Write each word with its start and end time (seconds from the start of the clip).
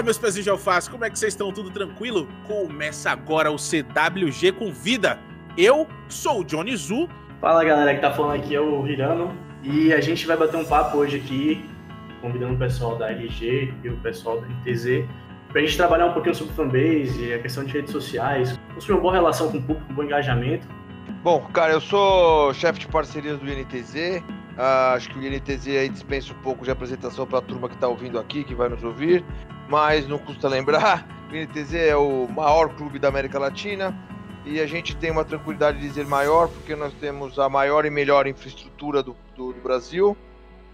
Fala, 0.00 0.06
meus 0.06 0.16
pezinhos 0.16 0.44
de 0.44 0.50
alface, 0.50 0.88
como 0.88 1.04
é 1.04 1.10
que 1.10 1.18
vocês 1.18 1.34
estão? 1.34 1.52
Tudo 1.52 1.70
tranquilo? 1.70 2.26
Começa 2.46 3.10
agora 3.10 3.50
o 3.50 3.58
CWG 3.58 4.52
com 4.52 4.72
vida. 4.72 5.18
Eu 5.58 5.86
sou 6.08 6.40
o 6.40 6.44
Johnny 6.44 6.74
Zu. 6.74 7.06
Fala, 7.38 7.62
galera 7.62 7.94
que 7.94 8.00
tá 8.00 8.10
falando 8.10 8.40
aqui 8.40 8.54
é 8.54 8.60
o 8.62 8.86
Hirano. 8.86 9.36
E 9.62 9.92
a 9.92 10.00
gente 10.00 10.26
vai 10.26 10.38
bater 10.38 10.56
um 10.56 10.64
papo 10.64 10.96
hoje 10.96 11.18
aqui, 11.18 11.68
convidando 12.22 12.54
o 12.54 12.56
pessoal 12.56 12.96
da 12.96 13.10
LG 13.10 13.74
e 13.84 13.88
o 13.90 13.96
pessoal 13.98 14.40
do 14.40 14.46
NTZ, 14.46 15.04
pra 15.52 15.60
gente 15.60 15.76
trabalhar 15.76 16.06
um 16.06 16.14
pouquinho 16.14 16.34
sobre 16.34 16.54
fanbase, 16.54 17.34
a 17.34 17.38
questão 17.38 17.62
de 17.62 17.74
redes 17.74 17.92
sociais, 17.92 18.58
construir 18.72 18.94
uma 18.94 19.02
boa 19.02 19.12
relação 19.12 19.50
com 19.50 19.58
o 19.58 19.62
público, 19.62 19.92
um 19.92 19.94
bom 19.94 20.04
engajamento. 20.04 20.66
Bom, 21.22 21.40
cara, 21.52 21.74
eu 21.74 21.80
sou 21.80 22.54
chefe 22.54 22.78
de 22.78 22.88
parcerias 22.88 23.38
do 23.38 23.46
INTZ. 23.46 24.24
Ah, 24.56 24.94
acho 24.94 25.10
que 25.10 25.18
o 25.18 25.22
INTZ 25.22 25.68
aí 25.68 25.90
dispensa 25.90 26.32
um 26.32 26.36
pouco 26.42 26.64
de 26.64 26.70
apresentação 26.70 27.26
para 27.26 27.38
a 27.40 27.42
turma 27.42 27.68
que 27.68 27.74
está 27.74 27.86
ouvindo 27.86 28.18
aqui, 28.18 28.44
que 28.44 28.54
vai 28.54 28.70
nos 28.70 28.82
ouvir, 28.82 29.22
mas 29.70 30.06
não 30.06 30.18
custa 30.18 30.48
lembrar: 30.48 31.06
o 31.32 31.34
INTZ 31.34 31.74
é 31.74 31.96
o 31.96 32.28
maior 32.28 32.68
clube 32.74 32.98
da 32.98 33.08
América 33.08 33.38
Latina 33.38 33.96
e 34.44 34.60
a 34.60 34.66
gente 34.66 34.96
tem 34.96 35.10
uma 35.10 35.24
tranquilidade 35.24 35.78
de 35.78 35.88
dizer 35.88 36.04
maior, 36.06 36.48
porque 36.48 36.74
nós 36.74 36.92
temos 36.94 37.38
a 37.38 37.48
maior 37.48 37.86
e 37.86 37.90
melhor 37.90 38.26
infraestrutura 38.26 39.02
do, 39.02 39.14
do, 39.36 39.52
do 39.52 39.60
Brasil, 39.60 40.16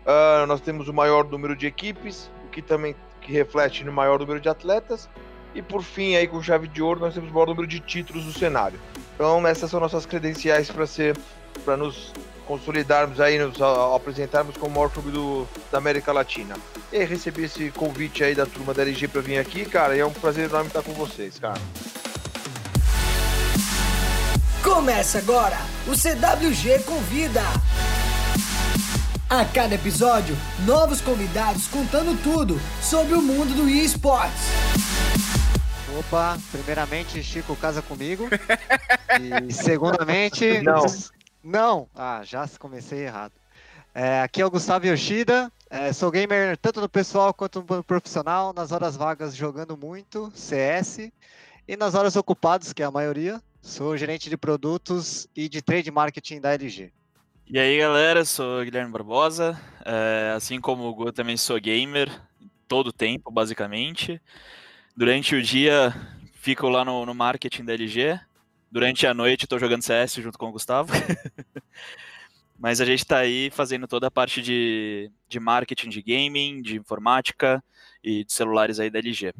ah, 0.06 0.45
nós 0.46 0.60
temos 0.60 0.88
o 0.88 0.95
maior 0.95 1.24
número 1.24 1.54
de 1.56 1.66
equipes, 1.66 2.30
o 2.46 2.48
que 2.48 2.62
também 2.62 2.95
que 3.20 3.32
reflete 3.32 3.84
no 3.84 3.92
maior 3.92 4.20
número 4.20 4.40
de 4.40 4.48
atletas, 4.48 5.09
e 5.52 5.60
por 5.60 5.82
fim, 5.82 6.15
aí 6.15 6.28
com 6.28 6.40
chave 6.40 6.68
de 6.68 6.80
ouro, 6.80 7.01
nós 7.01 7.15
temos 7.15 7.30
o 7.30 7.32
maior 7.32 7.46
número 7.46 7.66
de 7.66 7.80
títulos 7.80 8.24
do 8.24 8.32
cenário. 8.32 8.78
Então, 9.15 9.45
essas 9.46 9.70
são 9.70 9.80
nossas 9.80 10.06
credenciais 10.06 10.70
para 10.70 10.87
ser, 10.87 11.16
para 11.65 11.76
nos 11.76 12.12
consolidarmos 12.46 13.20
aí, 13.20 13.38
nos 13.38 13.60
apresentarmos 13.95 14.57
como 14.57 14.73
o 14.73 14.74
maior 14.74 14.90
clube 14.90 15.10
do, 15.10 15.46
da 15.71 15.79
América 15.79 16.12
Latina. 16.12 16.57
E 16.93 16.98
aí, 16.98 17.04
recebi 17.04 17.45
esse 17.45 17.71
convite 17.71 18.23
aí 18.24 18.34
da 18.34 18.46
turma 18.46 18.73
da 18.73 18.82
LG 18.82 19.09
para 19.09 19.21
vir 19.21 19.38
aqui, 19.38 19.65
cara, 19.65 19.96
e 19.96 20.01
é 20.01 20.07
um 20.07 20.12
prazer 20.12 20.48
enorme 20.48 20.68
estar 20.68 20.82
com 20.82 20.93
vocês, 20.93 21.38
cara. 21.38 21.60
Começa 24.62 25.18
agora 25.18 25.59
o 25.87 25.95
CWG 25.95 26.82
Convida. 26.84 27.43
A 29.28 29.45
cada 29.45 29.74
episódio, 29.74 30.37
novos 30.65 31.01
convidados 31.01 31.66
contando 31.66 32.16
tudo 32.23 32.60
sobre 32.80 33.15
o 33.15 33.23
mundo 33.23 33.54
do 33.56 33.68
esportes. 33.68 34.45
Opa, 35.99 36.38
primeiramente, 36.52 37.23
Chico 37.23 37.56
casa 37.56 37.80
comigo. 37.82 38.28
E 39.49 39.52
segundamente. 39.52 40.60
Não. 40.62 40.84
Não! 41.47 41.89
Ah, 41.95 42.23
já 42.25 42.45
comecei 42.59 43.05
errado. 43.05 43.33
É, 43.95 44.21
aqui 44.21 44.43
é 44.43 44.45
o 44.45 44.51
Gustavo 44.51 44.85
Yoshida. 44.85 45.51
é, 45.71 45.93
sou 45.93 46.11
gamer 46.11 46.57
tanto 46.57 46.80
no 46.80 46.89
pessoal 46.89 47.33
quanto 47.33 47.65
no 47.71 47.85
profissional. 47.85 48.52
Nas 48.52 48.73
horas 48.73 48.97
vagas 48.97 49.37
jogando 49.37 49.77
muito, 49.77 50.29
CS. 50.35 51.13
E 51.69 51.77
nas 51.77 51.95
horas 51.95 52.17
ocupadas, 52.17 52.73
que 52.73 52.83
é 52.83 52.87
a 52.87 52.91
maioria, 52.91 53.41
sou 53.63 53.97
gerente 53.97 54.29
de 54.29 54.37
produtos 54.37 55.29
e 55.37 55.49
de 55.49 55.63
trade 55.63 55.89
marketing 55.89 56.41
da 56.41 56.52
LG. 56.52 56.93
E 57.47 57.61
aí, 57.61 57.79
galera, 57.79 58.24
sou 58.24 58.65
Guilherme 58.65 58.91
Barbosa. 58.91 59.57
É, 59.85 60.33
assim 60.37 60.61
como 60.61 60.83
o 60.83 60.95
Gu, 60.97 61.13
também 61.13 61.37
sou 61.37 61.61
gamer 61.61 62.11
todo 62.67 62.93
tempo, 62.93 63.30
basicamente. 63.30 64.21
Durante 64.97 65.37
o 65.37 65.43
dia, 65.43 65.94
fico 66.33 66.69
lá 66.69 66.84
no, 66.84 67.06
no 67.06 67.15
marketing 67.15 67.65
da 67.65 67.75
LG. 67.75 68.19
Durante 68.77 69.06
a 69.06 69.15
noite, 69.15 69.44
estou 69.44 69.59
jogando 69.59 69.81
CS 69.81 70.16
junto 70.16 70.37
com 70.37 70.50
o 70.50 70.53
Gustavo. 70.53 70.93
Mas 72.60 72.78
a 72.78 72.84
gente 72.84 72.99
está 72.99 73.16
aí 73.21 73.49
fazendo 73.50 73.88
toda 73.88 74.09
a 74.09 74.10
parte 74.10 74.43
de, 74.43 75.10
de 75.27 75.41
marketing 75.41 75.88
de 75.88 76.03
gaming, 76.03 76.60
de 76.60 76.77
informática 76.77 77.65
e 78.05 78.23
de 78.23 78.31
celulares 78.31 78.78
aí 78.78 78.91
da 78.91 78.99
LG. 78.99 79.33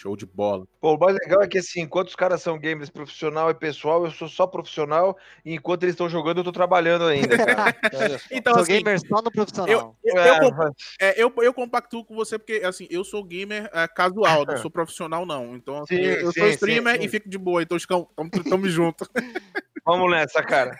Show 0.00 0.16
de 0.16 0.24
bola. 0.24 0.64
Pô, 0.80 0.94
o 0.94 0.98
mais 0.98 1.14
legal 1.14 1.42
é 1.42 1.46
que 1.46 1.58
assim, 1.58 1.82
enquanto 1.82 2.08
os 2.08 2.16
caras 2.16 2.40
são 2.40 2.58
gamers 2.58 2.88
profissional 2.88 3.50
e 3.50 3.54
pessoal, 3.54 4.06
eu 4.06 4.10
sou 4.10 4.28
só 4.28 4.46
profissional, 4.46 5.14
e 5.44 5.52
enquanto 5.52 5.82
eles 5.82 5.92
estão 5.92 6.08
jogando, 6.08 6.38
eu 6.38 6.44
tô 6.44 6.52
trabalhando 6.52 7.04
ainda. 7.04 7.36
Então, 8.30 8.54
sou 8.54 8.62
assim, 8.62 8.78
gamer 8.78 8.98
só 8.98 9.20
no 9.20 9.30
profissional. 9.30 9.96
eu, 10.02 10.14
eu, 10.14 10.22
É, 10.22 10.44
eu, 10.46 10.50
mas- 10.52 10.72
é, 11.00 11.22
eu, 11.22 11.32
eu 11.42 11.52
compactuo 11.52 12.02
com 12.04 12.14
você 12.14 12.38
porque, 12.38 12.62
assim, 12.64 12.86
eu 12.90 13.04
sou 13.04 13.22
gamer 13.22 13.68
é, 13.74 13.86
casual, 13.88 14.46
não 14.46 14.56
sou 14.66 14.70
profissional, 14.70 15.26
não. 15.26 15.54
Então, 15.54 15.82
assim, 15.82 15.96
Sim, 15.96 16.02
eu, 16.02 16.16
eu 16.20 16.32
sim, 16.32 16.40
sou 16.40 16.48
streamer 16.48 16.96
sim. 16.96 17.04
e 17.04 17.08
fico 17.08 17.28
de 17.28 17.36
boa, 17.36 17.62
então 17.62 17.76
estamos 17.76 18.08
tamo 18.48 18.66
junto. 18.70 19.06
Vamos 19.84 20.10
nessa, 20.10 20.42
cara. 20.42 20.78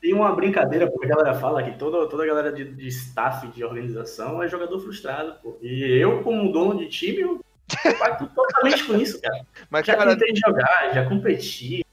Tem 0.00 0.14
uma 0.14 0.34
brincadeira, 0.34 0.90
porque 0.90 1.06
a 1.06 1.16
galera 1.16 1.34
fala 1.34 1.62
que 1.62 1.76
toda, 1.78 2.08
toda 2.08 2.22
a 2.22 2.26
galera 2.26 2.52
de, 2.52 2.64
de 2.72 2.88
staff, 2.88 3.48
de 3.48 3.62
organização, 3.64 4.42
é 4.42 4.48
jogador 4.48 4.78
frustrado, 4.80 5.38
pô. 5.42 5.58
E 5.60 5.82
eu, 6.00 6.22
como 6.22 6.50
dono 6.52 6.78
de 6.78 6.88
time, 6.88 7.20
eu 7.20 7.40
compacto 7.82 8.26
totalmente 8.28 8.84
com 8.84 8.94
isso, 8.94 9.20
cara. 9.20 9.46
Mas, 9.70 9.86
Já 9.86 9.96
cara, 9.96 10.16
tentei 10.16 10.34
jogar, 10.36 10.94
já 10.94 11.08
competi. 11.08 11.84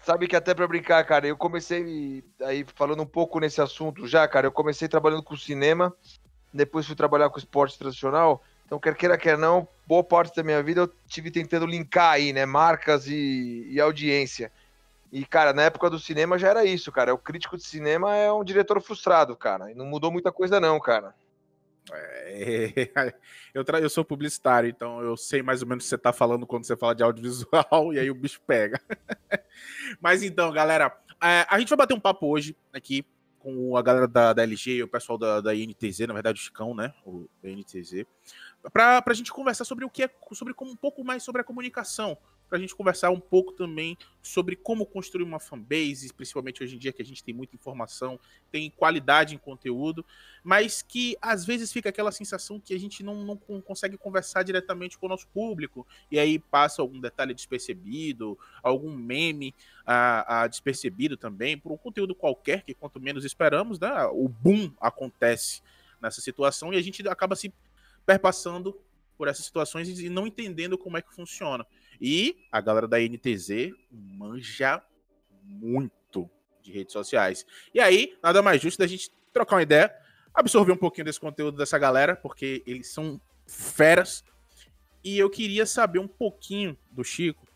sabe 0.00 0.28
que 0.28 0.36
até 0.36 0.54
pra 0.54 0.68
brincar, 0.68 1.04
cara, 1.04 1.26
eu 1.26 1.36
comecei 1.36 2.22
aí 2.42 2.64
falando 2.74 3.02
um 3.02 3.06
pouco 3.06 3.40
nesse 3.40 3.60
assunto 3.60 4.06
já, 4.06 4.26
cara, 4.28 4.46
eu 4.46 4.52
comecei 4.52 4.88
trabalhando 4.88 5.22
com 5.22 5.36
cinema, 5.36 5.94
depois 6.52 6.86
fui 6.86 6.94
trabalhar 6.94 7.30
com 7.30 7.38
esporte 7.38 7.78
tradicional, 7.78 8.42
então 8.64 8.78
quer 8.78 8.94
queira, 8.94 9.18
quer 9.18 9.36
não, 9.38 9.66
boa 9.86 10.04
parte 10.04 10.36
da 10.36 10.42
minha 10.42 10.62
vida 10.62 10.82
eu 10.82 10.92
tive 11.08 11.30
tentando 11.30 11.66
linkar 11.66 12.12
aí, 12.12 12.32
né, 12.32 12.44
marcas 12.46 13.06
e, 13.06 13.66
e 13.70 13.80
audiência. 13.80 14.52
E, 15.12 15.24
cara, 15.24 15.52
na 15.52 15.62
época 15.62 15.88
do 15.88 15.98
cinema 15.98 16.38
já 16.38 16.48
era 16.48 16.64
isso, 16.64 16.90
cara. 16.90 17.14
O 17.14 17.18
crítico 17.18 17.56
de 17.56 17.62
cinema 17.62 18.14
é 18.16 18.30
um 18.30 18.44
diretor 18.44 18.80
frustrado, 18.82 19.36
cara. 19.36 19.70
E 19.70 19.74
não 19.74 19.86
mudou 19.86 20.10
muita 20.10 20.32
coisa, 20.32 20.58
não, 20.60 20.78
cara. 20.80 21.14
É, 21.92 22.90
eu, 23.54 23.64
tra- 23.64 23.80
eu 23.80 23.88
sou 23.88 24.04
publicitário, 24.04 24.68
então 24.68 25.00
eu 25.00 25.16
sei 25.16 25.42
mais 25.42 25.62
ou 25.62 25.68
menos 25.68 25.84
o 25.84 25.86
que 25.86 25.90
você 25.90 25.98
tá 25.98 26.12
falando 26.12 26.46
quando 26.46 26.64
você 26.64 26.76
fala 26.76 26.94
de 26.94 27.02
audiovisual, 27.02 27.92
e 27.94 27.98
aí 27.98 28.10
o 28.10 28.14
bicho 28.14 28.40
pega. 28.46 28.80
Mas 30.00 30.22
então, 30.22 30.50
galera, 30.52 30.96
é, 31.22 31.46
a 31.48 31.58
gente 31.58 31.68
vai 31.68 31.78
bater 31.78 31.94
um 31.94 32.00
papo 32.00 32.26
hoje 32.26 32.56
aqui 32.72 33.04
com 33.38 33.76
a 33.76 33.82
galera 33.82 34.08
da, 34.08 34.32
da 34.32 34.42
LG 34.42 34.72
e 34.72 34.82
o 34.82 34.88
pessoal 34.88 35.16
da, 35.16 35.40
da 35.40 35.54
INTZ, 35.54 36.00
na 36.00 36.14
verdade 36.14 36.40
o 36.40 36.42
Chicão, 36.42 36.74
né? 36.74 36.92
O 37.04 37.28
da 37.40 37.48
INTZ, 37.48 38.04
pra, 38.72 39.00
pra 39.00 39.14
gente 39.14 39.32
conversar 39.32 39.64
sobre 39.64 39.84
o 39.84 39.90
que 39.90 40.02
é, 40.02 40.10
sobre 40.32 40.52
como, 40.52 40.72
um 40.72 40.76
pouco 40.76 41.04
mais 41.04 41.22
sobre 41.22 41.40
a 41.40 41.44
comunicação, 41.44 42.18
pra 42.48 42.58
gente 42.58 42.74
conversar 42.74 43.10
um 43.10 43.20
pouco 43.20 43.52
também 43.52 43.96
sobre 44.22 44.56
como 44.56 44.86
construir 44.86 45.24
uma 45.24 45.40
fanbase, 45.40 46.12
principalmente 46.12 46.62
hoje 46.62 46.76
em 46.76 46.78
dia 46.78 46.92
que 46.92 47.02
a 47.02 47.04
gente 47.04 47.22
tem 47.22 47.34
muita 47.34 47.54
informação, 47.54 48.18
tem 48.50 48.70
qualidade 48.70 49.34
em 49.34 49.38
conteúdo, 49.38 50.04
mas 50.42 50.82
que 50.82 51.16
às 51.20 51.44
vezes 51.44 51.72
fica 51.72 51.88
aquela 51.88 52.12
sensação 52.12 52.60
que 52.60 52.74
a 52.74 52.78
gente 52.78 53.02
não, 53.02 53.24
não 53.24 53.36
con- 53.36 53.60
consegue 53.60 53.96
conversar 53.96 54.42
diretamente 54.42 54.96
com 54.96 55.06
o 55.06 55.08
nosso 55.08 55.26
público, 55.28 55.86
e 56.10 56.18
aí 56.18 56.38
passa 56.38 56.82
algum 56.82 57.00
detalhe 57.00 57.34
despercebido, 57.34 58.38
algum 58.62 58.96
meme 58.96 59.54
ah, 59.84 60.42
ah, 60.42 60.46
despercebido 60.46 61.16
também, 61.16 61.58
por 61.58 61.72
um 61.72 61.76
conteúdo 61.76 62.14
qualquer, 62.14 62.62
que 62.62 62.74
quanto 62.74 63.00
menos 63.00 63.24
esperamos, 63.24 63.78
né, 63.78 63.90
o 64.12 64.28
boom 64.28 64.72
acontece 64.80 65.62
nessa 66.00 66.20
situação 66.20 66.72
e 66.72 66.76
a 66.76 66.82
gente 66.82 67.06
acaba 67.08 67.34
se 67.34 67.52
perpassando 68.04 68.78
por 69.16 69.28
essas 69.28 69.44
situações 69.46 69.88
e 69.98 70.08
não 70.08 70.26
entendendo 70.26 70.76
como 70.76 70.96
é 70.96 71.02
que 71.02 71.12
funciona. 71.14 71.66
E 72.00 72.36
a 72.50 72.60
galera 72.60 72.86
da 72.88 72.98
NTZ 73.00 73.72
manja 73.90 74.82
muito 75.42 76.28
de 76.62 76.72
redes 76.72 76.92
sociais. 76.92 77.46
E 77.72 77.80
aí, 77.80 78.16
nada 78.22 78.42
mais 78.42 78.60
justo 78.60 78.78
da 78.78 78.86
gente 78.86 79.10
trocar 79.32 79.56
uma 79.56 79.62
ideia, 79.62 79.94
absorver 80.34 80.72
um 80.72 80.76
pouquinho 80.76 81.04
desse 81.04 81.20
conteúdo 81.20 81.56
dessa 81.56 81.78
galera, 81.78 82.16
porque 82.16 82.62
eles 82.66 82.88
são 82.92 83.20
feras. 83.46 84.24
E 85.04 85.18
eu 85.18 85.30
queria 85.30 85.64
saber 85.64 85.98
um 86.00 86.08
pouquinho 86.08 86.76
do 86.90 87.04
Chico 87.04 87.46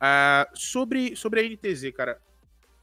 ah, 0.00 0.48
sobre, 0.54 1.16
sobre 1.16 1.40
a 1.40 1.42
NTZ, 1.44 1.90
cara. 1.92 2.20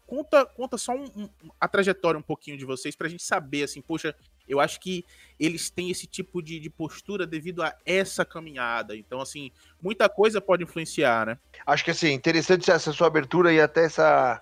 Conta, 0.06 0.46
conta 0.46 0.78
só 0.78 0.94
um- 0.96 1.06
um- 1.16 1.30
a 1.60 1.68
trajetória 1.68 2.18
um 2.20 2.24
pouquinho 2.24 2.58
de 2.58 2.66
vocês 2.66 2.96
pra 2.96 3.08
gente 3.08 3.22
saber, 3.24 3.64
assim, 3.64 3.82
poxa, 3.82 4.16
eu 4.50 4.60
acho 4.60 4.80
que 4.80 5.06
eles 5.40 5.70
têm 5.70 5.92
esse 5.92 6.08
tipo 6.08 6.42
de, 6.42 6.60
de 6.60 6.70
postura 6.70 7.26
devido 7.26 7.62
a 7.64 7.74
essa 7.86 8.26
caminhada. 8.26 8.98
Então, 8.98 9.22
assim, 9.22 9.52
muita 9.82 10.10
coisa 10.10 10.42
pode 10.42 10.64
influenciar, 10.64 11.28
né? 11.28 11.38
Acho 11.66 11.86
que 11.86 11.92
assim, 11.92 12.12
interessante 12.12 12.70
essa 12.70 12.92
sua 12.92 13.08
abertura 13.08 13.54
e 13.54 13.62
até 13.62 13.86
essa, 13.86 14.42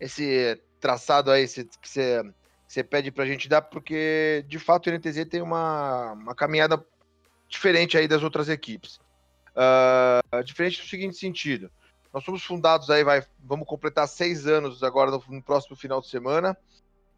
esse 0.00 0.60
traçado 0.80 1.30
aí 1.30 1.46
que 1.46 1.88
você, 1.88 2.22
que 2.22 2.28
você 2.68 2.84
pede 2.84 3.10
pra 3.10 3.24
gente 3.24 3.48
dar, 3.48 3.62
porque 3.62 4.44
de 4.48 4.58
fato 4.58 4.90
o 4.90 4.92
NTZ 4.92 5.24
tem 5.30 5.40
uma, 5.40 6.12
uma 6.12 6.34
caminhada 6.34 6.84
diferente 7.48 7.96
aí 7.96 8.08
das 8.08 8.22
outras 8.22 8.48
equipes. 8.48 9.00
Ah, 9.56 10.20
diferente 10.44 10.80
no 10.80 10.88
seguinte 10.88 11.16
sentido. 11.16 11.70
Nós 12.12 12.24
somos 12.24 12.44
fundados 12.44 12.90
aí, 12.90 13.02
vai, 13.02 13.24
vamos 13.42 13.66
completar 13.66 14.06
seis 14.08 14.46
anos 14.46 14.82
agora 14.82 15.10
no, 15.10 15.22
no 15.28 15.42
próximo 15.42 15.76
final 15.76 16.00
de 16.00 16.08
semana. 16.08 16.56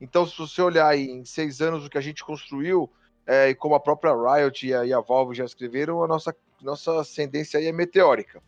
Então, 0.01 0.27
se 0.27 0.37
você 0.37 0.61
olhar 0.61 0.89
aí 0.89 1.07
em 1.11 1.25
seis 1.25 1.61
anos 1.61 1.85
o 1.85 1.91
que 1.91 1.99
a 1.99 2.03
gente 2.03 2.25
construiu, 2.25 2.91
é, 3.27 3.49
e 3.51 3.55
como 3.55 3.75
a 3.75 3.81
própria 3.81 4.13
Riot 4.15 4.67
e 4.67 4.75
a, 4.75 4.85
e 4.85 4.93
a 4.93 5.01
Valve 5.01 5.35
já 5.35 5.45
escreveram, 5.45 6.03
a 6.03 6.07
nossa, 6.07 6.35
nossa 6.63 7.01
ascendência 7.01 7.59
aí 7.59 7.67
é 7.67 7.73
meteórica. 7.73 8.43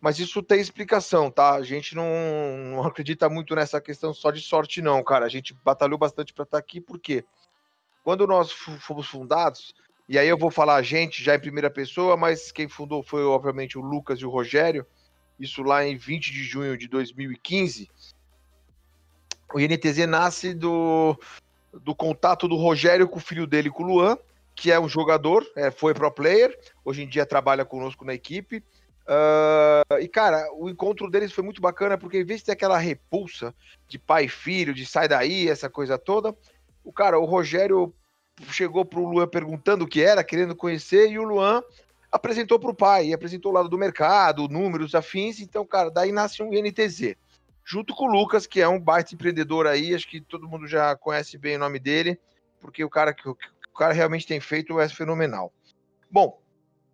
Mas 0.00 0.18
isso 0.18 0.42
tem 0.42 0.60
explicação, 0.60 1.30
tá? 1.30 1.54
A 1.54 1.62
gente 1.62 1.94
não, 1.96 2.06
não 2.70 2.82
acredita 2.84 3.28
muito 3.28 3.54
nessa 3.54 3.80
questão 3.80 4.12
só 4.12 4.30
de 4.30 4.40
sorte, 4.40 4.80
não, 4.80 5.02
cara. 5.02 5.26
A 5.26 5.28
gente 5.28 5.54
batalhou 5.64 5.98
bastante 5.98 6.32
para 6.32 6.44
estar 6.44 6.58
aqui, 6.58 6.80
porque 6.80 7.24
quando 8.04 8.26
nós 8.26 8.52
fomos 8.52 9.06
fundados, 9.06 9.74
E 10.08 10.18
aí 10.18 10.26
eu 10.26 10.38
vou 10.38 10.50
falar 10.50 10.76
a 10.76 10.82
gente 10.82 11.22
já 11.22 11.34
em 11.34 11.40
primeira 11.40 11.68
pessoa, 11.68 12.16
mas 12.16 12.50
quem 12.50 12.66
fundou 12.66 13.02
foi 13.02 13.22
obviamente 13.24 13.76
o 13.76 13.82
Lucas 13.82 14.18
e 14.20 14.24
o 14.24 14.30
Rogério. 14.30 14.86
Isso 15.38 15.62
lá 15.62 15.84
em 15.84 15.96
20 15.96 16.32
de 16.32 16.42
junho 16.44 16.78
de 16.78 16.88
2015. 16.88 17.90
O 19.52 19.60
INTZ 19.60 20.06
nasce 20.06 20.52
do, 20.52 21.18
do 21.72 21.94
contato 21.94 22.46
do 22.46 22.56
Rogério 22.56 23.08
com 23.08 23.18
o 23.18 23.22
filho 23.22 23.46
dele, 23.46 23.70
com 23.70 23.82
o 23.82 23.86
Luan, 23.86 24.18
que 24.54 24.70
é 24.70 24.78
um 24.78 24.88
jogador, 24.88 25.46
é, 25.56 25.70
foi 25.70 25.94
pro 25.94 26.10
player, 26.10 26.56
hoje 26.84 27.02
em 27.02 27.08
dia 27.08 27.24
trabalha 27.24 27.64
conosco 27.64 28.04
na 28.04 28.12
equipe. 28.12 28.62
Uh, 29.08 29.98
e, 30.00 30.08
cara, 30.08 30.46
o 30.52 30.68
encontro 30.68 31.10
deles 31.10 31.32
foi 31.32 31.42
muito 31.42 31.62
bacana, 31.62 31.96
porque 31.96 32.18
em 32.18 32.24
vez 32.24 32.40
de 32.40 32.46
ter 32.46 32.52
aquela 32.52 32.76
repulsa 32.76 33.54
de 33.88 33.98
pai 33.98 34.24
e 34.24 34.28
filho, 34.28 34.74
de 34.74 34.84
sai 34.84 35.08
daí, 35.08 35.48
essa 35.48 35.70
coisa 35.70 35.96
toda, 35.96 36.36
o 36.84 36.92
cara, 36.92 37.18
o 37.18 37.24
Rogério 37.24 37.94
chegou 38.50 38.84
pro 38.84 39.08
Luan 39.08 39.26
perguntando 39.26 39.84
o 39.84 39.88
que 39.88 40.02
era, 40.02 40.22
querendo 40.22 40.54
conhecer, 40.54 41.10
e 41.10 41.18
o 41.18 41.24
Luan 41.24 41.62
apresentou 42.12 42.58
pro 42.58 42.74
pai, 42.74 43.12
apresentou 43.12 43.52
o 43.52 43.54
lado 43.54 43.68
do 43.68 43.78
mercado, 43.78 44.48
números 44.48 44.94
afins, 44.94 45.40
então, 45.40 45.64
cara, 45.64 45.90
daí 45.90 46.12
nasce 46.12 46.42
um 46.42 46.52
INTZ. 46.52 47.16
Junto 47.70 47.94
com 47.94 48.06
o 48.06 48.10
Lucas, 48.10 48.46
que 48.46 48.62
é 48.62 48.66
um 48.66 48.80
baita 48.80 49.14
empreendedor 49.14 49.66
aí, 49.66 49.94
acho 49.94 50.08
que 50.08 50.22
todo 50.22 50.48
mundo 50.48 50.66
já 50.66 50.96
conhece 50.96 51.36
bem 51.36 51.56
o 51.56 51.58
nome 51.58 51.78
dele, 51.78 52.18
porque 52.58 52.82
o 52.82 52.88
cara 52.88 53.12
que 53.12 53.28
o 53.28 53.36
cara 53.76 53.92
realmente 53.92 54.26
tem 54.26 54.40
feito 54.40 54.80
é 54.80 54.88
fenomenal. 54.88 55.52
Bom, 56.10 56.40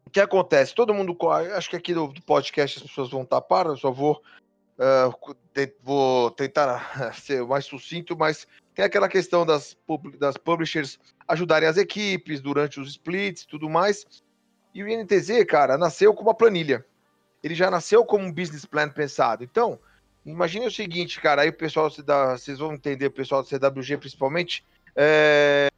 o 0.05 0.11
que 0.11 0.19
acontece? 0.19 0.75
Todo 0.75 0.93
mundo, 0.93 1.17
acho 1.57 1.71
que 1.71 1.77
aqui 1.77 1.95
do, 1.95 2.13
podcast 2.27 2.79
as 2.79 2.89
pessoas 2.89 3.09
vão 3.09 3.25
tapar, 3.25 3.67
eu 3.67 3.77
só 3.77 3.93
vou, 3.93 4.21
uh, 4.77 5.37
te, 5.53 5.73
vou 5.81 6.33
tentar 6.33 7.15
ser 7.23 7.45
mais 7.45 7.67
sucinto, 7.67 8.17
mas 8.19 8.45
tem 8.75 8.85
aquela 8.85 9.09
questão 9.09 9.47
das, 9.47 9.77
das 10.19 10.37
publishers 10.37 10.99
ajudarem 11.29 11.69
as 11.69 11.77
equipes 11.77 12.41
durante 12.41 12.81
os 12.81 12.91
splits 12.91 13.43
e 13.43 13.47
tudo 13.47 13.71
mais. 13.71 14.05
E 14.75 14.83
o 14.83 14.89
INTZ, 14.89 15.45
cara, 15.49 15.79
nasceu 15.79 16.13
com 16.13 16.23
uma 16.23 16.35
planilha. 16.35 16.85
Ele 17.45 17.55
já 17.55 17.71
nasceu 17.71 18.05
como 18.05 18.25
um 18.25 18.33
business 18.33 18.65
plan 18.65 18.89
pensado. 18.89 19.45
Então, 19.45 19.79
imagine 20.25 20.67
o 20.67 20.71
seguinte, 20.71 21.21
cara, 21.21 21.43
aí 21.43 21.49
o 21.49 21.53
pessoal, 21.53 21.91
vocês 21.91 22.59
vão 22.59 22.75
entender, 22.75 23.07
o 23.07 23.11
pessoal 23.11 23.43
do 23.43 23.49
CWG 23.49 23.99
principalmente, 23.99 24.65
é, 24.97 25.71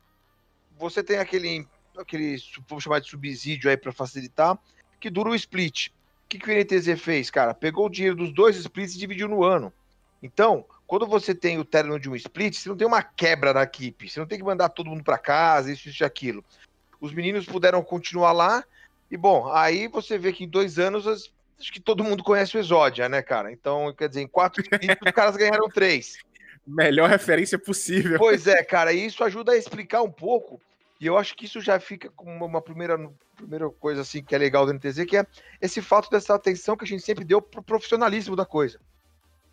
você 0.78 1.02
tem 1.02 1.18
aquele 1.18 1.66
aquele, 1.98 2.36
vamos 2.68 2.84
chamar 2.84 3.00
de 3.00 3.08
subsídio 3.08 3.70
aí 3.70 3.76
para 3.76 3.92
facilitar, 3.92 4.58
que 5.00 5.10
dura 5.10 5.30
o 5.30 5.34
split. 5.34 5.88
O 5.88 6.28
que, 6.28 6.38
que 6.38 6.50
o 6.50 6.52
INTZ 6.52 7.00
fez, 7.00 7.30
cara? 7.30 7.54
Pegou 7.54 7.86
o 7.86 7.90
dinheiro 7.90 8.16
dos 8.16 8.32
dois 8.32 8.56
splits 8.56 8.94
e 8.94 8.98
dividiu 8.98 9.28
no 9.28 9.44
ano. 9.44 9.72
Então, 10.22 10.64
quando 10.86 11.06
você 11.06 11.34
tem 11.34 11.58
o 11.58 11.64
término 11.64 12.00
de 12.00 12.08
um 12.08 12.16
split, 12.16 12.54
você 12.54 12.68
não 12.68 12.76
tem 12.76 12.86
uma 12.86 13.02
quebra 13.02 13.52
na 13.52 13.62
equipe, 13.62 14.08
você 14.08 14.18
não 14.18 14.26
tem 14.26 14.38
que 14.38 14.44
mandar 14.44 14.68
todo 14.70 14.90
mundo 14.90 15.04
para 15.04 15.18
casa, 15.18 15.72
isso, 15.72 15.88
isso 15.88 16.02
e 16.02 16.06
aquilo. 16.06 16.44
Os 17.00 17.12
meninos 17.12 17.46
puderam 17.46 17.82
continuar 17.82 18.32
lá, 18.32 18.64
e 19.10 19.16
bom, 19.16 19.52
aí 19.52 19.86
você 19.86 20.18
vê 20.18 20.32
que 20.32 20.44
em 20.44 20.48
dois 20.48 20.78
anos, 20.78 21.32
acho 21.58 21.72
que 21.72 21.80
todo 21.80 22.04
mundo 22.04 22.22
conhece 22.22 22.56
o 22.56 22.60
Exódia, 22.60 23.08
né, 23.08 23.22
cara? 23.22 23.52
Então, 23.52 23.94
quer 23.94 24.08
dizer, 24.08 24.22
em 24.22 24.28
quatro 24.28 24.62
splits, 24.62 24.96
os 25.04 25.12
caras 25.12 25.36
ganharam 25.36 25.68
três. 25.68 26.18
Melhor 26.66 27.08
referência 27.08 27.58
possível. 27.58 28.18
Pois 28.18 28.46
é, 28.46 28.62
cara, 28.62 28.92
e 28.92 29.06
isso 29.06 29.22
ajuda 29.22 29.52
a 29.52 29.56
explicar 29.56 30.02
um 30.02 30.10
pouco 30.10 30.60
e 31.00 31.06
eu 31.06 31.16
acho 31.18 31.36
que 31.36 31.44
isso 31.44 31.60
já 31.60 31.78
fica 31.78 32.10
como 32.10 32.44
uma 32.44 32.62
primeira, 32.62 32.98
primeira 33.34 33.68
coisa 33.68 34.00
assim 34.00 34.22
que 34.22 34.34
é 34.34 34.38
legal 34.38 34.64
do 34.64 34.72
NTZ, 34.72 35.04
que 35.06 35.16
é 35.16 35.26
esse 35.60 35.82
fato 35.82 36.10
dessa 36.10 36.34
atenção 36.34 36.76
que 36.76 36.84
a 36.84 36.86
gente 36.86 37.02
sempre 37.02 37.24
deu 37.24 37.40
pro 37.42 37.62
profissionalismo 37.62 38.34
da 38.34 38.46
coisa. 38.46 38.80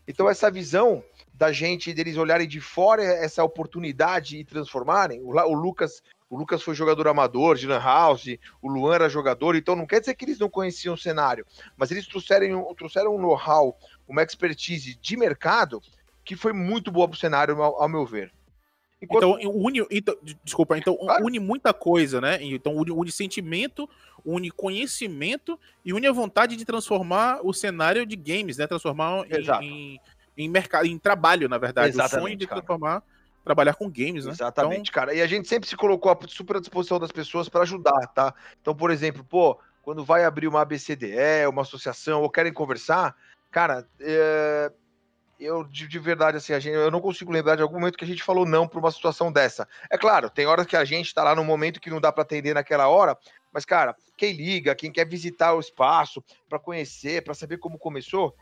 Então 0.07 0.29
essa 0.29 0.49
visão 0.49 1.03
da 1.33 1.51
gente 1.51 1.93
deles 1.93 2.17
olharem 2.17 2.47
de 2.47 2.61
fora 2.61 3.03
essa 3.03 3.43
oportunidade 3.43 4.37
e 4.37 4.45
transformarem. 4.45 5.21
O 5.21 5.53
Lucas, 5.53 6.01
o 6.33 6.37
Lucas 6.37 6.63
foi 6.63 6.73
jogador 6.73 7.07
amador 7.07 7.55
de 7.55 7.67
Lan 7.67 7.79
House, 7.79 8.39
o 8.59 8.67
Luan 8.67 8.95
era 8.95 9.07
jogador, 9.07 9.55
então 9.55 9.75
não 9.75 9.85
quer 9.85 9.99
dizer 9.99 10.15
que 10.15 10.25
eles 10.25 10.39
não 10.39 10.49
conheciam 10.49 10.95
o 10.95 10.97
cenário, 10.97 11.45
mas 11.77 11.91
eles 11.91 12.07
trouxeram, 12.07 12.73
trouxeram 12.73 13.15
um 13.15 13.21
know-how, 13.21 13.77
uma 14.07 14.23
expertise 14.23 14.95
de 14.95 15.15
mercado 15.15 15.79
que 16.25 16.35
foi 16.35 16.51
muito 16.51 16.91
boa 16.91 17.07
para 17.07 17.15
o 17.15 17.19
cenário, 17.19 17.61
ao, 17.61 17.83
ao 17.83 17.87
meu 17.87 18.03
ver. 18.03 18.33
Enquanto... 18.99 19.37
Então, 19.39 19.51
une, 19.53 19.85
então, 19.91 20.17
desculpa, 20.43 20.75
então 20.75 20.97
une 21.21 21.39
muita 21.39 21.71
coisa, 21.71 22.19
né? 22.19 22.39
Então, 22.41 22.73
une, 22.77 22.89
une, 22.89 23.11
sentimento, 23.11 23.87
une 24.25 24.49
conhecimento 24.49 25.59
e 25.85 25.93
une 25.93 26.07
a 26.07 26.11
vontade 26.11 26.55
de 26.55 26.65
transformar 26.65 27.41
o 27.43 27.53
cenário 27.53 28.07
de 28.07 28.15
games, 28.15 28.57
né? 28.57 28.65
Transformar 28.65 29.23
em, 29.29 29.61
em, 29.61 29.99
em, 30.35 30.49
mercado, 30.49 30.87
em 30.87 30.97
trabalho, 30.97 31.47
na 31.47 31.59
verdade. 31.59 31.89
Exatamente, 31.89 32.17
o 32.17 32.21
sonho 32.21 32.37
de 32.37 32.47
transformar, 32.47 33.01
cara. 33.01 33.12
Trabalhar 33.43 33.73
com 33.75 33.89
games, 33.89 34.25
né? 34.25 34.31
Exatamente, 34.31 34.89
então... 34.89 34.93
cara. 34.93 35.13
E 35.13 35.21
a 35.21 35.27
gente 35.27 35.47
sempre 35.47 35.67
se 35.67 35.75
colocou 35.75 36.11
à 36.11 36.17
super 36.27 36.57
à 36.57 36.59
disposição 36.59 36.99
das 36.99 37.11
pessoas 37.11 37.49
para 37.49 37.63
ajudar, 37.63 38.07
tá? 38.07 38.33
Então, 38.61 38.75
por 38.75 38.91
exemplo, 38.91 39.23
pô, 39.23 39.59
quando 39.81 40.03
vai 40.03 40.23
abrir 40.23 40.47
uma 40.47 40.61
ABCDE, 40.61 41.47
uma 41.49 41.63
associação, 41.63 42.21
ou 42.21 42.29
querem 42.29 42.53
conversar, 42.53 43.15
cara, 43.51 43.87
é 43.99 44.71
eu 45.39 45.63
de, 45.63 45.87
de, 45.87 45.99
verdade, 45.99 46.37
assim, 46.37 46.53
a 46.53 46.59
gente, 46.59 46.73
eu 46.73 46.91
não 46.91 47.01
consigo 47.01 47.31
lembrar 47.31 47.55
de 47.55 47.61
algum 47.61 47.79
momento 47.79 47.97
que 47.97 48.05
a 48.05 48.07
gente 48.07 48.23
falou 48.23 48.45
não 48.45 48.67
para 48.67 48.79
uma 48.79 48.91
situação 48.91 49.31
dessa. 49.31 49.67
É 49.89 49.97
claro, 49.97 50.29
tem 50.29 50.45
horas 50.45 50.65
que 50.65 50.75
a 50.75 50.85
gente 50.85 51.07
está 51.07 51.23
lá 51.23 51.35
no 51.35 51.43
momento 51.43 51.81
que 51.81 51.89
não 51.89 51.99
dá 51.99 52.11
para 52.11 52.23
atender 52.23 52.53
naquela 52.53 52.87
hora, 52.87 53.17
mas, 53.51 53.65
cara, 53.65 53.95
quem 54.17 54.33
liga, 54.33 54.75
quem 54.75 54.91
quer 54.91 55.07
visitar 55.07 55.53
o 55.53 55.59
espaço 55.59 56.23
para 56.49 56.59
conhecer, 56.59 57.23
para 57.23 57.33
saber 57.33 57.57
como 57.57 57.77
começou, 57.77 58.35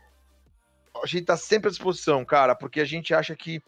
a 1.02 1.06
gente 1.06 1.22
está 1.22 1.36
sempre 1.36 1.68
à 1.68 1.70
disposição, 1.70 2.24
cara, 2.24 2.54
porque 2.54 2.80
a 2.80 2.84
gente 2.84 3.14
acha 3.14 3.34
que. 3.34 3.62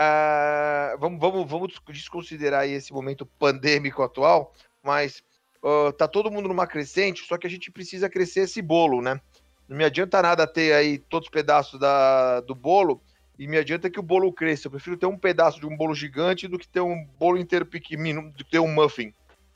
Uh, 0.00 0.96
vamos, 0.98 1.20
vamos, 1.20 1.50
vamos 1.50 1.74
desconsiderar 1.90 2.66
esse 2.66 2.90
momento 2.90 3.26
pandêmico 3.26 4.02
atual, 4.02 4.54
mas 4.82 5.22
uh, 5.62 5.92
tá 5.92 6.08
todo 6.08 6.30
mundo 6.30 6.48
numa 6.48 6.66
crescente, 6.66 7.26
só 7.26 7.36
que 7.36 7.46
a 7.46 7.50
gente 7.50 7.70
precisa 7.70 8.08
crescer 8.08 8.40
esse 8.40 8.62
bolo, 8.62 9.02
né? 9.02 9.20
Não 9.68 9.76
me 9.76 9.84
adianta 9.84 10.22
nada 10.22 10.46
ter 10.46 10.72
aí 10.72 10.98
todos 10.98 11.26
os 11.26 11.30
pedaços 11.30 11.78
da, 11.78 12.40
do 12.40 12.54
bolo 12.54 13.02
e 13.38 13.46
me 13.46 13.58
adianta 13.58 13.90
que 13.90 14.00
o 14.00 14.02
bolo 14.02 14.32
cresça. 14.32 14.68
Eu 14.68 14.70
prefiro 14.70 14.96
ter 14.96 15.04
um 15.04 15.18
pedaço 15.18 15.60
de 15.60 15.66
um 15.66 15.76
bolo 15.76 15.94
gigante 15.94 16.48
do 16.48 16.58
que 16.58 16.66
ter 16.66 16.80
um 16.80 17.04
bolo 17.18 17.36
inteiro 17.36 17.66
pequenino, 17.66 18.32
do 18.32 18.42
que 18.42 18.50
ter 18.50 18.58
um 18.58 18.72
muffin. 18.72 19.12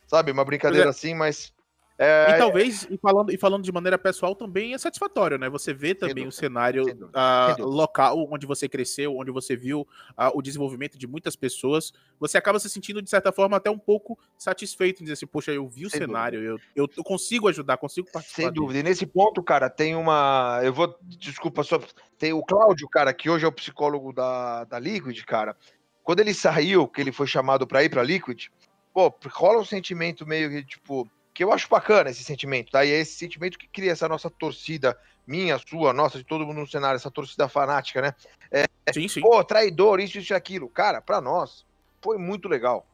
Sabe? 0.07 0.31
Uma 0.31 0.45
brincadeira 0.45 0.89
é. 0.89 0.91
assim, 0.91 1.15
mas 1.15 1.54
é... 1.97 2.35
E 2.35 2.39
talvez, 2.39 2.87
e 2.91 2.99
falando, 2.99 3.33
e 3.33 3.37
falando 3.37 3.63
de 3.63 3.71
maneira 3.71 3.97
pessoal, 3.97 4.35
também 4.35 4.75
é 4.75 4.79
satisfatório, 4.79 5.39
né? 5.39 5.49
Você 5.49 5.73
vê 5.73 5.95
também 5.95 6.27
o 6.27 6.33
cenário 6.33 6.85
uh, 6.85 7.65
local 7.65 8.29
onde 8.31 8.47
você 8.47 8.69
cresceu, 8.69 9.17
onde 9.17 9.31
você 9.31 9.55
viu 9.55 9.83
uh, 9.83 10.31
o 10.35 10.43
desenvolvimento 10.43 10.99
de 10.99 11.07
muitas 11.07 11.37
pessoas. 11.37 11.93
Você 12.19 12.37
acaba 12.37 12.59
se 12.59 12.69
sentindo, 12.69 13.01
de 13.01 13.09
certa 13.09 13.31
forma, 13.31 13.57
até 13.57 13.71
um 13.71 13.79
pouco 13.79 14.19
satisfeito 14.37 15.01
em 15.01 15.05
dizer 15.05 15.13
assim, 15.13 15.27
poxa, 15.27 15.53
eu 15.53 15.69
vi 15.69 15.87
o 15.87 15.91
Sem 15.91 16.01
cenário, 16.01 16.43
eu, 16.43 16.59
eu, 16.75 16.89
eu, 16.97 17.05
consigo 17.05 17.49
ajudar, 17.49 17.77
consigo 17.77 18.11
participar. 18.11 18.43
Sem 18.43 18.53
dúvida. 18.53 18.81
E 18.81 18.83
nesse 18.83 19.07
ponto, 19.07 19.41
cara, 19.41 19.71
tem 19.71 19.95
uma. 19.95 20.61
Eu 20.65 20.73
vou. 20.73 20.99
Desculpa, 21.03 21.63
só. 21.63 21.81
Tem 22.19 22.33
o 22.33 22.43
Cláudio, 22.43 22.89
cara, 22.89 23.15
que 23.15 23.31
hoje 23.31 23.45
é 23.45 23.49
o 23.49 23.53
psicólogo 23.53 24.13
da, 24.13 24.65
da 24.65 24.79
Liquid, 24.81 25.23
cara. 25.25 25.57
Quando 26.03 26.21
ele 26.21 26.35
saiu, 26.35 26.89
que 26.89 27.01
ele 27.01 27.13
foi 27.13 27.27
chamado 27.27 27.67
para 27.67 27.85
ir 27.85 27.89
pra 27.89 28.03
Liquid, 28.03 28.47
pô, 28.93 29.15
rola 29.29 29.61
um 29.61 29.65
sentimento 29.65 30.27
meio 30.27 30.51
que, 30.51 30.65
tipo 30.65 31.09
que 31.35 31.43
eu 31.43 31.53
acho 31.53 31.69
bacana 31.69 32.11
esse 32.11 32.23
sentimento, 32.23 32.71
tá? 32.71 32.85
E 32.85 32.93
é 32.93 33.01
esse 33.01 33.15
sentimento 33.15 33.59
que 33.59 33.67
cria 33.67 33.91
essa 33.91 34.09
nossa 34.09 34.31
torcida, 34.31 34.97
minha, 35.27 35.59
sua, 35.59 35.93
nossa, 35.93 36.17
de 36.17 36.25
todo 36.25 36.47
mundo 36.47 36.61
no 36.61 36.67
cenário, 36.67 36.95
essa 36.95 37.11
torcida 37.11 37.49
fanática, 37.49 38.01
né? 38.01 38.15
É, 38.53 38.65
sim, 38.93 39.09
sim. 39.09 39.21
Pô, 39.21 39.43
traidor, 39.43 39.99
isso, 39.99 40.17
isso 40.17 40.33
e 40.33 40.37
aquilo. 40.37 40.69
Cara, 40.69 41.03
para 41.03 41.21
nós, 41.21 41.67
foi 42.01 42.17
muito 42.17 42.49
legal. 42.49 42.87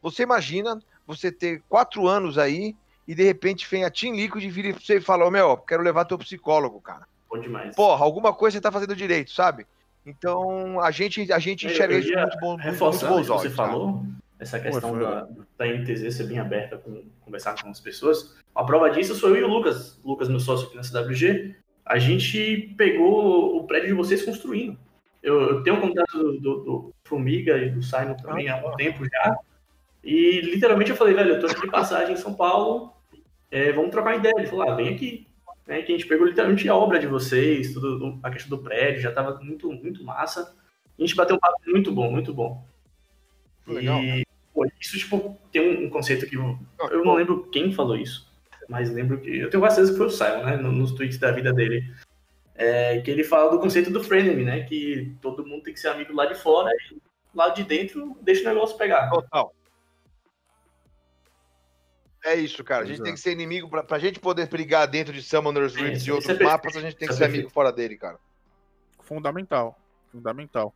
Você 0.00 0.22
imagina 0.22 0.80
você 1.04 1.32
ter 1.32 1.60
quatro 1.68 2.06
anos 2.06 2.38
aí 2.38 2.76
e 3.06 3.14
de 3.14 3.24
repente 3.24 3.66
vem 3.68 3.84
a 3.84 3.90
Team 3.90 4.14
Liquid 4.14 4.44
e 4.44 4.50
vira 4.50 4.72
pra 4.72 4.80
você 4.80 4.98
e 4.98 5.00
fala, 5.00 5.26
ô 5.26 5.30
meu, 5.30 5.56
quero 5.56 5.82
levar 5.82 6.04
teu 6.04 6.18
psicólogo, 6.18 6.80
cara. 6.80 7.04
Bom 7.28 7.40
demais. 7.40 7.74
Porra, 7.74 8.04
alguma 8.04 8.32
coisa 8.32 8.58
você 8.58 8.60
tá 8.60 8.70
fazendo 8.70 8.94
direito, 8.94 9.32
sabe? 9.32 9.66
Então, 10.06 10.80
a 10.80 10.90
gente, 10.90 11.32
a 11.32 11.38
gente 11.38 11.66
enxerga 11.66 11.98
isso 11.98 12.12
muito 12.12 12.38
bom. 12.38 12.56
Reforçando 12.56 13.14
muito 13.14 13.28
bons 13.28 13.40
olhos, 13.40 13.42
você 13.42 13.50
falou, 13.50 14.04
essa 14.38 14.60
questão 14.60 14.96
da, 14.98 15.28
da 15.56 15.66
NTZ 15.66 16.14
ser 16.14 16.24
bem 16.24 16.38
aberta 16.38 16.78
com 16.78 17.04
conversar 17.20 17.60
com 17.60 17.68
as 17.70 17.80
pessoas. 17.80 18.36
A 18.54 18.64
prova 18.64 18.90
disso 18.90 19.14
sou 19.14 19.30
eu 19.30 19.36
e 19.36 19.44
o 19.44 19.48
Lucas, 19.48 20.00
Lucas, 20.04 20.28
meu 20.28 20.40
sócio 20.40 20.66
aqui 20.66 20.76
na 20.76 20.82
CWG. 20.82 21.56
A 21.84 21.98
gente 21.98 22.74
pegou 22.76 23.56
o 23.56 23.66
prédio 23.66 23.88
de 23.88 23.94
vocês 23.94 24.22
construindo. 24.22 24.78
Eu, 25.22 25.40
eu 25.40 25.62
tenho 25.62 25.76
um 25.76 25.80
contato 25.80 26.12
do, 26.12 26.40
do, 26.40 26.56
do, 26.60 26.94
Formiga 27.04 27.56
e 27.58 27.70
do 27.70 27.82
Simon 27.82 28.14
também 28.14 28.48
ah, 28.48 28.60
há 28.62 28.68
um 28.68 28.76
tempo 28.76 29.04
já. 29.04 29.36
E 30.04 30.40
literalmente 30.42 30.90
eu 30.90 30.96
falei, 30.96 31.14
velho, 31.14 31.34
eu 31.34 31.40
tô 31.40 31.46
aqui 31.46 31.60
de 31.60 31.70
passagem 31.70 32.14
em 32.14 32.18
São 32.18 32.34
Paulo, 32.34 32.92
é, 33.50 33.72
vamos 33.72 33.90
trocar 33.90 34.16
ideia. 34.16 34.34
Ele 34.36 34.46
falou, 34.46 34.68
ah, 34.68 34.74
vem 34.74 34.94
aqui. 34.94 35.26
É, 35.66 35.82
que 35.82 35.92
a 35.92 35.96
gente 35.96 36.06
pegou 36.06 36.26
literalmente 36.26 36.66
a 36.68 36.74
obra 36.74 36.98
de 36.98 37.06
vocês, 37.06 37.74
tudo, 37.74 38.18
a 38.22 38.30
questão 38.30 38.56
do 38.56 38.62
prédio, 38.62 39.02
já 39.02 39.12
tava 39.12 39.38
muito, 39.42 39.70
muito 39.70 40.02
massa. 40.02 40.54
A 40.98 41.02
gente 41.02 41.14
bateu 41.14 41.36
um 41.36 41.38
papo 41.38 41.58
muito 41.66 41.92
bom, 41.92 42.10
muito 42.10 42.32
bom. 42.32 42.64
Legal. 43.66 44.02
E 44.02 44.27
Pô, 44.58 44.66
isso, 44.80 44.98
tipo, 44.98 45.38
tem 45.52 45.86
um 45.86 45.88
conceito 45.88 46.26
que 46.26 46.34
eu, 46.36 46.58
eu 46.90 47.04
não 47.04 47.14
lembro 47.14 47.44
quem 47.50 47.72
falou 47.72 47.96
isso, 47.96 48.28
mas 48.68 48.90
lembro 48.90 49.20
que. 49.20 49.38
Eu 49.38 49.48
tenho 49.50 49.60
quase 49.62 49.76
certeza 49.76 49.92
que 49.92 49.98
foi 49.98 50.06
o 50.06 50.10
Simon, 50.10 50.44
né? 50.44 50.56
Nos 50.56 50.92
tweets 50.92 51.16
da 51.18 51.30
vida 51.30 51.52
dele. 51.52 51.84
É, 52.56 53.00
que 53.02 53.08
ele 53.10 53.22
fala 53.22 53.52
do 53.52 53.60
conceito 53.60 53.88
do 53.88 54.02
frenemy, 54.02 54.44
né? 54.44 54.64
Que 54.64 55.14
todo 55.22 55.46
mundo 55.46 55.62
tem 55.62 55.72
que 55.72 55.78
ser 55.78 55.88
amigo 55.88 56.12
lá 56.12 56.26
de 56.26 56.34
fora 56.34 56.68
e 56.90 56.96
lá 57.32 57.50
de 57.50 57.62
dentro 57.62 58.18
deixa 58.20 58.42
o 58.42 58.52
negócio 58.52 58.76
pegar. 58.76 59.08
Total. 59.10 59.54
É 62.24 62.34
isso, 62.34 62.64
cara. 62.64 62.82
A 62.82 62.86
gente 62.86 62.96
Pois 62.96 63.04
tem 63.04 63.12
é. 63.12 63.14
que 63.14 63.20
ser 63.20 63.30
inimigo. 63.30 63.68
Pra, 63.70 63.84
pra 63.84 63.98
gente 64.00 64.18
poder 64.18 64.48
brigar 64.48 64.88
dentro 64.88 65.12
de 65.12 65.22
Summoners 65.22 65.76
É, 65.76 65.80
Rift 65.80 65.96
isso- 65.98 66.08
e 66.08 66.12
outros 66.12 66.40
é 66.40 66.42
mapas, 66.42 66.76
a 66.76 66.80
gente 66.80 66.96
tem 66.96 67.06
que 67.06 67.14
ser 67.14 67.22
é 67.22 67.26
amigo 67.26 67.48
fora 67.48 67.70
dele, 67.72 67.96
cara. 67.96 68.18
Fundamental. 69.02 69.78
Fundamental. 70.10 70.74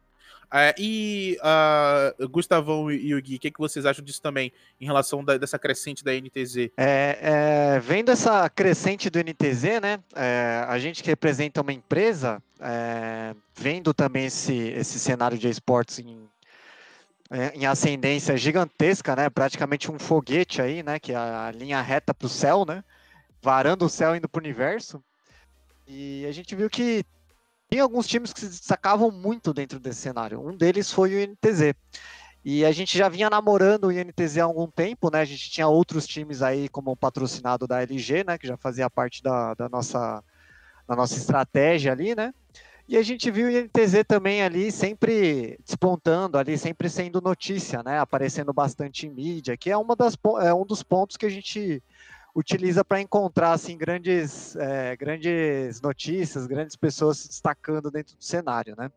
É, 0.54 0.74
e 0.76 1.38
ah, 1.42 2.14
Gustavão 2.30 2.92
e 2.92 3.14
o 3.14 3.22
Gui, 3.22 3.36
o 3.36 3.38
que, 3.40 3.50
que 3.50 3.58
vocês 3.58 3.86
acham 3.86 4.04
disso 4.04 4.20
também, 4.20 4.52
em 4.78 4.84
relação 4.84 5.24
da- 5.24 5.38
dessa 5.38 5.58
crescente 5.58 6.04
da 6.04 6.12
NTZ? 6.12 6.70
É, 6.76 7.18
é, 7.22 7.80
vendo 7.80 8.10
essa 8.10 8.50
crescente 8.50 9.08
do 9.08 9.18
NTZ, 9.18 9.80
né? 9.80 9.98
é, 10.14 10.64
a 10.68 10.78
gente 10.78 11.02
que 11.02 11.08
representa 11.08 11.62
uma 11.62 11.72
empresa, 11.72 12.42
é, 12.60 13.34
vendo 13.56 13.94
também 13.94 14.26
esse, 14.26 14.54
esse 14.54 14.98
cenário 14.98 15.38
de 15.38 15.48
esportes 15.48 15.98
em, 16.00 16.28
é, 17.30 17.56
em 17.56 17.64
ascendência 17.64 18.36
gigantesca, 18.36 19.16
né? 19.16 19.30
Praticamente 19.30 19.90
um 19.90 19.98
foguete 19.98 20.60
aí, 20.60 20.82
né? 20.82 20.98
Que 20.98 21.12
é 21.12 21.16
a 21.16 21.50
linha 21.54 21.80
reta 21.80 22.12
para 22.12 22.26
o 22.26 22.28
céu, 22.28 22.66
né? 22.66 22.84
Varando 23.40 23.86
o 23.86 23.88
céu 23.88 24.14
indo 24.14 24.28
para 24.28 24.38
o 24.38 24.42
universo. 24.42 25.02
E 25.88 26.26
a 26.28 26.32
gente 26.32 26.54
viu 26.54 26.68
que 26.68 27.04
tem 27.72 27.80
alguns 27.80 28.06
times 28.06 28.34
que 28.34 28.40
se 28.40 28.48
destacavam 28.50 29.10
muito 29.10 29.54
dentro 29.54 29.80
desse 29.80 30.02
cenário. 30.02 30.46
Um 30.46 30.54
deles 30.54 30.92
foi 30.92 31.14
o 31.14 31.18
INTZ. 31.18 31.72
E 32.44 32.66
a 32.66 32.70
gente 32.70 32.98
já 32.98 33.08
vinha 33.08 33.30
namorando 33.30 33.84
o 33.84 33.90
INTZ 33.90 34.36
há 34.36 34.44
algum 34.44 34.66
tempo, 34.70 35.10
né? 35.10 35.20
A 35.20 35.24
gente 35.24 35.50
tinha 35.50 35.66
outros 35.66 36.06
times 36.06 36.42
aí 36.42 36.68
como 36.68 36.94
patrocinado 36.94 37.66
da 37.66 37.80
LG, 37.80 38.24
né? 38.24 38.36
Que 38.36 38.46
já 38.46 38.58
fazia 38.58 38.90
parte 38.90 39.22
da, 39.22 39.54
da 39.54 39.70
nossa, 39.70 40.22
da 40.86 40.94
nossa 40.94 41.16
estratégia 41.16 41.92
ali, 41.92 42.14
né? 42.14 42.34
E 42.86 42.98
a 42.98 43.02
gente 43.02 43.30
viu 43.30 43.46
o 43.46 43.50
INTZ 43.50 44.04
também 44.06 44.42
ali 44.42 44.70
sempre 44.70 45.58
despontando 45.64 46.36
ali, 46.36 46.58
sempre 46.58 46.90
sendo 46.90 47.22
notícia, 47.22 47.82
né? 47.82 47.98
Aparecendo 47.98 48.52
bastante 48.52 49.06
em 49.06 49.10
mídia, 49.10 49.56
que 49.56 49.70
é, 49.70 49.76
uma 49.78 49.96
das, 49.96 50.14
é 50.42 50.52
um 50.52 50.66
dos 50.66 50.82
pontos 50.82 51.16
que 51.16 51.24
a 51.24 51.30
gente 51.30 51.82
utiliza 52.34 52.84
para 52.84 53.00
encontrar 53.00 53.52
assim 53.52 53.76
grandes, 53.76 54.56
é, 54.56 54.96
grandes 54.96 55.80
notícias, 55.80 56.46
grandes 56.46 56.76
pessoas 56.76 57.18
se 57.18 57.28
destacando 57.28 57.90
dentro 57.90 58.16
do 58.16 58.24
cenário, 58.24 58.74
né? 58.76 58.90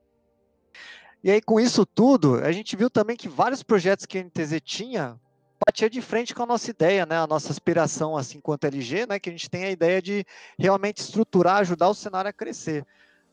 E 1.24 1.32
aí, 1.32 1.42
com 1.42 1.60
isso 1.60 1.86
tudo, 1.86 2.36
a 2.36 2.51
gente 2.51 2.75
viu 2.75 2.89
também 2.89 3.18
que 3.18 3.27
vários 3.27 3.63
projetos 3.63 4.06
que 4.06 4.20
a 4.20 4.24
NTZ 4.24 4.62
tinha 4.63 5.20
batia 5.65 5.89
de 5.89 6.00
frente 6.01 6.36
com 6.36 6.44
a 6.44 6.46
nossa 6.46 6.70
ideia, 6.70 7.06
né? 7.06 7.18
A 7.18 7.25
nossa 7.25 7.51
aspiração, 7.51 8.15
assim, 8.15 8.39
quanto 8.39 8.65
LG, 8.65 9.08
né? 9.08 9.20
Que 9.20 9.30
a 9.30 9.32
gente 9.32 9.50
tem 9.50 9.65
a 9.65 9.72
ideia 9.72 10.01
de 10.01 10.24
realmente 10.58 11.00
estruturar, 11.00 11.58
ajudar 11.58 11.89
o 11.89 11.96
cenário 11.96 12.30
a 12.30 12.34
crescer. 12.34 12.86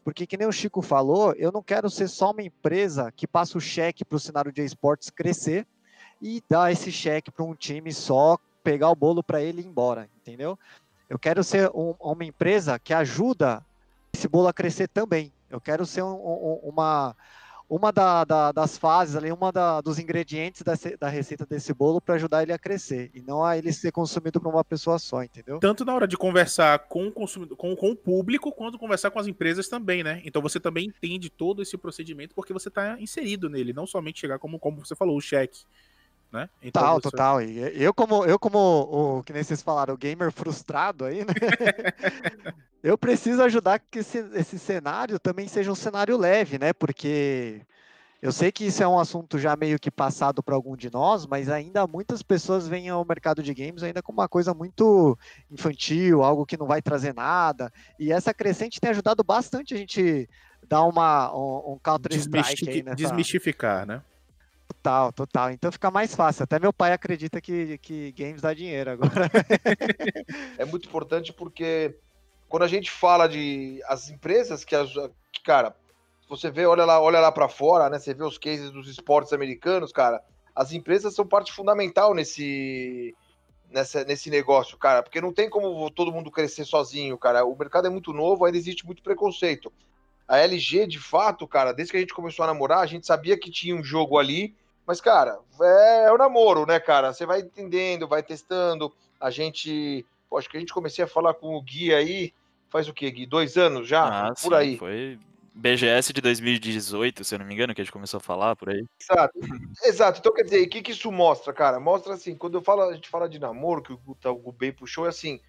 Porque, 0.02 0.26
que 0.26 0.36
nem 0.36 0.48
o 0.48 0.52
Chico 0.52 0.80
falou, 0.80 1.34
eu 1.34 1.52
não 1.52 1.62
quero 1.62 1.90
ser 1.90 2.08
só 2.08 2.30
uma 2.30 2.42
empresa 2.42 3.12
que 3.12 3.26
passa 3.26 3.58
o 3.58 3.60
cheque 3.60 4.04
para 4.04 4.16
o 4.16 4.20
cenário 4.20 4.50
de 4.50 4.64
esportes 4.64 5.10
crescer 5.10 5.66
e 6.20 6.42
dar 6.48 6.72
esse 6.72 6.90
cheque 6.90 7.30
para 7.30 7.44
um 7.44 7.54
time 7.54 7.92
só 7.92 8.38
pegar 8.62 8.90
o 8.90 8.96
bolo 8.96 9.22
para 9.22 9.42
ele 9.42 9.60
ir 9.62 9.66
embora, 9.66 10.08
entendeu? 10.16 10.58
Eu 11.08 11.18
quero 11.18 11.42
ser 11.44 11.70
um- 11.74 11.94
uma 12.00 12.24
empresa 12.24 12.78
que 12.78 12.94
ajuda 12.94 13.64
esse 14.12 14.28
bolo 14.28 14.48
a 14.48 14.52
crescer 14.52 14.88
também. 14.88 15.32
Eu 15.50 15.60
quero 15.60 15.84
ser 15.84 16.02
um- 16.02 16.14
um- 16.14 16.60
uma 16.64 17.14
uma 17.70 17.90
da- 17.90 18.22
da- 18.22 18.52
das 18.52 18.76
fases 18.76 19.16
ali, 19.16 19.32
uma 19.32 19.50
da- 19.50 19.80
dos 19.80 19.98
ingredientes 19.98 20.60
da, 20.60 20.74
da 21.00 21.08
receita 21.08 21.46
desse 21.46 21.72
bolo 21.72 22.02
para 22.02 22.16
ajudar 22.16 22.42
ele 22.42 22.52
a 22.52 22.58
crescer 22.58 23.10
e 23.14 23.22
não 23.22 23.42
a 23.42 23.56
ele 23.56 23.72
ser 23.72 23.90
consumido 23.90 24.38
por 24.38 24.52
uma 24.52 24.62
pessoa 24.62 24.98
só, 24.98 25.22
entendeu? 25.22 25.58
Tanto 25.58 25.82
na 25.82 25.94
hora 25.94 26.06
de 26.06 26.14
conversar 26.14 26.80
com 26.80 27.06
o 27.06 27.10
consumidor, 27.12 27.56
com, 27.56 27.74
com 27.74 27.90
o 27.92 27.96
público, 27.96 28.52
quanto 28.52 28.78
conversar 28.78 29.10
com 29.10 29.18
as 29.18 29.26
empresas 29.26 29.68
também, 29.68 30.02
né? 30.04 30.20
Então 30.22 30.42
você 30.42 30.60
também 30.60 30.84
entende 30.86 31.30
todo 31.30 31.62
esse 31.62 31.78
procedimento 31.78 32.34
porque 32.34 32.52
você 32.52 32.68
está 32.68 33.00
inserido 33.00 33.48
nele, 33.48 33.72
não 33.72 33.86
somente 33.86 34.20
chegar 34.20 34.38
como, 34.38 34.58
como 34.58 34.84
você 34.84 34.94
falou, 34.94 35.16
o 35.16 35.20
cheque. 35.22 35.60
Né? 36.32 36.48
Então 36.62 36.82
Total, 36.82 36.94
você- 36.94 37.10
total. 37.10 37.42
E 37.42 37.82
eu 37.82 37.92
como 37.92 38.24
eu 38.24 38.38
como 38.38 39.18
o 39.18 39.22
que 39.22 39.32
nem 39.32 39.42
vocês 39.42 39.60
falaram, 39.62 39.92
o 39.92 39.98
gamer 39.98 40.32
frustrado 40.32 41.04
aí, 41.04 41.24
né? 41.24 41.34
eu 42.82 42.96
preciso 42.96 43.42
ajudar 43.42 43.78
que 43.78 43.98
esse, 43.98 44.18
esse 44.34 44.58
cenário 44.58 45.18
também 45.18 45.46
seja 45.46 45.70
um 45.70 45.74
cenário 45.74 46.16
leve, 46.16 46.58
né? 46.58 46.72
Porque 46.72 47.60
eu 48.22 48.32
sei 48.32 48.50
que 48.50 48.64
isso 48.64 48.82
é 48.82 48.88
um 48.88 48.98
assunto 48.98 49.38
já 49.38 49.54
meio 49.56 49.78
que 49.78 49.90
passado 49.90 50.42
para 50.42 50.54
algum 50.54 50.74
de 50.74 50.90
nós, 50.90 51.26
mas 51.26 51.50
ainda 51.50 51.86
muitas 51.86 52.22
pessoas 52.22 52.66
veem 52.66 52.88
ao 52.88 53.04
mercado 53.04 53.42
de 53.42 53.52
games 53.52 53.82
ainda 53.82 54.02
como 54.02 54.20
uma 54.20 54.28
coisa 54.28 54.54
muito 54.54 55.18
infantil, 55.50 56.22
algo 56.22 56.46
que 56.46 56.56
não 56.56 56.66
vai 56.66 56.80
trazer 56.80 57.12
nada. 57.12 57.70
E 57.98 58.10
essa 58.10 58.32
crescente 58.32 58.80
tem 58.80 58.90
ajudado 58.90 59.22
bastante 59.22 59.74
a 59.74 59.76
gente 59.76 60.26
dar 60.66 60.84
uma 60.84 61.30
um, 61.36 61.74
um 61.74 61.78
counter 61.82 62.16
strike 62.16 62.70
aí 62.70 62.82
nessa, 62.82 62.96
desmistificar, 62.96 63.84
né? 63.84 64.00
Total, 64.68 65.12
total. 65.12 65.50
Então 65.50 65.70
fica 65.70 65.90
mais 65.90 66.14
fácil. 66.14 66.44
Até 66.44 66.58
meu 66.58 66.72
pai 66.72 66.92
acredita 66.92 67.40
que, 67.40 67.78
que 67.78 68.12
games 68.12 68.42
dá 68.42 68.52
dinheiro 68.52 68.90
agora. 68.90 69.30
É 70.58 70.64
muito 70.64 70.88
importante 70.88 71.32
porque 71.32 71.96
quando 72.48 72.64
a 72.64 72.68
gente 72.68 72.90
fala 72.90 73.28
de 73.28 73.80
as 73.86 74.10
empresas 74.10 74.64
que, 74.64 74.74
as, 74.74 74.92
que 75.32 75.42
cara, 75.42 75.74
você 76.28 76.50
vê, 76.50 76.66
olha 76.66 76.84
lá, 76.84 77.00
olha 77.00 77.20
lá 77.20 77.32
para 77.32 77.48
fora, 77.48 77.88
né? 77.88 77.98
Você 77.98 78.14
vê 78.14 78.24
os 78.24 78.38
cases 78.38 78.70
dos 78.70 78.88
esportes 78.88 79.32
americanos, 79.32 79.92
cara. 79.92 80.22
As 80.54 80.72
empresas 80.72 81.14
são 81.14 81.26
parte 81.26 81.52
fundamental 81.52 82.14
nesse 82.14 83.14
nessa, 83.72 84.04
nesse 84.04 84.30
negócio, 84.30 84.76
cara, 84.76 85.02
porque 85.02 85.20
não 85.20 85.32
tem 85.32 85.48
como 85.48 85.90
todo 85.90 86.12
mundo 86.12 86.30
crescer 86.30 86.64
sozinho, 86.64 87.16
cara. 87.18 87.44
O 87.44 87.56
mercado 87.56 87.86
é 87.86 87.90
muito 87.90 88.12
novo, 88.12 88.44
ainda 88.44 88.58
existe 88.58 88.84
muito 88.84 89.02
preconceito. 89.02 89.72
A 90.26 90.38
LG, 90.38 90.86
de 90.86 90.98
fato, 90.98 91.46
cara, 91.46 91.72
desde 91.72 91.92
que 91.92 91.96
a 91.96 92.00
gente 92.00 92.14
começou 92.14 92.44
a 92.44 92.46
namorar, 92.46 92.78
a 92.78 92.86
gente 92.86 93.06
sabia 93.06 93.38
que 93.38 93.50
tinha 93.50 93.74
um 93.74 93.84
jogo 93.84 94.18
ali, 94.18 94.54
mas, 94.86 95.00
cara, 95.00 95.38
é, 95.60 96.04
é 96.06 96.12
o 96.12 96.18
namoro, 96.18 96.66
né, 96.66 96.80
cara? 96.80 97.12
Você 97.12 97.24
vai 97.24 97.40
entendendo, 97.40 98.08
vai 98.08 98.22
testando. 98.22 98.92
A 99.20 99.30
gente. 99.30 100.04
Pô, 100.28 100.38
acho 100.38 100.48
que 100.48 100.56
a 100.56 100.60
gente 100.60 100.72
comecei 100.72 101.04
a 101.04 101.08
falar 101.08 101.34
com 101.34 101.54
o 101.54 101.62
Gui 101.62 101.94
aí. 101.94 102.32
Faz 102.68 102.88
o 102.88 102.94
quê, 102.94 103.10
Gui? 103.10 103.26
Dois 103.26 103.56
anos 103.56 103.86
já? 103.86 104.28
Ah, 104.28 104.28
por 104.28 104.50
sim, 104.50 104.54
aí. 104.54 104.78
Foi 104.78 105.18
BGS 105.54 106.12
de 106.12 106.20
2018, 106.20 107.22
se 107.22 107.34
eu 107.34 107.38
não 107.38 107.46
me 107.46 107.54
engano, 107.54 107.74
que 107.74 107.80
a 107.80 107.84
gente 107.84 107.92
começou 107.92 108.18
a 108.18 108.20
falar 108.20 108.56
por 108.56 108.70
aí. 108.70 108.84
Exato. 109.00 109.38
Exato. 109.84 110.18
Então, 110.18 110.32
quer 110.32 110.44
dizer, 110.44 110.62
o 110.62 110.68
que, 110.68 110.82
que 110.82 110.92
isso 110.92 111.12
mostra, 111.12 111.52
cara? 111.52 111.78
Mostra 111.78 112.14
assim, 112.14 112.34
quando 112.34 112.54
eu 112.54 112.62
falo, 112.62 112.82
a 112.82 112.94
gente 112.94 113.08
fala 113.08 113.28
de 113.28 113.38
namoro, 113.38 113.82
que 113.82 113.92
o 113.92 114.16
tá- 114.20 114.30
o 114.30 114.36
Gubei 114.36 114.72
puxou, 114.72 115.04
é 115.06 115.10
assim, 115.10 115.40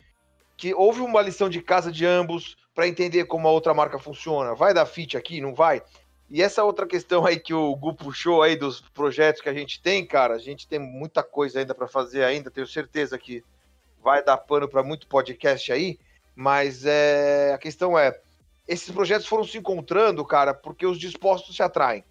que 0.58 0.74
houve 0.74 1.02
uma 1.02 1.22
lição 1.22 1.50
de 1.50 1.62
casa 1.62 1.92
de 1.92 2.06
ambos 2.06 2.56
para 2.74 2.88
entender 2.88 3.26
como 3.26 3.48
a 3.48 3.52
outra 3.52 3.74
marca 3.74 4.00
funciona. 4.00 4.56
Vai 4.56 4.74
dar 4.74 4.86
fit 4.86 5.18
aqui, 5.18 5.42
não 5.42 5.54
vai? 5.54 5.82
E 6.30 6.42
essa 6.42 6.64
outra 6.64 6.88
questão 6.88 7.26
aí 7.26 7.40
que 7.40 7.54
o 7.54 7.76
Gu 7.76 7.94
puxou 7.94 8.42
aí 8.42 8.56
dos 8.56 8.82
projetos 8.82 9.42
que 9.42 9.50
a 9.50 9.54
gente 9.54 9.82
tem, 9.82 10.06
cara, 10.06 10.36
a 10.36 10.40
gente 10.40 10.68
tem 10.68 10.80
muita 10.80 11.22
coisa 11.22 11.60
ainda 11.60 11.76
para 11.76 11.88
fazer 11.88 12.24
ainda, 12.24 12.50
tenho 12.50 12.66
certeza 12.66 13.18
que 13.18 13.44
vai 14.02 14.24
dar 14.24 14.38
pano 14.38 14.68
para 14.68 14.84
muito 14.84 15.08
podcast 15.08 15.72
aí, 15.72 16.00
mas 16.36 16.86
é, 16.86 17.54
a 17.54 17.58
questão 17.58 17.98
é, 17.98 18.20
esses 18.68 18.90
projetos 18.90 19.28
foram 19.28 19.44
se 19.44 19.58
encontrando, 19.58 20.26
cara, 20.26 20.54
porque 20.54 20.86
os 20.86 20.98
dispostos 20.98 21.56
se 21.56 21.62
atraem. 21.62 22.04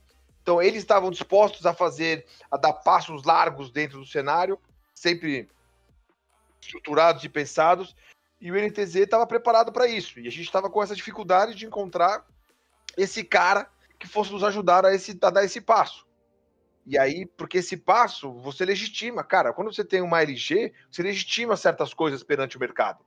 Então, 0.42 0.60
eles 0.60 0.78
estavam 0.78 1.10
dispostos 1.10 1.64
a 1.66 1.72
fazer, 1.72 2.26
a 2.50 2.56
dar 2.56 2.72
passos 2.72 3.24
largos 3.24 3.70
dentro 3.70 3.98
do 3.98 4.06
cenário, 4.06 4.58
sempre 4.94 5.48
estruturados 6.60 7.24
e 7.24 7.28
pensados, 7.28 7.94
e 8.42 8.50
o 8.50 8.56
NTZ 8.56 8.96
estava 8.96 9.24
preparado 9.24 9.70
para 9.72 9.86
isso. 9.86 10.18
E 10.18 10.26
a 10.26 10.30
gente 10.30 10.42
estava 10.42 10.68
com 10.68 10.82
essa 10.82 10.96
dificuldade 10.96 11.54
de 11.54 11.64
encontrar 11.64 12.26
esse 12.98 13.22
cara 13.22 13.70
que 14.00 14.08
fosse 14.08 14.32
nos 14.32 14.42
ajudar 14.42 14.84
a, 14.84 14.92
esse, 14.92 15.16
a 15.22 15.30
dar 15.30 15.44
esse 15.44 15.60
passo. 15.60 16.04
E 16.84 16.98
aí, 16.98 17.24
porque 17.24 17.58
esse 17.58 17.76
passo 17.76 18.32
você 18.40 18.64
legitima, 18.64 19.22
cara, 19.22 19.52
quando 19.52 19.72
você 19.72 19.84
tem 19.84 20.00
uma 20.00 20.20
LG, 20.20 20.72
você 20.90 21.04
legitima 21.04 21.56
certas 21.56 21.94
coisas 21.94 22.24
perante 22.24 22.56
o 22.56 22.60
mercado. 22.60 23.04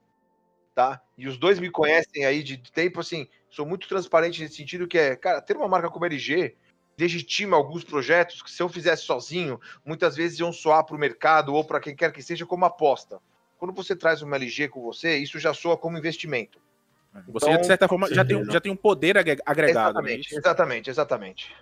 Tá? 0.74 1.02
E 1.18 1.28
os 1.28 1.36
dois 1.36 1.60
me 1.60 1.70
conhecem 1.70 2.24
aí 2.24 2.42
de 2.42 2.56
tempo, 2.72 3.00
assim, 3.00 3.28
sou 3.50 3.66
muito 3.66 3.86
transparente 3.86 4.40
nesse 4.40 4.56
sentido 4.56 4.88
que 4.88 4.96
é, 4.96 5.16
cara, 5.16 5.42
ter 5.42 5.54
uma 5.54 5.68
marca 5.68 5.90
como 5.90 6.06
LG 6.06 6.56
legitima 6.98 7.58
alguns 7.58 7.84
projetos 7.84 8.40
que 8.40 8.50
se 8.50 8.62
eu 8.62 8.70
fizesse 8.70 9.02
sozinho, 9.02 9.60
muitas 9.84 10.16
vezes 10.16 10.38
iam 10.38 10.50
soar 10.50 10.82
para 10.82 10.96
o 10.96 10.98
mercado 10.98 11.52
ou 11.52 11.62
para 11.62 11.78
quem 11.78 11.94
quer 11.94 12.10
que 12.10 12.22
seja 12.22 12.46
como 12.46 12.64
aposta. 12.64 13.20
Quando 13.58 13.72
você 13.74 13.96
traz 13.96 14.22
uma 14.22 14.36
LG 14.36 14.68
com 14.68 14.82
você, 14.82 15.16
isso 15.18 15.38
já 15.38 15.52
soa 15.54 15.76
como 15.76 15.96
investimento. 15.98 16.58
Você, 17.28 17.46
Então, 17.48 17.60
de 17.62 17.66
certa 17.66 17.88
forma, 17.88 18.12
já 18.12 18.24
tem, 18.24 18.36
um- 18.36 18.44
já 18.44 18.60
tem 18.60 18.70
um 18.70 18.76
poder 18.76 19.16
agre- 19.16 19.40
agregado. 19.46 19.94
né? 20.02 20.12
Exatamente, 20.14 20.34
exatamente, 20.36 20.90
exatamente. 20.90 21.56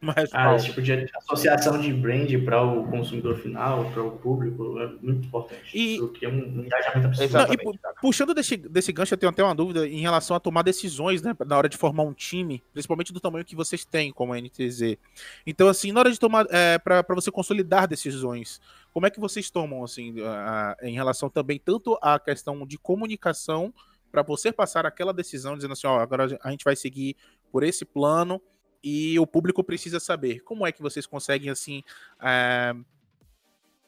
Mas, 0.00 0.30
Ah, 0.32 0.54
esse 0.54 0.66
tipo 0.66 0.80
de 0.80 1.10
associação 1.16 1.80
de 1.80 1.92
brand 1.92 2.30
para 2.44 2.62
o 2.62 2.88
consumidor 2.88 3.36
final, 3.38 3.90
para 3.90 4.00
o 4.04 4.12
público, 4.12 4.78
é 4.78 4.86
muito 5.02 5.26
importante. 5.26 5.76
E- 5.76 5.96
Isso 5.96 6.08
que 6.12 6.24
é 6.24 6.28
um 6.28 6.34
um 6.60 6.64
engajamento 6.64 7.06
absurdo. 7.08 7.32
Não, 7.36 7.52
e 7.52 7.56
pu- 7.56 7.76
puxando 8.00 8.32
desse, 8.32 8.56
desse 8.56 8.92
gancho, 8.92 9.14
eu 9.14 9.18
tenho 9.18 9.30
até 9.30 9.42
uma 9.42 9.56
dúvida 9.56 9.88
em 9.88 10.00
relação 10.00 10.36
a 10.36 10.40
tomar 10.40 10.62
decisões, 10.62 11.20
né? 11.20 11.34
Na 11.44 11.58
hora 11.58 11.68
de 11.68 11.76
formar 11.76 12.04
um 12.04 12.12
time, 12.12 12.62
principalmente 12.72 13.12
do 13.12 13.18
tamanho 13.18 13.44
que 13.44 13.56
vocês 13.56 13.84
têm, 13.84 14.12
como 14.12 14.32
a 14.32 14.38
NTZ. 14.38 14.96
Então, 15.44 15.66
assim, 15.66 15.90
na 15.90 15.98
hora 15.98 16.12
de 16.12 16.20
tomar, 16.20 16.46
é, 16.50 16.78
para 16.78 17.02
você 17.08 17.32
consolidar 17.32 17.88
decisões, 17.88 18.60
como 18.98 19.06
é 19.06 19.10
que 19.12 19.20
vocês 19.20 19.48
tomam, 19.48 19.84
assim, 19.84 20.20
a- 20.22 20.72
a- 20.72 20.76
em 20.84 20.92
relação 20.92 21.30
também 21.30 21.56
tanto 21.56 21.96
à 22.02 22.18
questão 22.18 22.66
de 22.66 22.76
comunicação, 22.76 23.72
para 24.10 24.22
você 24.22 24.50
passar 24.50 24.84
aquela 24.84 25.14
decisão, 25.14 25.54
dizendo 25.54 25.74
assim, 25.74 25.86
ó, 25.86 26.00
agora 26.00 26.36
a 26.42 26.50
gente 26.50 26.64
vai 26.64 26.74
seguir 26.74 27.14
por 27.52 27.62
esse 27.62 27.84
plano 27.84 28.42
e 28.82 29.16
o 29.20 29.24
público 29.24 29.62
precisa 29.62 30.00
saber. 30.00 30.40
Como 30.40 30.66
é 30.66 30.72
que 30.72 30.82
vocês 30.82 31.06
conseguem, 31.06 31.48
assim, 31.48 31.84
é, 32.20 32.74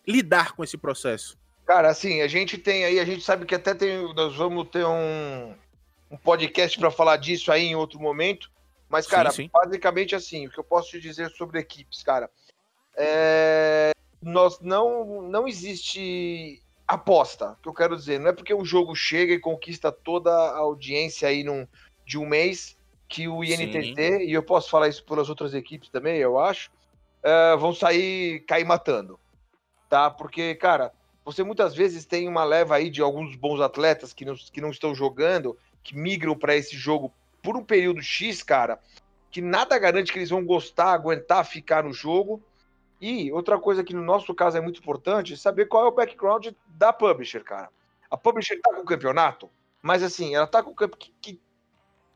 lidar 0.07 0.53
com 0.53 0.63
esse 0.63 0.79
processo? 0.79 1.37
Cara, 1.67 1.91
assim, 1.91 2.21
a 2.21 2.29
gente 2.29 2.57
tem 2.57 2.85
aí, 2.85 3.01
a 3.01 3.05
gente 3.05 3.25
sabe 3.25 3.47
que 3.47 3.55
até 3.57 3.75
tem, 3.75 4.15
nós 4.15 4.37
vamos 4.37 4.69
ter 4.69 4.87
um, 4.87 5.57
um 6.09 6.17
podcast 6.19 6.79
para 6.79 6.93
falar 6.93 7.17
disso 7.17 7.51
aí 7.51 7.65
em 7.65 7.75
outro 7.75 7.99
momento. 7.99 8.49
Mas, 8.89 9.09
cara, 9.09 9.33
Sim, 9.33 9.43
sim. 9.43 9.51
basicamente 9.53 10.15
assim, 10.15 10.47
o 10.47 10.51
que 10.53 10.61
eu 10.61 10.65
posso 10.65 10.91
te 10.91 11.01
dizer 11.01 11.31
sobre 11.31 11.59
equipes, 11.59 12.01
cara, 12.05 12.31
é, 12.97 13.91
nós 14.23 14.61
não, 14.61 15.23
não 15.23 15.49
existe 15.49 16.63
aposta, 16.87 17.57
que 17.63 17.69
eu 17.69 17.75
quero 17.75 17.97
dizer, 17.97 18.19
não 18.19 18.31
é 18.31 18.33
porque 18.33 18.53
um 18.53 18.65
jogo 18.65 18.95
chega 18.95 19.33
e 19.33 19.39
conquista 19.39 19.93
toda 19.93 20.31
a 20.33 20.59
audiência 20.59 21.29
aí 21.29 21.45
num, 21.45 21.67
de 22.05 22.19
um 22.19 22.27
mês 22.27 22.77
que 23.09 23.29
o 23.29 23.43
INTT, 23.43 24.25
e 24.25 24.33
eu 24.33 24.43
posso 24.43 24.71
falar 24.71 24.89
isso 24.89 25.05
pelas 25.05 25.29
outras 25.29 25.55
equipes 25.55 25.89
também, 25.89 26.19
eu 26.19 26.39
acho, 26.39 26.71
é, 27.23 27.57
vão 27.57 27.73
sair, 27.73 28.41
cair 28.41 28.65
matando, 28.65 29.19
tá? 29.89 30.11
Porque, 30.11 30.55
cara, 30.55 30.93
você 31.25 31.43
muitas 31.43 31.75
vezes 31.75 32.05
tem 32.05 32.29
uma 32.29 32.45
leva 32.45 32.77
aí 32.77 32.91
de 32.91 33.01
alguns 33.01 33.37
bons 33.37 33.61
atletas 33.61 34.13
que 34.13 34.25
não, 34.25 34.35
que 34.35 34.61
não 34.61 34.71
estão 34.71 34.95
jogando, 34.95 35.57
que 35.83 35.97
migram 35.97 36.37
para 36.37 36.57
esse 36.57 36.77
jogo 36.77 37.13
por 37.43 37.57
um 37.57 37.65
período 37.65 38.03
X, 38.03 38.43
cara, 38.43 38.81
que 39.31 39.41
nada 39.41 39.79
garante 39.79 40.13
que 40.13 40.19
eles 40.19 40.31
vão 40.31 40.45
gostar, 40.45 40.93
aguentar 40.93 41.45
ficar 41.45 41.85
no 41.85 41.93
jogo. 41.93 42.43
E 43.01 43.33
outra 43.33 43.59
coisa 43.59 43.83
que 43.83 43.95
no 43.95 44.03
nosso 44.03 44.35
caso 44.35 44.59
é 44.59 44.61
muito 44.61 44.81
importante, 44.81 45.33
é 45.33 45.37
saber 45.37 45.67
qual 45.67 45.87
é 45.87 45.89
o 45.89 45.93
background 45.93 46.49
da 46.67 46.93
publisher, 46.93 47.43
cara. 47.43 47.71
A 48.11 48.17
publisher 48.17 48.61
tá 48.61 48.75
com 48.75 48.83
o 48.83 48.85
campeonato, 48.85 49.49
mas 49.81 50.03
assim, 50.03 50.35
ela 50.35 50.47
tá 50.47 50.63
com 50.63 50.71
o 50.71 50.75
campeonato. 50.75 50.99
Que, 50.99 51.15
que, 51.21 51.41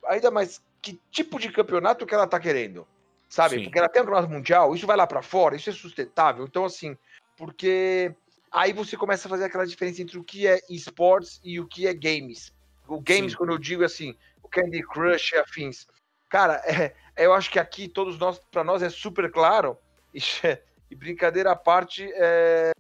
ainda 0.07 0.31
mais, 0.31 0.62
que 0.83 1.00
tipo 1.11 1.38
de 1.38 1.50
campeonato 1.50 2.05
que 2.05 2.14
ela 2.14 2.26
tá 2.26 2.38
querendo? 2.38 2.87
Sabe? 3.29 3.57
Sim. 3.57 3.64
Porque 3.64 3.79
ela 3.79 3.88
tem 3.88 4.03
um 4.03 4.05
campeonato 4.05 4.33
mundial, 4.33 4.75
isso 4.75 4.87
vai 4.87 4.97
lá 4.97 5.07
para 5.07 5.23
fora, 5.23 5.57
isso 5.57 5.71
é 5.71 5.73
sustentável. 5.73 6.45
Então, 6.45 6.64
assim, 6.64 6.97
porque 7.37 8.14
aí 8.53 8.73
você 8.73 8.97
começa 8.97 9.26
a 9.26 9.31
fazer 9.31 9.45
aquela 9.45 9.67
diferença 9.67 10.03
entre 10.03 10.19
o 10.19 10.25
que 10.25 10.47
é 10.47 10.61
esportes 10.69 11.41
e 11.43 11.59
o 11.59 11.67
que 11.67 11.87
é 11.87 11.95
games. 11.95 12.53
O 12.87 13.00
games, 13.00 13.33
Sim. 13.33 13.38
quando 13.38 13.50
eu 13.50 13.59
digo 13.59 13.83
assim, 13.83 14.14
o 14.43 14.49
Candy 14.49 14.83
Crush 14.83 15.33
e 15.33 15.38
afins. 15.38 15.87
Cara, 16.29 16.62
é, 16.67 16.95
eu 17.17 17.33
acho 17.33 17.50
que 17.50 17.59
aqui 17.59 17.88
todos 17.88 18.19
nós, 18.19 18.38
para 18.50 18.62
nós 18.62 18.83
é 18.83 18.91
super 18.91 19.31
claro, 19.31 19.79
e 20.95 20.97
brincadeira 20.97 21.51
à 21.51 21.57
parte, 21.57 22.09
é, 22.15 22.71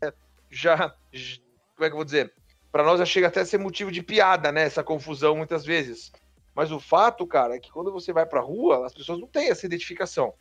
já, 0.48 0.76
como 1.74 1.84
é 1.84 1.88
que 1.88 1.92
eu 1.92 1.96
vou 1.96 2.04
dizer? 2.04 2.32
Para 2.70 2.84
nós 2.84 3.00
já 3.00 3.04
chega 3.04 3.26
até 3.26 3.40
a 3.40 3.44
ser 3.44 3.58
motivo 3.58 3.90
de 3.90 4.02
piada, 4.02 4.52
né? 4.52 4.62
Essa 4.62 4.84
confusão 4.84 5.36
muitas 5.36 5.64
vezes. 5.64 6.12
Mas 6.54 6.70
o 6.70 6.78
fato, 6.78 7.26
cara, 7.26 7.56
é 7.56 7.58
que 7.58 7.70
quando 7.72 7.92
você 7.92 8.12
vai 8.12 8.24
pra 8.24 8.40
rua, 8.40 8.86
as 8.86 8.94
pessoas 8.94 9.18
não 9.18 9.26
têm 9.26 9.50
essa 9.50 9.66
identificação. 9.66 10.32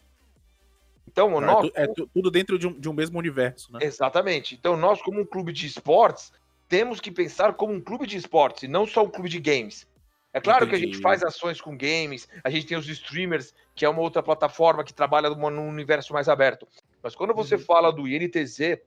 Então, 1.08 1.42
É, 1.44 1.62
tu- 1.62 1.72
é 1.76 1.88
tu- 1.88 2.08
tudo 2.14 2.30
dentro 2.32 2.58
de 2.58 2.68
um, 2.68 2.80
de 2.80 2.88
um 2.88 2.94
mesmo 2.94 3.18
universo, 3.18 3.72
né? 3.74 3.80
Exatamente. 3.82 4.54
Então, 4.56 4.78
nós, 4.78 5.02
como 5.02 5.20
um 5.20 5.26
clube 5.26 5.52
de 5.52 5.66
esportes, 5.66 6.32
temos 6.70 7.00
que 7.02 7.12
pensar 7.12 7.54
como 7.54 7.74
um 7.74 7.82
clube 7.82 8.06
de 8.06 8.18
esportes 8.18 8.64
e 8.64 8.68
não 8.68 8.86
só 8.86 9.04
um 9.04 9.10
clube 9.10 9.30
de 9.30 9.40
games. 9.40 9.88
É 10.32 10.42
claro 10.42 10.68
que 10.68 10.74
a 10.74 10.78
gente 10.78 10.90
Entendi. 10.90 11.04
faz 11.04 11.22
ações 11.24 11.62
com 11.62 11.78
games, 11.78 12.28
a 12.44 12.50
gente 12.50 12.66
tem 12.66 12.76
os 12.76 12.88
streamers, 12.88 13.54
que 13.76 13.86
é 13.86 13.90
uma 13.90 14.02
outra 14.02 14.24
plataforma 14.24 14.84
que 14.84 14.92
trabalha 14.94 15.30
num 15.30 15.70
universo 15.70 16.12
mais 16.14 16.28
aberto. 16.28 16.68
Mas 17.04 17.14
quando 17.14 17.34
você 17.34 17.58
fala 17.58 17.92
do 17.92 18.08
INTZ 18.08 18.80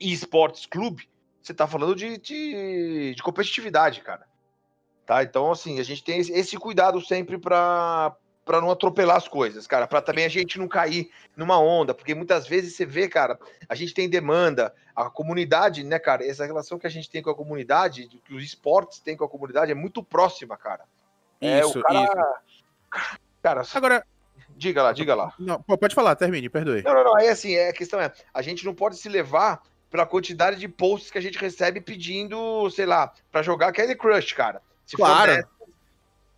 eSports 0.00 0.64
Clube, 0.64 1.08
você 1.42 1.52
tá 1.52 1.66
falando 1.66 1.96
de, 1.96 2.16
de, 2.18 3.14
de 3.16 3.22
competitividade, 3.22 4.00
cara. 4.00 4.26
Tá? 5.04 5.22
Então, 5.22 5.50
assim, 5.50 5.80
a 5.80 5.82
gente 5.82 6.04
tem 6.04 6.20
esse, 6.20 6.56
cuidado 6.56 7.00
sempre 7.00 7.36
pra, 7.38 8.14
pra 8.44 8.60
não 8.60 8.70
atropelar 8.70 9.16
as 9.16 9.26
coisas, 9.26 9.66
cara. 9.66 9.86
Pra 9.86 10.00
também 10.00 10.24
a 10.24 10.28
gente 10.28 10.58
não 10.58 10.68
cair 10.68 11.10
numa 11.36 11.58
onda, 11.58 11.94
porque 11.94 12.14
muitas 12.14 12.46
vezes 12.46 12.76
você 12.76 12.86
vê, 12.86 13.08
cara, 13.08 13.38
a 13.68 13.74
gente 13.74 13.94
tem 13.94 14.08
demanda, 14.08 14.72
a 14.94 15.10
comunidade, 15.10 15.82
né, 15.82 15.98
cara? 15.98 16.24
Essa 16.24 16.44
relação 16.44 16.78
que 16.78 16.86
a 16.86 16.90
gente 16.90 17.10
tem 17.10 17.22
com 17.22 17.30
a 17.30 17.34
comunidade, 17.34 18.06
que 18.24 18.34
os 18.34 18.44
esportes 18.44 19.00
têm 19.00 19.16
com 19.16 19.24
a 19.24 19.28
comunidade, 19.28 19.72
é 19.72 19.74
muito 19.74 20.02
próxima, 20.02 20.56
cara. 20.56 20.84
É, 21.40 21.60
Isso, 21.60 21.80
o 21.80 21.82
cara. 21.82 22.04
isso. 22.04 23.18
Cara, 23.42 23.62
Agora, 23.74 24.06
diga 24.58 24.82
lá, 24.82 24.92
diga 24.92 25.14
lá. 25.14 25.32
não, 25.38 25.62
pode 25.62 25.94
falar, 25.94 26.16
termine, 26.16 26.48
perdoe. 26.48 26.82
Não, 26.82 26.92
não, 26.92 27.04
não. 27.04 27.16
Aí 27.16 27.28
assim, 27.28 27.54
é, 27.54 27.68
a 27.70 27.72
questão 27.72 28.00
é, 28.00 28.12
a 28.34 28.42
gente 28.42 28.64
não 28.64 28.74
pode 28.74 28.96
se 28.96 29.08
levar 29.08 29.62
pela 29.88 30.04
quantidade 30.04 30.58
de 30.58 30.68
posts 30.68 31.10
que 31.10 31.16
a 31.16 31.20
gente 31.20 31.38
recebe 31.38 31.80
pedindo, 31.80 32.68
sei 32.70 32.84
lá, 32.84 33.12
pra 33.32 33.42
jogar 33.42 33.72
Candy 33.72 33.94
Crush, 33.94 34.32
cara. 34.34 34.60
Se 34.84 34.96
Claro. 34.96 35.32
dessa, 35.32 35.48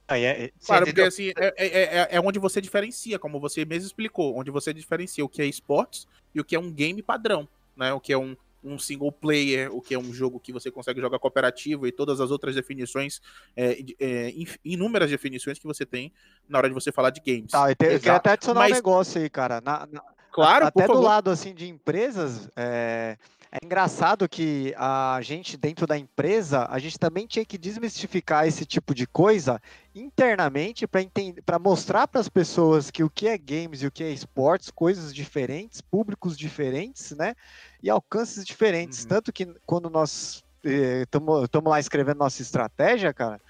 Aí 0.07 0.25
é- 0.25 0.51
você 0.59 0.67
Claro, 0.67 0.87
porque 0.87 1.01
assim, 1.03 1.29
é, 1.37 1.55
é, 1.57 1.67
é- 2.01 2.09
é 2.17 2.21
onde 2.21 2.39
você 2.41 2.61
diferencia, 2.61 3.17
como 3.17 3.39
você 3.39 3.65
mesmo 3.65 3.87
explicou, 3.87 4.37
onde 4.37 4.51
você 4.51 4.75
diferencia 4.75 5.25
o 5.25 5.29
que 5.29 5.41
é 5.41 5.47
esportes 5.47 6.07
e 6.35 6.41
o 6.41 6.45
que 6.45 6.57
é 6.57 6.59
um 6.59 6.71
game 6.71 7.01
padrão, 7.01 7.49
né? 7.77 7.93
O 7.93 8.01
que 8.01 8.13
é 8.13 8.19
um, 8.19 8.37
um 8.63 8.79
single 8.79 9.11
player, 9.11 9.75
o 9.75 9.81
que 9.81 9.95
é 9.95 9.99
um 9.99 10.13
jogo 10.13 10.39
que 10.39 10.53
você 10.53 10.71
consegue 10.71 11.01
jogar 11.01 11.19
cooperativo 11.19 11.87
e 11.87 11.93
todas 11.93 12.21
as 12.21 12.31
outras 12.31 12.55
definições, 12.55 13.21
é, 13.57 13.79
é, 13.99 14.33
inúmeras 14.65 15.11
definições 15.11 15.59
que 15.59 15.67
você 15.67 15.87
tem 15.87 16.13
na 16.49 16.59
hora 16.59 16.69
de 16.69 16.75
você 16.75 16.93
falar 16.93 17.11
de 17.11 17.21
games. 17.21 17.53
Tá, 17.53 17.71
eu, 17.71 17.77
te- 17.77 17.85
eu 17.87 17.99
queria 17.99 18.17
até 18.17 18.31
adicionar 18.33 18.61
Mas- 18.61 18.73
um 18.73 18.75
negócio 18.75 19.21
aí, 19.21 19.31
cara. 19.31 19.61
Na- 19.61 19.87
na- 19.91 20.03
Claro, 20.33 20.67
até 20.67 20.83
do 20.83 20.87
favor. 20.87 21.03
lado 21.03 21.29
assim 21.31 21.53
de 21.53 21.69
empresas, 21.69 22.49
é, 22.55 23.17
é 23.53 23.59
engraçado 23.65 24.29
que 24.29 24.73
a 24.77 25.19
gente 25.23 25.57
dentro 25.57 25.85
da 25.85 25.99
empresa, 25.99 26.69
a 26.71 26.79
gente 26.79 26.99
também 26.99 27.27
tinha 27.27 27.45
que 27.45 27.59
desmistificar 27.59 28.47
esse 28.47 28.65
tipo 28.65 28.95
de 28.95 29.09
coisa 29.09 29.61
internamente 29.93 30.87
para 30.87 31.59
mostrar 31.59 32.07
para 32.07 32.21
as 32.21 32.29
pessoas 32.29 32.93
que 32.93 33.03
o 33.03 33.11
que 33.11 33.27
é 33.27 33.37
games 33.37 33.83
e 33.83 33.89
o 33.89 33.91
que 33.91 34.05
é 34.05 34.11
esportes, 34.11 34.71
coisas 34.71 35.13
diferentes, 35.13 35.81
públicos 35.81 36.39
diferentes, 36.39 37.11
né? 37.11 37.35
E 37.83 37.91
alcances 37.91 38.45
diferentes. 38.45 39.03
Uhum. 39.03 39.09
Tanto 39.09 39.33
que 39.33 39.47
quando 39.67 39.91
nós 39.91 40.45
estamos 40.63 41.71
lá 41.71 41.81
escrevendo 41.81 42.19
nossa 42.19 42.43
estratégia, 42.43 43.13
cara, 43.13 43.41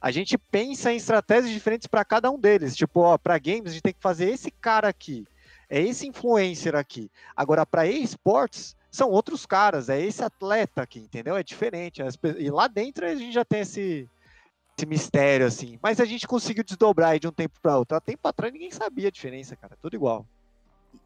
a 0.00 0.10
gente 0.10 0.36
pensa 0.36 0.92
em 0.92 0.96
estratégias 0.96 1.50
diferentes 1.50 1.86
para 1.86 2.04
cada 2.04 2.30
um 2.30 2.38
deles. 2.38 2.76
Tipo, 2.76 3.00
ó, 3.00 3.16
para 3.16 3.38
games 3.38 3.70
a 3.70 3.72
gente 3.72 3.82
tem 3.82 3.94
que 3.94 4.02
fazer 4.02 4.28
esse 4.28 4.50
cara 4.50 4.88
aqui, 4.88 5.26
é 5.70 5.80
esse 5.80 6.06
influencer 6.06 6.74
aqui. 6.74 7.10
Agora, 7.34 7.64
para 7.64 7.86
esportes, 7.86 8.76
são 8.90 9.10
outros 9.10 9.44
caras, 9.44 9.88
é 9.88 10.00
esse 10.00 10.22
atleta 10.22 10.82
aqui, 10.82 11.00
entendeu? 11.00 11.36
É 11.36 11.42
diferente. 11.42 12.02
E 12.38 12.50
lá 12.50 12.66
dentro 12.66 13.06
a 13.06 13.14
gente 13.14 13.32
já 13.32 13.44
tem 13.44 13.60
esse, 13.60 14.08
esse 14.76 14.86
mistério, 14.86 15.46
assim. 15.46 15.78
Mas 15.82 16.00
a 16.00 16.04
gente 16.04 16.26
conseguiu 16.26 16.64
desdobrar 16.64 17.18
de 17.18 17.26
um 17.26 17.32
tempo 17.32 17.58
para 17.60 17.78
outro. 17.78 17.96
Há 17.96 18.00
tempo 18.00 18.26
atrás 18.26 18.52
ninguém 18.52 18.70
sabia 18.70 19.08
a 19.08 19.10
diferença, 19.10 19.56
cara. 19.56 19.76
Tudo 19.80 19.96
igual. 19.96 20.26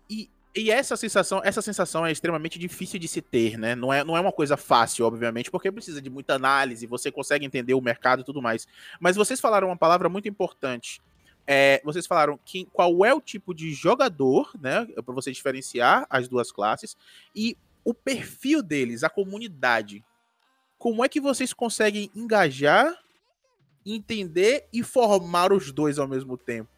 E, 0.09 0.31
e 0.55 0.71
essa 0.71 0.97
sensação, 0.97 1.41
essa 1.45 1.63
sensação 1.63 2.05
é 2.05 2.11
extremamente 2.11 2.59
difícil 2.59 2.99
de 2.99 3.07
se 3.07 3.23
ter, 3.23 3.57
né? 3.57 3.75
Não 3.75 3.93
é, 3.93 4.03
não 4.03 4.17
é 4.17 4.21
uma 4.21 4.33
coisa 4.33 4.57
fácil, 4.57 5.07
obviamente, 5.07 5.51
porque 5.51 5.71
precisa 5.71 6.03
de 6.03 6.11
muita 6.11 6.35
análise, 6.35 6.87
você 6.87 7.11
consegue 7.11 7.47
entender 7.47 7.75
o 7.75 7.81
mercado 7.81 8.23
e 8.23 8.25
tudo 8.25 8.43
mais. 8.43 8.67
Mas 8.99 9.17
vocês 9.17 9.41
falaram 9.41 9.69
uma 9.69 9.77
palavra 9.77 10.09
muito 10.09 10.29
importante. 10.29 11.01
É, 11.47 11.81
vocês 11.85 12.07
falaram 12.07 12.39
que, 12.45 12.67
qual 12.67 13.05
é 13.05 13.15
o 13.15 13.21
tipo 13.21 13.55
de 13.55 13.73
jogador, 13.73 14.51
né? 14.61 14.87
Para 15.05 15.15
você 15.15 15.33
diferenciar 15.33 16.07
as 16.11 16.29
duas 16.29 16.53
classes, 16.53 16.97
e 17.35 17.57
o 17.85 17.95
perfil 17.95 18.63
deles, 18.63 19.03
a 19.03 19.11
comunidade. 19.11 20.05
Como 20.79 21.05
é 21.05 21.09
que 21.09 21.21
vocês 21.21 21.53
conseguem 21.53 22.11
engajar, 22.15 22.95
entender 23.85 24.67
e 24.73 24.83
formar 24.83 25.53
os 25.53 25.73
dois 25.73 25.99
ao 25.99 26.09
mesmo 26.09 26.37
tempo? 26.37 26.71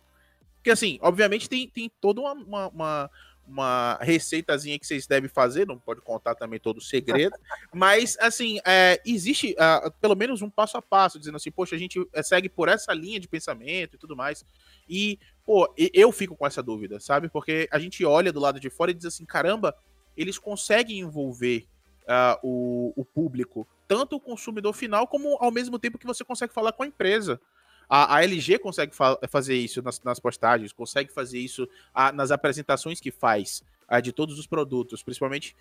Porque, 0.57 0.71
assim, 0.71 0.99
obviamente 1.03 1.49
tem, 1.49 1.69
tem 1.69 1.91
toda 2.01 2.21
uma, 2.21 2.33
uma, 2.33 2.69
uma, 2.69 3.11
uma 3.47 3.99
receitazinha 4.01 4.79
que 4.79 4.87
vocês 4.87 5.07
devem 5.09 5.29
fazer, 5.29 5.67
não 5.67 5.77
pode 5.77 6.01
contar 6.01 6.37
também 6.37 6.61
todo 6.61 6.79
o 6.79 6.81
segredo, 6.81 7.37
mas, 7.75 8.17
assim, 8.21 8.61
é, 8.65 9.01
existe 9.05 9.57
ah, 9.59 9.93
pelo 10.01 10.15
menos 10.15 10.41
um 10.41 10.49
passo 10.49 10.77
a 10.77 10.83
passo, 10.83 11.19
dizendo 11.19 11.37
assim, 11.37 11.51
poxa, 11.51 11.75
a 11.75 11.79
gente 11.79 11.99
eh, 12.13 12.23
segue 12.23 12.49
por 12.49 12.69
essa 12.69 12.95
linha 12.95 13.19
de 13.19 13.27
pensamento 13.27 13.97
e 13.97 13.99
tudo 13.99 14.17
mais, 14.17 14.45
e, 14.89 15.19
pô, 15.45 15.73
eu 15.77 16.13
fico 16.13 16.37
com 16.37 16.47
essa 16.47 16.63
dúvida, 16.63 17.01
sabe? 17.01 17.29
Porque 17.29 17.69
a 17.73 17.79
gente 17.81 18.05
olha 18.05 18.33
do 18.33 18.41
lado 18.41 18.61
de 18.61 18.71
fora 18.71 18.93
e 18.93 18.95
diz 18.95 19.07
assim, 19.07 19.25
caramba, 19.25 19.77
eles 20.17 20.39
conseguem 20.39 21.01
envolver 21.01 21.67
ah, 22.07 22.39
o, 22.43 22.93
o 22.97 23.05
público, 23.05 23.67
tanto 23.87 24.17
o 24.17 24.21
consumidor 24.21 24.73
final, 24.73 25.07
como 25.07 25.37
ao 25.41 25.51
mesmo 25.51 25.79
tempo 25.79 25.99
que 25.99 26.07
você 26.07 26.25
consegue 26.25 26.53
falar 26.53 26.73
com 26.73 26.83
a 26.83 26.87
empresa. 26.87 27.41
A, 27.89 28.17
a 28.17 28.25
LG 28.25 28.59
consegue 28.59 28.95
fa- 28.95 29.19
fazer 29.29 29.55
isso 29.55 29.83
nas, 29.83 30.01
nas 30.03 30.19
postagens, 30.19 30.73
consegue 30.73 31.13
fazer 31.13 31.39
isso 31.39 31.69
ah, 31.93 32.13
nas 32.13 32.31
apresentações 32.31 33.01
que 33.01 33.11
faz 33.11 33.63
ah, 33.87 34.01
de 34.01 34.13
todos 34.13 34.39
os 34.39 34.47
produtos. 34.47 35.03
Principalmente, 35.03 35.55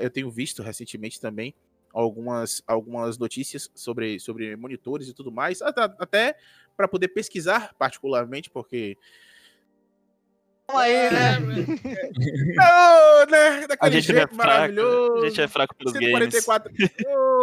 eu 0.00 0.10
tenho 0.10 0.30
visto 0.30 0.62
recentemente 0.62 1.20
também 1.20 1.54
algumas, 1.92 2.62
algumas 2.66 3.18
notícias 3.18 3.70
sobre, 3.74 4.18
sobre 4.18 4.56
monitores 4.56 5.08
e 5.08 5.14
tudo 5.14 5.30
mais, 5.30 5.62
até, 5.62 5.82
até 5.82 6.36
para 6.76 6.88
poder 6.88 7.08
pesquisar 7.08 7.74
particularmente, 7.78 8.50
porque 8.50 8.96
aí, 10.68 11.10
né? 11.10 11.38
Oh, 12.56 13.30
né? 13.30 13.64
A 13.64 13.66
Daquele 13.66 14.00
gente 14.00 14.12
é 14.12 14.14
jeito 14.14 14.34
fraco. 14.34 14.36
maravilhoso. 14.36 15.24
A 15.24 15.28
gente 15.28 15.40
é 15.40 15.48
fraco 15.48 15.74
pelos 15.74 15.92
games. 15.92 16.34
144, 16.34 16.72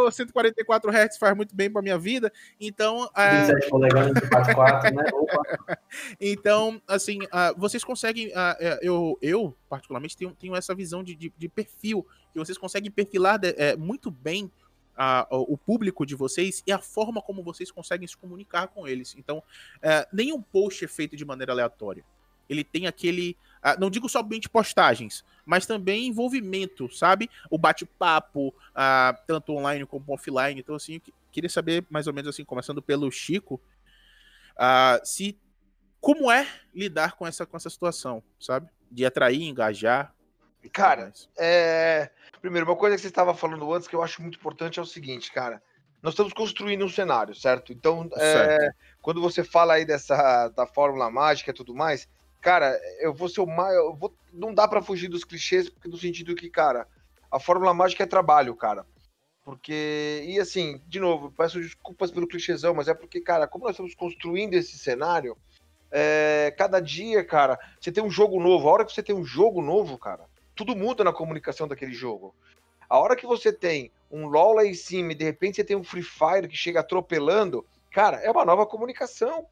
oh, 0.05 0.11
144 0.11 0.91
Hz 0.91 1.17
faz 1.17 1.35
muito 1.35 1.55
bem 1.55 1.69
pra 1.71 1.81
minha 1.81 1.97
vida. 1.97 2.31
Então, 2.59 3.09
ah, 3.13 3.41
27 3.45 3.69
polegadas 3.69 4.13
de 4.13 4.21
4x4, 4.29 4.93
né? 4.95 5.03
Opa. 5.13 5.77
então 6.19 6.81
assim, 6.87 7.19
ah, 7.31 7.53
vocês 7.57 7.83
conseguem. 7.83 8.31
ah, 8.35 8.57
é, 8.59 8.79
eu, 8.81 9.17
eu, 9.21 9.55
particularmente, 9.69 10.17
tenho, 10.17 10.31
tenho 10.33 10.55
essa 10.55 10.73
visão 10.73 11.03
de, 11.03 11.15
de, 11.15 11.31
de 11.37 11.49
perfil, 11.49 12.05
que 12.33 12.39
vocês 12.39 12.57
conseguem 12.57 12.89
perfilar 12.89 13.37
de- 13.37 13.55
é, 13.57 13.75
muito 13.75 14.09
bem 14.09 14.51
a, 14.95 15.27
o 15.29 15.57
público 15.57 16.05
de 16.05 16.15
vocês 16.15 16.63
e 16.65 16.71
a 16.71 16.79
forma 16.79 17.21
como 17.21 17.43
vocês 17.43 17.71
conseguem 17.71 18.07
se 18.07 18.17
comunicar 18.17 18.67
com 18.67 18.87
eles. 18.87 19.15
Então, 19.17 19.43
é, 19.81 20.07
nenhum 20.11 20.41
post 20.41 20.83
é 20.85 20.87
feito 20.87 21.15
de 21.15 21.25
maneira 21.25 21.51
aleatória. 21.51 22.03
Ele 22.51 22.65
tem 22.65 22.85
aquele. 22.85 23.37
Uh, 23.63 23.79
não 23.79 23.89
digo 23.89 24.09
somente 24.09 24.49
postagens, 24.49 25.23
mas 25.45 25.65
também 25.65 26.07
envolvimento, 26.07 26.93
sabe? 26.93 27.29
O 27.49 27.57
bate-papo, 27.57 28.49
uh, 28.49 29.17
tanto 29.25 29.53
online 29.53 29.85
como 29.85 30.13
offline. 30.13 30.59
Então, 30.59 30.75
assim, 30.75 30.99
queria 31.31 31.49
saber, 31.49 31.85
mais 31.89 32.07
ou 32.07 32.13
menos 32.13 32.29
assim, 32.29 32.43
começando 32.43 32.81
pelo 32.81 33.09
Chico, 33.09 33.61
uh, 34.57 34.99
se 35.05 35.39
como 36.01 36.29
é 36.29 36.45
lidar 36.73 37.13
com 37.13 37.25
essa, 37.25 37.45
com 37.45 37.55
essa 37.55 37.69
situação, 37.69 38.21
sabe? 38.37 38.69
De 38.91 39.05
atrair, 39.05 39.43
engajar. 39.43 40.13
Cara, 40.73 41.13
é... 41.37 42.09
primeiro, 42.41 42.67
uma 42.67 42.75
coisa 42.75 42.95
que 42.95 43.01
você 43.01 43.07
estava 43.07 43.33
falando 43.33 43.73
antes 43.73 43.87
que 43.87 43.95
eu 43.95 44.03
acho 44.03 44.21
muito 44.21 44.37
importante 44.37 44.79
é 44.79 44.81
o 44.81 44.85
seguinte, 44.85 45.31
cara. 45.31 45.61
Nós 46.01 46.13
estamos 46.13 46.33
construindo 46.33 46.83
um 46.83 46.89
cenário, 46.89 47.33
certo? 47.33 47.71
Então, 47.71 48.09
certo. 48.09 48.63
É... 48.63 48.71
quando 49.01 49.21
você 49.21 49.43
fala 49.43 49.75
aí 49.75 49.85
dessa 49.85 50.49
da 50.49 50.65
fórmula 50.65 51.09
mágica 51.09 51.51
e 51.51 51.53
tudo 51.53 51.73
mais, 51.73 52.09
cara, 52.41 52.79
eu 52.99 53.13
vou 53.13 53.29
ser 53.29 53.41
o 53.41 53.45
mais. 53.45 53.75
Vou... 53.97 54.13
Não 54.33 54.53
dá 54.53 54.67
para 54.67 54.81
fugir 54.81 55.07
dos 55.07 55.23
clichês, 55.23 55.71
no 55.85 55.97
sentido 55.97 56.35
que, 56.35 56.49
cara, 56.49 56.87
a 57.29 57.39
fórmula 57.39 57.73
mágica 57.73 58.03
é 58.03 58.07
trabalho, 58.07 58.55
cara. 58.55 58.85
Porque, 59.43 60.23
e 60.25 60.39
assim, 60.39 60.81
de 60.87 60.99
novo, 60.99 61.31
peço 61.31 61.59
desculpas 61.59 62.11
pelo 62.11 62.27
clichêzão, 62.27 62.73
mas 62.73 62.87
é 62.87 62.93
porque, 62.93 63.21
cara, 63.21 63.47
como 63.47 63.65
nós 63.65 63.73
estamos 63.73 63.95
construindo 63.95 64.53
esse 64.53 64.77
cenário, 64.77 65.37
é, 65.91 66.53
cada 66.57 66.79
dia, 66.79 67.23
cara, 67.23 67.59
você 67.79 67.91
tem 67.91 68.03
um 68.03 68.11
jogo 68.11 68.39
novo. 68.39 68.67
A 68.67 68.71
hora 68.71 68.85
que 68.85 68.93
você 68.93 69.03
tem 69.03 69.15
um 69.15 69.25
jogo 69.25 69.61
novo, 69.61 69.97
cara, 69.97 70.25
tudo 70.55 70.75
muda 70.75 71.03
na 71.03 71.11
comunicação 71.11 71.67
daquele 71.67 71.93
jogo. 71.93 72.35
A 72.87 72.99
hora 72.99 73.15
que 73.15 73.25
você 73.25 73.51
tem 73.51 73.91
um 74.11 74.27
LoL 74.27 74.55
lá 74.55 74.65
em 74.65 74.73
cima 74.73 75.13
e 75.13 75.15
de 75.15 75.23
repente 75.23 75.55
você 75.55 75.63
tem 75.63 75.75
um 75.75 75.83
Free 75.83 76.03
Fire 76.03 76.47
que 76.47 76.55
chega 76.55 76.81
atropelando, 76.81 77.65
cara, 77.89 78.17
é 78.17 78.29
uma 78.29 78.45
nova 78.45 78.65
comunicação 78.65 79.47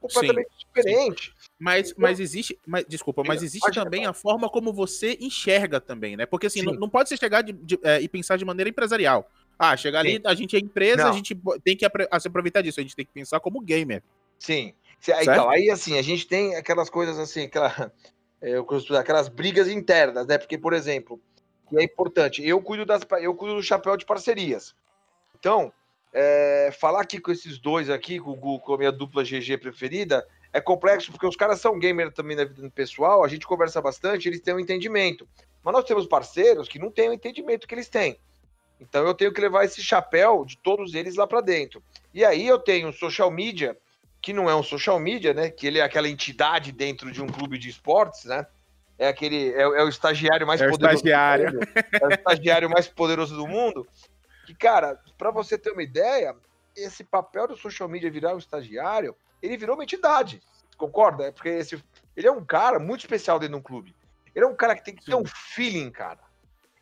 completamente 0.00 0.48
sim, 0.50 0.66
diferente. 0.66 1.26
Sim. 1.26 1.48
Mas, 1.58 1.90
então, 1.90 2.02
mas 2.02 2.20
existe, 2.20 2.58
mas, 2.66 2.84
desculpa, 2.86 3.22
mas 3.26 3.42
existe 3.42 3.70
também 3.72 4.06
a 4.06 4.12
forma 4.12 4.48
como 4.48 4.72
você 4.72 5.18
enxerga 5.20 5.80
também, 5.80 6.16
né? 6.16 6.24
Porque 6.24 6.46
assim, 6.46 6.62
não, 6.62 6.74
não, 6.74 6.88
pode 6.88 7.08
ser 7.08 7.18
chegar 7.18 7.42
de, 7.42 7.52
de, 7.52 7.78
é, 7.82 8.00
e 8.00 8.08
pensar 8.08 8.36
de 8.36 8.44
maneira 8.44 8.70
empresarial. 8.70 9.28
Ah, 9.58 9.76
chegar 9.76 10.00
ali, 10.00 10.20
a 10.24 10.34
gente 10.34 10.54
é 10.54 10.60
empresa, 10.60 11.02
não. 11.02 11.10
a 11.10 11.12
gente 11.12 11.36
tem 11.64 11.76
que 11.76 11.84
se 12.20 12.28
aproveitar 12.28 12.62
disso, 12.62 12.78
a 12.78 12.82
gente 12.82 12.94
tem 12.94 13.04
que 13.04 13.12
pensar 13.12 13.40
como 13.40 13.60
gamer. 13.60 14.02
Sim. 14.38 14.72
Então, 15.20 15.48
aí 15.50 15.70
assim, 15.70 15.98
a 15.98 16.02
gente 16.02 16.26
tem 16.26 16.54
aquelas 16.56 16.88
coisas 16.88 17.18
assim, 17.18 17.44
aquela, 17.44 17.92
é, 18.40 18.54
aquelas 18.98 19.28
brigas 19.28 19.68
internas, 19.68 20.26
né? 20.26 20.38
Porque, 20.38 20.56
por 20.56 20.72
exemplo, 20.72 21.20
que 21.68 21.76
é 21.76 21.82
importante, 21.82 22.46
eu 22.46 22.62
cuido 22.62 22.86
das 22.86 23.02
eu 23.20 23.34
cuido 23.34 23.56
do 23.56 23.62
chapéu 23.62 23.96
de 23.96 24.06
parcerias. 24.06 24.74
Então, 25.38 25.72
é, 26.12 26.70
falar 26.78 27.02
aqui 27.02 27.20
com 27.20 27.30
esses 27.30 27.58
dois 27.58 27.90
aqui, 27.90 28.18
com, 28.18 28.36
com 28.58 28.74
a 28.74 28.78
minha 28.78 28.92
dupla 28.92 29.22
GG 29.22 29.58
preferida, 29.58 30.26
é 30.52 30.60
complexo, 30.60 31.12
porque 31.12 31.26
os 31.26 31.36
caras 31.36 31.60
são 31.60 31.78
gamer 31.78 32.12
também 32.12 32.36
na 32.36 32.44
vida 32.44 32.70
pessoal, 32.70 33.24
a 33.24 33.28
gente 33.28 33.46
conversa 33.46 33.80
bastante, 33.80 34.28
eles 34.28 34.40
têm 34.40 34.54
um 34.54 34.60
entendimento. 34.60 35.28
Mas 35.62 35.74
nós 35.74 35.84
temos 35.84 36.06
parceiros 36.06 36.68
que 36.68 36.78
não 36.78 36.90
têm 36.90 37.10
o 37.10 37.12
entendimento 37.12 37.66
que 37.66 37.74
eles 37.74 37.88
têm. 37.88 38.18
Então 38.80 39.06
eu 39.06 39.14
tenho 39.14 39.32
que 39.32 39.40
levar 39.40 39.64
esse 39.64 39.82
chapéu 39.82 40.44
de 40.44 40.56
todos 40.56 40.94
eles 40.94 41.16
lá 41.16 41.26
para 41.26 41.40
dentro. 41.40 41.82
E 42.14 42.24
aí 42.24 42.46
eu 42.46 42.58
tenho 42.58 42.92
social 42.92 43.30
media, 43.30 43.76
que 44.20 44.32
não 44.32 44.48
é 44.48 44.54
um 44.54 44.62
social 44.62 44.98
media, 44.98 45.34
né? 45.34 45.50
Que 45.50 45.66
ele 45.66 45.78
é 45.78 45.82
aquela 45.82 46.08
entidade 46.08 46.72
dentro 46.72 47.10
de 47.10 47.22
um 47.22 47.26
clube 47.26 47.58
de 47.58 47.68
esportes, 47.68 48.24
né? 48.24 48.46
É 48.98 49.08
aquele 49.08 49.52
é, 49.52 49.62
é 49.62 49.84
o 49.84 49.88
estagiário 49.88 50.46
mais 50.46 50.60
é 50.60 50.68
poderoso. 50.68 50.96
Estagiário. 50.96 51.52
Do 51.52 51.58
mundo, 51.58 51.68
é 51.74 52.06
o 52.06 52.10
estagiário 52.10 52.70
mais 52.70 52.88
poderoso 52.88 53.36
do 53.36 53.46
mundo. 53.46 53.86
Que 54.48 54.54
cara, 54.54 54.98
para 55.18 55.30
você 55.30 55.58
ter 55.58 55.72
uma 55.72 55.82
ideia, 55.82 56.34
esse 56.74 57.04
papel 57.04 57.48
do 57.48 57.54
social 57.54 57.86
media 57.86 58.10
virar 58.10 58.34
um 58.34 58.38
estagiário, 58.38 59.14
ele 59.42 59.58
virou 59.58 59.76
uma 59.76 59.84
entidade. 59.84 60.40
Concorda? 60.74 61.24
É 61.24 61.30
porque 61.30 61.50
esse, 61.50 61.84
ele 62.16 62.26
é 62.26 62.32
um 62.32 62.42
cara 62.42 62.78
muito 62.78 63.00
especial 63.00 63.38
dentro 63.38 63.56
de 63.56 63.60
um 63.60 63.62
clube. 63.62 63.94
Ele 64.34 64.46
é 64.46 64.48
um 64.48 64.56
cara 64.56 64.74
que 64.74 64.82
tem 64.82 64.94
que 64.94 65.04
Sim. 65.04 65.10
ter 65.10 65.16
um 65.16 65.26
feeling, 65.26 65.90
cara. 65.90 66.20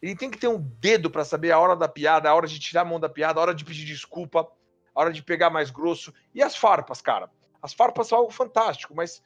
Ele 0.00 0.14
tem 0.14 0.30
que 0.30 0.38
ter 0.38 0.46
um 0.46 0.60
dedo 0.78 1.10
para 1.10 1.24
saber 1.24 1.50
a 1.50 1.58
hora 1.58 1.74
da 1.74 1.88
piada, 1.88 2.30
a 2.30 2.34
hora 2.36 2.46
de 2.46 2.60
tirar 2.60 2.82
a 2.82 2.84
mão 2.84 3.00
da 3.00 3.08
piada, 3.08 3.40
a 3.40 3.42
hora 3.42 3.54
de 3.54 3.64
pedir 3.64 3.84
desculpa 3.84 4.48
a 4.94 5.00
hora 5.00 5.12
de 5.12 5.20
pegar 5.20 5.50
mais 5.50 5.68
grosso. 5.68 6.14
E 6.32 6.40
as 6.40 6.54
farpas, 6.54 7.00
cara? 7.00 7.28
As 7.60 7.74
farpas 7.74 8.06
são 8.06 8.18
algo 8.18 8.30
fantástico, 8.30 8.94
mas 8.94 9.20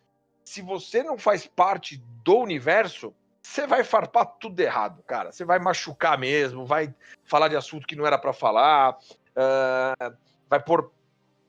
se 0.46 0.62
você 0.62 1.02
não 1.02 1.18
faz 1.18 1.46
parte 1.46 2.02
do 2.24 2.38
universo, 2.38 3.14
você 3.50 3.66
vai 3.66 3.82
farpar 3.82 4.26
tudo 4.38 4.60
errado, 4.60 5.02
cara. 5.02 5.32
Você 5.32 5.44
vai 5.44 5.58
machucar 5.58 6.16
mesmo, 6.16 6.64
vai 6.64 6.94
falar 7.24 7.48
de 7.48 7.56
assunto 7.56 7.84
que 7.84 7.96
não 7.96 8.06
era 8.06 8.16
para 8.16 8.32
falar, 8.32 8.96
uh, 8.96 10.16
vai 10.48 10.60
pôr, 10.62 10.88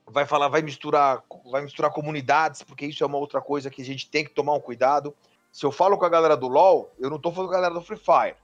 vai 0.07 0.25
falar, 0.25 0.47
vai 0.47 0.63
misturar, 0.63 1.21
vai 1.45 1.61
misturar 1.61 1.91
comunidades, 1.91 2.63
porque 2.63 2.87
isso 2.87 3.03
é 3.03 3.07
uma 3.07 3.19
outra 3.19 3.39
coisa 3.39 3.69
que 3.69 3.83
a 3.83 3.85
gente 3.85 4.09
tem 4.09 4.25
que 4.25 4.31
tomar 4.31 4.55
um 4.55 4.59
cuidado. 4.59 5.15
Se 5.51 5.63
eu 5.63 5.71
falo 5.71 5.95
com 5.95 6.03
a 6.03 6.09
galera 6.09 6.35
do 6.35 6.47
LoL, 6.47 6.91
eu 6.97 7.07
não 7.07 7.19
tô 7.19 7.31
falando 7.31 7.49
com 7.49 7.55
a 7.55 7.57
galera 7.57 7.75
do 7.75 7.85
Free 7.85 7.99
Fire. 7.99 8.35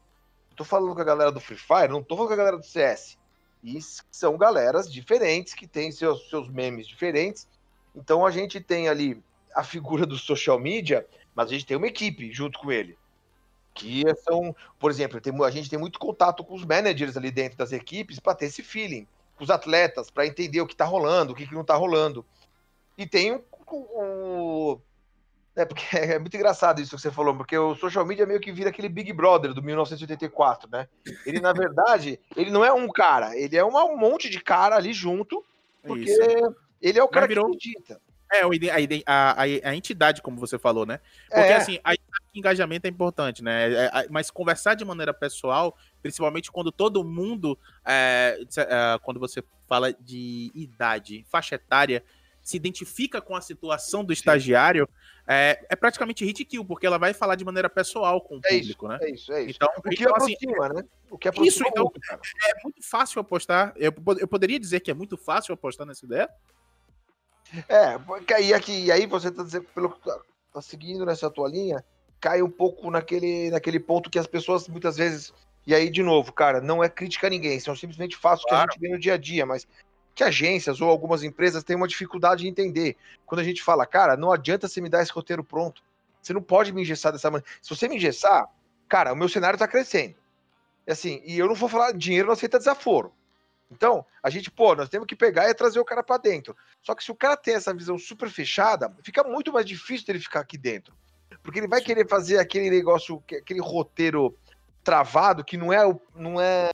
Eu 0.51 0.55
tô 0.55 0.63
falando 0.63 0.93
com 0.93 1.01
a 1.01 1.05
galera 1.05 1.31
do 1.31 1.39
Free 1.39 1.57
Fire, 1.57 1.87
não 1.87 2.03
tô 2.03 2.15
falando 2.15 2.27
com 2.27 2.33
a 2.35 2.37
galera 2.37 2.57
do 2.57 2.65
CS. 2.65 3.17
E 3.63 3.79
são 4.11 4.37
galeras 4.37 4.91
diferentes 4.91 5.55
que 5.55 5.65
têm 5.65 5.91
seus, 5.91 6.29
seus 6.29 6.47
memes 6.47 6.87
diferentes. 6.87 7.47
Então 7.95 8.23
a 8.23 8.29
gente 8.29 8.61
tem 8.61 8.87
ali 8.87 9.19
a 9.55 9.63
figura 9.63 10.05
do 10.05 10.15
social 10.15 10.59
media, 10.59 11.07
mas 11.33 11.49
a 11.49 11.53
gente 11.53 11.65
tem 11.65 11.75
uma 11.75 11.87
equipe 11.87 12.31
junto 12.31 12.59
com 12.59 12.71
ele. 12.71 12.95
Que 13.77 14.03
são, 14.27 14.55
por 14.79 14.89
exemplo, 14.89 15.21
tem, 15.21 15.33
a 15.43 15.51
gente 15.51 15.69
tem 15.69 15.77
muito 15.77 15.99
contato 15.99 16.43
com 16.43 16.55
os 16.55 16.65
managers 16.65 17.15
ali 17.15 17.29
dentro 17.29 17.57
das 17.57 17.71
equipes 17.71 18.19
para 18.19 18.33
ter 18.33 18.45
esse 18.45 18.63
feeling, 18.63 19.07
com 19.35 19.43
os 19.43 19.51
atletas, 19.51 20.09
para 20.09 20.25
entender 20.25 20.59
o 20.59 20.67
que 20.67 20.73
está 20.73 20.83
rolando, 20.83 21.31
o 21.31 21.35
que, 21.35 21.45
que 21.45 21.53
não 21.53 21.61
está 21.61 21.75
rolando. 21.75 22.25
E 22.97 23.05
tem 23.05 23.35
o, 23.35 23.43
o, 23.69 24.81
é, 25.55 25.63
porque 25.63 25.85
é 25.95 26.17
muito 26.17 26.35
engraçado 26.35 26.81
isso 26.81 26.95
que 26.95 27.01
você 27.01 27.11
falou, 27.11 27.35
porque 27.35 27.57
o 27.57 27.75
social 27.75 28.03
media 28.05 28.25
meio 28.25 28.39
que 28.39 28.51
vira 28.51 28.69
aquele 28.69 28.89
Big 28.89 29.13
Brother 29.13 29.53
do 29.53 29.61
1984, 29.61 30.67
né? 30.71 30.87
Ele, 31.23 31.39
na 31.39 31.53
verdade, 31.53 32.19
ele 32.35 32.49
não 32.49 32.65
é 32.65 32.73
um 32.73 32.87
cara, 32.87 33.37
ele 33.37 33.55
é 33.55 33.63
um 33.63 33.97
monte 33.97 34.27
de 34.29 34.39
cara 34.39 34.75
ali 34.75 34.91
junto, 34.91 35.43
porque 35.83 36.09
isso. 36.09 36.55
ele 36.81 36.97
é 36.97 37.03
o 37.03 37.07
cara 37.07 37.27
virou... 37.27 37.45
que 37.45 37.57
acredita. 37.57 38.01
É, 38.31 38.41
a, 39.05 39.31
a, 39.31 39.41
a, 39.43 39.75
entidade, 39.75 40.21
como 40.21 40.37
você 40.37 40.59
falou, 40.59 40.85
né? 40.85 40.99
Porque, 41.29 41.39
é. 41.39 41.55
assim, 41.55 41.79
a, 41.83 41.93
engajamento 42.37 42.85
é 42.85 42.89
importante, 42.89 43.43
né? 43.43 43.73
É, 43.73 43.85
é, 43.85 44.07
mas 44.09 44.29
conversar 44.29 44.75
de 44.75 44.85
maneira 44.85 45.13
pessoal, 45.13 45.77
principalmente 46.01 46.51
quando 46.51 46.71
todo 46.71 47.03
mundo, 47.03 47.57
é, 47.85 48.39
é, 48.57 48.99
quando 49.01 49.19
você 49.19 49.43
fala 49.67 49.93
de 49.93 50.51
idade, 50.53 51.25
faixa 51.29 51.55
etária, 51.55 52.03
se 52.41 52.55
identifica 52.55 53.19
com 53.19 53.35
a 53.35 53.41
situação 53.41 54.05
do 54.05 54.13
estagiário, 54.13 54.87
é, 55.27 55.65
é 55.69 55.75
praticamente 55.75 56.23
hit 56.23 56.45
kill, 56.45 56.63
porque 56.63 56.87
ela 56.87 56.97
vai 56.97 57.13
falar 57.13 57.35
de 57.35 57.43
maneira 57.43 57.69
pessoal 57.69 58.21
com 58.21 58.35
o 58.35 58.41
é 58.45 58.49
público, 58.49 58.85
isso, 58.85 58.87
né? 58.87 58.97
É 59.01 59.11
isso, 59.11 59.33
é 59.33 59.43
isso. 59.43 59.57
Então, 59.57 59.69
o 59.75 59.81
que 59.81 60.01
então, 60.01 60.15
assim, 60.15 60.33
aproxima, 60.33 60.69
né? 60.69 60.83
O 61.11 61.17
que 61.17 61.27
aproxima 61.27 61.49
isso, 61.49 61.63
então, 61.67 61.83
muito, 61.83 61.99
é 62.47 62.63
muito 62.63 62.81
fácil 62.81 63.19
apostar. 63.19 63.73
Eu, 63.75 63.93
eu 64.17 64.27
poderia 64.27 64.57
dizer 64.57 64.79
que 64.79 64.89
é 64.89 64.93
muito 64.93 65.17
fácil 65.17 65.53
apostar 65.53 65.85
nessa 65.85 66.05
ideia? 66.05 66.29
É, 67.67 67.97
porque 67.99 68.33
aí, 68.33 68.53
aqui, 68.53 68.91
aí 68.91 69.05
você 69.05 69.31
tá 69.31 69.43
dizendo, 69.43 69.65
pelo 69.73 69.89
tá 69.89 70.61
seguindo 70.61 71.05
nessa 71.05 71.29
tua 71.29 71.47
linha, 71.47 71.83
cai 72.19 72.41
um 72.41 72.49
pouco 72.49 72.89
naquele, 72.89 73.49
naquele 73.51 73.79
ponto 73.79 74.09
que 74.09 74.19
as 74.19 74.27
pessoas 74.27 74.67
muitas 74.67 74.97
vezes. 74.97 75.33
E 75.65 75.75
aí, 75.75 75.89
de 75.89 76.01
novo, 76.01 76.31
cara, 76.31 76.61
não 76.61 76.83
é 76.83 76.89
crítica 76.89 77.27
a 77.27 77.29
ninguém, 77.29 77.59
são 77.59 77.75
simplesmente 77.75 78.15
fatos 78.15 78.45
claro. 78.45 78.69
que 78.69 78.69
a 78.69 78.73
gente 78.73 78.81
vê 78.81 78.89
no 78.89 78.99
dia 78.99 79.13
a 79.15 79.17
dia, 79.17 79.45
mas 79.45 79.67
que 80.15 80.23
agências 80.23 80.81
ou 80.81 80.89
algumas 80.89 81.21
empresas 81.23 81.63
têm 81.63 81.75
uma 81.75 81.87
dificuldade 81.87 82.41
de 82.41 82.47
entender. 82.47 82.97
Quando 83.25 83.41
a 83.41 83.43
gente 83.43 83.61
fala, 83.61 83.85
cara, 83.85 84.17
não 84.17 84.31
adianta 84.31 84.67
você 84.67 84.81
me 84.81 84.89
dar 84.89 85.03
esse 85.03 85.11
roteiro 85.11 85.43
pronto. 85.43 85.83
Você 86.19 86.33
não 86.33 86.41
pode 86.41 86.73
me 86.73 86.81
engessar 86.81 87.11
dessa 87.11 87.29
maneira. 87.29 87.47
Se 87.61 87.69
você 87.69 87.87
me 87.87 87.97
engessar, 87.97 88.49
cara, 88.89 89.13
o 89.13 89.15
meu 89.15 89.29
cenário 89.29 89.55
está 89.55 89.67
crescendo. 89.67 90.15
E 90.87 90.91
assim, 90.91 91.21
e 91.23 91.37
eu 91.37 91.47
não 91.47 91.53
vou 91.53 91.69
falar, 91.69 91.91
dinheiro 91.91 92.27
não 92.27 92.33
aceita 92.33 92.57
desaforo. 92.57 93.13
Então, 93.69 94.05
a 94.23 94.29
gente, 94.29 94.49
pô, 94.49 94.75
nós 94.75 94.89
temos 94.89 95.07
que 95.07 95.15
pegar 95.15 95.49
e 95.49 95.53
trazer 95.53 95.79
o 95.79 95.85
cara 95.85 96.01
para 96.01 96.17
dentro. 96.17 96.55
Só 96.81 96.95
que 96.95 97.03
se 97.03 97.11
o 97.11 97.15
cara 97.15 97.35
tem 97.35 97.55
essa 97.55 97.73
visão 97.73 97.97
super 97.97 98.29
fechada, 98.29 98.95
fica 99.03 99.23
muito 99.23 99.51
mais 99.51 99.65
difícil 99.65 100.07
dele 100.07 100.19
ficar 100.19 100.39
aqui 100.39 100.57
dentro. 100.57 100.95
Porque 101.43 101.59
ele 101.59 101.67
vai 101.67 101.81
querer 101.81 102.07
fazer 102.07 102.39
aquele 102.39 102.69
negócio, 102.69 103.21
aquele 103.31 103.59
roteiro 103.59 104.37
travado 104.83 105.43
que 105.43 105.57
não 105.57 105.73
é, 105.73 105.79
não 106.15 106.39
é 106.39 106.71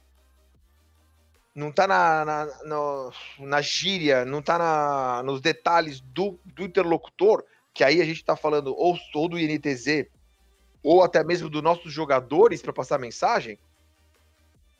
não 1.55 1.71
tá 1.71 1.87
na, 1.87 2.25
na, 2.25 2.45
no, 2.63 3.13
na 3.39 3.61
gíria, 3.61 4.25
não 4.25 4.41
tá 4.41 4.57
na, 4.57 5.23
nos 5.23 5.41
detalhes 5.41 5.99
do, 5.99 6.39
do 6.45 6.63
interlocutor, 6.63 7.43
que 7.73 7.83
aí 7.83 8.01
a 8.01 8.05
gente 8.05 8.23
tá 8.23 8.35
falando 8.35 8.75
ou, 8.75 8.97
ou 9.13 9.29
do 9.29 9.39
INTZ, 9.39 10.07
ou 10.83 11.03
até 11.03 11.23
mesmo 11.23 11.49
dos 11.49 11.61
nossos 11.61 11.91
jogadores 11.91 12.61
para 12.61 12.73
passar 12.73 12.99
mensagem, 12.99 13.57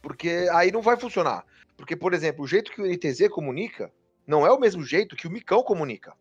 porque 0.01 0.47
aí 0.51 0.71
não 0.71 0.81
vai 0.81 0.97
funcionar. 0.97 1.45
Porque, 1.77 1.95
por 1.95 2.13
exemplo, 2.13 2.43
o 2.43 2.47
jeito 2.47 2.71
que 2.71 2.81
o 2.81 2.85
INTZ 2.85 3.29
comunica 3.29 3.91
não 4.25 4.45
é 4.45 4.51
o 4.51 4.59
mesmo 4.59 4.83
jeito 4.83 5.15
que 5.15 5.27
o 5.27 5.31
Micão 5.31 5.63
comunica. 5.63 6.13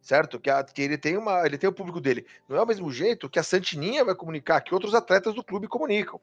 Certo? 0.00 0.40
Que, 0.40 0.48
a, 0.48 0.64
que 0.64 0.80
ele 0.80 0.96
tem 0.96 1.16
uma. 1.16 1.44
Ele 1.44 1.58
tem 1.58 1.68
o 1.68 1.72
público 1.72 2.00
dele. 2.00 2.26
Não 2.48 2.56
é 2.56 2.62
o 2.62 2.66
mesmo 2.66 2.90
jeito 2.90 3.28
que 3.28 3.38
a 3.38 3.42
Santininha 3.42 4.04
vai 4.04 4.14
comunicar, 4.14 4.60
que 4.62 4.72
outros 4.72 4.94
atletas 4.94 5.34
do 5.34 5.44
clube 5.44 5.68
comunicam. 5.68 6.18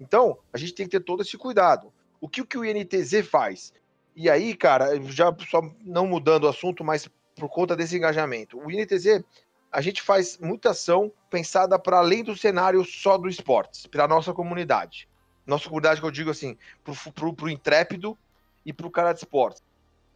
Então, 0.00 0.38
a 0.52 0.58
gente 0.58 0.74
tem 0.74 0.86
que 0.86 0.92
ter 0.98 1.04
todo 1.04 1.22
esse 1.22 1.36
cuidado. 1.36 1.92
O 2.20 2.28
que, 2.28 2.40
o 2.40 2.46
que 2.46 2.56
o 2.56 2.64
INTZ 2.64 3.26
faz? 3.28 3.72
E 4.14 4.30
aí, 4.30 4.54
cara, 4.54 5.00
já 5.02 5.34
só 5.50 5.60
não 5.84 6.06
mudando 6.06 6.44
o 6.44 6.48
assunto, 6.48 6.84
mas 6.84 7.08
por 7.34 7.48
conta 7.48 7.76
desse 7.76 7.96
engajamento. 7.96 8.58
O 8.58 8.70
INTZ, 8.70 9.22
a 9.70 9.80
gente 9.80 10.00
faz 10.00 10.38
muita 10.38 10.70
ação 10.70 11.12
pensada 11.28 11.78
para 11.78 11.98
além 11.98 12.24
do 12.24 12.36
cenário 12.36 12.84
só 12.84 13.18
do 13.18 13.28
esportes, 13.28 13.86
para 13.86 14.04
a 14.04 14.08
nossa 14.08 14.32
comunidade. 14.32 15.08
Nossa 15.46 15.68
comunidade, 15.68 16.00
que 16.00 16.06
eu 16.06 16.10
digo 16.10 16.30
assim, 16.30 16.56
para 16.82 17.44
o 17.44 17.48
intrépido 17.48 18.18
e 18.64 18.72
para 18.72 18.86
o 18.86 18.90
cara 18.90 19.12
de 19.12 19.20
esportes. 19.20 19.62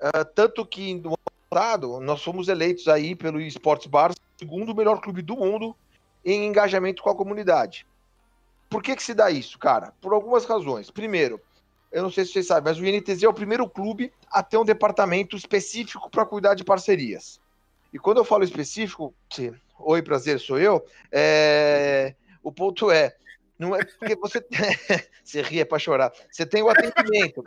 Uh, 0.00 0.24
tanto 0.34 0.66
que 0.66 0.94
no 0.94 1.16
passado, 1.50 2.00
nós 2.00 2.22
fomos 2.22 2.48
eleitos 2.48 2.88
aí 2.88 3.14
pelo 3.14 3.40
Esportes 3.40 3.86
Bar, 3.86 4.12
segundo 4.38 4.74
melhor 4.74 5.00
clube 5.00 5.22
do 5.22 5.36
mundo 5.36 5.76
em 6.24 6.46
engajamento 6.46 7.02
com 7.02 7.10
a 7.10 7.14
comunidade. 7.14 7.86
Por 8.68 8.82
que, 8.82 8.94
que 8.94 9.02
se 9.02 9.14
dá 9.14 9.30
isso, 9.30 9.58
cara? 9.58 9.92
Por 10.00 10.12
algumas 10.12 10.44
razões. 10.44 10.90
Primeiro, 10.90 11.40
eu 11.90 12.02
não 12.02 12.10
sei 12.10 12.24
se 12.24 12.32
vocês 12.32 12.46
sabem, 12.46 12.72
mas 12.72 12.80
o 12.80 12.86
INTZ 12.86 13.22
é 13.22 13.28
o 13.28 13.34
primeiro 13.34 13.68
clube 13.68 14.12
a 14.30 14.42
ter 14.42 14.56
um 14.56 14.64
departamento 14.64 15.36
específico 15.36 16.08
para 16.08 16.24
cuidar 16.24 16.54
de 16.54 16.64
parcerias. 16.64 17.40
E 17.92 17.98
quando 17.98 18.18
eu 18.18 18.24
falo 18.24 18.44
específico, 18.44 19.12
sim, 19.28 19.52
oi, 19.78 20.00
prazer, 20.02 20.38
sou 20.38 20.58
eu. 20.58 20.84
É... 21.10 22.14
O 22.42 22.52
ponto 22.52 22.90
é, 22.90 23.14
não 23.60 23.76
é 23.76 23.84
porque 23.84 24.16
você. 24.16 24.42
você 25.22 25.42
ri 25.42 25.60
é 25.60 25.64
para 25.66 25.78
chorar. 25.78 26.10
Você 26.30 26.46
tem 26.46 26.62
o 26.62 26.70
atendimento. 26.70 27.42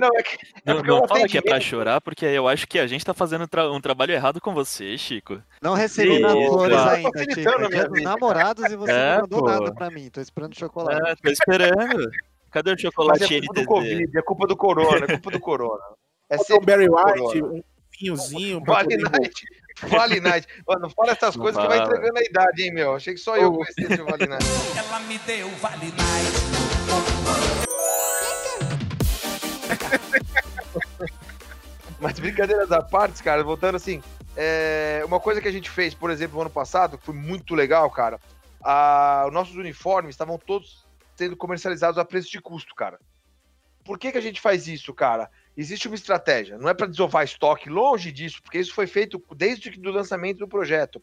não, 0.00 0.08
é 0.16 0.22
que, 0.24 0.36
é 0.66 0.74
não, 0.74 0.82
não 0.82 1.06
fala 1.06 1.28
que 1.28 1.38
é 1.38 1.40
para 1.40 1.60
chorar, 1.60 2.00
porque 2.00 2.26
eu 2.26 2.48
acho 2.48 2.66
que 2.66 2.76
a 2.76 2.88
gente 2.88 3.02
está 3.02 3.14
fazendo 3.14 3.46
tra 3.46 3.70
um 3.70 3.80
trabalho 3.80 4.12
errado 4.12 4.40
com 4.40 4.52
você, 4.52 4.98
Chico. 4.98 5.40
Não 5.62 5.74
recebi 5.74 6.18
flores 6.20 6.76
ainda, 6.76 7.18
Chico. 7.20 7.96
É 7.96 8.00
namorados 8.00 8.64
e 8.64 8.74
você 8.74 8.90
é, 8.90 9.14
não 9.14 9.20
mandou 9.20 9.38
pô. 9.38 9.46
nada 9.46 9.72
para 9.72 9.90
mim. 9.90 10.10
Tô 10.10 10.20
esperando 10.20 10.58
chocolate. 10.58 11.00
É, 11.08 11.14
tô 11.14 11.30
esperando. 11.30 12.10
Cadê 12.50 12.72
o 12.72 12.78
chocolate 12.78 13.20
Mas 13.20 13.30
é 13.30 13.40
culpa 13.40 13.60
do 13.60 13.66
Covid, 13.66 14.18
é 14.18 14.22
culpa 14.22 14.46
do 14.48 14.56
corona, 14.56 15.04
é 15.04 15.08
culpa 15.12 15.30
do 15.30 15.40
corona. 15.40 15.84
É 16.28 16.38
sempre 16.38 16.56
um 16.56 16.64
Barry 16.64 16.88
White, 16.88 17.42
um 17.44 17.62
vinhozinho. 17.98 18.60
Vale 18.64 18.96
Night. 18.96 19.44
Vale 19.80 20.20
Night. 20.20 20.46
Mano, 20.66 20.90
fala 20.90 21.12
essas 21.12 21.36
coisas 21.36 21.60
que 21.60 21.68
vai 21.68 21.78
entregando 21.78 22.18
a 22.18 22.22
idade, 22.22 22.62
hein, 22.62 22.72
meu? 22.72 22.94
Achei 22.94 23.14
que 23.14 23.20
só 23.20 23.36
eu 23.36 23.52
conhecia 23.52 24.04
Vale 24.04 24.26
Night. 24.26 24.44
Ela 24.76 25.00
me 25.00 25.18
deu 25.18 25.48
Vale 25.50 25.92
Night. 25.92 26.62
Mas 32.00 32.18
brincadeiras 32.18 32.72
à 32.72 32.82
parte, 32.82 33.22
cara, 33.22 33.44
voltando 33.44 33.76
assim, 33.76 34.02
é... 34.36 35.02
uma 35.06 35.20
coisa 35.20 35.40
que 35.40 35.48
a 35.48 35.52
gente 35.52 35.70
fez, 35.70 35.94
por 35.94 36.10
exemplo, 36.10 36.34
no 36.36 36.42
ano 36.42 36.50
passado, 36.50 36.98
que 36.98 37.04
foi 37.04 37.14
muito 37.14 37.54
legal, 37.54 37.88
cara, 37.90 38.18
a... 38.60 39.24
os 39.28 39.32
nossos 39.32 39.54
uniformes 39.54 40.14
estavam 40.14 40.36
todos 40.36 40.84
sendo 41.14 41.36
comercializados 41.36 41.98
a 41.98 42.04
preço 42.04 42.30
de 42.30 42.40
custo, 42.40 42.74
cara. 42.74 42.98
Por 43.84 43.98
que, 43.98 44.12
que 44.12 44.18
a 44.18 44.22
gente 44.22 44.40
faz 44.40 44.66
isso, 44.66 44.92
cara? 44.92 45.30
Existe 45.56 45.86
uma 45.86 45.94
estratégia, 45.94 46.56
não 46.56 46.68
é 46.68 46.74
para 46.74 46.86
desovar 46.86 47.24
estoque, 47.24 47.68
longe 47.68 48.10
disso, 48.10 48.42
porque 48.42 48.58
isso 48.58 48.74
foi 48.74 48.86
feito 48.86 49.22
desde 49.36 49.68
o 49.68 49.90
lançamento 49.90 50.38
do 50.38 50.48
projeto 50.48 51.02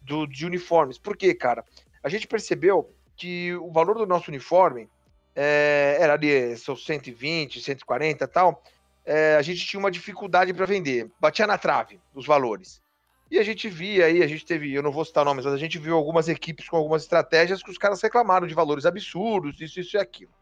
do, 0.00 0.26
de 0.26 0.46
uniformes. 0.46 0.98
Por 0.98 1.16
quê, 1.16 1.34
cara? 1.34 1.64
A 2.02 2.08
gente 2.08 2.26
percebeu 2.26 2.94
que 3.16 3.54
o 3.56 3.72
valor 3.72 3.98
do 3.98 4.06
nosso 4.06 4.30
uniforme 4.30 4.88
é, 5.34 5.96
era 6.00 6.14
ali 6.14 6.56
seus 6.56 6.84
120, 6.84 7.60
140 7.60 8.24
e 8.24 8.28
tal. 8.28 8.62
É, 9.04 9.36
a 9.36 9.42
gente 9.42 9.66
tinha 9.66 9.80
uma 9.80 9.90
dificuldade 9.90 10.54
para 10.54 10.66
vender, 10.66 11.10
batia 11.20 11.46
na 11.46 11.58
trave 11.58 12.00
os 12.14 12.26
valores. 12.26 12.80
E 13.30 13.38
a 13.38 13.42
gente 13.42 13.68
via 13.68 14.06
aí, 14.06 14.22
a 14.22 14.26
gente 14.26 14.44
teve, 14.44 14.72
eu 14.72 14.82
não 14.82 14.90
vou 14.90 15.04
citar 15.04 15.24
nomes, 15.24 15.44
mas 15.44 15.54
a 15.54 15.58
gente 15.58 15.78
viu 15.78 15.94
algumas 15.94 16.28
equipes 16.28 16.68
com 16.68 16.76
algumas 16.76 17.02
estratégias 17.02 17.62
que 17.62 17.70
os 17.70 17.76
caras 17.76 18.00
reclamaram 18.00 18.46
de 18.46 18.54
valores 18.54 18.86
absurdos, 18.86 19.60
isso, 19.60 19.80
isso 19.80 19.96
e 19.96 20.00
aquilo. 20.00 20.32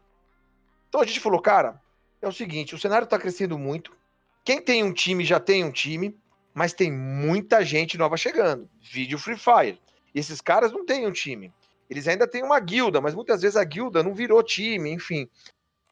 Então 0.87 1.01
a 1.01 1.05
gente 1.05 1.19
falou, 1.19 1.41
cara, 1.41 1.81
é 2.21 2.27
o 2.27 2.31
seguinte: 2.31 2.75
o 2.75 2.79
cenário 2.79 3.05
está 3.05 3.17
crescendo 3.17 3.57
muito. 3.57 3.95
Quem 4.43 4.61
tem 4.61 4.83
um 4.83 4.93
time 4.93 5.25
já 5.25 5.39
tem 5.39 5.63
um 5.63 5.71
time, 5.71 6.17
mas 6.53 6.73
tem 6.73 6.91
muita 6.91 7.63
gente 7.63 7.97
nova 7.97 8.15
chegando. 8.17 8.69
Vídeo 8.81 9.19
Free 9.19 9.37
Fire. 9.37 9.79
E 10.13 10.19
esses 10.19 10.41
caras 10.41 10.71
não 10.71 10.85
têm 10.85 11.05
um 11.05 11.11
time. 11.11 11.53
Eles 11.89 12.07
ainda 12.07 12.27
têm 12.27 12.43
uma 12.43 12.59
guilda, 12.59 12.99
mas 12.99 13.13
muitas 13.13 13.41
vezes 13.41 13.55
a 13.55 13.63
guilda 13.63 14.03
não 14.03 14.13
virou 14.13 14.41
time, 14.43 14.91
enfim. 14.91 15.29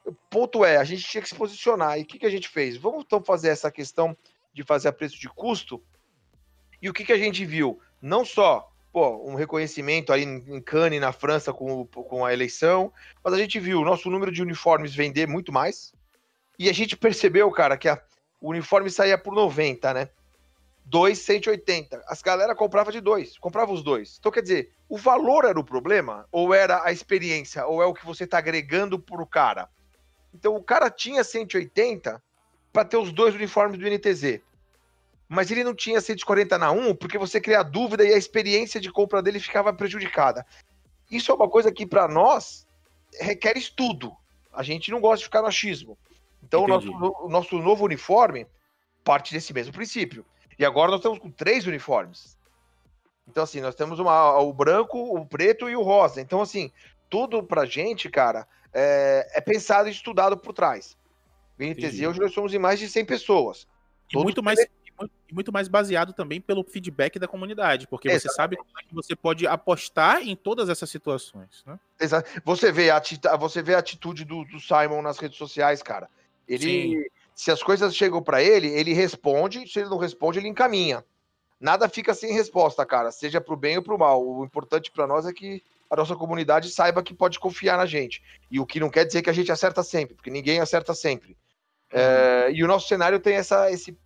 O 0.05 0.13
ponto 0.29 0.63
é, 0.63 0.77
a 0.77 0.83
gente 0.83 1.03
tinha 1.03 1.21
que 1.21 1.29
se 1.29 1.35
posicionar. 1.35 1.99
E 1.99 2.03
o 2.03 2.05
que, 2.05 2.19
que 2.19 2.25
a 2.25 2.29
gente 2.29 2.47
fez? 2.47 2.77
Vamos 2.77 3.03
então 3.05 3.23
fazer 3.23 3.49
essa 3.49 3.71
questão 3.71 4.15
de 4.53 4.63
fazer 4.63 4.87
a 4.87 4.93
preço 4.93 5.19
de 5.19 5.29
custo. 5.29 5.81
E 6.81 6.89
o 6.89 6.93
que, 6.93 7.03
que 7.03 7.13
a 7.13 7.17
gente 7.17 7.45
viu? 7.45 7.79
Não 8.01 8.23
só 8.23 8.71
pô, 8.95 9.29
um 9.29 9.35
reconhecimento 9.35 10.13
aí 10.13 10.23
em 10.23 10.61
Cannes, 10.61 11.01
na 11.01 11.11
França, 11.11 11.51
com, 11.51 11.85
com 11.85 12.23
a 12.23 12.31
eleição, 12.31 12.93
mas 13.21 13.33
a 13.33 13.37
gente 13.37 13.59
viu 13.59 13.81
o 13.81 13.83
nosso 13.83 14.09
número 14.09 14.31
de 14.31 14.41
uniformes 14.41 14.95
vender 14.95 15.27
muito 15.27 15.51
mais. 15.51 15.93
E 16.57 16.69
a 16.69 16.73
gente 16.73 16.95
percebeu, 16.95 17.49
cara, 17.51 17.77
que 17.77 17.89
a, 17.89 18.01
o 18.39 18.49
uniforme 18.49 18.89
saía 18.89 19.17
por 19.17 19.33
90, 19.33 19.93
né? 19.93 20.09
2, 20.85 21.17
180. 21.17 22.03
As 22.07 22.21
galera 22.21 22.55
comprava 22.55 22.91
de 22.91 23.01
dois, 23.01 23.37
comprava 23.37 23.73
os 23.73 23.83
dois. 23.83 24.17
Então, 24.19 24.31
quer 24.31 24.41
dizer, 24.41 24.71
o 24.87 24.97
valor 24.97 25.45
era 25.45 25.59
o 25.59 25.63
problema? 25.63 26.27
Ou 26.31 26.53
era 26.53 26.83
a 26.83 26.91
experiência? 26.91 27.65
Ou 27.65 27.81
é 27.81 27.85
o 27.85 27.93
que 27.93 28.05
você 28.05 28.23
está 28.23 28.37
agregando 28.37 28.99
pro 28.99 29.25
cara? 29.25 29.67
Então, 30.33 30.55
o 30.55 30.63
cara 30.63 30.89
tinha 30.89 31.23
180 31.23 32.21
para 32.71 32.85
ter 32.85 32.97
os 32.97 33.11
dois 33.11 33.33
uniformes 33.33 33.79
do 33.79 33.89
NTZ. 33.89 34.41
Mas 35.27 35.49
ele 35.49 35.63
não 35.63 35.73
tinha 35.73 35.99
140 35.99 36.57
na 36.57 36.71
1 36.71 36.95
porque 36.95 37.17
você 37.17 37.41
cria 37.41 37.63
dúvida 37.63 38.03
e 38.03 38.13
a 38.13 38.17
experiência 38.17 38.79
de 38.79 38.91
compra 38.91 39.23
dele 39.23 39.39
ficava 39.39 39.73
prejudicada. 39.73 40.45
Isso 41.09 41.31
é 41.31 41.35
uma 41.35 41.49
coisa 41.49 41.71
que, 41.71 41.85
para 41.85 42.07
nós, 42.07 42.67
requer 43.19 43.57
estudo. 43.57 44.15
A 44.53 44.61
gente 44.61 44.91
não 44.91 45.01
gosta 45.01 45.19
de 45.19 45.25
ficar 45.25 45.41
no 45.41 45.47
achismo. 45.47 45.97
Então, 46.45 46.63
o 46.63 46.67
nosso, 46.67 46.91
o 46.91 47.29
nosso 47.29 47.57
novo 47.57 47.83
uniforme 47.85 48.47
parte 49.03 49.33
desse 49.33 49.53
mesmo 49.53 49.73
princípio. 49.73 50.25
E 50.57 50.65
agora 50.65 50.91
nós 50.91 50.99
estamos 50.99 51.19
com 51.19 51.29
três 51.29 51.65
uniformes. 51.65 52.37
Então, 53.27 53.43
assim, 53.43 53.59
nós 53.59 53.75
temos 53.75 53.99
uma, 53.99 54.37
o 54.39 54.53
branco, 54.53 54.97
o 54.97 55.25
preto 55.25 55.69
e 55.69 55.75
o 55.75 55.81
rosa. 55.81 56.21
Então, 56.21 56.41
assim, 56.41 56.71
tudo 57.09 57.43
pra 57.43 57.65
gente, 57.65 58.09
cara, 58.09 58.47
é, 58.71 59.27
é 59.33 59.41
pensado 59.41 59.89
e 59.89 59.91
estudado 59.91 60.37
por 60.37 60.53
trás. 60.53 60.95
NTZ, 61.57 62.01
hoje 62.01 62.19
nós 62.19 62.33
somos 62.33 62.53
em 62.53 62.59
mais 62.59 62.79
de 62.79 62.87
100 62.87 63.05
pessoas. 63.05 63.67
E 64.13 64.17
muito 64.17 64.43
mais, 64.43 64.59
e 64.59 65.33
muito 65.33 65.51
mais 65.51 65.67
baseado 65.67 66.13
também 66.13 66.39
pelo 66.39 66.63
feedback 66.63 67.17
da 67.17 67.27
comunidade, 67.27 67.87
porque 67.87 68.07
Exatamente. 68.07 68.29
você 68.29 68.35
sabe 68.35 68.55
como 68.57 68.79
é 68.79 68.83
que 68.83 68.93
você 68.93 69.15
pode 69.15 69.47
apostar 69.47 70.21
em 70.21 70.35
todas 70.35 70.69
essas 70.69 70.89
situações. 70.89 71.63
Né? 71.65 71.79
Exato. 71.99 72.29
Você 72.43 72.71
vê 72.71 72.91
a, 72.91 73.01
você 73.39 73.61
vê 73.61 73.75
a 73.75 73.79
atitude 73.79 74.23
do, 74.23 74.45
do 74.45 74.59
Simon 74.59 75.01
nas 75.01 75.17
redes 75.17 75.37
sociais, 75.37 75.81
cara. 75.81 76.09
Ele, 76.47 77.03
Sim. 77.03 77.05
se 77.33 77.51
as 77.51 77.61
coisas 77.61 77.95
chegam 77.95 78.21
para 78.21 78.41
ele, 78.41 78.67
ele 78.67 78.93
responde, 78.93 79.67
se 79.67 79.79
ele 79.79 79.89
não 79.89 79.97
responde, 79.97 80.39
ele 80.39 80.47
encaminha. 80.47 81.03
Nada 81.59 81.87
fica 81.89 82.13
sem 82.13 82.33
resposta, 82.33 82.85
cara, 82.85 83.11
seja 83.11 83.39
pro 83.41 83.55
bem 83.55 83.77
ou 83.77 83.83
pro 83.83 83.97
mal. 83.97 84.25
O 84.25 84.43
importante 84.43 84.91
para 84.91 85.07
nós 85.07 85.25
é 85.25 85.33
que 85.33 85.63
a 85.89 85.95
nossa 85.95 86.15
comunidade 86.15 86.69
saiba 86.69 87.03
que 87.03 87.13
pode 87.13 87.39
confiar 87.39 87.77
na 87.77 87.85
gente. 87.85 88.21
E 88.51 88.59
o 88.59 88.65
que 88.65 88.79
não 88.79 88.89
quer 88.89 89.05
dizer 89.05 89.21
que 89.21 89.29
a 89.29 89.33
gente 89.33 89.51
acerta 89.51 89.81
sempre, 89.83 90.15
porque 90.15 90.29
ninguém 90.29 90.59
acerta 90.59 90.93
sempre. 90.93 91.37
É, 91.91 92.51
e 92.51 92.63
o 92.63 92.67
nosso 92.67 92.87
cenário 92.87 93.19
tem 93.19 93.35
essa, 93.35 93.71
esse, 93.71 93.97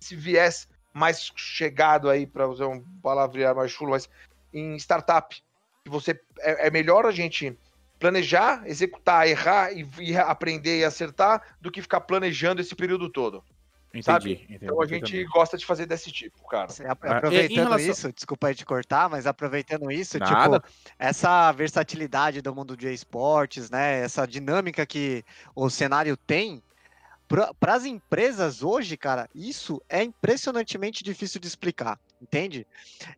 esse 0.00 0.14
viés 0.14 0.68
mais 0.92 1.32
chegado 1.36 2.10
aí, 2.10 2.26
para 2.26 2.48
usar 2.48 2.66
um 2.66 2.84
palavrear 3.02 3.54
mais 3.54 3.70
chulo, 3.70 3.92
mas 3.92 4.08
em 4.52 4.76
startup. 4.76 5.42
Você, 5.86 6.20
é, 6.40 6.66
é 6.66 6.70
melhor 6.70 7.06
a 7.06 7.10
gente 7.10 7.56
planejar, 8.00 8.62
executar, 8.66 9.28
errar 9.28 9.72
e, 9.72 9.86
e, 10.00 10.16
aprender 10.16 10.80
e 10.80 10.84
acertar 10.84 11.42
do 11.60 11.70
que 11.70 11.82
ficar 11.82 12.00
planejando 12.00 12.60
esse 12.60 12.74
período 12.74 13.10
todo. 13.10 13.44
Entendi, 13.90 14.04
sabe? 14.04 14.32
Entendi, 14.32 14.58
então 14.62 14.80
a 14.80 14.86
gente 14.86 15.24
gosta 15.24 15.58
de 15.58 15.66
fazer 15.66 15.84
desse 15.84 16.10
tipo, 16.10 16.46
cara. 16.48 16.68
Ah, 16.86 17.16
aproveitando 17.16 17.64
relação... 17.64 17.90
isso, 17.90 18.12
desculpa 18.12 18.46
aí 18.46 18.54
te 18.54 18.64
cortar, 18.64 19.10
mas 19.10 19.26
aproveitando 19.26 19.90
isso, 19.90 20.18
Nada. 20.18 20.60
tipo, 20.60 20.72
essa 20.98 21.52
versatilidade 21.52 22.40
do 22.40 22.54
mundo 22.54 22.76
de 22.76 22.90
esportes, 22.92 23.68
né? 23.68 24.00
Essa 24.00 24.26
dinâmica 24.26 24.86
que 24.86 25.24
o 25.54 25.68
cenário 25.68 26.16
tem. 26.16 26.62
Para 27.28 27.74
as 27.74 27.84
empresas 27.84 28.62
hoje, 28.62 28.96
cara, 28.96 29.28
isso 29.34 29.80
é 29.88 30.02
impressionantemente 30.02 31.04
difícil 31.04 31.40
de 31.40 31.46
explicar, 31.46 31.98
entende? 32.20 32.66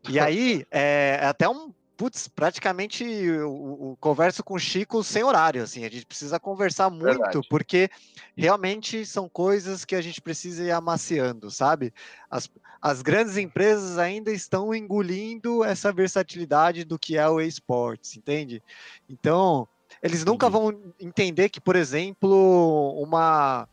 E 0.09 0.19
aí, 0.19 0.67
é, 0.71 1.19
é 1.21 1.27
até 1.27 1.49
um 1.49 1.73
putz, 2.03 2.27
praticamente 2.27 3.05
o, 3.45 3.97
converso 4.01 4.43
com 4.43 4.55
o 4.55 4.59
Chico 4.59 5.05
sem 5.05 5.23
horário, 5.23 5.63
assim, 5.63 5.85
a 5.85 5.89
gente 5.89 6.05
precisa 6.05 6.41
conversar 6.41 6.91
muito, 6.91 7.05
Verdade. 7.05 7.47
porque 7.49 7.89
realmente 8.37 9.07
são 9.07 9.29
coisas 9.29 9.85
que 9.85 9.95
a 9.95 10.03
gente 10.03 10.21
precisa 10.21 10.65
ir 10.65 10.73
amaciando, 10.73 11.49
sabe? 11.49 11.95
As, 12.29 12.51
as 12.81 13.03
grandes 13.03 13.37
empresas 13.37 13.99
ainda 13.99 14.33
estão 14.33 14.75
engolindo 14.75 15.63
essa 15.63 15.93
versatilidade 15.93 16.83
do 16.83 16.99
que 16.99 17.17
é 17.17 17.29
o 17.29 17.41
esportes, 17.41 18.17
entende? 18.17 18.61
Então, 19.09 19.69
eles 20.03 20.25
nunca 20.25 20.51
vão 20.51 20.77
entender 20.99 21.51
que, 21.51 21.61
por 21.61 21.77
exemplo, 21.77 23.01
uma 23.01 23.69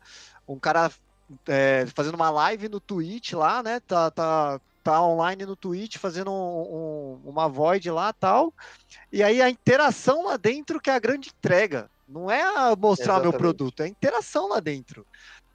um 0.46 0.56
cara 0.56 0.88
é, 1.48 1.84
fazendo 1.96 2.14
uma 2.14 2.30
live 2.30 2.68
no 2.68 2.78
Twitch 2.78 3.32
lá, 3.32 3.60
né? 3.60 3.80
Tá, 3.80 4.08
tá 4.08 4.60
tá 4.82 5.02
online 5.02 5.46
no 5.46 5.56
Twitch 5.56 5.96
fazendo 5.98 6.30
um, 6.30 7.20
um, 7.24 7.30
uma 7.30 7.48
void 7.48 7.90
lá 7.90 8.12
tal. 8.12 8.52
E 9.12 9.22
aí 9.22 9.40
a 9.40 9.50
interação 9.50 10.24
lá 10.24 10.36
dentro 10.36 10.80
que 10.80 10.90
é 10.90 10.94
a 10.94 10.98
grande 10.98 11.30
entrega, 11.30 11.90
Não 12.08 12.30
é 12.30 12.42
a 12.42 12.74
mostrar 12.76 13.18
o 13.18 13.22
meu 13.22 13.32
produto, 13.32 13.82
é 13.82 13.86
a 13.86 13.88
interação 13.88 14.48
lá 14.48 14.60
dentro. 14.60 15.06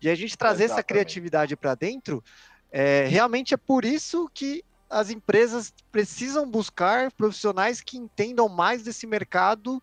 E 0.02 0.10
a 0.10 0.16
gente 0.16 0.38
trazer 0.38 0.66
essa 0.66 0.76
Exatamente. 0.76 0.88
criatividade 0.88 1.56
para 1.56 1.76
dentro, 1.76 2.24
é, 2.72 3.06
realmente 3.08 3.54
é 3.54 3.58
por 3.58 3.84
isso 3.84 4.30
que 4.34 4.64
as 4.90 5.10
empresas 5.10 5.74
precisam 5.92 6.50
buscar 6.50 7.12
profissionais 7.12 7.82
que 7.82 7.98
entendam 7.98 8.48
mais 8.48 8.84
desse 8.84 9.08
mercado 9.08 9.82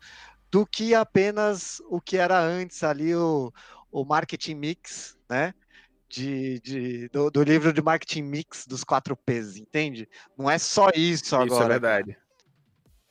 do 0.51 0.67
que 0.67 0.95
apenas 0.95 1.83
o 1.89 2.01
que 2.01 2.17
era 2.17 2.39
antes 2.39 2.83
ali, 2.83 3.15
o, 3.15 3.53
o 3.91 4.05
marketing 4.05 4.55
mix, 4.55 5.17
né? 5.29 5.55
De, 6.13 6.61
de- 6.61 7.09
do, 7.09 7.31
do 7.31 7.43
livro 7.43 7.73
de 7.73 7.81
marketing 7.81 8.23
mix 8.25 8.67
dos 8.67 8.85
quatro 8.85 9.17
P's, 9.17 9.57
entende? 9.57 10.07
Não 10.37 10.51
é 10.51 10.59
só 10.59 10.91
isso, 10.95 11.25
Isso 11.25 11.35
agora. 11.37 11.65
é 11.65 11.69
verdade. 11.69 12.17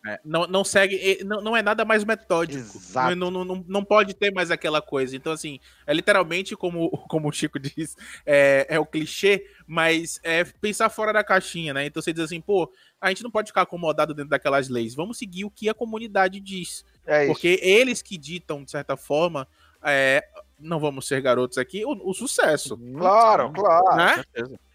É, 0.05 0.19
não, 0.25 0.45
não 0.47 0.63
segue, 0.63 1.23
não, 1.23 1.41
não 1.41 1.57
é 1.57 1.63
nada 1.63 1.83
mais 1.83 2.03
metódico. 2.03 2.59
Exato. 2.59 3.15
Não, 3.15 3.31
não, 3.31 3.43
não, 3.43 3.65
não 3.67 3.83
pode 3.83 4.13
ter 4.15 4.31
mais 4.31 4.51
aquela 4.51 4.81
coisa. 4.83 5.15
Então, 5.15 5.31
assim, 5.31 5.59
é 5.85 5.93
literalmente, 5.93 6.55
como, 6.55 6.89
como 7.09 7.27
o 7.27 7.31
Chico 7.31 7.59
diz, 7.59 7.95
é, 8.25 8.67
é 8.69 8.79
o 8.79 8.85
clichê, 8.85 9.45
mas 9.65 10.19
é 10.23 10.43
pensar 10.43 10.89
fora 10.89 11.11
da 11.11 11.23
caixinha, 11.23 11.73
né? 11.73 11.85
Então 11.85 12.01
você 12.01 12.13
diz 12.13 12.23
assim, 12.23 12.39
pô, 12.41 12.71
a 12.99 13.09
gente 13.09 13.23
não 13.23 13.31
pode 13.31 13.47
ficar 13.49 13.61
acomodado 13.63 14.13
dentro 14.13 14.29
daquelas 14.29 14.69
leis. 14.69 14.93
Vamos 14.93 15.17
seguir 15.17 15.45
o 15.45 15.51
que 15.51 15.69
a 15.69 15.73
comunidade 15.73 16.39
diz. 16.39 16.85
É 17.05 17.23
isso. 17.23 17.33
Porque 17.33 17.59
eles 17.61 18.01
que 18.01 18.15
ditam, 18.17 18.63
de 18.63 18.71
certa 18.71 18.95
forma, 18.97 19.47
é, 19.83 20.23
não 20.61 20.79
vamos 20.79 21.07
ser 21.07 21.21
garotos 21.21 21.57
aqui, 21.57 21.83
o, 21.85 22.09
o 22.09 22.13
sucesso. 22.13 22.77
Claro, 22.97 23.51
claro. 23.51 23.95
Né? 23.95 24.23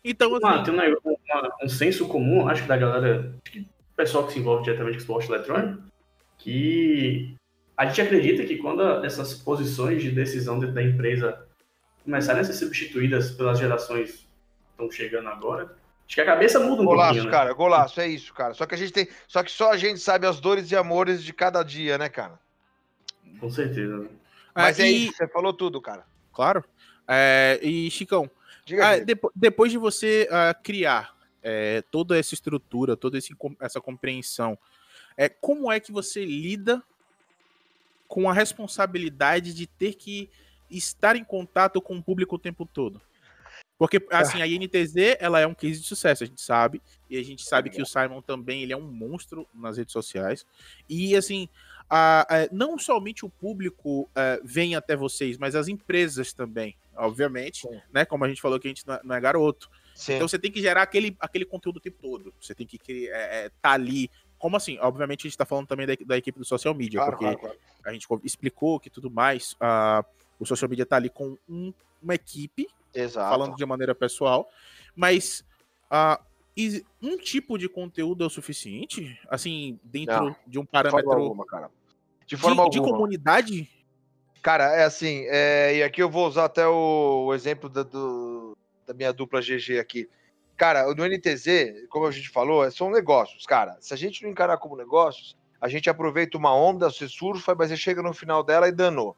Então, 0.04 0.30
Mano, 0.32 0.46
assim, 0.46 0.64
tem 0.64 0.74
um, 0.74 0.96
uma- 1.04 1.52
um 1.64 1.68
senso 1.68 2.06
comum, 2.08 2.48
acho 2.48 2.62
que 2.62 2.68
da 2.68 2.76
galera, 2.76 3.32
acho 3.44 3.52
que 3.52 3.60
o 3.60 3.96
pessoal 3.96 4.26
que 4.26 4.32
se 4.34 4.38
envolve 4.38 4.64
diretamente 4.64 4.94
com 4.96 5.00
esporte 5.00 5.28
eletrônico, 5.30 5.82
que 6.38 7.34
a 7.76 7.86
gente 7.86 8.00
acredita 8.00 8.44
que 8.44 8.56
quando 8.56 8.82
essas 9.04 9.34
posições 9.34 10.02
de 10.02 10.10
decisão 10.10 10.58
dentro 10.58 10.74
da 10.74 10.82
empresa 10.82 11.44
começarem 12.04 12.40
a 12.40 12.44
ser 12.44 12.52
substituídas 12.52 13.30
pelas 13.32 13.58
gerações 13.58 14.10
que 14.12 14.26
estão 14.72 14.90
chegando 14.90 15.28
agora, 15.28 15.64
acho 16.06 16.14
que 16.14 16.20
a 16.20 16.24
cabeça 16.26 16.60
muda 16.60 16.82
um 16.82 16.84
Golaço, 16.84 17.08
pouquinho, 17.14 17.24
né? 17.24 17.30
cara, 17.30 17.52
golaço, 17.52 18.00
é 18.00 18.06
isso, 18.06 18.32
cara. 18.32 18.54
Só 18.54 18.64
que 18.64 18.74
a 18.74 18.78
gente 18.78 18.92
tem. 18.92 19.08
Só 19.26 19.42
que 19.42 19.50
só 19.50 19.72
a 19.72 19.76
gente 19.76 19.98
sabe 19.98 20.26
as 20.26 20.38
dores 20.38 20.70
e 20.70 20.76
amores 20.76 21.22
de 21.24 21.32
cada 21.32 21.62
dia, 21.62 21.98
né, 21.98 22.08
cara? 22.08 22.38
Com 23.40 23.50
certeza. 23.50 24.06
Né? 24.56 24.62
Mas 24.62 24.80
é 24.80 24.88
e- 24.90 25.06
isso, 25.06 25.16
você 25.16 25.28
falou 25.28 25.52
tudo, 25.52 25.80
cara. 25.80 26.06
Claro. 26.32 26.64
É, 27.08 27.60
e, 27.62 27.90
Chicão, 27.90 28.30
Ah, 28.82 28.98
depo- 28.98 29.30
depois 29.34 29.70
de 29.70 29.78
você 29.78 30.26
ah, 30.30 30.52
criar 30.52 31.14
é, 31.42 31.82
toda 31.82 32.18
essa 32.18 32.34
estrutura, 32.34 32.96
toda 32.96 33.16
esse 33.16 33.32
essa 33.60 33.80
compreensão, 33.80 34.58
é, 35.16 35.28
como 35.28 35.70
é 35.70 35.78
que 35.78 35.92
você 35.92 36.24
lida 36.24 36.82
com 38.08 38.28
a 38.28 38.32
responsabilidade 38.32 39.54
de 39.54 39.66
ter 39.66 39.94
que 39.94 40.28
estar 40.68 41.14
em 41.14 41.22
contato 41.22 41.80
com 41.80 41.96
o 41.96 42.02
público 42.02 42.34
o 42.34 42.38
tempo 42.40 42.66
todo? 42.66 43.00
Porque, 43.78 44.04
assim, 44.10 44.40
a 44.40 44.46
INTZ, 44.46 45.16
ela 45.20 45.38
é 45.38 45.46
um 45.46 45.54
case 45.54 45.80
de 45.80 45.86
sucesso, 45.86 46.24
a 46.24 46.26
gente 46.26 46.40
sabe. 46.40 46.82
E 47.10 47.18
a 47.18 47.22
gente 47.22 47.42
sabe 47.44 47.68
que 47.68 47.80
o 47.80 47.86
Simon 47.86 48.22
também, 48.22 48.62
ele 48.62 48.72
é 48.72 48.76
um 48.76 48.90
monstro 48.90 49.46
nas 49.54 49.76
redes 49.76 49.92
sociais. 49.92 50.46
E, 50.88 51.14
assim, 51.14 51.48
a- 51.88 52.26
a- 52.28 52.48
não 52.52 52.78
somente 52.78 53.24
o 53.24 53.28
público 53.30 54.08
eh, 54.14 54.40
vem 54.44 54.74
até 54.74 54.96
vocês, 54.96 55.38
mas 55.38 55.54
as 55.54 55.68
empresas 55.68 56.32
também, 56.32 56.76
obviamente. 56.96 57.62
Sim. 57.68 57.80
Né? 57.92 58.04
Como 58.04 58.24
a 58.24 58.28
gente 58.28 58.40
falou 58.42 58.58
que 58.58 58.66
a 58.66 58.70
gente 58.70 58.86
não 58.86 59.14
é, 59.14 59.18
é 59.18 59.20
garoto. 59.20 59.70
Sim. 59.94 60.14
Então 60.14 60.28
você 60.28 60.38
tem 60.38 60.50
que 60.50 60.60
gerar 60.60 60.82
aquele, 60.82 61.16
aquele 61.20 61.44
conteúdo 61.44 61.76
o 61.76 61.80
tempo 61.80 61.96
todo. 62.02 62.34
Você 62.40 62.54
tem 62.54 62.66
que 62.66 62.76
estar 62.76 63.50
tá 63.62 63.70
ali. 63.72 64.10
Como 64.38 64.56
assim? 64.56 64.78
Obviamente 64.80 65.26
a 65.26 65.30
gente 65.30 65.38
tá 65.38 65.46
falando 65.46 65.66
também 65.66 65.86
da, 65.86 65.94
da 66.04 66.16
equipe 66.18 66.38
do 66.38 66.44
social 66.44 66.74
media, 66.74 66.98
Claro, 67.00 67.12
porque 67.12 67.24
claro, 67.24 67.38
claro. 67.40 67.58
a 67.84 67.92
gente 67.92 68.06
explicou 68.24 68.78
que 68.78 68.90
tudo 68.90 69.10
mais. 69.10 69.56
o 70.38 70.44
social 70.44 70.68
media 70.68 70.84
tá 70.84 70.96
ali 70.96 71.08
com 71.08 71.38
um- 71.48 71.72
uma 72.02 72.14
equipe, 72.14 72.68
Exato. 72.92 73.30
falando 73.30 73.56
de 73.56 73.64
maneira 73.64 73.94
pessoal, 73.94 74.50
mas 74.94 75.42
is- 76.56 76.82
um 77.02 77.16
tipo 77.18 77.58
de 77.58 77.68
conteúdo 77.68 78.24
é 78.24 78.26
o 78.26 78.30
suficiente? 78.30 79.18
Assim, 79.28 79.78
dentro 79.84 80.14
Não, 80.24 80.36
de 80.46 80.58
um 80.58 80.62
de 80.62 80.68
forma 80.70 80.82
parâmetro 80.90 81.12
alguma, 81.12 81.44
cara. 81.46 81.70
De 82.26 82.36
forma 82.36 82.64
de, 82.64 82.70
de 82.70 82.78
alguma. 82.78 82.96
comunidade? 82.96 83.70
Cara, 84.42 84.74
é 84.76 84.84
assim, 84.84 85.24
é, 85.28 85.76
e 85.76 85.82
aqui 85.82 86.02
eu 86.02 86.08
vou 86.10 86.26
usar 86.26 86.44
até 86.44 86.66
o, 86.66 87.26
o 87.26 87.34
exemplo 87.34 87.68
da, 87.68 87.82
do- 87.82 88.56
da 88.86 88.94
minha 88.94 89.12
dupla 89.12 89.40
GG 89.42 89.78
aqui. 89.78 90.08
Cara, 90.56 90.86
no 90.94 91.04
NTZ, 91.04 91.86
como 91.90 92.06
a 92.06 92.10
gente 92.10 92.28
falou, 92.30 92.64
é- 92.64 92.70
são 92.70 92.90
negócios, 92.90 93.44
cara. 93.44 93.76
Se 93.80 93.92
a 93.92 93.96
gente 93.96 94.22
não 94.22 94.30
encarar 94.30 94.56
como 94.58 94.76
negócios, 94.76 95.36
a 95.60 95.68
gente 95.68 95.90
aproveita 95.90 96.38
uma 96.38 96.54
onda, 96.54 96.88
você 96.90 97.08
surfa, 97.08 97.54
mas 97.54 97.68
você 97.70 97.76
chega 97.76 98.02
no 98.02 98.12
final 98.14 98.42
dela 98.42 98.68
e 98.68 98.72
danou. 98.72 99.16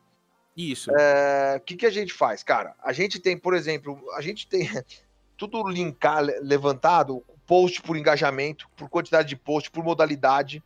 Isso. 0.57 0.91
É, 0.99 1.57
O 1.57 1.61
que, 1.61 1.77
que 1.77 1.87
a 1.87 1.91
gente 1.91 2.13
faz, 2.13 2.43
cara? 2.43 2.75
A 2.83 2.93
gente 2.93 3.21
tem, 3.21 3.37
por 3.39 3.55
exemplo, 3.55 4.01
a 4.15 4.21
gente 4.21 4.49
tem 4.49 4.61
tudo 5.39 5.67
linkar, 5.67 6.23
le- 6.23 6.39
levantado, 6.41 7.23
post 7.47 7.81
por 7.81 7.97
engajamento, 7.97 8.69
por 8.77 8.91
quantidade 8.91 9.29
de 9.29 9.37
post, 9.37 9.71
por 9.71 9.83
modalidade, 9.83 10.63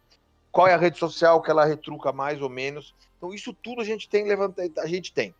qual 0.50 0.66
é 0.66 0.74
a 0.74 0.78
rede 0.78 0.98
social 0.98 1.40
que 1.40 1.50
ela 1.50 1.64
retruca 1.64 2.10
mais 2.12 2.40
ou 2.42 2.48
menos. 2.48 2.92
Então, 3.16 3.32
isso 3.32 3.52
tudo 3.52 3.80
a 3.80 3.84
gente 3.84 4.08
tem 4.08 4.26
levantado, 4.26 4.72
a 4.78 4.86
gente 4.86 5.12
tem. 5.12 5.32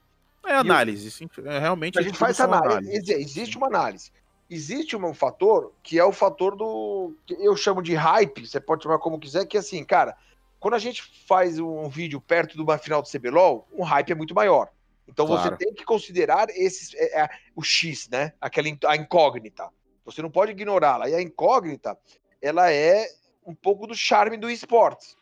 É 0.46 0.54
análise. 0.54 1.10
sim, 1.10 1.28
é, 1.44 1.58
realmente. 1.58 1.98
A 1.98 2.02
gente 2.02 2.16
faz 2.18 2.36
são 2.36 2.46
análise. 2.46 2.72
análises. 2.90 3.08
Exi- 3.08 3.20
Existe 3.20 3.56
uma 3.56 3.66
análise. 3.66 4.12
Existe 4.50 4.96
um 4.96 5.14
fator 5.14 5.72
que 5.82 5.98
é 5.98 6.04
o 6.04 6.12
fator 6.12 6.54
do. 6.54 7.14
que 7.26 7.34
eu 7.34 7.56
chamo 7.56 7.80
de 7.82 7.94
hype, 7.94 8.46
você 8.46 8.60
pode 8.60 8.82
chamar 8.82 8.98
como 8.98 9.18
quiser, 9.18 9.46
que 9.46 9.56
é 9.56 9.60
assim, 9.60 9.82
cara, 9.84 10.14
quando 10.60 10.74
a 10.74 10.78
gente 10.78 11.02
faz 11.26 11.58
um 11.58 11.88
vídeo 11.88 12.20
perto 12.20 12.54
de 12.54 12.60
uma 12.62 12.76
final 12.76 13.00
do 13.00 13.08
CBLOL, 13.08 13.66
um 13.72 13.82
hype 13.82 14.10
é 14.12 14.14
muito 14.14 14.34
maior. 14.34 14.68
Então 15.06 15.26
Claro. 15.26 15.42
você 15.42 15.56
tem 15.56 15.74
que 15.74 15.84
considerar 15.84 16.48
esses, 16.50 16.94
é, 16.94 17.22
é, 17.22 17.28
o 17.54 17.62
X, 17.62 18.08
né? 18.08 18.32
Aquela 18.40 18.68
a 18.86 18.96
incógnita. 18.96 19.68
Você 20.04 20.22
não 20.22 20.30
pode 20.30 20.52
ignorá-la. 20.52 21.08
E 21.08 21.14
a 21.14 21.20
incógnita, 21.20 21.98
ela 22.40 22.72
é 22.72 23.06
um 23.46 23.54
pouco 23.54 23.86
do 23.86 23.94
charme 23.94 24.36
do 24.36 24.50
esportes. 24.50 25.16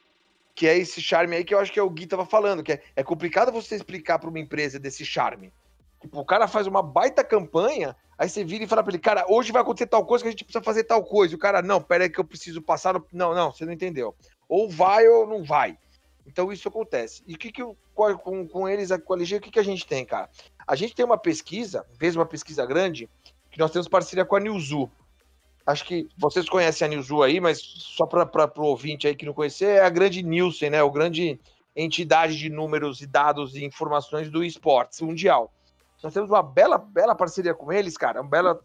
Que 0.55 0.67
é 0.67 0.77
esse 0.77 1.01
charme 1.01 1.37
aí 1.37 1.45
que 1.45 1.55
eu 1.55 1.59
acho 1.59 1.73
que 1.73 1.79
é 1.79 1.83
o 1.83 1.91
Gui 1.91 2.07
tava 2.07 2.27
falando, 2.27 2.63
que 2.63 2.73
é, 2.73 2.83
é 2.97 3.03
complicado 3.03 3.53
você 3.53 3.77
explicar 3.77 4.19
para 4.19 4.29
uma 4.29 4.39
empresa 4.39 4.79
desse 4.79 5.05
charme. 5.05 5.53
Tipo, 6.01 6.21
o 6.21 6.25
cara 6.25 6.49
faz 6.49 6.67
uma 6.67 6.83
baita 6.83 7.23
campanha, 7.23 7.95
aí 8.19 8.29
você 8.29 8.43
vira 8.43 8.65
e 8.65 8.67
fala 8.67 8.83
pra 8.83 8.91
ele, 8.91 8.99
cara, 8.99 9.27
hoje 9.29 9.53
vai 9.53 9.61
acontecer 9.61 9.87
tal 9.87 10.05
coisa 10.05 10.25
que 10.25 10.29
a 10.29 10.31
gente 10.31 10.45
precisa 10.45 10.65
fazer 10.65 10.85
tal 10.85 11.05
coisa. 11.05 11.35
E 11.35 11.37
o 11.37 11.39
cara, 11.39 11.61
não, 11.63 11.81
pera 11.81 12.05
aí 12.05 12.11
que 12.11 12.19
eu 12.19 12.25
preciso 12.25 12.63
passar. 12.63 12.95
No... 12.95 13.07
Não, 13.13 13.35
não, 13.35 13.53
você 13.53 13.65
não 13.65 13.73
entendeu. 13.73 14.15
Ou 14.49 14.69
vai 14.69 15.07
ou 15.09 15.27
não 15.27 15.45
vai. 15.45 15.79
Então 16.27 16.53
isso 16.53 16.69
acontece. 16.69 17.23
E 17.27 17.35
o 17.35 17.39
que 17.39 17.51
que 17.51 17.63
eu, 17.63 17.77
com, 17.95 18.47
com- 18.47 18.69
eles, 18.69 18.91
com 19.05 19.15
a 19.15 19.17
LG, 19.17 19.37
o 19.37 19.41
que, 19.41 19.51
que 19.51 19.59
a 19.59 19.65
gente 19.65 19.87
tem, 19.87 20.05
cara? 20.05 20.29
A 20.67 20.77
gente 20.77 20.95
tem 20.95 21.05
uma 21.05 21.19
pesquisa, 21.19 21.85
fez 21.99 22.15
uma 22.17 22.27
pesquisa 22.27 22.65
grande, 22.65 23.09
que 23.51 23.59
nós 23.59 23.71
temos 23.71 23.89
parceria 23.89 24.25
com 24.25 24.37
a 24.37 24.41
Newzoo. 24.41 24.91
Acho 25.67 25.85
que 25.85 26.09
vocês 26.17 26.49
conhecem 26.49 26.87
a 26.87 26.89
Newzoo 26.89 27.23
aí, 27.23 27.41
mas 27.41 27.61
só 27.61 28.07
para 28.07 28.53
o 28.57 28.63
ouvinte 28.65 29.07
aí 29.07 29.15
que 29.15 29.27
não 29.27 29.35
conhecer, 29.35 29.77
é 29.77 29.81
a 29.85 29.91
grande 29.91 30.23
Nielsen, 30.23 30.71
né? 30.71 30.83
O 30.83 30.91
grande 30.91 31.39
entidade 31.75 32.37
de 32.37 32.49
números 32.49 33.01
e 33.01 33.07
dados 33.07 33.55
e 33.55 33.65
informações 33.65 34.31
do 34.31 34.43
esportes 34.45 35.01
mundial. 35.01 35.53
Nós 36.03 36.13
temos 36.15 36.31
uma 36.31 36.43
bela, 36.43 36.79
bela 36.79 37.15
parceria 37.15 37.55
com 37.55 37.73
eles, 37.73 37.97
cara, 37.97 38.21
uma 38.21 38.31
bela 38.31 38.61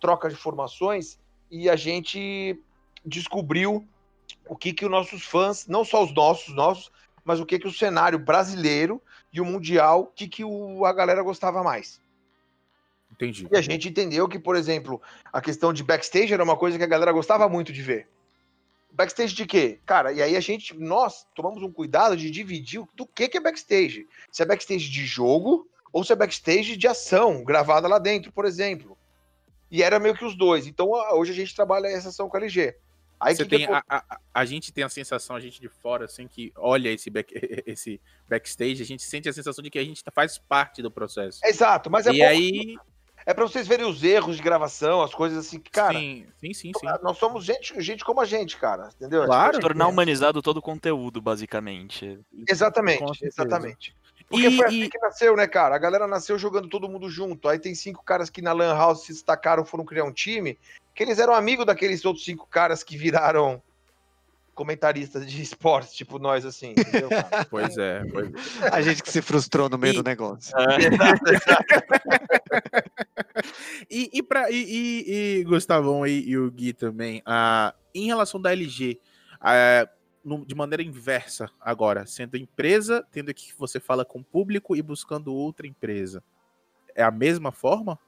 troca 0.00 0.28
de 0.28 0.34
informações 0.34 1.18
e 1.50 1.68
a 1.68 1.76
gente 1.76 2.58
descobriu 3.04 3.86
o 4.48 4.56
que 4.56 4.72
que 4.72 4.84
os 4.84 4.90
nossos 4.90 5.22
fãs, 5.22 5.66
não 5.66 5.84
só 5.84 6.02
os 6.02 6.12
nossos, 6.14 6.54
nossos, 6.54 6.90
mas 7.28 7.40
o 7.40 7.44
que 7.44 7.58
que 7.58 7.68
o 7.68 7.72
cenário 7.72 8.18
brasileiro 8.18 9.02
e 9.30 9.38
o 9.38 9.44
mundial, 9.44 10.00
o 10.04 10.06
que 10.06 10.26
que 10.26 10.42
o, 10.42 10.86
a 10.86 10.92
galera 10.94 11.22
gostava 11.22 11.62
mais. 11.62 12.00
Entendi. 13.12 13.46
E 13.52 13.54
a 13.54 13.60
gente 13.60 13.86
entendeu 13.86 14.26
que, 14.26 14.38
por 14.38 14.56
exemplo, 14.56 14.98
a 15.30 15.38
questão 15.42 15.70
de 15.70 15.84
backstage 15.84 16.32
era 16.32 16.42
uma 16.42 16.56
coisa 16.56 16.78
que 16.78 16.84
a 16.84 16.86
galera 16.86 17.12
gostava 17.12 17.46
muito 17.46 17.70
de 17.70 17.82
ver. 17.82 18.08
Backstage 18.90 19.34
de 19.34 19.44
quê? 19.44 19.78
Cara, 19.84 20.10
e 20.10 20.22
aí 20.22 20.36
a 20.36 20.40
gente, 20.40 20.74
nós 20.74 21.26
tomamos 21.34 21.62
um 21.62 21.70
cuidado 21.70 22.16
de 22.16 22.30
dividir 22.30 22.80
o- 22.80 22.88
do 22.94 23.04
que, 23.06 23.28
que 23.28 23.36
é 23.36 23.40
backstage. 23.40 24.08
Se 24.32 24.42
é 24.42 24.46
backstage 24.46 24.88
de 24.88 25.04
jogo 25.04 25.68
ou 25.92 26.02
se 26.02 26.12
é 26.14 26.16
backstage 26.16 26.78
de 26.78 26.88
ação, 26.88 27.44
gravada 27.44 27.86
lá 27.86 27.98
dentro, 27.98 28.32
por 28.32 28.46
exemplo. 28.46 28.96
E 29.70 29.82
era 29.82 29.98
meio 29.98 30.14
que 30.14 30.24
os 30.24 30.34
dois. 30.34 30.66
Então 30.66 30.88
hoje 31.12 31.32
a 31.32 31.34
gente 31.34 31.54
trabalha 31.54 31.88
essa 31.88 32.08
ação 32.08 32.26
com 32.26 32.38
a 32.38 32.40
LG. 32.40 32.74
Aí 33.20 33.34
Você 33.34 33.44
que 33.44 33.50
tem, 33.50 33.64
acon- 33.64 33.82
a, 33.88 33.96
a, 34.08 34.18
a 34.32 34.44
gente 34.44 34.72
tem 34.72 34.84
a 34.84 34.88
sensação, 34.88 35.34
a 35.34 35.40
gente 35.40 35.60
de 35.60 35.68
fora, 35.68 36.04
assim, 36.04 36.28
que 36.28 36.52
olha 36.56 36.88
esse, 36.90 37.10
back, 37.10 37.32
esse 37.66 38.00
backstage, 38.28 38.82
a 38.82 38.86
gente 38.86 39.02
sente 39.02 39.28
a 39.28 39.32
sensação 39.32 39.62
de 39.62 39.70
que 39.70 39.78
a 39.78 39.84
gente 39.84 40.02
tá, 40.04 40.10
faz 40.10 40.38
parte 40.38 40.80
do 40.82 40.90
processo. 40.90 41.40
Exato, 41.44 41.90
mas 41.90 42.06
é, 42.06 42.12
e 42.12 42.18
bom- 42.18 42.24
aí. 42.26 42.76
é 43.26 43.34
pra 43.34 43.44
vocês 43.44 43.66
verem 43.66 43.86
os 43.86 44.04
erros 44.04 44.36
de 44.36 44.42
gravação, 44.42 45.02
as 45.02 45.12
coisas 45.14 45.46
assim 45.46 45.58
que, 45.58 45.70
cara, 45.70 45.98
sim, 45.98 46.26
sim, 46.38 46.54
sim, 46.54 46.72
sim. 46.78 46.86
nós 47.02 47.18
somos 47.18 47.44
gente, 47.44 47.80
gente 47.80 48.04
como 48.04 48.20
a 48.20 48.24
gente, 48.24 48.56
cara. 48.56 48.90
Entendeu? 48.96 49.24
Claro. 49.24 49.58
Tornar 49.58 49.88
humanizado 49.88 50.40
todo 50.40 50.58
o 50.58 50.62
conteúdo, 50.62 51.20
basicamente. 51.20 52.20
Exatamente, 52.48 53.24
exatamente. 53.26 53.96
Porque 54.28 54.48
E- 54.48 54.56
foi 54.56 54.66
assim 54.66 54.82
e- 54.82 54.90
que 54.90 54.98
nasceu, 54.98 55.36
né, 55.36 55.46
cara? 55.46 55.74
A 55.74 55.78
galera 55.78 56.06
nasceu 56.06 56.38
jogando 56.38 56.68
todo 56.68 56.88
mundo 56.88 57.08
junto. 57.08 57.48
Aí 57.48 57.58
tem 57.58 57.74
cinco 57.74 58.02
caras 58.04 58.28
que 58.28 58.42
na 58.42 58.52
Lan 58.52 58.74
House 58.74 59.04
se 59.06 59.12
destacaram, 59.12 59.64
foram 59.64 59.84
criar 59.84 60.04
um 60.04 60.12
time, 60.12 60.58
que 60.94 61.02
eles 61.02 61.18
eram 61.18 61.34
amigos 61.34 61.64
daqueles 61.64 62.04
outros 62.04 62.24
cinco 62.24 62.46
caras 62.46 62.82
que 62.82 62.96
viraram 62.96 63.62
comentaristas 64.54 65.24
de 65.30 65.40
esportes, 65.40 65.94
tipo 65.94 66.18
nós, 66.18 66.44
assim, 66.44 66.72
entendeu, 66.76 67.08
cara? 67.08 67.28
Pois 67.48 67.78
é, 67.78 68.02
pois 68.12 68.28
é. 68.60 68.68
A 68.72 68.82
gente 68.82 69.04
que 69.04 69.10
se 69.10 69.22
frustrou 69.22 69.68
no 69.68 69.78
meio 69.78 69.94
E- 69.94 69.96
do 69.96 70.02
negócio. 70.02 70.52
E, 73.90 74.10
e, 74.12 74.22
pra, 74.22 74.50
e, 74.50 74.56
e, 74.56 75.38
e 75.40 75.44
Gustavão 75.44 76.06
e, 76.06 76.28
e 76.28 76.36
o 76.36 76.50
Gui 76.50 76.72
também, 76.72 77.22
ah, 77.24 77.74
em 77.94 78.06
relação 78.06 78.40
da 78.40 78.52
LG, 78.52 78.98
ah, 79.40 79.88
no- 80.24 80.44
de 80.44 80.54
maneira 80.54 80.82
inversa 80.82 81.50
agora, 81.60 82.06
sendo 82.06 82.36
empresa, 82.36 83.06
tendo 83.10 83.32
que 83.34 83.52
você 83.56 83.78
fala 83.80 84.04
com 84.04 84.20
o 84.20 84.24
público 84.24 84.76
e 84.76 84.82
buscando 84.82 85.34
outra 85.34 85.66
empresa, 85.66 86.22
é 86.94 87.02
a 87.02 87.10
mesma 87.10 87.52
forma? 87.52 87.98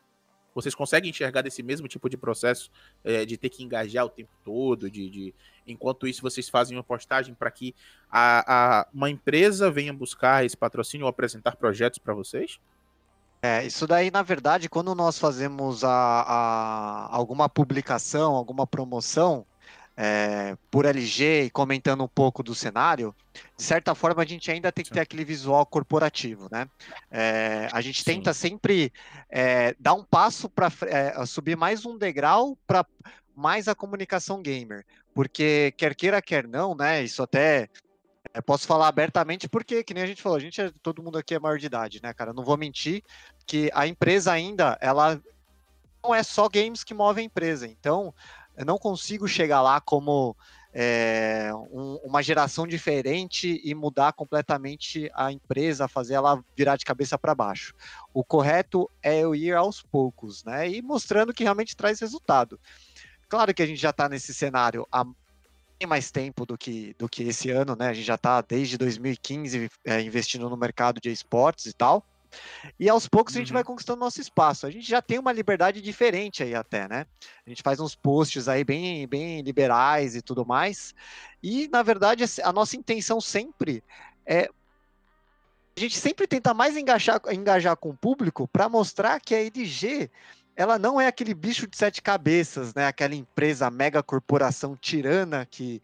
Vocês 0.52 0.74
conseguem 0.74 1.10
enxergar 1.10 1.42
desse 1.42 1.62
mesmo 1.62 1.86
tipo 1.86 2.08
de 2.08 2.16
processo 2.16 2.70
eh, 3.04 3.24
de 3.24 3.36
ter 3.36 3.48
que 3.50 3.62
engajar 3.62 4.04
o 4.04 4.10
tempo 4.10 4.32
todo, 4.44 4.90
de, 4.90 5.08
de- 5.08 5.34
enquanto 5.64 6.08
isso 6.08 6.20
vocês 6.22 6.48
fazem 6.48 6.76
uma 6.76 6.82
postagem 6.82 7.32
para 7.34 7.50
que 7.52 7.72
a, 8.10 8.80
a- 8.80 8.88
uma 8.92 9.08
empresa 9.08 9.70
venha 9.70 9.92
buscar 9.92 10.44
esse 10.44 10.56
patrocínio 10.56 11.06
ou 11.06 11.10
apresentar 11.10 11.54
projetos 11.56 11.98
para 12.00 12.12
vocês? 12.14 12.58
É, 13.42 13.64
isso 13.64 13.86
daí, 13.86 14.10
na 14.10 14.22
verdade, 14.22 14.68
quando 14.68 14.94
nós 14.94 15.18
fazemos 15.18 15.84
a, 15.84 15.88
a- 15.90 17.08
alguma 17.16 17.48
publicação, 17.48 18.34
alguma 18.34 18.66
promoção 18.66 19.46
é, 20.02 20.56
por 20.70 20.86
LG 20.86 21.42
e 21.42 21.50
comentando 21.50 22.02
um 22.02 22.08
pouco 22.08 22.42
do 22.42 22.54
cenário, 22.54 23.14
de 23.54 23.62
certa 23.62 23.94
forma 23.94 24.22
a 24.22 24.26
gente 24.26 24.50
ainda 24.50 24.72
tem 24.72 24.82
que 24.82 24.90
ter 24.90 25.00
aquele 25.00 25.26
visual 25.26 25.66
corporativo, 25.66 26.48
né? 26.50 26.66
É, 27.10 27.68
a 27.70 27.82
gente 27.82 27.98
Sim. 27.98 28.14
tenta 28.14 28.32
sempre 28.32 28.90
é, 29.28 29.76
dar 29.78 29.92
um 29.92 30.02
passo 30.02 30.48
para 30.48 30.70
subir 31.26 31.54
mais 31.54 31.84
um 31.84 31.98
degrau 31.98 32.56
para 32.66 32.86
mais 33.36 33.68
a 33.68 33.74
comunicação 33.74 34.40
gamer, 34.40 34.86
porque 35.14 35.74
quer 35.76 35.94
queira, 35.94 36.22
quer 36.22 36.48
não, 36.48 36.74
né? 36.74 37.04
Isso 37.04 37.22
até 37.22 37.68
é, 38.32 38.40
posso 38.40 38.66
falar 38.66 38.88
abertamente 38.88 39.50
porque, 39.50 39.84
que 39.84 39.92
nem 39.92 40.02
a 40.02 40.06
gente 40.06 40.22
falou, 40.22 40.38
a 40.38 40.40
gente 40.40 40.62
é, 40.62 40.72
todo 40.82 41.02
mundo 41.02 41.18
aqui 41.18 41.34
é 41.34 41.38
maior 41.38 41.58
de 41.58 41.66
idade, 41.66 42.00
né, 42.02 42.14
cara? 42.14 42.32
Não 42.32 42.42
vou 42.42 42.56
mentir 42.56 43.02
que 43.46 43.70
a 43.74 43.86
empresa 43.86 44.32
ainda, 44.32 44.78
ela 44.80 45.20
não 46.02 46.14
é 46.14 46.22
só 46.22 46.48
games 46.48 46.82
que 46.82 46.94
move 46.94 47.20
a 47.20 47.24
empresa. 47.24 47.66
Então, 47.66 48.14
eu 48.60 48.66
não 48.66 48.76
consigo 48.76 49.26
chegar 49.26 49.62
lá 49.62 49.80
como 49.80 50.36
é, 50.72 51.50
um- 51.72 51.98
uma 52.04 52.22
geração 52.22 52.66
diferente 52.66 53.58
e 53.64 53.74
mudar 53.74 54.12
completamente 54.12 55.10
a 55.14 55.32
empresa, 55.32 55.88
fazer 55.88 56.14
ela 56.14 56.44
virar 56.54 56.76
de 56.76 56.84
cabeça 56.84 57.18
para 57.18 57.34
baixo. 57.34 57.72
O 58.12 58.22
correto 58.22 58.88
é 59.02 59.20
eu 59.20 59.34
ir 59.34 59.54
aos 59.56 59.82
poucos, 59.82 60.44
né? 60.44 60.68
E 60.68 60.82
mostrando 60.82 61.32
que 61.32 61.42
realmente 61.42 61.74
traz 61.74 61.98
resultado. 62.00 62.60
Claro 63.30 63.54
que 63.54 63.62
a 63.62 63.66
gente 63.66 63.80
já 63.80 63.90
está 63.90 64.10
nesse 64.10 64.34
cenário 64.34 64.86
há 64.92 65.04
bem 65.04 65.88
mais 65.88 66.10
tempo 66.10 66.44
do 66.44 66.58
que, 66.58 66.94
do 66.98 67.08
que 67.08 67.22
esse 67.22 67.50
ano, 67.50 67.74
né? 67.74 67.88
A 67.88 67.92
gente 67.94 68.06
já 68.06 68.16
está 68.16 68.42
desde 68.42 68.76
2015 68.76 69.70
é, 69.86 70.02
investindo 70.02 70.50
no 70.50 70.56
mercado 70.56 71.00
de 71.00 71.10
esportes 71.10 71.64
e 71.64 71.72
tal. 71.72 72.04
E 72.78 72.88
aos 72.88 73.08
poucos 73.08 73.34
a 73.34 73.38
gente 73.38 73.48
Uhum. 73.50 73.54
vai 73.54 73.64
conquistando 73.64 74.00
nosso 74.00 74.20
espaço. 74.20 74.66
A 74.66 74.70
gente 74.70 74.88
já 74.88 75.02
tem 75.02 75.18
uma 75.18 75.32
liberdade 75.32 75.80
diferente 75.80 76.42
aí 76.42 76.54
até, 76.54 76.88
né? 76.88 77.06
A 77.46 77.48
gente 77.48 77.62
faz 77.62 77.80
uns 77.80 77.94
posts 77.94 78.48
aí 78.48 78.64
bem, 78.64 79.06
bem 79.06 79.40
liberais 79.42 80.14
e 80.16 80.22
tudo 80.22 80.44
mais. 80.46 80.94
E, 81.42 81.68
na 81.68 81.82
verdade, 81.82 82.24
a 82.42 82.52
nossa 82.52 82.76
intenção 82.76 83.20
sempre 83.20 83.82
é. 84.26 84.48
A 85.76 85.80
gente 85.80 85.98
sempre 85.98 86.26
tenta 86.26 86.52
mais 86.52 86.76
engajar, 86.76 87.20
engajar 87.30 87.76
com 87.76 87.90
o 87.90 87.96
público 87.96 88.46
para 88.48 88.68
mostrar 88.68 89.20
que 89.20 89.34
a 89.34 89.42
EDG 89.42 90.10
ela 90.54 90.78
não 90.78 91.00
é 91.00 91.06
aquele 91.06 91.32
bicho 91.32 91.66
de 91.66 91.76
sete 91.76 92.02
cabeças, 92.02 92.74
né? 92.74 92.86
Aquela 92.86 93.14
empresa 93.14 93.70
mega 93.70 94.02
corporação 94.02 94.76
tirana 94.76 95.46
que 95.46 95.80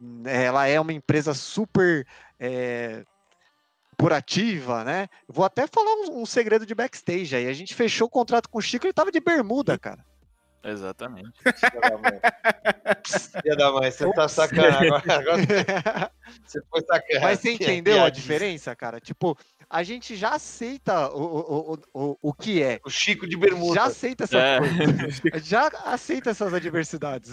né, 0.00 0.44
ela 0.44 0.66
é 0.66 0.80
uma 0.80 0.92
empresa 0.92 1.34
super 1.34 2.04
é, 2.40 3.04
corporativa, 3.98 4.84
né? 4.84 5.08
Vou 5.28 5.44
até 5.44 5.66
falar 5.66 5.90
um, 5.90 6.22
um 6.22 6.26
segredo 6.26 6.64
de 6.64 6.74
backstage 6.74 7.34
aí. 7.34 7.48
A 7.48 7.52
gente 7.52 7.74
fechou 7.74 8.06
o 8.06 8.10
contrato 8.10 8.48
com 8.48 8.58
o 8.58 8.62
Chico, 8.62 8.86
ele 8.86 8.92
tava 8.92 9.10
de 9.10 9.18
bermuda, 9.20 9.76
cara. 9.76 10.04
Exatamente. 10.62 11.32
Filha 13.42 13.56
da 13.56 13.72
mãe. 13.72 13.90
Você 13.90 14.12
tá 14.12 14.28
sacanagem 14.28 14.88
agora. 14.88 15.18
agora 15.18 16.12
Você 16.46 16.60
foi 16.70 16.80
sacanagem. 16.82 17.20
Mas 17.20 17.40
você 17.40 17.52
entendeu 17.52 18.02
a 18.02 18.10
diferença, 18.10 18.74
cara? 18.76 19.00
Tipo, 19.00 19.36
a 19.68 19.82
gente 19.82 20.14
já 20.14 20.30
aceita 20.30 21.10
o, 21.10 21.22
o, 21.22 21.72
o, 21.72 21.78
o, 21.94 22.18
o 22.22 22.32
que 22.34 22.62
é. 22.62 22.80
O 22.84 22.90
Chico 22.90 23.26
de 23.26 23.36
bermuda. 23.36 23.74
Já 23.74 23.84
aceita 23.84 24.24
essa 24.24 24.38
É. 24.38 24.58
coisa. 24.58 25.44
Já 25.44 25.66
aceita 25.86 26.30
essas 26.30 26.54
adversidades. 26.54 27.32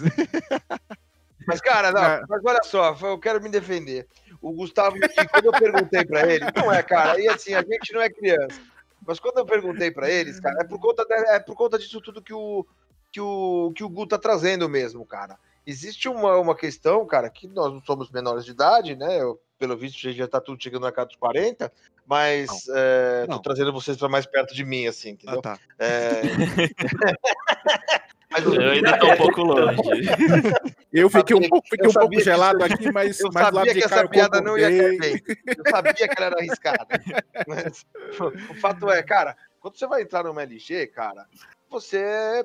Mas, 1.46 1.60
cara, 1.60 1.92
não, 1.92 2.26
mas 2.28 2.44
olha 2.44 2.62
só, 2.64 2.96
eu 3.02 3.18
quero 3.18 3.40
me 3.40 3.48
defender. 3.48 4.08
O 4.40 4.52
Gustavo, 4.52 4.96
quando 5.30 5.44
eu 5.46 5.52
perguntei 5.52 6.04
pra 6.04 6.26
ele, 6.32 6.44
não 6.54 6.72
é, 6.72 6.82
cara, 6.82 7.20
e 7.20 7.28
assim, 7.28 7.54
a 7.54 7.62
gente 7.62 7.92
não 7.92 8.00
é 8.00 8.10
criança. 8.10 8.60
Mas 9.06 9.18
quando 9.20 9.38
eu 9.38 9.46
perguntei 9.46 9.90
pra 9.90 10.10
eles, 10.10 10.40
cara, 10.40 10.56
é 10.60 10.64
por 10.64 10.78
conta, 10.80 11.04
de- 11.04 11.14
é 11.14 11.38
por 11.40 11.54
conta 11.54 11.78
disso 11.78 12.00
tudo 12.00 12.20
que 12.22 12.32
o, 12.34 12.66
que 13.12 13.20
o, 13.20 13.72
que 13.74 13.84
o 13.84 13.88
Gu 13.88 14.06
tá 14.06 14.18
trazendo 14.18 14.68
mesmo, 14.68 15.04
cara. 15.06 15.38
Existe 15.66 16.08
uma, 16.08 16.36
uma 16.38 16.56
questão, 16.56 17.04
cara, 17.06 17.28
que 17.30 17.46
nós 17.48 17.72
não 17.72 17.80
somos 17.82 18.10
menores 18.10 18.44
de 18.44 18.50
idade, 18.52 18.94
né? 18.96 19.20
Eu, 19.20 19.40
pelo 19.58 19.76
visto, 19.76 19.98
já- 19.98 20.10
já 20.12 20.28
tá 20.28 20.40
tudo 20.40 20.62
chegando 20.62 20.82
na 20.82 20.92
casa 20.92 21.08
dos 21.08 21.16
40, 21.16 21.72
mas 22.06 22.48
é, 22.74 23.26
tô 23.26 23.38
trazendo 23.40 23.72
vocês 23.72 23.96
pra 23.96 24.08
mais 24.08 24.26
perto 24.26 24.54
de 24.54 24.64
mim, 24.64 24.86
assim, 24.86 25.10
entendeu? 25.10 25.38
Ah, 25.38 25.42
tá. 25.42 25.58
É... 25.78 26.22
mas 28.36 28.54
Eu 28.54 28.70
ainda 28.70 28.98
tô 28.98 29.06
um 29.06 29.16
pouco 29.16 29.42
longe. 29.42 29.78
Eu 30.92 31.10
fiquei 31.10 31.36
um 31.36 31.48
pouco, 31.48 31.68
fiquei 31.68 31.88
um 31.88 31.92
pouco 31.92 32.20
gelado 32.20 32.64
isso- 32.64 32.74
aqui, 32.74 32.92
mas, 32.92 33.20
Eu 33.20 33.32
sabia 33.32 33.72
que 33.72 33.84
essa 33.84 34.08
piada 34.08 34.40
não 34.40 34.58
ia 34.58 34.68
cair 34.68 34.98
bem. 34.98 35.22
Eu 35.46 35.70
sabia 35.70 35.92
que 35.94 36.04
ela 36.04 36.26
era 36.26 36.36
arriscada. 36.38 36.86
Mas 37.46 37.84
o 38.50 38.54
fato 38.54 38.90
é, 38.90 39.02
cara, 39.02 39.36
quando 39.60 39.78
você 39.78 39.86
vai 39.86 40.02
entrar 40.02 40.24
numa 40.24 40.42
LG, 40.42 40.86
cara, 40.88 41.26
você. 41.70 42.44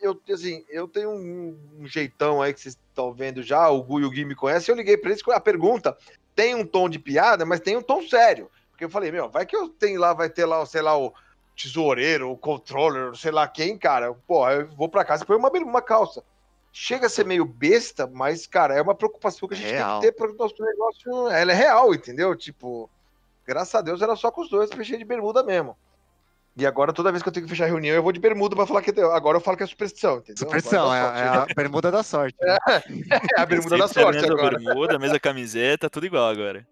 Eu, 0.00 0.20
assim, 0.30 0.62
eu 0.68 0.86
tenho 0.86 1.10
um, 1.10 1.58
um 1.78 1.86
jeitão 1.86 2.42
aí 2.42 2.52
que 2.52 2.60
vocês 2.60 2.76
estão 2.88 3.14
vendo 3.14 3.42
já, 3.42 3.68
o 3.70 3.82
Gu 3.82 4.00
e 4.00 4.04
o 4.04 4.10
Gui 4.10 4.26
me 4.26 4.34
conhecem, 4.34 4.72
eu 4.72 4.76
liguei 4.76 4.96
pra 4.96 5.10
eles 5.10 5.22
com 5.22 5.32
a 5.32 5.40
pergunta. 5.40 5.96
Tem 6.34 6.54
um 6.54 6.66
tom 6.66 6.88
de 6.88 6.98
piada, 6.98 7.46
mas 7.46 7.60
tem 7.60 7.76
um 7.76 7.82
tom 7.82 8.02
sério. 8.02 8.50
Porque 8.70 8.84
eu 8.84 8.90
falei, 8.90 9.10
meu, 9.10 9.30
vai 9.30 9.46
que 9.46 9.56
eu 9.56 9.68
tenho 9.68 9.98
lá, 9.98 10.12
vai 10.12 10.28
ter 10.28 10.44
lá, 10.44 10.64
sei 10.66 10.82
lá, 10.82 10.98
o 10.98 11.14
tesoureiro, 11.62 12.30
o 12.30 12.36
controller, 12.36 13.14
sei 13.16 13.30
lá 13.30 13.46
quem, 13.48 13.76
cara. 13.76 14.14
Pô, 14.26 14.48
eu 14.48 14.68
vou 14.76 14.88
pra 14.88 15.04
casa 15.04 15.24
e 15.24 15.26
põe 15.26 15.36
uma, 15.36 15.48
uma 15.50 15.82
calça. 15.82 16.22
Chega 16.72 17.06
a 17.06 17.10
ser 17.10 17.24
meio 17.24 17.44
besta, 17.44 18.06
mas, 18.06 18.46
cara, 18.46 18.74
é 18.74 18.80
uma 18.82 18.94
preocupação 18.94 19.48
que 19.48 19.54
a 19.54 19.56
gente 19.56 19.70
Real. 19.72 20.00
tem 20.00 20.10
que 20.10 20.16
ter 20.16 20.18
para 20.20 20.30
o 20.32 20.36
nosso 20.36 20.54
negócio. 20.62 21.28
Ela 21.28 21.52
é 21.52 21.54
real, 21.54 21.92
entendeu? 21.94 22.34
Tipo, 22.36 22.88
graças 23.44 23.74
a 23.74 23.80
Deus 23.80 24.00
era 24.00 24.14
só 24.14 24.30
com 24.30 24.42
os 24.42 24.48
dois 24.48 24.70
fechei 24.70 24.96
de 24.96 25.04
bermuda 25.04 25.42
mesmo. 25.42 25.76
E 26.56 26.66
agora, 26.66 26.92
toda 26.92 27.10
vez 27.10 27.22
que 27.22 27.28
eu 27.28 27.32
tenho 27.32 27.46
que 27.46 27.50
fechar 27.50 27.66
reunião, 27.66 27.94
eu 27.94 28.02
vou 28.02 28.12
de 28.12 28.20
bermuda 28.20 28.54
pra 28.54 28.66
falar 28.66 28.82
que. 28.82 28.90
Agora 29.00 29.38
eu 29.38 29.40
falo 29.40 29.56
que 29.56 29.62
é 29.62 29.66
superstição, 29.66 30.18
entendeu? 30.18 30.36
Superstição, 30.36 30.94
é, 30.94 30.98
é 30.98 31.28
a 31.28 31.46
bermuda 31.56 31.90
da 31.90 32.02
sorte. 32.02 32.36
né? 32.40 32.58
é 33.36 33.40
a 33.40 33.46
bermuda 33.46 33.78
da 33.78 33.84
a 33.84 33.88
sorte 33.88 34.20
mesma 34.20 34.34
agora. 34.34 34.58
bermuda, 34.58 34.98
mesma 34.98 35.18
camiseta, 35.18 35.88
tudo 35.88 36.06
igual 36.06 36.28
agora. 36.28 36.66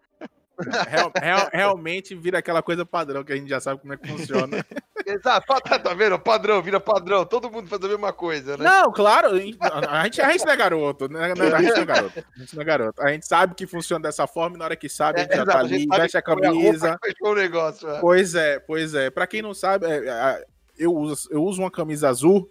Real- 0.89 1.13
real- 1.21 1.49
realmente 1.53 2.15
vira 2.15 2.39
aquela 2.39 2.63
coisa 2.63 2.85
padrão 2.85 3.23
que 3.23 3.33
a 3.33 3.37
gente 3.37 3.49
já 3.49 3.61
sabe 3.61 3.81
como 3.81 3.93
é 3.93 3.97
que 3.97 4.09
funciona. 4.09 4.65
Exato, 5.07 5.47
tá, 5.63 5.79
tá 5.79 5.95
vendo? 5.95 6.19
Padrão, 6.19 6.61
vira 6.61 6.79
padrão. 6.79 7.25
Todo 7.25 7.51
mundo 7.51 7.67
faz 7.69 7.83
a 7.83 7.89
mesma 7.89 8.13
coisa, 8.13 8.57
né? 8.59 8.65
Não, 8.65 8.93
claro, 8.93 9.29
a 9.29 9.39
gente, 9.39 10.21
a 10.21 10.31
gente, 10.31 10.45
não 10.45 10.53
é 10.53 10.57
garoto, 10.57 11.09
né? 11.09 11.25
A 11.25 11.29
gente 11.29 11.39
não 11.39 11.83
é 11.83 11.85
garoto. 11.87 12.25
A 12.37 12.39
gente 12.41 12.55
não 12.57 12.63
é 12.63 12.65
garoto. 12.65 13.03
A 13.03 13.09
gente 13.13 13.27
sabe 13.27 13.55
que 13.55 13.67
funciona 13.67 14.03
dessa 14.03 14.27
forma 14.27 14.57
e 14.57 14.59
na 14.59 14.67
hora 14.67 14.77
que 14.77 14.89
sabe, 14.89 15.21
a 15.21 15.23
gente 15.23 15.35
já 15.35 15.47
tá 15.47 15.53
É, 15.53 15.55
exato, 15.55 15.67
ali, 15.75 15.87
sabe 15.89 16.01
veste 16.03 16.17
a 16.19 16.23
roupa 16.27 16.43
camisa. 16.43 16.99
Fechou 17.03 17.33
o 17.33 17.35
negócio. 17.35 17.89
é. 17.89 18.01
Pois 18.01 18.35
é, 18.35 18.59
pois 18.59 18.95
é. 18.95 19.09
Pra 19.11 19.27
quem 19.27 19.41
não 19.41 19.55
sabe, 19.55 19.87
é, 19.87 20.09
é, 20.09 20.45
eu, 20.77 20.95
uso, 20.95 21.29
eu 21.31 21.43
uso 21.43 21.63
uma 21.63 21.71
camisa 21.71 22.09
azul 22.11 22.51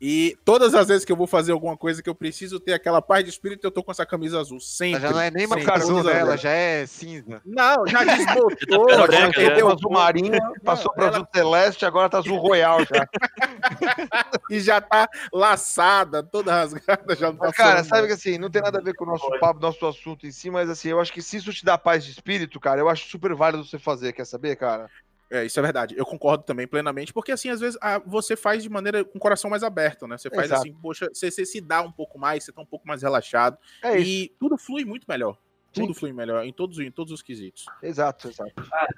e 0.00 0.36
todas 0.44 0.74
as 0.74 0.88
vezes 0.88 1.04
que 1.04 1.12
eu 1.12 1.16
vou 1.16 1.26
fazer 1.26 1.52
alguma 1.52 1.76
coisa 1.76 2.02
que 2.02 2.08
eu 2.08 2.14
preciso 2.14 2.60
ter 2.60 2.74
aquela 2.74 3.00
paz 3.00 3.24
de 3.24 3.30
espírito, 3.30 3.66
eu 3.66 3.70
tô 3.70 3.82
com 3.82 3.90
essa 3.90 4.04
camisa 4.04 4.38
azul. 4.38 4.60
Sempre. 4.60 4.96
Ela 4.96 5.08
já 5.08 5.10
não 5.10 5.20
é 5.20 5.30
nem 5.30 5.46
uma 5.46 5.56
sempre, 5.56 5.72
azul, 5.72 6.02
né? 6.02 6.12
Ela 6.12 6.24
vezes. 6.30 6.40
já 6.42 6.50
é 6.50 6.86
cinza. 6.86 7.40
Não, 7.44 7.86
já 7.86 8.04
desbotou, 8.04 8.50
ficando 8.60 8.90
já 8.90 9.06
branca, 9.06 9.40
Perdeu 9.40 9.68
azul 9.68 9.90
marinho, 9.90 10.38
passou 10.64 10.92
para 10.92 11.06
ela- 11.06 11.16
azul 11.16 11.28
celeste, 11.34 11.86
agora 11.86 12.08
tá 12.08 12.18
azul 12.18 12.36
royal 12.38 12.80
já. 12.80 13.06
e 14.50 14.60
já 14.60 14.80
tá 14.80 15.08
laçada, 15.32 16.22
toda 16.22 16.52
rasgada, 16.52 17.16
já 17.16 17.28
não 17.28 17.38
tá 17.38 17.46
Mas, 17.46 17.56
cara, 17.56 17.84
sabe 17.84 18.06
que 18.06 18.12
assim, 18.12 18.38
não 18.38 18.50
tem 18.50 18.62
nada 18.62 18.78
a 18.78 18.82
ver 18.82 18.94
com 18.94 19.04
o 19.04 19.08
nosso 19.08 19.30
papo, 19.40 19.60
nosso 19.60 19.86
assunto 19.86 20.26
em 20.26 20.32
si, 20.32 20.50
mas 20.50 20.68
assim, 20.68 20.88
eu 20.88 21.00
acho 21.00 21.12
que 21.12 21.22
se 21.22 21.38
isso 21.38 21.52
te 21.52 21.64
dá 21.64 21.78
paz 21.78 22.04
de 22.04 22.10
espírito, 22.12 22.60
cara, 22.60 22.80
eu 22.80 22.88
acho 22.88 23.08
super 23.08 23.34
válido 23.34 23.64
você 23.64 23.78
fazer, 23.78 24.12
quer 24.12 24.26
saber, 24.26 24.56
cara? 24.56 24.90
É, 25.30 25.44
isso 25.44 25.58
é 25.58 25.62
verdade. 25.62 25.94
Eu 25.98 26.04
concordo 26.06 26.44
também 26.44 26.66
plenamente, 26.68 27.12
porque 27.12 27.32
assim, 27.32 27.48
às 27.50 27.58
vezes 27.60 27.76
ah, 27.82 27.98
você 28.06 28.36
faz 28.36 28.62
de 28.62 28.68
maneira 28.68 29.04
com 29.04 29.18
o 29.18 29.20
coração 29.20 29.50
mais 29.50 29.62
aberto, 29.64 30.06
né? 30.06 30.16
Você 30.16 30.30
faz 30.30 30.44
Exato. 30.46 30.60
assim, 30.62 30.72
poxa, 30.80 31.08
você, 31.12 31.30
você 31.30 31.44
se 31.44 31.60
dá 31.60 31.82
um 31.82 31.90
pouco 31.90 32.18
mais, 32.18 32.44
você 32.44 32.52
tá 32.52 32.60
um 32.60 32.66
pouco 32.66 32.86
mais 32.86 33.02
relaxado. 33.02 33.58
É 33.82 33.98
isso. 33.98 34.08
e 34.08 34.32
tudo 34.38 34.56
flui 34.56 34.84
muito 34.84 35.04
melhor. 35.08 35.36
Tudo 35.72 35.88
Sim. 35.92 35.94
flui 35.94 36.12
melhor 36.12 36.42
em 36.44 36.52
todos, 36.52 36.78
em 36.78 36.90
todos 36.90 37.12
os 37.12 37.20
quesitos. 37.22 37.66
Exato, 37.82 38.28
exato. 38.28 38.52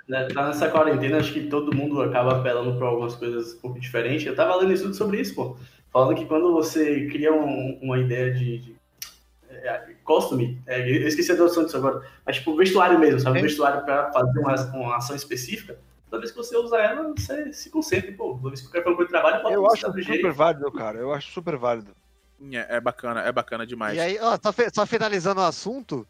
Né, 0.06 0.28
Tá 0.28 0.46
nessa 0.46 0.68
quarentena, 0.70 1.16
acho 1.18 1.32
que 1.32 1.48
todo 1.48 1.74
mundo 1.74 2.00
acaba 2.02 2.38
apelando 2.38 2.76
para 2.78 2.86
algumas 2.86 3.16
coisas 3.16 3.54
um 3.54 3.58
pouco 3.60 3.80
diferentes. 3.80 4.24
Eu 4.26 4.36
tava 4.36 4.54
lendo 4.56 4.72
estudo 4.72 4.94
sobre 4.94 5.20
isso, 5.20 5.34
pô. 5.34 5.56
Falando 5.90 6.14
que 6.16 6.26
quando 6.26 6.52
você 6.52 7.06
cria 7.08 7.32
um- 7.32 7.78
uma 7.82 7.98
ideia 7.98 8.32
de. 8.32 8.58
de- 8.58 8.76
é, 9.50 9.94
costume. 10.04 10.60
É, 10.66 10.80
eu 10.88 11.08
esqueci 11.08 11.32
a 11.32 11.36
tradução 11.36 11.64
disso 11.64 11.76
agora. 11.78 12.06
Mas, 12.24 12.36
tipo, 12.36 12.54
vestuário 12.54 12.98
mesmo, 12.98 13.18
sabe? 13.18 13.40
Vestuário 13.40 13.82
para 13.84 14.12
fazer 14.12 14.38
uma, 14.38 14.54
uma 14.74 14.96
ação 14.98 15.16
específica. 15.16 15.78
Toda 16.10 16.20
vez 16.20 16.30
que 16.30 16.36
você 16.36 16.56
usa 16.56 16.78
ela, 16.78 17.12
você 17.12 17.52
se 17.52 17.70
concentra. 17.70 18.10
Pô, 18.12 18.34
toda 18.36 18.48
vez 18.50 18.60
que 18.60 18.66
eu 18.66 18.70
quero 18.70 18.94
um 18.94 18.98
de 18.98 19.08
trabalho, 19.08 19.48
eu 19.48 19.66
acho 19.70 19.92
super 19.92 20.32
válido, 20.32 20.72
cara. 20.72 20.98
Eu 20.98 21.12
acho 21.12 21.30
super 21.32 21.56
válido. 21.56 21.94
É, 22.52 22.76
é 22.76 22.80
bacana, 22.80 23.20
é 23.22 23.32
bacana 23.32 23.66
demais. 23.66 23.96
E 23.96 24.00
aí, 24.00 24.18
ó, 24.20 24.38
só, 24.42 24.52
só 24.72 24.86
finalizando 24.86 25.40
o 25.40 25.44
assunto, 25.44 26.06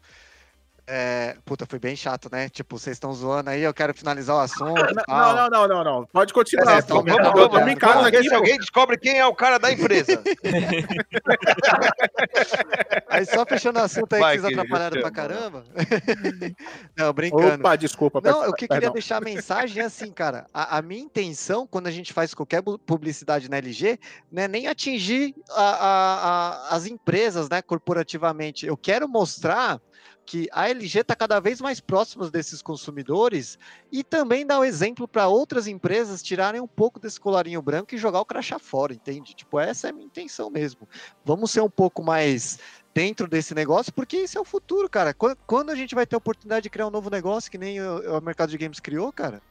é... 0.89 1.37
Puta, 1.45 1.67
foi 1.67 1.77
bem 1.77 1.95
chato, 1.95 2.29
né? 2.31 2.49
Tipo, 2.49 2.79
vocês 2.79 2.95
estão 2.95 3.13
zoando 3.13 3.51
aí, 3.51 3.61
eu 3.61 3.73
quero 3.73 3.93
finalizar 3.93 4.35
o 4.35 4.39
assunto. 4.39 4.73
Não, 5.07 5.35
não, 5.35 5.49
não, 5.49 5.67
não, 5.67 5.83
não, 5.83 6.05
Pode 6.07 6.33
continuar. 6.33 6.77
É, 6.77 6.79
então, 6.79 7.03
vamos, 7.03 7.15
vamos, 7.15 7.51
vamos, 7.51 7.75
casa 7.75 8.07
aqui, 8.07 8.23
se 8.23 8.33
alguém 8.33 8.57
descobre 8.57 8.97
quem 8.97 9.19
é 9.19 9.25
o 9.25 9.35
cara 9.35 9.59
da 9.59 9.71
empresa. 9.71 10.19
aí 13.07 13.25
só 13.25 13.45
fechando 13.45 13.79
o 13.79 13.83
assunto 13.83 14.13
aí 14.13 14.19
Vai, 14.19 14.35
que 14.35 14.41
vocês 14.41 14.57
atrapalharam 14.57 15.01
pra 15.01 15.11
caramba. 15.11 15.63
não, 16.97 17.13
brincando. 17.13 17.55
Opa, 17.55 17.75
desculpa. 17.75 18.19
Não, 18.23 18.49
o 18.49 18.53
que 18.53 18.67
perdão. 18.67 18.77
queria 18.77 18.91
deixar 18.91 19.17
a 19.17 19.21
mensagem 19.21 19.83
é 19.83 19.85
assim, 19.85 20.11
cara. 20.11 20.47
A, 20.51 20.77
a, 20.77 20.81
minha 20.81 21.01
intenção, 21.01 21.67
quando 21.67 21.85
a 21.85 21.91
gente 21.91 22.13
faz 22.13 22.33
qualquer 22.33 22.63
publicidade 22.63 23.47
na 23.47 23.57
LG, 23.57 23.99
não 24.31 24.41
é 24.41 24.47
nem 24.47 24.65
atingir 24.65 25.35
a, 25.51 26.69
a, 26.71 26.75
as 26.75 26.87
empresas, 26.87 27.47
né, 27.47 27.61
corporativamente. 27.61 28.65
Eu 28.65 28.75
quero 28.75 29.07
mostrar 29.07 29.79
que 30.29 30.47
a 30.51 30.69
LG 30.69 30.99
está 30.99 31.15
cada 31.15 31.39
vez 31.39 31.59
mais 31.59 31.79
próxima 31.79 32.29
desses 32.29 32.61
consumidores 32.61 33.57
e 33.91 34.03
também 34.03 34.45
dá 34.45 34.59
o 34.59 34.61
um 34.61 34.63
exemplo 34.63 35.07
para 35.07 35.27
outras 35.27 35.65
empresas 35.65 36.21
tirarem 36.21 36.61
um 36.61 36.67
pouco 36.67 36.99
desse 36.99 37.19
colarinho 37.19 37.59
branco 37.63 37.95
e 37.95 37.97
jogar 37.97 38.21
o 38.21 38.25
crachá 38.25 38.59
fora, 38.59 38.93
entende? 38.93 39.33
Tipo, 39.33 39.59
essa 39.59 39.87
é 39.87 39.89
a 39.89 39.93
minha 39.93 40.05
intenção 40.05 40.51
mesmo. 40.51 40.87
Vamos 41.25 41.49
ser 41.49 41.61
um 41.61 41.69
pouco 41.69 42.03
mais 42.03 42.59
dentro 42.93 43.27
desse 43.27 43.55
negócio, 43.55 43.91
porque 43.91 44.17
isso 44.17 44.37
é 44.37 44.41
o 44.41 44.45
futuro, 44.45 44.87
cara. 44.87 45.15
Quando 45.15 45.71
a 45.71 45.75
gente 45.75 45.95
vai 45.95 46.05
ter 46.05 46.15
a 46.15 46.19
oportunidade 46.19 46.61
de 46.61 46.69
criar 46.69 46.85
um 46.85 46.91
novo 46.91 47.09
negócio 47.09 47.49
que 47.49 47.57
nem 47.57 47.81
o 47.81 48.21
mercado 48.21 48.51
de 48.51 48.57
games 48.59 48.79
criou, 48.79 49.11
cara? 49.11 49.41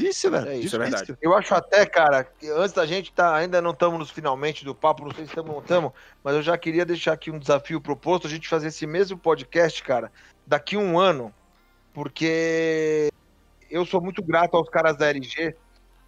Difícil, 0.00 0.30
velho. 0.30 0.48
É, 0.48 0.56
isso 0.58 0.76
é 0.76 0.78
verdade. 0.78 1.16
Eu 1.22 1.34
acho 1.34 1.54
até, 1.54 1.86
cara, 1.86 2.24
que 2.24 2.48
antes 2.50 2.72
da 2.72 2.84
gente 2.84 3.12
tá, 3.12 3.34
ainda 3.34 3.62
não 3.62 3.70
estamos 3.70 3.98
nos 3.98 4.10
finalmente 4.10 4.64
do 4.64 4.74
papo, 4.74 5.04
não 5.04 5.12
sei 5.12 5.24
se 5.24 5.30
estamos 5.30 5.50
ou 5.50 5.56
não 5.56 5.62
estamos, 5.62 5.92
mas 6.22 6.34
eu 6.34 6.42
já 6.42 6.56
queria 6.58 6.84
deixar 6.84 7.12
aqui 7.12 7.30
um 7.30 7.38
desafio 7.38 7.80
proposto, 7.80 8.26
a 8.26 8.30
gente 8.30 8.48
fazer 8.48 8.68
esse 8.68 8.86
mesmo 8.86 9.16
podcast, 9.16 9.82
cara, 9.82 10.12
daqui 10.46 10.76
um 10.76 10.98
ano, 10.98 11.34
porque 11.94 13.08
eu 13.70 13.86
sou 13.86 14.00
muito 14.00 14.22
grato 14.22 14.56
aos 14.56 14.68
caras 14.68 14.96
da 14.96 15.08
LG 15.08 15.56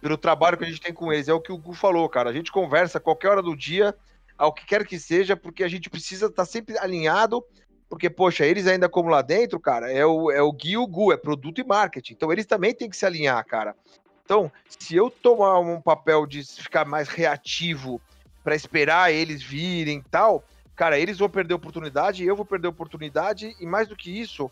pelo 0.01 0.17
trabalho 0.17 0.57
que 0.57 0.63
a 0.63 0.67
gente 0.67 0.81
tem 0.81 0.93
com 0.93 1.11
eles. 1.11 1.27
É 1.27 1.33
o 1.33 1.41
que 1.41 1.51
o 1.51 1.57
Gu 1.57 1.73
falou, 1.73 2.07
cara. 2.07 2.29
A 2.29 2.33
gente 2.33 2.51
conversa 2.51 2.99
qualquer 2.99 3.29
hora 3.29 3.41
do 3.41 3.55
dia, 3.55 3.95
ao 4.37 4.53
que 4.53 4.65
quer 4.65 4.85
que 4.85 4.99
seja, 4.99 5.35
porque 5.35 5.63
a 5.63 5.67
gente 5.67 5.89
precisa 5.89 6.27
estar 6.27 6.43
tá 6.43 6.49
sempre 6.49 6.77
alinhado 6.77 7.43
porque, 7.89 8.09
poxa, 8.09 8.45
eles 8.45 8.67
ainda 8.67 8.87
como 8.87 9.09
lá 9.09 9.23
dentro, 9.23 9.59
cara, 9.59 9.91
é 9.91 10.05
o, 10.05 10.29
é 10.29 10.41
o 10.41 10.51
Gui 10.51 10.73
e 10.73 10.77
o 10.77 10.85
Gu, 10.85 11.11
é 11.11 11.17
produto 11.17 11.59
e 11.59 11.63
marketing. 11.63 12.13
Então 12.13 12.31
eles 12.31 12.45
também 12.45 12.73
têm 12.73 12.89
que 12.89 12.95
se 12.95 13.05
alinhar, 13.05 13.43
cara. 13.45 13.75
Então, 14.23 14.51
se 14.67 14.95
eu 14.95 15.09
tomar 15.09 15.59
um 15.59 15.81
papel 15.81 16.27
de 16.27 16.43
ficar 16.43 16.85
mais 16.85 17.09
reativo 17.09 17.99
para 18.43 18.55
esperar 18.55 19.11
eles 19.11 19.41
virem 19.41 20.03
tal, 20.11 20.43
cara, 20.75 20.99
eles 20.99 21.17
vão 21.17 21.27
perder 21.27 21.55
oportunidade, 21.55 22.23
eu 22.23 22.35
vou 22.35 22.45
perder 22.45 22.67
oportunidade, 22.67 23.55
e 23.59 23.65
mais 23.65 23.87
do 23.87 23.95
que 23.95 24.11
isso, 24.11 24.51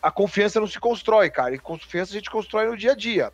a 0.00 0.10
confiança 0.10 0.58
não 0.58 0.66
se 0.66 0.80
constrói, 0.80 1.28
cara. 1.28 1.54
E 1.54 1.58
confiança 1.58 2.12
a 2.12 2.14
gente 2.14 2.30
constrói 2.30 2.66
no 2.66 2.76
dia 2.78 2.92
a 2.92 2.96
dia. 2.96 3.30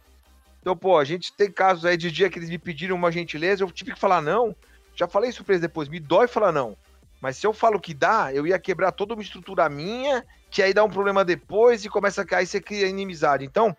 Então, 0.61 0.77
pô, 0.77 0.99
a 0.99 1.05
gente 1.05 1.33
tem 1.33 1.49
casos 1.53 1.85
aí 1.85 1.97
de 1.97 2.11
dia 2.11 2.29
que 2.29 2.41
eles 2.41 2.51
me 2.51 2.59
pediram 2.59 2.97
uma 2.97 3.13
gentileza, 3.13 3.63
eu 3.63 3.71
tive 3.71 3.93
que 3.93 4.01
falar 4.01 4.21
não. 4.21 4.57
Já 4.97 5.07
falei 5.07 5.31
isso 5.31 5.45
pra 5.45 5.55
eles 5.55 5.63
depois, 5.63 5.89
me 5.89 6.01
dói 6.01 6.27
falar 6.27 6.51
não. 6.51 6.77
Mas 7.21 7.37
se 7.37 7.47
eu 7.47 7.53
falo 7.53 7.81
que 7.81 7.95
dá, 7.95 8.33
eu 8.33 8.47
ia 8.47 8.59
quebrar 8.59 8.93
toda 8.93 9.15
uma 9.15 9.23
estrutura 9.23 9.69
minha, 9.69 10.25
que 10.51 10.63
aí 10.63 10.75
dá 10.75 10.85
um 10.85 10.91
problema 10.91 11.25
depois 11.25 11.85
e 11.85 11.89
começa 11.89 12.23
a 12.23 12.27
cair, 12.27 12.47
você 12.47 12.61
cria 12.61 12.87
inimizade. 12.87 13.45
Então, 13.45 13.77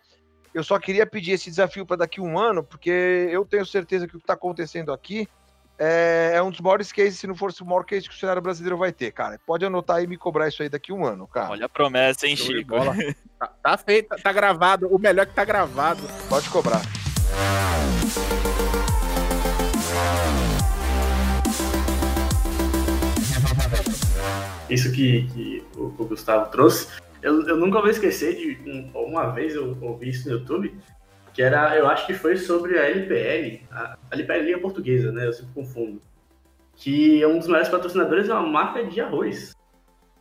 eu 0.52 0.64
só 0.64 0.78
queria 0.78 1.06
pedir 1.06 1.32
esse 1.32 1.50
desafio 1.50 1.86
para 1.86 1.98
daqui 1.98 2.20
a 2.20 2.22
um 2.22 2.38
ano, 2.38 2.64
porque 2.64 3.28
eu 3.30 3.44
tenho 3.44 3.64
certeza 3.64 4.06
que 4.06 4.16
o 4.16 4.18
que 4.18 4.24
está 4.24 4.34
acontecendo 4.34 4.92
aqui 4.92 5.28
é, 5.78 6.32
é, 6.34 6.42
um 6.42 6.50
dos 6.50 6.60
maiores 6.60 6.90
cases, 6.90 7.20
se 7.20 7.26
não 7.26 7.36
for 7.36 7.52
o 7.60 7.64
maior 7.64 7.84
case 7.84 8.08
que 8.08 8.14
o 8.14 8.18
cenário 8.18 8.42
brasileiro 8.42 8.76
vai 8.76 8.92
ter, 8.92 9.12
cara. 9.12 9.38
Pode 9.46 9.64
anotar 9.64 10.02
e 10.02 10.06
me 10.08 10.16
cobrar 10.16 10.48
isso 10.48 10.62
aí 10.62 10.68
daqui 10.68 10.90
a 10.90 10.94
um 10.94 11.04
ano, 11.04 11.26
cara. 11.28 11.50
Olha 11.50 11.66
a 11.66 11.68
promessa, 11.68 12.26
hein, 12.26 12.36
Chico? 12.36 12.74
tá, 13.38 13.52
tá 13.62 13.78
feito, 13.78 14.08
tá 14.20 14.32
gravado. 14.32 14.88
O 14.88 14.98
melhor 14.98 15.22
é 15.22 15.26
que 15.26 15.34
tá 15.34 15.44
gravado. 15.44 16.02
Pode 16.28 16.50
cobrar. 16.50 16.82
Isso 24.68 24.92
que, 24.92 25.26
que 25.28 25.64
o, 25.76 25.84
o, 25.98 26.04
Gustavo 26.06 26.50
trouxe, 26.50 26.88
eu, 27.22 27.46
eu 27.46 27.56
nunca 27.56 27.80
vou 27.80 27.90
esquecer 27.90 28.36
de 28.36 28.70
um, 28.70 28.90
uma 28.94 29.30
vez 29.30 29.54
eu 29.54 29.76
ouvi 29.80 30.10
isso 30.10 30.28
no 30.28 30.36
YouTube, 30.36 30.74
que 31.32 31.42
era, 31.42 31.76
eu 31.76 31.86
acho 31.86 32.06
que 32.06 32.14
foi 32.14 32.36
sobre 32.36 32.78
a 32.78 32.88
LPL, 32.88 33.64
a, 33.70 33.96
a 34.10 34.14
LPL 34.14 34.44
Liga 34.44 34.58
Portuguesa, 34.58 35.12
né? 35.12 35.26
Eu 35.26 35.32
sempre 35.32 35.52
confundo. 35.54 36.00
Que 36.74 37.24
um 37.26 37.38
dos 37.38 37.48
maiores 37.48 37.68
patrocinadores 37.68 38.28
é 38.28 38.34
uma 38.34 38.46
marca 38.46 38.84
de 38.84 39.00
arroz. 39.00 39.54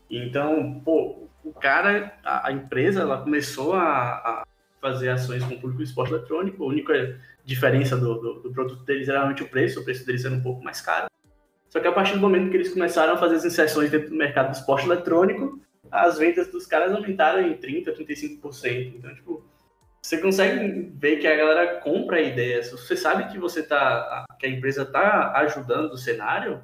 Então, 0.10 0.82
pô, 0.86 1.28
o 1.44 1.54
cara, 1.54 2.14
a, 2.24 2.48
a 2.48 2.52
empresa, 2.52 3.02
ela 3.02 3.22
começou 3.22 3.74
a, 3.74 3.84
a, 3.84 4.48
fazer 4.82 5.10
ações 5.10 5.44
com 5.44 5.56
o 5.56 5.60
público 5.60 5.84
de 5.84 5.90
esporte 5.90 6.14
eletrônico. 6.14 6.64
A 6.64 6.68
única 6.68 7.20
diferença 7.44 7.98
do, 7.98 8.16
do, 8.16 8.34
do 8.42 8.52
produto 8.52 8.84
deles 8.84 9.08
era 9.08 9.20
realmente 9.20 9.44
o 9.44 9.50
preço, 9.50 9.80
o 9.80 9.84
preço 9.84 10.06
deles 10.06 10.26
era 10.26 10.34
um 10.34 10.42
pouco 10.42 10.64
mais 10.64 10.82
caro. 10.82 11.08
Só 11.70 11.80
que 11.80 11.88
a 11.88 11.92
partir 11.92 12.14
do 12.14 12.20
momento 12.20 12.50
que 12.50 12.58
eles 12.58 12.74
começaram 12.74 13.14
a 13.14 13.18
fazer 13.18 13.36
as 13.36 13.46
inserções 13.46 13.92
dentro 13.92 14.10
do 14.10 14.16
mercado 14.16 14.52
do 14.52 14.56
esporte 14.56 14.86
eletrônico, 14.86 15.60
as 15.92 16.18
vendas 16.18 16.48
dos 16.48 16.66
caras 16.66 16.94
aumentaram 16.94 17.42
em 17.42 17.56
30%, 17.56 17.96
35%. 17.96 18.94
Então, 18.96 19.14
tipo, 19.14 19.44
você 20.02 20.18
consegue 20.20 20.92
ver 20.96 21.18
que 21.18 21.28
a 21.28 21.36
galera 21.36 21.82
compra 21.82 22.18
a 22.18 22.22
ideia. 22.22 22.64
Se 22.64 22.72
você 22.72 22.96
sabe 22.96 23.32
que 23.32 23.38
você 23.38 23.62
tá, 23.64 24.26
que 24.40 24.46
a 24.46 24.50
empresa 24.50 24.84
está 24.84 25.34
ajudando 25.38 25.94
o 25.94 25.98
cenário, 25.98 26.62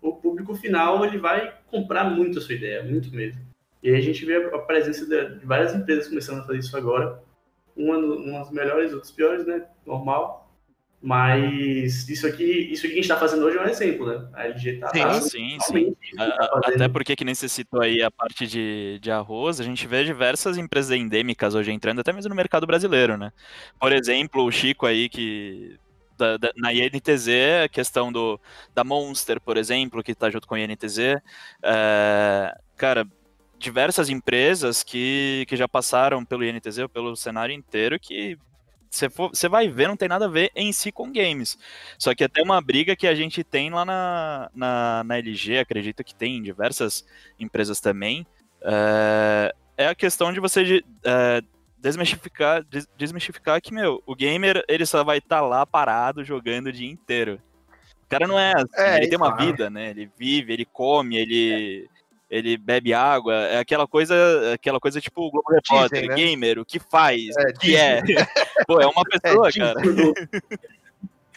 o 0.00 0.12
público 0.12 0.54
final 0.54 1.04
ele 1.04 1.18
vai 1.18 1.54
comprar 1.66 2.04
muito 2.04 2.38
a 2.38 2.42
sua 2.42 2.54
ideia, 2.54 2.82
muito 2.82 3.14
mesmo. 3.14 3.40
E 3.82 3.90
aí 3.90 3.96
a 3.96 4.00
gente 4.00 4.24
vê 4.24 4.36
a 4.36 4.58
presença 4.58 5.04
de 5.06 5.44
várias 5.44 5.74
empresas 5.74 6.08
começando 6.08 6.40
a 6.40 6.44
fazer 6.44 6.58
isso 6.58 6.76
agora. 6.76 7.22
Uma, 7.76 7.98
umas 7.98 8.50
melhores, 8.50 8.92
outras 8.92 9.10
piores, 9.10 9.44
né? 9.46 9.66
Normal. 9.84 10.43
Mas 11.06 12.08
isso 12.08 12.26
aqui, 12.26 12.44
isso 12.72 12.80
que 12.80 12.92
a 12.92 12.94
gente 12.94 13.00
está 13.00 13.18
fazendo 13.18 13.44
hoje 13.44 13.58
é 13.58 13.60
um 13.60 13.68
exemplo, 13.68 14.06
né? 14.06 14.26
A 14.32 14.46
LG 14.46 14.70
está 14.70 14.88
Sim, 14.88 15.20
sim, 15.20 15.58
sim. 15.60 15.96
Tá 16.16 16.60
até 16.64 16.88
porque 16.88 17.14
que 17.14 17.26
nem 17.26 17.34
você 17.34 17.46
citou 17.46 17.82
aí 17.82 18.02
a 18.02 18.10
parte 18.10 18.46
de, 18.46 18.98
de 19.02 19.10
arroz, 19.10 19.60
a 19.60 19.64
gente 19.64 19.86
vê 19.86 20.02
diversas 20.02 20.56
empresas 20.56 20.92
endêmicas 20.92 21.54
hoje 21.54 21.70
entrando, 21.70 22.00
até 22.00 22.10
mesmo 22.10 22.30
no 22.30 22.34
mercado 22.34 22.66
brasileiro, 22.66 23.18
né? 23.18 23.34
Por 23.78 23.92
exemplo, 23.92 24.44
o 24.44 24.50
Chico 24.50 24.86
aí 24.86 25.10
que 25.10 25.78
da, 26.16 26.38
da, 26.38 26.50
na 26.56 26.72
INTZ, 26.72 27.28
a 27.64 27.68
questão 27.68 28.10
do, 28.10 28.40
da 28.74 28.82
Monster, 28.82 29.38
por 29.42 29.58
exemplo, 29.58 30.02
que 30.02 30.12
está 30.12 30.30
junto 30.30 30.48
com 30.48 30.54
a 30.54 30.60
INTZ. 30.60 30.98
É, 31.62 32.58
cara, 32.78 33.06
diversas 33.58 34.08
empresas 34.08 34.82
que, 34.82 35.44
que 35.48 35.54
já 35.54 35.68
passaram 35.68 36.24
pelo 36.24 36.44
INTZ, 36.44 36.86
pelo 36.90 37.14
cenário 37.14 37.54
inteiro, 37.54 38.00
que 38.00 38.38
você 39.18 39.48
vai 39.48 39.68
ver, 39.68 39.88
não 39.88 39.96
tem 39.96 40.08
nada 40.08 40.26
a 40.26 40.28
ver 40.28 40.50
em 40.54 40.72
si 40.72 40.92
com 40.92 41.12
games. 41.12 41.58
Só 41.98 42.14
que 42.14 42.24
até 42.24 42.42
uma 42.42 42.60
briga 42.60 42.94
que 42.94 43.06
a 43.06 43.14
gente 43.14 43.42
tem 43.42 43.70
lá 43.70 43.84
na, 43.84 44.50
na, 44.54 45.04
na 45.04 45.18
LG, 45.18 45.58
acredito 45.58 46.04
que 46.04 46.14
tem 46.14 46.36
em 46.36 46.42
diversas 46.42 47.04
empresas 47.38 47.80
também, 47.80 48.26
é, 48.62 49.54
é 49.76 49.86
a 49.88 49.94
questão 49.94 50.32
de 50.32 50.40
você 50.40 50.82
é, 51.04 51.42
desmistificar, 51.78 52.64
des, 52.64 52.88
desmistificar 52.96 53.60
que, 53.60 53.74
meu, 53.74 54.02
o 54.06 54.14
gamer 54.14 54.64
ele 54.68 54.86
só 54.86 55.04
vai 55.04 55.18
estar 55.18 55.40
tá 55.40 55.46
lá 55.46 55.66
parado 55.66 56.24
jogando 56.24 56.68
o 56.68 56.72
dia 56.72 56.90
inteiro. 56.90 57.40
O 58.04 58.08
cara 58.08 58.26
não 58.26 58.38
é 58.38 58.52
assim, 58.52 58.68
é, 58.76 58.96
ele 58.98 59.08
tem 59.08 59.18
uma 59.18 59.36
vida, 59.36 59.68
né? 59.68 59.90
Ele 59.90 60.10
vive, 60.16 60.52
ele 60.52 60.64
come, 60.64 61.16
ele 61.16 61.88
ele 62.28 62.56
bebe 62.56 62.92
água, 62.92 63.34
é 63.34 63.58
aquela 63.58 63.86
coisa, 63.86 64.14
aquela 64.54 64.80
coisa 64.80 65.00
tipo 65.00 65.22
o 65.22 65.30
Globo 65.30 65.52
Repórter, 65.52 66.08
né? 66.08 66.14
gamer, 66.14 66.58
o 66.58 66.64
que 66.64 66.78
faz, 66.78 67.36
é, 67.36 67.50
o 67.50 67.58
que 67.58 67.76
é. 67.76 68.02
Pô, 68.66 68.80
é 68.80 68.86
uma 68.86 69.02
é, 69.12 69.18
pessoa, 69.18 69.48
é, 69.48 69.52
cara. 69.52 69.80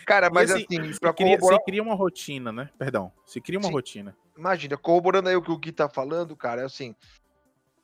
Cara, 0.06 0.30
mas 0.30 0.50
assim, 0.50 0.66
assim 0.70 1.00
pra 1.00 1.14
cria, 1.14 1.38
corroborar... 1.38 1.60
você 1.60 1.66
cria 1.66 1.84
uma 1.84 1.94
rotina, 1.94 2.52
né? 2.52 2.70
Perdão, 2.78 3.12
você 3.26 3.42
cria 3.42 3.60
uma 3.60 3.68
Sim. 3.68 3.74
rotina. 3.74 4.18
Imagina, 4.38 4.78
corroborando 4.78 5.28
aí 5.28 5.36
o 5.36 5.42
que 5.42 5.52
o 5.52 5.58
Gui 5.58 5.74
tá 5.74 5.90
falando, 5.90 6.36
cara, 6.36 6.62
é 6.62 6.66
assim, 6.66 6.96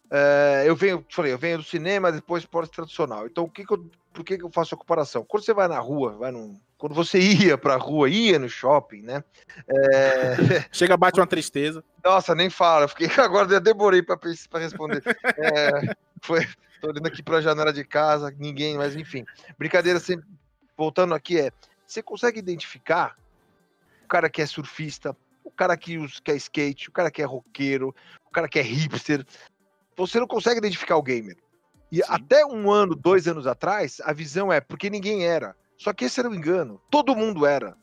é, 0.10 0.64
eu 0.66 0.76
venho, 0.76 1.04
falei, 1.10 1.34
eu 1.34 1.38
venho 1.40 1.58
do 1.58 1.64
cinema, 1.64 2.12
depois 2.12 2.44
esporte 2.44 2.72
tradicional. 2.72 3.26
Então, 3.26 3.46
o 3.46 3.50
que 3.50 3.66
que 3.66 3.74
eu, 3.74 3.90
por 4.14 4.24
que, 4.24 4.38
que 4.38 4.44
eu 4.44 4.52
faço 4.52 4.76
a 4.76 4.78
comparação? 4.78 5.26
Quando 5.26 5.44
você 5.44 5.54
vai 5.54 5.68
na 5.68 5.80
rua, 5.80 6.14
vai 6.18 6.32
num, 6.32 6.60
quando 6.78 6.94
você 6.94 7.20
ia 7.50 7.58
pra 7.58 7.76
rua, 7.76 8.10
ia 8.10 8.38
no 8.40 8.48
shopping, 8.48 9.02
né? 9.02 9.24
É... 9.68 10.36
Chega, 10.72 10.96
bate 10.96 11.20
uma 11.20 11.28
tristeza. 11.28 11.84
Nossa, 12.04 12.36
nem 12.36 12.50
fala, 12.50 12.88
fiquei 12.88 13.08
agora 13.18 13.52
eu 13.52 13.60
demorei 13.60 14.02
para 14.02 14.20
responder. 14.60 15.02
É, 15.38 15.96
foi, 16.22 16.48
tô 16.80 16.90
olhando 16.90 17.08
aqui 17.08 17.24
para 17.24 17.38
a 17.38 17.42
janela 17.42 17.74
de 17.74 17.84
casa, 17.84 18.34
ninguém, 18.38 18.78
mas 18.78 18.96
enfim. 18.96 19.26
Brincadeira 19.58 20.00
sempre 20.00 20.26
voltando 20.78 21.14
aqui 21.14 21.40
é, 21.40 21.52
você 21.86 22.02
consegue 22.02 22.40
identificar 22.40 23.16
o 24.04 24.08
cara 24.08 24.30
que 24.30 24.42
é 24.42 24.46
surfista, 24.46 25.16
o 25.44 25.52
cara 25.52 25.76
que, 25.76 25.98
que 26.22 26.32
é 26.32 26.36
skate, 26.36 26.90
o 26.90 26.92
cara 26.92 27.12
que 27.12 27.22
é 27.22 27.26
roqueiro, 27.26 27.94
cara 28.34 28.50
que 28.50 28.60
é 28.60 28.64
hipster. 28.64 29.26
Você 29.96 30.20
não 30.20 30.28
consegue 30.28 30.58
identificar 30.58 30.98
o 30.98 31.04
gamer. 31.04 31.38
E 31.94 31.98
Sim. 31.98 32.04
até 32.08 32.44
um 32.44 32.72
ano, 32.72 32.96
dois 32.96 33.28
anos 33.28 33.46
atrás, 33.46 34.02
a 34.04 34.12
visão 34.12 34.52
é 34.52 34.60
porque 34.60 34.90
ninguém 34.90 35.28
era. 35.28 35.56
Só 35.78 35.94
que 35.94 36.06
esse 36.06 36.20
era 36.20 36.28
um 36.28 36.34
engano. 36.34 36.82
Todo 36.90 37.16
mundo 37.16 37.46
era. 37.46 37.78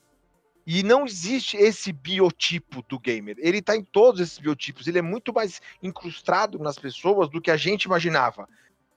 E 0.67 0.83
não 0.83 1.07
existe 1.07 1.57
esse 1.57 1.93
biotipo 1.93 2.83
do 2.89 2.99
gamer. 2.99 3.37
Ele 3.39 3.63
tá 3.63 3.77
em 3.77 3.85
todos 3.85 4.21
esses 4.21 4.37
biotipos. 4.37 4.89
Ele 4.89 4.99
é 4.99 5.03
muito 5.03 5.33
mais 5.33 5.63
incrustado 5.81 6.59
nas 6.59 6.77
pessoas 6.77 7.31
do 7.31 7.41
que 7.41 7.53
a 7.53 7.57
gente 7.57 7.85
imaginava. 7.85 8.49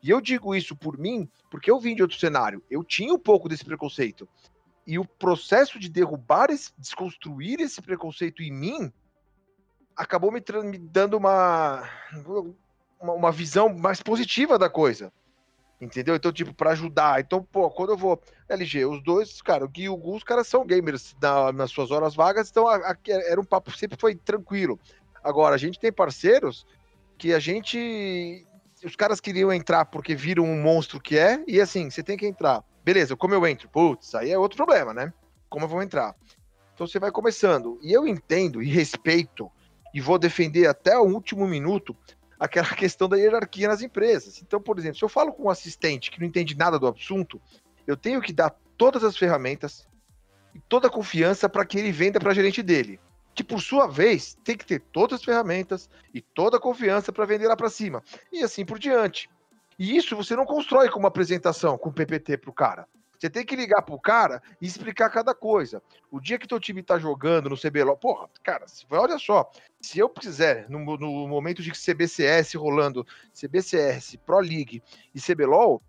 E 0.01 0.09
eu 0.09 0.20
digo 0.20 0.55
isso 0.55 0.76
por 0.76 0.97
mim, 0.97 1.30
porque 1.47 1.70
eu 1.70 1.80
vim 1.80 1.93
de 1.93 2.01
outro 2.01 2.18
cenário. 2.18 2.64
Eu 2.68 2.84
tinha 2.84 3.14
um 3.14 3.20
pouco 3.20 3.47
desse 3.47 3.64
preconceito. 3.64 4.28
E 4.88 4.97
o 4.97 5.05
processo 5.05 5.78
de 5.78 5.89
derrubar, 5.89 6.49
esse, 6.49 6.72
desconstruir 6.76 7.61
esse 7.61 7.84
preconceito 7.84 8.41
em 8.41 8.51
mim, 8.51 8.91
acabou 9.95 10.32
me, 10.32 10.43
me 10.64 10.80
dando 10.80 11.18
uma, 11.18 11.88
uma, 13.04 13.14
uma 13.14 13.32
visão 13.32 13.70
mais 13.70 14.01
positiva 14.01 14.58
da 14.58 14.70
coisa. 14.70 15.12
Entendeu? 15.82 16.16
Então, 16.16 16.32
tipo, 16.32 16.54
pra 16.54 16.72
ajudar. 16.72 17.20
Então, 17.20 17.43
pô, 17.43 17.70
quando 17.70 17.89
eu 17.91 17.97
vou. 17.97 18.20
LG, 18.47 18.86
os 18.86 19.04
dois, 19.04 19.41
cara, 19.41 19.66
o 19.66 19.68
Gui 19.68 19.84
e 19.84 19.89
o 19.89 19.97
Gu, 19.97 20.16
os 20.16 20.24
caras 20.24 20.47
são 20.47 20.66
gamers 20.66 21.14
na- 21.22 21.51
nas 21.51 21.72
suas 21.72 21.91
horas 21.91 22.16
vagas, 22.16 22.49
então 22.49 22.68
a- 22.68 22.91
a- 22.91 22.97
era 23.08 23.39
um 23.39 23.43
papo 23.45 23.70
sempre 23.78 23.97
foi 23.99 24.16
tranquilo. 24.16 24.80
Agora, 25.22 25.56
a 25.56 25.58
gente 25.58 25.80
tem 25.80 25.91
parceiros 25.91 26.66
que 27.18 27.34
a 27.34 27.39
gente. 27.39 28.45
Os 28.84 28.95
caras 28.95 29.20
queriam 29.20 29.51
entrar 29.51 29.86
porque 29.86 30.16
viram 30.16 30.43
um 30.43 30.62
monstro 30.62 30.99
que 30.99 31.18
é, 31.18 31.43
e 31.47 31.60
assim, 31.60 31.89
você 31.89 32.01
tem 32.04 32.18
que 32.18 32.28
entrar. 32.28 32.64
Beleza, 32.84 33.16
como 33.16 33.34
eu 33.34 33.45
entro? 33.47 33.70
Putz, 33.70 34.14
aí 34.16 34.32
é 34.32 34.38
outro 34.38 34.58
problema, 34.58 34.93
né? 34.93 35.14
Como 35.49 35.66
eu 35.66 35.70
vou 35.70 35.82
entrar? 35.82 36.16
Então 36.74 36.86
você 36.86 36.99
vai 36.99 37.12
começando. 37.12 37.80
E 37.82 37.91
eu 37.93 38.06
entendo 38.08 38.62
e 38.62 38.68
respeito, 38.68 39.49
e 39.93 40.01
vou 40.01 40.18
defender 40.20 40.68
até 40.68 40.97
o 40.97 41.04
último 41.04 41.47
minuto 41.47 41.95
aquela 42.43 42.67
questão 42.75 43.07
da 43.07 43.17
hierarquia 43.17 43.69
nas 43.69 43.81
empresas. 43.81 44.41
Então, 44.41 44.61
por 44.61 44.77
exemplo, 44.77 44.97
se 44.97 45.05
eu 45.05 45.09
falo 45.09 45.31
com 45.31 45.43
um 45.43 45.49
assistente 45.49 46.11
que 46.11 46.19
não 46.19 46.27
entende 46.27 46.55
nada 46.57 46.77
do 46.77 46.87
assunto, 46.87 47.41
eu 47.87 47.95
tenho 47.95 48.21
que 48.21 48.33
dar 48.33 48.53
todas 48.77 49.03
as 49.03 49.17
ferramentas 49.17 49.87
e 50.53 50.59
toda 50.59 50.87
a 50.87 50.91
confiança 50.91 51.47
para 51.47 51.65
que 51.65 51.79
ele 51.79 51.91
venda 51.91 52.19
para 52.19 52.33
gerente 52.33 52.61
dele. 52.61 52.99
Que 53.33 53.43
por 53.43 53.61
sua 53.61 53.87
vez 53.87 54.37
tem 54.43 54.57
que 54.57 54.65
ter 54.65 54.79
todas 54.79 55.19
as 55.19 55.25
ferramentas 55.25 55.89
e 56.13 56.21
toda 56.21 56.57
a 56.57 56.59
confiança 56.59 57.11
para 57.11 57.25
vender 57.25 57.47
lá 57.47 57.55
para 57.55 57.69
cima. 57.69 58.03
E 58.31 58.43
assim 58.43 58.65
por 58.65 58.77
diante. 58.77 59.29
E 59.79 59.95
isso 59.95 60.15
você 60.15 60.35
não 60.35 60.45
constrói 60.45 60.89
com 60.89 60.99
uma 60.99 61.07
apresentação, 61.07 61.77
com 61.77 61.91
PPT 61.91 62.37
pro 62.37 62.53
cara. 62.53 62.87
Você 63.24 63.30
tem 63.30 63.45
que 63.45 63.55
ligar 63.55 63.82
pro 63.82 63.97
cara 63.97 64.43
e 64.59 64.65
explicar 64.65 65.09
cada 65.09 65.34
coisa. 65.34 65.82
O 66.11 66.19
dia 66.19 66.38
que 66.38 66.45
teu 66.45 66.59
time 66.59 66.84
tá 66.84 66.99
jogando 66.99 67.49
no 67.49 67.57
CBLOL, 67.57 67.95
porra, 67.95 68.30
cara, 68.43 68.65
olha 68.91 69.17
só, 69.17 69.49
se 69.80 69.97
eu 69.97 70.09
quiser, 70.09 70.69
no, 70.69 70.97
no 70.97 71.26
momento 71.26 71.61
de 71.61 71.71
CBCS 71.71 72.55
rolando, 72.55 73.07
CBCS, 73.34 74.17
Pro 74.26 74.41
League 74.41 74.84
e 75.15 75.21
CBLOL, 75.21 75.82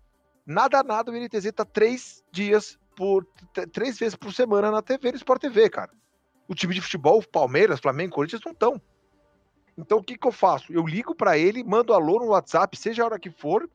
nada, 0.45 0.81
nada, 0.81 1.11
o 1.11 1.13
NTZ 1.13 1.51
tá 1.53 1.65
três 1.65 2.23
dias 2.31 2.79
por, 2.95 3.27
três 3.73 3.99
vezes 3.99 4.15
por 4.15 4.33
semana 4.33 4.71
na 4.71 4.81
TV, 4.81 5.11
no 5.11 5.17
Sport 5.17 5.41
TV, 5.41 5.69
cara. 5.69 5.91
O 6.47 6.55
time 6.55 6.73
de 6.73 6.79
futebol, 6.79 7.21
Palmeiras, 7.21 7.81
Flamengo, 7.81 8.15
Corinthians 8.15 8.43
não 8.45 8.53
estão. 8.53 8.81
Então 9.77 9.97
o 9.97 10.03
que 10.03 10.17
que 10.17 10.25
eu 10.25 10.31
faço? 10.31 10.71
Eu 10.71 10.87
ligo 10.87 11.13
pra 11.13 11.37
ele, 11.37 11.65
mando 11.65 11.93
alô 11.93 12.17
no 12.17 12.27
WhatsApp, 12.27 12.77
seja 12.77 13.03
a 13.03 13.07
hora 13.07 13.19
que 13.19 13.29
for, 13.29 13.69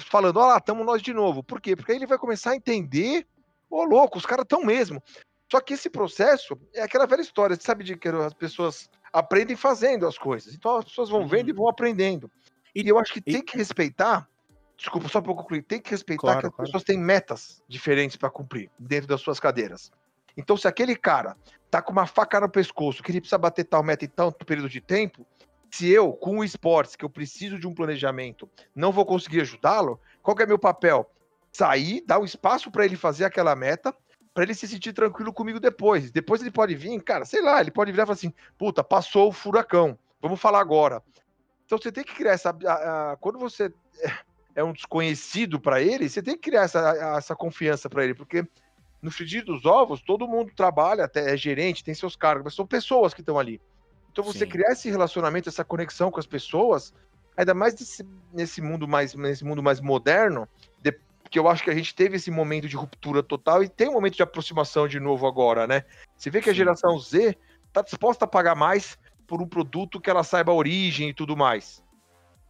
falando, 0.00 0.38
ó 0.38 0.46
lá, 0.46 0.56
estamos 0.58 0.84
nós 0.84 1.02
de 1.02 1.12
novo. 1.12 1.42
Por 1.42 1.60
quê? 1.60 1.76
Porque 1.76 1.92
aí 1.92 1.98
ele 1.98 2.06
vai 2.06 2.18
começar 2.18 2.50
a 2.50 2.56
entender, 2.56 3.26
ô 3.68 3.84
louco, 3.84 4.18
os 4.18 4.26
caras 4.26 4.44
estão 4.44 4.64
mesmo. 4.64 5.02
Só 5.50 5.60
que 5.60 5.74
esse 5.74 5.90
processo 5.90 6.56
é 6.74 6.82
aquela 6.82 7.06
velha 7.06 7.20
história, 7.22 7.56
você 7.56 7.62
sabe 7.62 7.82
de 7.84 7.96
que 7.96 8.08
as 8.08 8.34
pessoas 8.34 8.88
aprendem 9.12 9.56
fazendo 9.56 10.06
as 10.06 10.16
coisas. 10.16 10.54
Então 10.54 10.76
as 10.76 10.84
pessoas 10.84 11.08
vão 11.08 11.26
vendo 11.26 11.50
e 11.50 11.52
vão 11.52 11.68
aprendendo. 11.68 12.30
E 12.74 12.88
eu 12.88 12.98
acho 12.98 13.12
que 13.12 13.18
e- 13.18 13.32
tem 13.32 13.42
que 13.42 13.56
respeitar, 13.56 14.28
desculpa, 14.76 15.08
só 15.08 15.20
para 15.20 15.34
concluir, 15.34 15.62
tem 15.62 15.80
que 15.80 15.90
respeitar 15.90 16.20
Claro, 16.20 16.40
que 16.40 16.46
as 16.46 16.52
claro. 16.54 16.66
pessoas 16.66 16.84
têm 16.84 16.98
metas 16.98 17.62
diferentes 17.68 18.16
para 18.16 18.30
cumprir 18.30 18.70
dentro 18.78 19.08
das 19.08 19.20
suas 19.20 19.40
cadeiras. 19.40 19.90
Então, 20.36 20.56
se 20.56 20.68
aquele 20.68 20.94
cara 20.94 21.36
tá 21.68 21.82
com 21.82 21.90
uma 21.92 22.06
faca 22.06 22.40
no 22.40 22.48
pescoço, 22.48 23.02
que 23.02 23.10
ele 23.10 23.20
precisa 23.20 23.36
bater 23.38 23.64
tal 23.64 23.82
meta 23.82 24.04
em 24.04 24.08
tanto 24.08 24.44
período 24.46 24.68
de 24.68 24.80
tempo, 24.80 25.26
se 25.70 25.88
eu, 25.88 26.12
com 26.12 26.38
o 26.38 26.44
esportes, 26.44 26.96
que 26.96 27.04
eu 27.04 27.10
preciso 27.10 27.58
de 27.58 27.66
um 27.66 27.74
planejamento, 27.74 28.48
não 28.74 28.92
vou 28.92 29.06
conseguir 29.06 29.40
ajudá-lo, 29.42 30.00
qual 30.22 30.36
é 30.40 30.46
meu 30.46 30.58
papel? 30.58 31.10
Sair, 31.52 32.02
dar 32.06 32.18
um 32.20 32.24
espaço 32.24 32.70
para 32.70 32.84
ele 32.84 32.96
fazer 32.96 33.24
aquela 33.24 33.54
meta, 33.56 33.94
para 34.32 34.44
ele 34.44 34.54
se 34.54 34.68
sentir 34.68 34.92
tranquilo 34.92 35.32
comigo 35.32 35.58
depois. 35.58 36.10
Depois 36.10 36.40
ele 36.40 36.50
pode 36.50 36.74
vir, 36.74 37.00
cara, 37.02 37.24
sei 37.24 37.42
lá, 37.42 37.60
ele 37.60 37.70
pode 37.70 37.90
virar 37.90 38.04
e 38.04 38.06
falar 38.06 38.14
assim: 38.14 38.32
puta, 38.56 38.84
passou 38.84 39.28
o 39.28 39.32
furacão, 39.32 39.98
vamos 40.20 40.40
falar 40.40 40.60
agora. 40.60 41.02
Então 41.66 41.78
você 41.78 41.90
tem 41.92 42.04
que 42.04 42.14
criar 42.14 42.32
essa. 42.32 42.50
a- 42.50 43.12
a- 43.12 43.16
quando 43.16 43.38
você 43.38 43.64
é- 43.64 43.72
é 44.56 44.64
um 44.64 44.72
desconhecido 44.72 45.60
para 45.60 45.80
ele, 45.80 46.08
você 46.08 46.22
tem 46.22 46.34
que 46.34 46.50
criar 46.50 46.62
essa, 46.62 46.90
a- 46.90 47.18
essa 47.18 47.34
confiança 47.34 47.88
para 47.88 48.04
ele, 48.04 48.14
porque 48.14 48.46
no 49.02 49.10
frigir 49.10 49.44
dos 49.44 49.64
ovos, 49.64 50.00
todo 50.02 50.28
mundo 50.28 50.52
trabalha, 50.54 51.04
até 51.04 51.32
é 51.32 51.36
gerente, 51.36 51.82
tem 51.82 51.94
seus 51.94 52.14
cargos, 52.16 52.44
mas 52.44 52.54
são 52.54 52.66
pessoas 52.66 53.14
que 53.14 53.20
estão 53.22 53.38
ali. 53.38 53.60
Então 54.10 54.24
você 54.24 54.40
Sim. 54.40 54.46
criar 54.46 54.72
esse 54.72 54.90
relacionamento, 54.90 55.48
essa 55.48 55.64
conexão 55.64 56.10
com 56.10 56.18
as 56.18 56.26
pessoas, 56.26 56.92
ainda 57.36 57.54
mais 57.54 57.74
nesse, 57.74 58.06
nesse 58.32 58.60
mundo 58.60 58.86
mais 58.88 59.14
nesse 59.14 59.44
mundo 59.44 59.62
mais 59.62 59.80
moderno, 59.80 60.48
de- 60.78 60.98
que 61.30 61.38
eu 61.38 61.48
acho 61.48 61.62
que 61.62 61.70
a 61.70 61.74
gente 61.74 61.94
teve 61.94 62.16
esse 62.16 62.30
momento 62.30 62.68
de 62.68 62.76
ruptura 62.76 63.22
total 63.22 63.62
e 63.62 63.68
tem 63.68 63.88
um 63.88 63.92
momento 63.92 64.16
de 64.16 64.22
aproximação 64.22 64.88
de 64.88 64.98
novo 64.98 65.26
agora, 65.26 65.66
né? 65.66 65.84
Você 66.16 66.28
vê 66.28 66.40
que 66.40 66.50
a 66.50 66.54
geração 66.54 66.98
Z 66.98 67.36
tá 67.72 67.82
disposta 67.82 68.24
a 68.24 68.28
pagar 68.28 68.56
mais 68.56 68.98
por 69.28 69.40
um 69.40 69.46
produto 69.46 70.00
que 70.00 70.10
ela 70.10 70.24
saiba 70.24 70.50
a 70.50 70.56
origem 70.56 71.10
e 71.10 71.14
tudo 71.14 71.36
mais. 71.36 71.82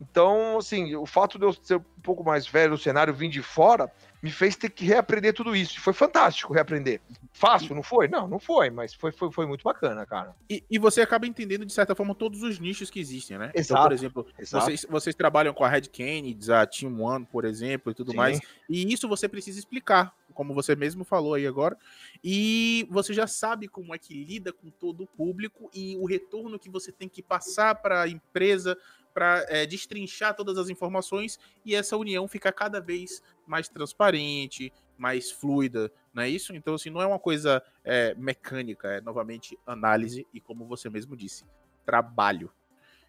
Então, 0.00 0.56
assim, 0.56 0.96
o 0.96 1.04
fato 1.04 1.38
de 1.38 1.44
eu 1.44 1.52
ser 1.52 1.76
um 1.76 2.00
pouco 2.02 2.24
mais 2.24 2.46
velho 2.46 2.70
no 2.70 2.78
cenário, 2.78 3.12
vim 3.12 3.28
de 3.28 3.42
fora, 3.42 3.92
me 4.22 4.30
fez 4.30 4.54
ter 4.54 4.68
que 4.70 4.84
reaprender 4.84 5.32
tudo 5.32 5.56
isso. 5.56 5.80
Foi 5.80 5.92
fantástico 5.92 6.52
reaprender. 6.52 7.00
Fácil, 7.32 7.74
não 7.74 7.82
foi? 7.82 8.06
Não, 8.06 8.28
não 8.28 8.38
foi, 8.38 8.68
mas 8.68 8.92
foi, 8.92 9.12
foi, 9.12 9.32
foi 9.32 9.46
muito 9.46 9.62
bacana, 9.62 10.04
cara. 10.04 10.34
E, 10.48 10.62
e 10.70 10.78
você 10.78 11.00
acaba 11.00 11.26
entendendo, 11.26 11.64
de 11.64 11.72
certa 11.72 11.94
forma, 11.94 12.14
todos 12.14 12.42
os 12.42 12.58
nichos 12.58 12.90
que 12.90 13.00
existem, 13.00 13.38
né? 13.38 13.46
Então, 13.50 13.60
Exato, 13.60 13.82
por 13.82 13.92
exemplo, 13.92 14.26
Exato. 14.38 14.64
vocês, 14.64 14.86
vocês 14.88 15.16
trabalham 15.16 15.54
com 15.54 15.64
a 15.64 15.68
Red 15.68 15.82
Kennedy, 15.82 16.52
a 16.52 16.66
Team 16.66 17.00
One, 17.00 17.24
por 17.24 17.44
exemplo, 17.44 17.90
e 17.90 17.94
tudo 17.94 18.10
Sim. 18.10 18.16
mais. 18.16 18.40
E 18.68 18.92
isso 18.92 19.08
você 19.08 19.26
precisa 19.26 19.58
explicar, 19.58 20.14
como 20.34 20.52
você 20.52 20.76
mesmo 20.76 21.02
falou 21.02 21.34
aí 21.34 21.46
agora. 21.46 21.76
E 22.22 22.86
você 22.90 23.14
já 23.14 23.26
sabe 23.26 23.68
como 23.68 23.94
é 23.94 23.98
que 23.98 24.12
lida 24.12 24.52
com 24.52 24.68
todo 24.70 25.04
o 25.04 25.06
público 25.06 25.70
e 25.74 25.96
o 25.96 26.06
retorno 26.06 26.58
que 26.58 26.68
você 26.68 26.92
tem 26.92 27.08
que 27.08 27.22
passar 27.22 27.74
para 27.76 28.02
a 28.02 28.08
empresa 28.08 28.76
para 29.12 29.44
destrinchar 29.66 30.34
todas 30.34 30.56
as 30.56 30.68
informações 30.68 31.38
e 31.64 31.74
essa 31.74 31.96
união 31.96 32.28
ficar 32.28 32.52
cada 32.52 32.80
vez 32.80 33.22
mais 33.50 33.68
transparente, 33.68 34.72
mais 34.96 35.30
fluida, 35.30 35.92
não 36.14 36.22
é 36.22 36.28
isso? 36.28 36.54
Então, 36.54 36.74
assim, 36.74 36.88
não 36.88 37.02
é 37.02 37.06
uma 37.06 37.18
coisa 37.18 37.62
é, 37.84 38.14
mecânica, 38.14 38.88
é 38.88 39.00
novamente 39.00 39.58
análise 39.66 40.26
e, 40.32 40.40
como 40.40 40.66
você 40.66 40.88
mesmo 40.88 41.16
disse, 41.16 41.44
trabalho. 41.84 42.50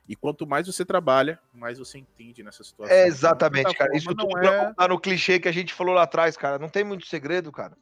E 0.09 0.15
quanto 0.15 0.47
mais 0.47 0.65
você 0.65 0.83
trabalha, 0.83 1.39
mais 1.53 1.77
você 1.77 1.99
entende 1.99 2.43
nessa 2.43 2.63
situação. 2.63 2.93
É 2.93 3.01
Então, 3.01 3.07
exatamente, 3.07 3.75
cara. 3.75 3.95
Isso 3.95 4.13
não 4.15 4.27
tudo 4.27 4.39
é- 4.39 4.65
voltar 4.65 4.89
no 4.89 4.99
clichê 4.99 5.39
que 5.39 5.47
a 5.47 5.51
gente 5.51 5.73
falou 5.73 5.93
lá 5.93 6.03
atrás, 6.03 6.35
cara. 6.35 6.57
Não 6.57 6.69
tem 6.69 6.83
muito 6.83 7.05
segredo, 7.05 7.51
cara. 7.51 7.77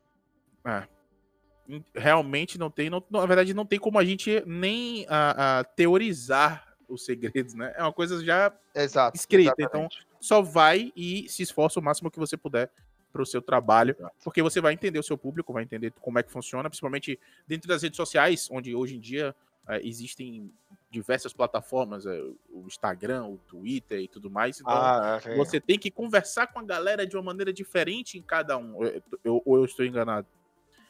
realmente 1.95 2.57
não 2.57 2.69
tem, 2.69 2.89
não, 2.89 3.03
na 3.09 3.25
verdade 3.27 3.53
não 3.53 3.65
tem 3.65 3.79
como 3.79 3.99
a 3.99 4.03
gente 4.03 4.43
nem 4.45 5.05
a, 5.07 5.59
a 5.59 5.63
teorizar 5.63 6.75
os 6.87 7.05
segredos, 7.05 7.53
né? 7.53 7.73
É 7.77 7.83
uma 7.83 7.93
coisa 7.93 8.23
já 8.23 8.51
Exato. 8.75 9.15
escrita, 9.15 9.53
exatamente. 9.57 10.08
Só 10.19 10.41
vai 10.41 10.91
e 10.95 11.27
se 11.29 11.43
esforça 11.43 11.79
o 11.79 11.83
máximo 11.83 12.09
que 12.11 12.19
você 12.19 12.35
puder 12.37 12.71
para 13.11 13.21
o 13.21 13.25
seu 13.25 13.41
trabalho, 13.41 13.95
porque 14.23 14.41
você 14.41 14.61
vai 14.61 14.73
entender 14.73 14.99
o 14.99 15.03
seu 15.03 15.17
público, 15.17 15.51
vai 15.51 15.63
entender 15.63 15.91
como 15.99 16.19
é 16.19 16.23
que 16.23 16.31
funciona, 16.31 16.69
principalmente 16.69 17.19
dentro 17.47 17.67
das 17.67 17.81
redes 17.81 17.97
sociais, 17.97 18.47
onde 18.51 18.75
hoje 18.75 18.95
em 18.97 18.99
dia 18.99 19.35
eh, 19.67 19.81
existem 19.83 20.51
diversas 20.91 21.31
plataformas, 21.33 22.05
eh, 22.05 22.21
o 22.51 22.65
Instagram, 22.67 23.25
o 23.25 23.37
Twitter 23.47 23.99
e 23.99 24.07
tudo 24.07 24.29
mais. 24.29 24.59
Então, 24.59 24.71
Ah, 24.73 25.19
é. 25.23 25.35
você 25.35 25.59
tem 25.59 25.77
que 25.77 25.91
conversar 25.91 26.47
com 26.47 26.59
a 26.59 26.63
galera 26.63 27.05
de 27.05 27.15
uma 27.15 27.21
maneira 27.23 27.51
diferente 27.53 28.17
em 28.17 28.21
cada 28.21 28.57
um. 28.57 28.83
Eu- 28.83 29.03
eu- 29.23 29.41
Ou 29.45 29.57
eu, 29.57 29.65
estou 29.65 29.85
enganado? 29.85 30.27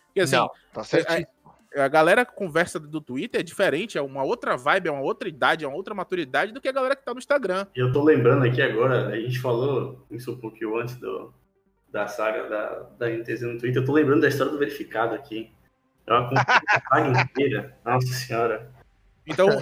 Porque 0.07 0.21
assim, 0.21 0.35
não, 0.37 0.49
tá 0.73 0.83
certo. 0.83 1.07
A 1.75 1.87
galera 1.87 2.25
que 2.25 2.33
conversa 2.33 2.79
do 2.79 2.99
Twitter 2.99 3.41
é 3.41 3.43
diferente, 3.43 3.97
é 3.97 4.01
uma 4.01 4.23
outra 4.23 4.57
vibe, 4.57 4.87
é 4.87 4.91
uma 4.91 5.01
outra 5.01 5.29
idade, 5.29 5.63
é 5.63 5.67
uma 5.67 5.77
outra 5.77 5.93
maturidade 5.93 6.51
do 6.51 6.59
que 6.59 6.67
a 6.67 6.71
galera 6.71 6.95
que 6.95 7.05
tá 7.05 7.13
no 7.13 7.19
Instagram. 7.19 7.67
E 7.75 7.79
eu 7.79 7.91
tô 7.91 8.03
lembrando 8.03 8.45
aqui 8.45 8.61
agora, 8.61 9.07
a 9.09 9.19
gente 9.19 9.39
falou 9.39 10.05
isso 10.09 10.31
um 10.31 10.37
pouquinho 10.37 10.77
antes 10.77 10.95
do, 10.95 11.33
da 11.91 12.07
saga 12.07 12.49
da, 12.49 12.89
da 12.97 13.09
NTZ 13.09 13.41
no 13.41 13.57
Twitter, 13.59 13.81
eu 13.81 13.85
tô 13.85 13.91
lembrando 13.91 14.21
da 14.21 14.27
história 14.27 14.51
do 14.51 14.57
verificado 14.57 15.13
aqui. 15.13 15.51
É 16.07 16.13
uma 16.13 16.29
saga 16.89 17.21
inteira. 17.21 17.77
Nossa 17.85 18.07
senhora. 18.07 18.78
Então, 19.29 19.47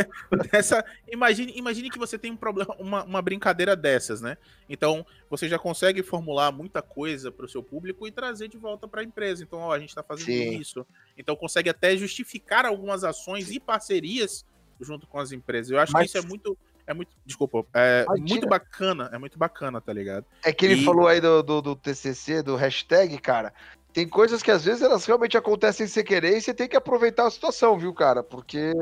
essa, 0.52 0.84
imagine, 1.10 1.52
imagine 1.56 1.90
que 1.90 1.98
você 1.98 2.16
tem 2.18 2.30
um 2.32 2.36
problema, 2.36 2.74
uma, 2.78 3.04
uma 3.04 3.20
brincadeira 3.22 3.74
dessas, 3.76 4.20
né? 4.20 4.36
Então, 4.68 5.04
você 5.28 5.48
já 5.48 5.58
consegue 5.58 6.02
formular 6.02 6.52
muita 6.52 6.80
coisa 6.80 7.30
para 7.30 7.44
o 7.44 7.48
seu 7.48 7.62
público 7.62 8.06
e 8.06 8.12
trazer 8.12 8.48
de 8.48 8.56
volta 8.56 8.86
para 8.86 9.00
a 9.00 9.04
empresa. 9.04 9.42
Então, 9.42 9.58
ó, 9.58 9.72
a 9.72 9.78
gente 9.78 9.88
está 9.90 10.02
fazendo 10.02 10.26
Sim. 10.26 10.58
isso. 10.58 10.86
Então, 11.18 11.34
consegue 11.36 11.68
até 11.68 11.96
justificar 11.96 12.64
algumas 12.64 13.04
ações 13.04 13.50
e 13.50 13.58
parcerias 13.58 14.44
junto 14.80 15.06
com 15.06 15.18
as 15.18 15.32
empresas. 15.32 15.70
Eu 15.70 15.78
acho 15.78 15.92
Mas- 15.92 16.10
que 16.10 16.18
isso 16.18 16.26
é 16.26 16.28
muito. 16.28 16.56
É 16.84 16.92
muito. 16.92 17.12
Desculpa. 17.24 17.64
É 17.72 18.02
Imagina. 18.08 18.28
muito 18.28 18.48
bacana. 18.48 19.10
É 19.12 19.18
muito 19.18 19.38
bacana, 19.38 19.80
tá 19.80 19.92
ligado? 19.92 20.26
É 20.44 20.52
que 20.52 20.64
ele 20.64 20.74
E- 20.74 20.84
falou 20.84 21.06
aí 21.06 21.20
do, 21.20 21.40
do, 21.40 21.62
do 21.62 21.76
TCC, 21.76 22.42
do 22.42 22.56
hashtag, 22.56 23.16
cara. 23.18 23.52
Tem 23.92 24.08
coisas 24.08 24.42
que 24.42 24.50
às 24.50 24.64
vezes 24.64 24.82
elas 24.82 25.04
realmente 25.04 25.36
acontecem 25.36 25.86
sem 25.86 26.02
querer 26.02 26.36
e 26.36 26.40
você 26.40 26.54
tem 26.54 26.68
que 26.68 26.76
aproveitar 26.76 27.26
a 27.26 27.30
situação, 27.30 27.78
viu, 27.78 27.92
cara? 27.92 28.22
Porque 28.22 28.72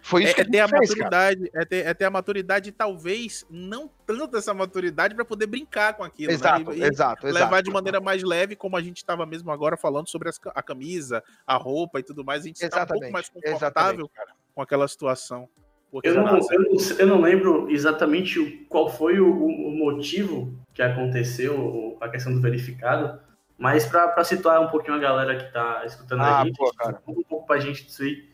foi 0.00 0.22
isso 0.24 0.32
É, 0.32 0.34
que 0.34 0.40
é 0.42 0.44
ter 0.44 0.60
a 0.60 0.68
fez, 0.68 0.94
cara. 0.94 1.04
maturidade, 1.04 1.50
é 1.54 1.64
ter, 1.64 1.86
é 1.86 1.94
ter 1.94 2.04
a 2.04 2.10
maturidade, 2.10 2.68
e 2.68 2.72
talvez 2.72 3.46
não 3.50 3.90
tanto 4.06 4.36
essa 4.36 4.52
maturidade 4.52 5.14
pra 5.14 5.24
poder 5.24 5.46
brincar 5.46 5.94
com 5.94 6.04
aquilo, 6.04 6.32
Exato, 6.32 6.70
né? 6.70 6.76
E- 6.76 6.80
e 6.80 6.84
exato, 6.84 7.26
levar 7.26 7.40
exato. 7.46 7.62
de 7.62 7.70
maneira 7.70 7.98
mais 8.00 8.22
leve, 8.22 8.54
como 8.54 8.76
a 8.76 8.82
gente 8.82 8.98
estava 8.98 9.24
mesmo 9.24 9.50
agora 9.50 9.76
falando 9.76 10.08
sobre 10.08 10.28
as 10.28 10.38
a 10.54 10.62
camisa, 10.62 11.22
a 11.46 11.56
roupa 11.56 11.98
e 11.98 12.02
tudo 12.02 12.22
mais, 12.24 12.42
a 12.42 12.46
gente 12.46 12.62
está 12.62 12.66
um 12.84 12.86
pouco 12.86 12.92
Exatamente, 13.06 13.12
mais 13.12 13.26
exatamente, 13.26 13.52
confortável 13.52 14.08
cara. 14.14 14.30
com 14.54 14.62
aquela 14.62 14.86
situação. 14.86 15.48
Eu 16.02 16.14
não, 16.14 16.38
eu, 16.50 16.60
não, 16.60 16.96
eu 16.98 17.06
não 17.06 17.20
lembro 17.22 17.70
exatamente 17.70 18.38
o- 18.38 18.66
qual 18.66 18.90
foi 18.90 19.18
o, 19.18 19.34
o 19.34 19.70
motivo 19.78 20.54
que 20.74 20.82
aconteceu, 20.82 21.96
a 21.98 22.10
questão 22.10 22.34
do 22.34 22.42
verificado, 22.42 23.18
mas 23.58 23.84
para 23.86 24.22
situar 24.22 24.60
um 24.60 24.68
pouquinho 24.68 24.96
a 24.96 25.00
galera 25.00 25.36
que 25.36 25.52
tá 25.52 25.82
escutando 25.84 26.22
Ah, 26.22 26.40
a 26.40 26.44
gente, 26.44 26.56
pô, 26.56 26.72
cara. 26.72 27.02
um 27.06 27.22
pouco 27.24 27.46
pra 27.46 27.58
gente 27.58 27.84
disso 27.84 28.02
aí. 28.02 28.28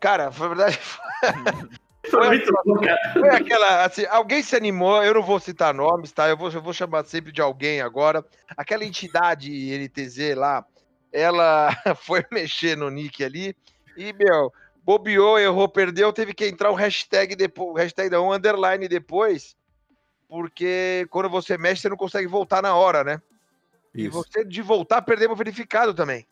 Cara, 0.00 0.32
foi 0.32 0.48
verdade. 0.48 0.78
Foi 2.08 2.26
muito 2.28 2.50
bom, 2.64 2.80
cara. 2.80 3.12
Foi 3.12 3.28
aquela, 3.28 3.84
assim, 3.84 4.06
alguém 4.06 4.42
se 4.42 4.56
animou, 4.56 5.04
eu 5.04 5.12
não 5.12 5.22
vou 5.22 5.38
citar 5.38 5.74
nomes, 5.74 6.10
tá? 6.10 6.26
Eu 6.26 6.38
vou, 6.38 6.50
eu 6.50 6.62
vou 6.62 6.72
chamar 6.72 7.04
sempre 7.04 7.30
de 7.30 7.42
alguém 7.42 7.82
agora. 7.82 8.24
Aquela 8.56 8.84
entidade 8.84 9.50
NTZ 9.50 10.34
lá, 10.34 10.64
ela 11.12 11.68
foi 12.06 12.24
mexer 12.32 12.78
no 12.78 12.88
nick 12.88 13.22
ali 13.22 13.54
e, 13.94 14.12
meu, 14.14 14.50
bobeou, 14.82 15.38
errou, 15.38 15.68
perdeu, 15.68 16.12
teve 16.12 16.32
que 16.32 16.46
entrar 16.46 16.70
um 16.70 16.76
hashtag 16.76 17.36
depois, 17.36 17.76
hashtag 17.76 18.08
não, 18.08 18.28
um 18.28 18.32
underline 18.32 18.88
depois, 18.88 19.54
porque 20.28 21.06
quando 21.10 21.28
você 21.28 21.58
mexe, 21.58 21.82
você 21.82 21.88
não 21.90 21.96
consegue 21.96 22.26
voltar 22.26 22.62
na 22.62 22.74
hora, 22.74 23.04
né? 23.04 23.20
E 23.94 24.06
isso. 24.06 24.12
você 24.12 24.44
de 24.44 24.62
voltar, 24.62 25.02
perdemos 25.02 25.34
o 25.34 25.38
verificado 25.38 25.94
também. 25.94 26.26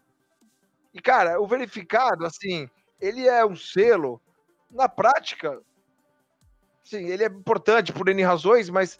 E, 0.93 1.01
cara, 1.01 1.41
o 1.41 1.47
verificado, 1.47 2.25
assim, 2.25 2.69
ele 3.01 3.27
é 3.27 3.45
um 3.45 3.57
selo, 3.57 4.21
na 4.71 4.89
prática, 4.89 5.61
sim, 6.83 7.07
ele 7.07 7.25
é 7.25 7.27
importante 7.27 7.93
por 7.93 8.09
N 8.09 8.23
razões, 8.23 8.71
mas 8.71 8.99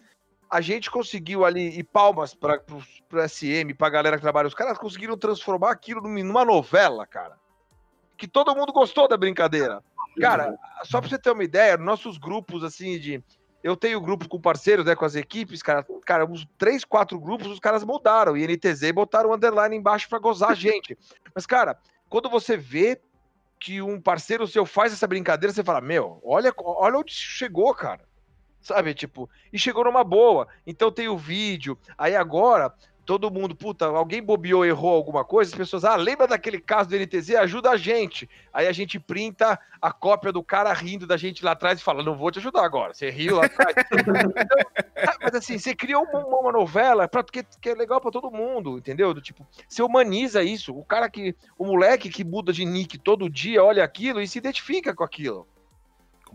a 0.49 0.61
gente 0.61 0.89
conseguiu 0.89 1.43
ali, 1.43 1.77
e 1.77 1.83
palmas 1.83 2.33
para 2.33 2.61
o 2.71 3.27
SM, 3.27 3.73
pra 3.73 3.89
galera 3.89 4.17
que 4.17 4.21
trabalha, 4.21 4.47
os 4.47 4.53
caras 4.53 4.77
conseguiram 4.77 5.17
transformar 5.17 5.71
aquilo 5.71 6.01
numa 6.01 6.23
numa 6.23 6.45
novela, 6.45 7.05
cara. 7.05 7.37
Que 8.17 8.27
todo 8.27 8.55
mundo 8.55 8.71
gostou 8.71 9.07
da 9.07 9.17
brincadeira. 9.17 9.83
Cara, 10.19 10.57
só 10.83 10.99
pra 10.99 11.09
você 11.09 11.19
ter 11.19 11.31
uma 11.31 11.43
ideia, 11.43 11.77
nossos 11.77 12.17
grupos, 12.17 12.63
assim, 12.63 12.97
de. 12.99 13.23
Eu 13.63 13.75
tenho 13.75 13.99
grupo 13.99 14.29
com 14.29 14.39
parceiros, 14.39 14.85
né, 14.85 14.95
com 14.95 15.05
as 15.05 15.15
equipes, 15.15 15.61
cara. 15.61 15.85
Cara, 16.05 16.25
uns 16.25 16.47
três, 16.57 16.85
quatro 16.85 17.19
grupos, 17.19 17.47
os 17.47 17.59
caras 17.59 17.83
mudaram. 17.83 18.37
E 18.37 18.47
NTZ 18.47 18.91
botaram 18.91 19.31
um 19.31 19.33
underline 19.33 19.75
embaixo 19.75 20.07
pra 20.07 20.19
gozar 20.19 20.51
a 20.51 20.55
gente. 20.55 20.97
Mas, 21.33 21.45
cara, 21.45 21.77
quando 22.09 22.29
você 22.29 22.55
vê 22.55 23.01
que 23.59 23.81
um 23.81 23.99
parceiro 23.99 24.47
seu 24.47 24.65
faz 24.65 24.93
essa 24.93 25.07
brincadeira, 25.07 25.53
você 25.53 25.63
fala, 25.63 25.81
meu, 25.81 26.21
olha, 26.23 26.53
olha 26.57 26.99
onde 26.99 27.11
chegou, 27.11 27.73
cara. 27.73 28.05
Sabe, 28.61 28.93
tipo, 28.93 29.29
e 29.51 29.57
chegou 29.57 29.83
numa 29.83 30.03
boa. 30.03 30.47
Então 30.65 30.91
tem 30.91 31.07
o 31.07 31.17
vídeo. 31.17 31.77
Aí 31.97 32.15
agora, 32.15 32.73
todo 33.07 33.31
mundo, 33.31 33.55
puta, 33.55 33.85
alguém 33.85 34.21
bobeou, 34.21 34.65
errou 34.65 34.93
alguma 34.93 35.23
coisa, 35.23 35.49
as 35.49 35.57
pessoas, 35.57 35.85
ah, 35.85 35.95
lembra 35.95 36.27
daquele 36.27 36.59
caso 36.59 36.89
do 36.89 36.97
NTZ? 36.97 37.35
Ajuda 37.35 37.71
a 37.71 37.77
gente. 37.77 38.29
Aí 38.53 38.67
a 38.67 38.71
gente 38.73 38.99
printa 38.99 39.57
a 39.81 39.93
cópia 39.93 40.29
do 40.29 40.43
cara 40.43 40.73
rindo 40.73 41.07
da 41.07 41.15
gente 41.15 41.43
lá 41.43 41.51
atrás 41.51 41.79
e 41.79 41.83
fala, 41.83 42.03
não 42.03 42.17
vou 42.17 42.29
te 42.29 42.39
ajudar 42.39 42.65
agora, 42.65 42.93
você 42.93 43.09
riu 43.09 43.37
lá 43.37 43.45
atrás. 43.45 43.75
Então, 44.97 45.13
ah, 45.13 45.17
mas 45.21 45.35
assim, 45.35 45.57
você 45.57 45.75
criou 45.75 46.03
uma, 46.03 46.25
uma 46.25 46.51
novela 46.51 47.07
pra, 47.07 47.23
que, 47.23 47.43
que 47.43 47.69
é 47.69 47.75
legal 47.75 48.01
pra 48.01 48.11
todo 48.11 48.31
mundo, 48.31 48.77
entendeu? 48.77 49.13
Do 49.13 49.21
tipo, 49.21 49.45
você 49.67 49.81
humaniza 49.81 50.43
isso. 50.43 50.77
O 50.77 50.83
cara 50.83 51.09
que, 51.09 51.35
o 51.57 51.65
moleque 51.65 52.09
que 52.09 52.23
muda 52.23 52.51
de 52.51 52.65
nick 52.65 52.97
todo 52.97 53.29
dia, 53.29 53.63
olha 53.63 53.83
aquilo 53.83 54.19
e 54.19 54.27
se 54.27 54.37
identifica 54.37 54.93
com 54.93 55.03
aquilo. 55.03 55.47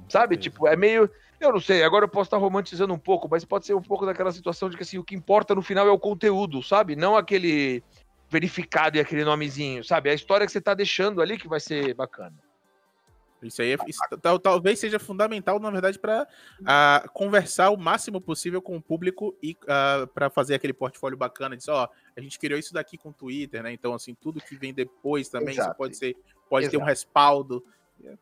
Sabe? 0.09 0.37
Tipo, 0.37 0.67
é 0.67 0.77
meio. 0.77 1.11
Eu 1.43 1.53
não 1.53 1.61
sei, 1.61 1.83
agora 1.83 2.05
eu 2.05 2.09
posso 2.09 2.29
estar 2.29 2.37
romantizando 2.37 2.95
um 2.95 2.99
pouco, 2.99 3.29
mas 3.29 3.45
pode 3.45 3.67
ser 3.67 3.75
um 3.75 3.83
pouco 3.83 4.07
daquela 4.07 4.31
situação 4.31 4.71
de 4.71 4.77
que 4.77 4.85
assim, 4.85 4.97
o 4.99 5.03
que 5.03 5.17
importa 5.17 5.57
no 5.57 5.61
final 5.61 5.89
é 5.89 5.91
o 5.91 5.99
conteúdo, 5.99 6.63
sabe? 6.63 6.95
Não 6.95 7.17
aquele 7.17 7.83
verificado 8.31 8.97
e 8.97 9.01
aquele 9.01 9.25
nomezinho, 9.25 9.83
sabe? 9.83 10.09
É 10.09 10.13
a 10.13 10.15
história 10.15 10.47
que 10.47 10.53
você 10.53 10.61
tá 10.61 10.73
deixando 10.73 11.21
ali 11.21 11.37
que 11.37 11.49
vai 11.49 11.59
ser 11.59 11.95
bacana. 11.95 12.37
Isso 13.43 13.61
aí 13.61 13.73
é- 13.73 13.77
isso 13.89 13.99
tal- 14.23 14.39
talvez 14.39 14.79
seja 14.79 15.01
fundamental, 15.01 15.59
na 15.59 15.69
verdade, 15.69 15.99
para 15.99 16.29
conversar 17.13 17.71
o 17.71 17.77
máximo 17.77 18.21
possível 18.21 18.63
com 18.63 18.77
o 18.77 18.81
público 18.81 19.37
e 19.43 19.57
para 20.15 20.31
fazer 20.31 20.55
aquele 20.55 20.73
portfólio 20.73 21.19
bacana. 21.19 21.57
Diz, 21.57 21.67
ó, 21.67 21.89
a 22.17 22.21
gente 22.21 22.39
criou 22.39 22.57
isso 22.57 22.73
daqui 22.73 22.97
com 22.97 23.09
o 23.09 23.13
Twitter, 23.13 23.65
né? 23.65 23.73
Então, 23.73 23.95
assim, 23.95 24.15
tudo 24.15 24.41
que 24.41 24.55
vem 24.55 24.73
depois 24.73 25.29
também, 25.29 25.57
Exato. 25.57 25.77
pode 25.77 25.97
ser, 25.97 26.17
pode 26.49 26.69
ter 26.69 26.77
um 26.77 26.83
Exato. 26.83 26.89
respaldo. 26.91 27.65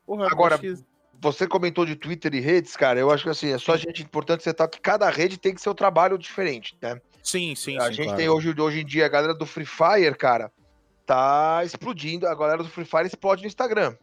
Porra, 0.07 0.25
Agora, 0.25 0.57
que- 0.57 0.73
Você 1.21 1.47
comentou 1.47 1.85
de 1.85 1.95
Twitter 1.95 2.33
e 2.33 2.39
redes, 2.39 2.75
cara. 2.75 2.99
Eu 2.99 3.11
acho 3.11 3.23
que 3.23 3.29
assim, 3.29 3.51
é 3.51 3.57
só 3.57 3.77
gente 3.77 4.01
importante 4.01 4.43
você 4.43 4.53
tá 4.53 4.67
que 4.67 4.81
cada 4.81 5.09
rede 5.09 5.37
tem 5.37 5.53
que 5.53 5.61
ser 5.61 5.69
um 5.69 5.75
trabalho 5.75 6.17
diferente, 6.17 6.75
né? 6.81 6.99
sim, 7.23 7.53
sim, 7.55 7.77
a 7.77 7.85
sim, 7.85 7.93
gente 7.93 8.05
claro. 8.05 8.17
tem 8.17 8.29
hoje, 8.29 8.53
hoje 8.59 8.81
em 8.81 8.85
dia 8.85 9.05
a 9.05 9.09
galera 9.09 9.33
do 9.35 9.45
Free 9.45 9.65
Fire, 9.65 10.15
cara, 10.17 10.51
tá 11.05 11.61
explodindo. 11.63 12.27
A 12.27 12.33
galera 12.33 12.63
do 12.63 12.69
Free 12.69 12.85
Fire 12.85 13.05
explode 13.05 13.41
no 13.41 13.47
Instagram. 13.47 13.95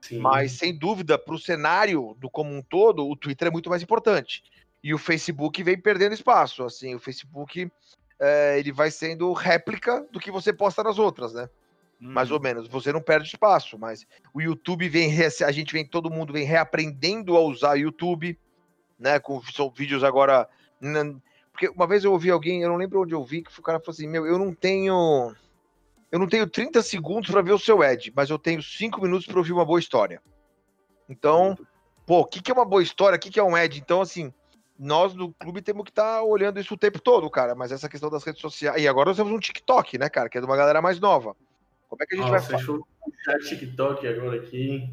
Sim. 0.00 0.18
Mas, 0.18 0.52
sem 0.52 0.76
dúvida, 0.76 1.16
pro 1.16 1.38
cenário 1.38 2.16
do 2.18 2.28
como 2.28 2.54
um 2.54 2.62
todo, 2.62 3.08
o 3.08 3.16
Twitter 3.16 3.48
é 3.48 3.50
muito 3.50 3.70
mais 3.70 3.82
importante. 3.82 4.42
E 4.82 4.92
o 4.92 4.98
Facebook 4.98 5.62
vem 5.62 5.80
perdendo 5.80 6.12
espaço. 6.12 6.64
Assim, 6.64 6.94
o 6.94 6.98
Facebook 6.98 7.70
é, 8.20 8.58
ele 8.58 8.72
vai 8.72 8.90
sendo 8.90 9.32
réplica 9.32 10.04
do 10.10 10.18
que 10.18 10.30
você 10.30 10.52
posta 10.52 10.82
nas 10.82 10.98
outras, 10.98 11.32
né? 11.32 11.48
Mais 12.02 12.30
Uhum. 12.30 12.36
ou 12.36 12.42
menos. 12.42 12.68
Você 12.68 12.92
não 12.92 13.00
perde 13.00 13.28
espaço, 13.28 13.78
mas 13.78 14.04
o 14.34 14.40
YouTube 14.40 14.88
vem, 14.88 15.12
a 15.46 15.52
gente 15.52 15.72
vem, 15.72 15.86
todo 15.86 16.10
mundo 16.10 16.32
vem 16.32 16.44
reaprendendo 16.44 17.36
a 17.36 17.40
usar 17.40 17.76
o 17.76 17.78
YouTube, 17.78 18.38
né? 18.98 19.20
Com 19.20 19.40
são 19.44 19.70
vídeos 19.70 20.02
agora. 20.02 20.48
Porque 21.52 21.68
uma 21.68 21.86
vez 21.86 22.02
eu 22.02 22.12
ouvi 22.12 22.30
alguém, 22.30 22.62
eu 22.62 22.68
não 22.68 22.76
lembro 22.76 23.02
onde 23.02 23.14
eu 23.14 23.24
vi, 23.24 23.42
que 23.42 23.58
o 23.58 23.62
cara 23.62 23.78
falou 23.78 23.92
assim: 23.92 24.08
Meu, 24.08 24.26
eu 24.26 24.38
não 24.38 24.52
tenho. 24.52 25.34
Eu 26.10 26.18
não 26.18 26.26
tenho 26.26 26.46
30 26.46 26.82
segundos 26.82 27.30
para 27.30 27.40
ver 27.40 27.52
o 27.52 27.58
seu 27.58 27.80
ad, 27.82 28.12
mas 28.14 28.28
eu 28.28 28.38
tenho 28.38 28.62
5 28.62 29.00
minutos 29.00 29.26
para 29.26 29.38
ouvir 29.38 29.52
uma 29.52 29.64
boa 29.64 29.80
história. 29.80 30.20
Então, 31.08 31.56
pô, 32.04 32.20
o 32.20 32.26
que, 32.26 32.42
que 32.42 32.50
é 32.50 32.54
uma 32.54 32.66
boa 32.66 32.82
história? 32.82 33.16
O 33.16 33.18
que, 33.18 33.30
que 33.30 33.40
é 33.40 33.42
um 33.42 33.56
ad? 33.56 33.78
Então, 33.78 34.02
assim, 34.02 34.32
nós 34.78 35.14
no 35.14 35.32
clube 35.32 35.62
temos 35.62 35.84
que 35.84 35.90
estar 35.90 36.22
olhando 36.22 36.60
isso 36.60 36.74
o 36.74 36.78
tempo 36.78 37.00
todo, 37.00 37.30
cara. 37.30 37.54
Mas 37.54 37.72
essa 37.72 37.88
questão 37.88 38.10
das 38.10 38.24
redes 38.24 38.42
sociais. 38.42 38.82
E 38.82 38.86
agora 38.86 39.08
nós 39.08 39.16
temos 39.16 39.32
um 39.32 39.38
TikTok, 39.38 39.96
né, 39.96 40.10
cara? 40.10 40.28
Que 40.28 40.36
é 40.36 40.40
de 40.40 40.46
uma 40.46 40.56
galera 40.56 40.82
mais 40.82 41.00
nova. 41.00 41.34
Como 41.92 42.02
é 42.02 42.06
que 42.06 42.14
a 42.14 42.18
gente 42.18 42.30
vai 42.30 42.40
deixa 42.40 42.70
eu 42.70 42.86
puxar 43.04 43.38
TikTok 43.38 44.08
agora 44.08 44.36
aqui. 44.38 44.88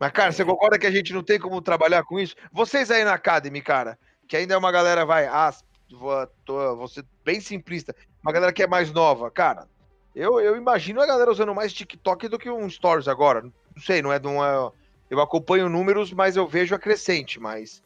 Mas, 0.00 0.10
cara, 0.10 0.32
você 0.32 0.44
concorda 0.44 0.76
que 0.76 0.86
a 0.86 0.90
gente 0.90 1.12
não 1.12 1.22
tem 1.22 1.38
como 1.38 1.62
trabalhar 1.62 2.02
com 2.02 2.18
isso? 2.18 2.34
Vocês 2.50 2.90
aí 2.90 3.04
na 3.04 3.14
Academy, 3.14 3.62
cara, 3.62 3.96
que 4.26 4.36
ainda 4.36 4.54
é 4.54 4.58
uma 4.58 4.72
galera, 4.72 5.06
vai, 5.06 5.26
ah, 5.28 5.54
vou, 5.88 6.26
tô, 6.44 6.74
vou 6.74 6.88
ser 6.88 7.04
bem 7.24 7.40
simplista, 7.40 7.94
uma 8.20 8.32
galera 8.32 8.52
que 8.52 8.64
é 8.64 8.66
mais 8.66 8.92
nova, 8.92 9.30
cara, 9.30 9.68
eu, 10.12 10.40
eu 10.40 10.56
imagino 10.56 11.00
a 11.00 11.06
galera 11.06 11.30
usando 11.30 11.54
mais 11.54 11.72
TikTok 11.72 12.26
do 12.26 12.36
que 12.36 12.50
um 12.50 12.68
Stories 12.68 13.06
agora. 13.06 13.42
Não 13.42 13.52
sei, 13.80 14.02
não 14.02 14.12
é 14.12 14.18
de 14.18 14.26
uma. 14.26 14.72
Eu 15.08 15.20
acompanho 15.20 15.68
números, 15.68 16.12
mas 16.12 16.36
eu 16.36 16.48
vejo 16.48 16.74
a 16.74 16.80
crescente, 16.80 17.38
mas. 17.38 17.80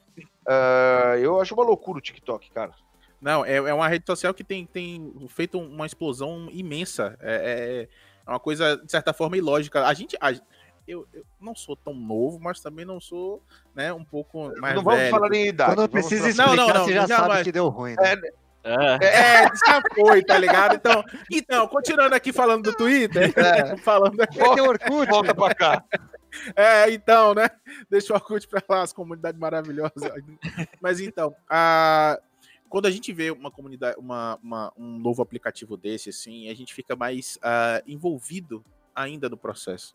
ah, 0.48 1.16
eu 1.20 1.38
acho 1.38 1.52
uma 1.52 1.64
loucura 1.64 1.98
o 1.98 2.02
TikTok, 2.02 2.50
cara. 2.50 2.72
Não, 3.20 3.44
é, 3.44 3.56
é 3.56 3.74
uma 3.74 3.86
rede 3.86 4.06
social 4.06 4.32
que 4.32 4.42
tem, 4.42 4.64
tem 4.64 5.14
feito 5.28 5.60
uma 5.60 5.84
explosão 5.84 6.48
imensa. 6.50 7.14
É, 7.20 7.88
é- 7.88 8.11
é 8.26 8.30
uma 8.30 8.40
coisa, 8.40 8.76
de 8.76 8.90
certa 8.90 9.12
forma, 9.12 9.36
ilógica. 9.36 9.86
A 9.86 9.94
gente. 9.94 10.16
a- 10.20 10.32
eu, 10.86 11.06
eu 11.14 11.24
não 11.40 11.54
sou 11.54 11.76
tão 11.76 11.94
novo, 11.94 12.40
mas 12.40 12.60
também 12.60 12.84
não 12.84 13.00
sou, 13.00 13.40
né, 13.72 13.92
um 13.92 14.04
pouco 14.04 14.52
mais 14.60 14.74
não 14.74 14.82
vamos 14.82 14.98
velho. 14.98 15.10
falar 15.12 15.32
em 15.32 15.46
idade. 15.46 15.76
Quando 15.76 15.88
precisa 15.88 16.32
falar- 16.34 16.46
Não, 16.46 16.54
explicar, 16.54 16.74
não, 16.74 16.80
não, 16.80 16.84
você 16.86 16.92
já 16.94 17.06
já 17.06 17.16
sabe 17.18 17.28
vai. 17.28 17.44
que 17.44 17.52
deu 17.52 17.68
ruim. 17.68 17.94
Né? 17.94 18.14
É, 18.64 19.06
É, 19.06 19.42
já 19.44 19.80
foi, 19.94 20.24
tá 20.24 20.38
ligado? 20.38 20.74
Então, 20.74 21.04
então, 21.30 21.68
continuando 21.68 22.14
aqui 22.16 22.32
falando 22.32 22.64
do 22.64 22.72
Twitter, 22.76 23.32
É. 23.36 23.76
falando 23.82 24.16
Volta, 24.16 24.26
Tem 24.54 24.60
Orkut. 24.60 25.10
volta 25.10 25.34
pra 25.34 25.54
cá. 25.54 25.84
É, 26.56 26.90
então, 26.90 27.34
né? 27.34 27.48
Deixa 27.90 28.12
o 28.12 28.16
Orkut 28.16 28.46
pra 28.48 28.62
lá, 28.68 28.82
as 28.82 28.92
comunidades 28.92 29.38
maravilhosas. 29.40 29.92
Mas 30.80 30.98
então, 31.00 31.32
a... 31.48 32.18
quando 32.72 32.86
a 32.86 32.90
gente 32.90 33.12
vê 33.12 33.30
uma 33.30 33.50
comunidade, 33.50 33.98
uma, 33.98 34.38
uma- 34.42 34.72
um 34.78 34.98
novo 34.98 35.20
aplicativo 35.20 35.76
desse, 35.76 36.08
assim, 36.08 36.48
a 36.48 36.54
gente 36.54 36.72
fica 36.72 36.96
mais 36.96 37.38
ah, 37.42 37.82
envolvido 37.86 38.64
ainda 38.94 39.28
no 39.28 39.36
processo. 39.36 39.94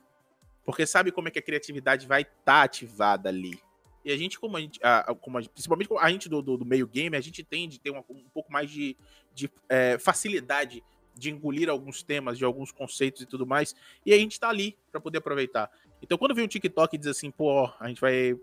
Porque 0.64 0.86
sabe 0.86 1.12
como 1.12 1.28
é 1.28 1.32
que 1.32 1.40
a 1.40 1.42
criatividade 1.42 2.06
vai 2.06 2.22
estar 2.22 2.62
ativada 2.62 3.30
ali. 3.30 3.60
E 4.06 4.12
a 4.12 4.18
gente, 4.18 4.40
como 4.40 4.56
a 4.58 4.62
gente, 4.62 4.80
ah, 4.84 5.12
como 5.20 5.40
a 5.40 5.42
principalmente 5.42 5.90
a 6.00 6.12
gente 6.12 6.30
do, 6.30 6.40
do- 6.40 6.58
do 6.58 6.66
meio 6.66 6.86
game, 6.88 7.18
a 7.18 7.20
gente 7.20 7.44
tende 7.44 7.78
a 7.78 7.80
ter 7.80 7.90
uma- 7.90 8.06
um 8.12 8.30
pouco 8.32 8.52
mais 8.52 8.70
de, 8.70 8.96
de, 9.34 9.50
eh, 9.70 9.98
facilidade 9.98 10.84
de 11.16 11.32
engolir 11.32 11.68
alguns 11.70 12.04
temas, 12.04 12.38
de 12.38 12.46
alguns 12.46 12.72
conceitos 12.72 13.24
e 13.24 13.26
tudo 13.26 13.48
mais. 13.48 13.74
E 14.06 14.14
a 14.14 14.18
gente 14.20 14.40
tá 14.40 14.50
ali 14.50 14.78
para 14.92 15.02
poder 15.02 15.18
aproveitar. 15.18 15.72
Então, 16.00 16.16
quando 16.16 16.36
vem 16.36 16.46
um 16.46 16.48
TikTok 16.48 16.96
e 16.96 17.00
diz 17.00 17.08
assim, 17.08 17.32
pô, 17.32 17.66
a 17.80 17.88
gente 17.88 18.00
vai, 18.00 18.40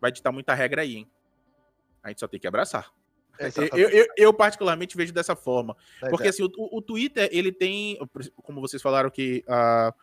vai 0.00 0.10
ditar 0.10 0.32
muita 0.32 0.54
regra 0.54 0.80
aí, 0.80 0.96
hein? 0.96 1.10
A 2.02 2.08
gente 2.08 2.20
só 2.20 2.26
tem 2.26 2.40
que 2.40 2.46
abraçar. 2.48 2.90
Eu, 3.72 3.88
eu, 3.88 4.06
eu, 4.16 4.34
particularmente 4.34 4.96
vejo 4.96 5.12
dessa 5.12 5.36
forma. 5.36 5.76
Porque 6.10 6.28
assim, 6.28 6.42
o, 6.42 6.50
o, 6.56 6.82
Twitter, 6.82 7.28
ele 7.32 7.52
tem. 7.52 7.98
Como 8.42 8.60
vocês 8.60 8.82
falaram 8.82 9.10
que. 9.10 9.44
Uh, 9.48 9.94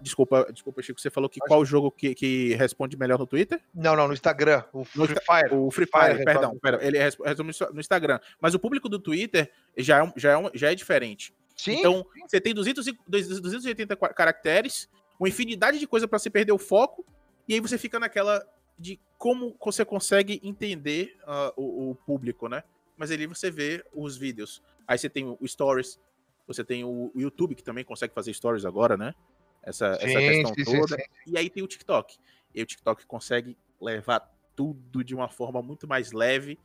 desculpa, 0.00 0.48
desculpa, 0.52 0.82
Chico, 0.82 1.00
você 1.00 1.10
falou 1.10 1.28
que 1.28 1.40
Acho... 1.40 1.48
qual 1.48 1.64
jogo 1.64 1.90
que, 1.90 2.14
que 2.14 2.54
responde 2.54 2.96
melhor 2.96 3.18
no 3.18 3.26
Twitter? 3.26 3.60
Não, 3.74 3.94
não, 3.94 4.08
no 4.08 4.14
Instagram. 4.14 4.64
O 4.72 4.84
Free 4.84 5.06
Fire. 5.06 5.54
O 5.54 5.70
Free 5.70 5.86
Fire, 5.86 6.12
Fire 6.14 6.24
perdão, 6.24 6.58
perdão. 6.58 6.80
Ele 6.80 6.98
responde 6.98 7.42
no 7.72 7.80
Instagram. 7.80 8.20
Mas 8.40 8.54
o 8.54 8.58
público 8.58 8.88
do 8.88 8.98
Twitter 8.98 9.50
já 9.76 10.04
é, 10.04 10.12
já 10.16 10.38
é, 10.38 10.50
já 10.54 10.72
é 10.72 10.74
diferente. 10.74 11.34
Sim. 11.56 11.78
Então, 11.78 12.06
você 12.28 12.40
tem 12.40 12.52
200, 12.52 12.86
280 13.08 13.96
caracteres, 13.96 14.88
uma 15.18 15.28
infinidade 15.28 15.78
de 15.78 15.86
coisa 15.86 16.06
para 16.06 16.18
se 16.18 16.28
perder 16.28 16.52
o 16.52 16.58
foco, 16.58 17.04
e 17.48 17.54
aí 17.54 17.60
você 17.60 17.78
fica 17.78 17.98
naquela 17.98 18.46
de 18.78 19.00
como 19.16 19.56
você 19.58 19.84
consegue 19.84 20.38
entender 20.42 21.16
uh, 21.22 21.52
o, 21.56 21.90
o, 21.90 21.94
público, 21.94 22.48
né? 22.48 22.62
Mas 22.96 23.10
ali 23.10 23.26
você 23.26 23.50
vê 23.50 23.84
os 23.92 24.16
vídeos. 24.16 24.62
Aí 24.86 24.98
você 24.98 25.08
tem 25.08 25.26
o 25.26 25.46
Stories, 25.46 26.00
você 26.46 26.64
tem 26.64 26.84
o, 26.84 27.10
YouTube, 27.14 27.54
que 27.54 27.62
também 27.62 27.84
consegue 27.84 28.14
fazer 28.14 28.32
Stories 28.32 28.64
agora, 28.64 28.96
né? 28.96 29.14
Essa, 29.62 29.94
sim, 29.94 30.06
essa 30.06 30.18
questão 30.18 30.54
sim, 30.54 30.64
toda. 30.64 30.96
Sim, 30.96 31.02
e 31.26 31.38
aí 31.38 31.50
tem 31.50 31.62
o 31.62 31.66
TikTok. 31.66 32.16
E 32.54 32.62
o 32.62 32.66
TikTok 32.66 33.04
consegue 33.06 33.56
levar 33.80 34.32
tudo 34.54 35.04
de 35.04 35.14
uma 35.14 35.28
forma 35.28 35.60
muito 35.60 35.86
mais 35.86 36.12
leve 36.12 36.58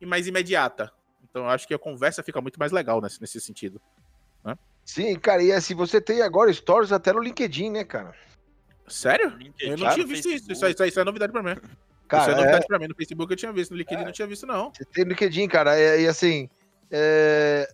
e 0.00 0.06
mais 0.06 0.26
imediata. 0.26 0.92
Então 1.22 1.44
eu 1.44 1.50
acho 1.50 1.68
que 1.68 1.74
a 1.74 1.78
conversa 1.78 2.22
fica 2.22 2.40
muito 2.40 2.58
mais 2.58 2.72
legal 2.72 3.00
nesse, 3.00 3.20
nesse 3.20 3.40
sentido. 3.40 3.80
Né? 4.44 4.56
Sim, 4.84 5.18
cara, 5.18 5.42
e 5.42 5.52
assim, 5.52 5.74
você 5.74 6.00
tem 6.00 6.22
agora 6.22 6.52
stories 6.52 6.92
até 6.92 7.12
no 7.12 7.20
LinkedIn, 7.20 7.70
né, 7.70 7.84
cara? 7.84 8.14
Sério? 8.88 9.36
LinkedIn, 9.36 9.72
eu 9.72 9.76
não 9.76 9.92
tinha 9.92 10.06
visto 10.06 10.28
isso. 10.28 10.50
Isso, 10.50 10.66
isso, 10.66 10.84
isso 10.84 11.00
é 11.00 11.04
novidade 11.04 11.32
pra 11.32 11.42
mim. 11.42 11.60
Cara, 12.08 12.22
isso 12.22 12.30
é 12.30 12.34
novidade 12.36 12.64
é... 12.64 12.66
pra 12.66 12.78
mim. 12.78 12.88
No 12.88 12.94
Facebook 12.94 13.32
eu 13.32 13.36
tinha 13.36 13.52
visto, 13.52 13.70
no 13.70 13.76
LinkedIn 13.76 14.02
é... 14.02 14.04
não 14.04 14.12
tinha 14.12 14.28
visto, 14.28 14.46
não. 14.46 14.72
Você 14.72 14.84
tem 14.84 15.04
LinkedIn, 15.04 15.48
cara, 15.48 15.78
e, 15.78 16.02
e 16.04 16.08
assim, 16.08 16.48
é... 16.90 17.68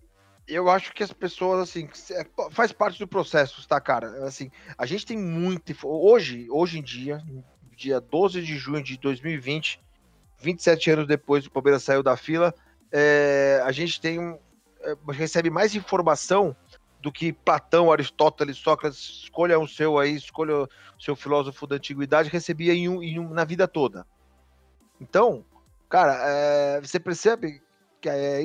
eu 0.47 0.69
acho 0.69 0.93
que 0.93 1.03
as 1.03 1.13
pessoas, 1.13 1.61
assim, 1.61 1.89
é, 2.11 2.27
faz 2.51 2.73
parte 2.73 2.99
do 2.99 3.09
processo, 3.09 3.67
tá, 3.67 3.81
cara? 3.81 4.25
Assim, 4.25 4.51
a 4.77 4.87
gente 4.87 5.07
tem 5.07 5.17
muito. 5.17 5.75
Hoje, 5.85 6.47
hoje 6.51 6.79
em 6.79 6.83
dia, 6.83 7.23
dia 7.77 8.01
12 8.01 8.43
de 8.43 8.57
junho 8.57 8.83
de 8.83 8.97
2020, 8.99 9.81
27 10.39 10.91
anos 10.91 11.07
depois 11.07 11.45
do 11.45 11.51
Palmeiras 11.51 11.83
saiu 11.83 12.03
da 12.03 12.17
fila, 12.17 12.55
é, 12.91 13.61
a 13.65 13.73
gente 13.73 14.01
tem 14.01 14.19
um, 14.19 14.39
é, 14.83 14.95
recebe 15.13 15.51
mais 15.51 15.75
informação 15.75 16.55
do 17.01 17.11
que 17.11 17.33
Platão, 17.33 17.91
Aristóteles, 17.91 18.57
Sócrates, 18.57 19.23
escolha 19.25 19.59
um 19.59 19.67
seu 19.67 19.99
aí, 19.99 20.15
escolha 20.15 20.55
o 20.55 20.69
seu 21.01 21.17
filósofo 21.17 21.67
da 21.67 21.77
antiguidade, 21.77 22.31
recebia 22.31 22.73
em 22.73 22.89
um, 22.89 23.03
em 23.03 23.19
um, 23.19 23.31
na 23.31 23.45
vida 23.45 23.67
toda. 23.67 24.07
Então, 25.03 25.45
cara, 25.89 26.17
é, 26.23 26.81
você 26.81 27.01
percebe 27.01 27.61
que, 28.01 28.09
é, 28.09 28.41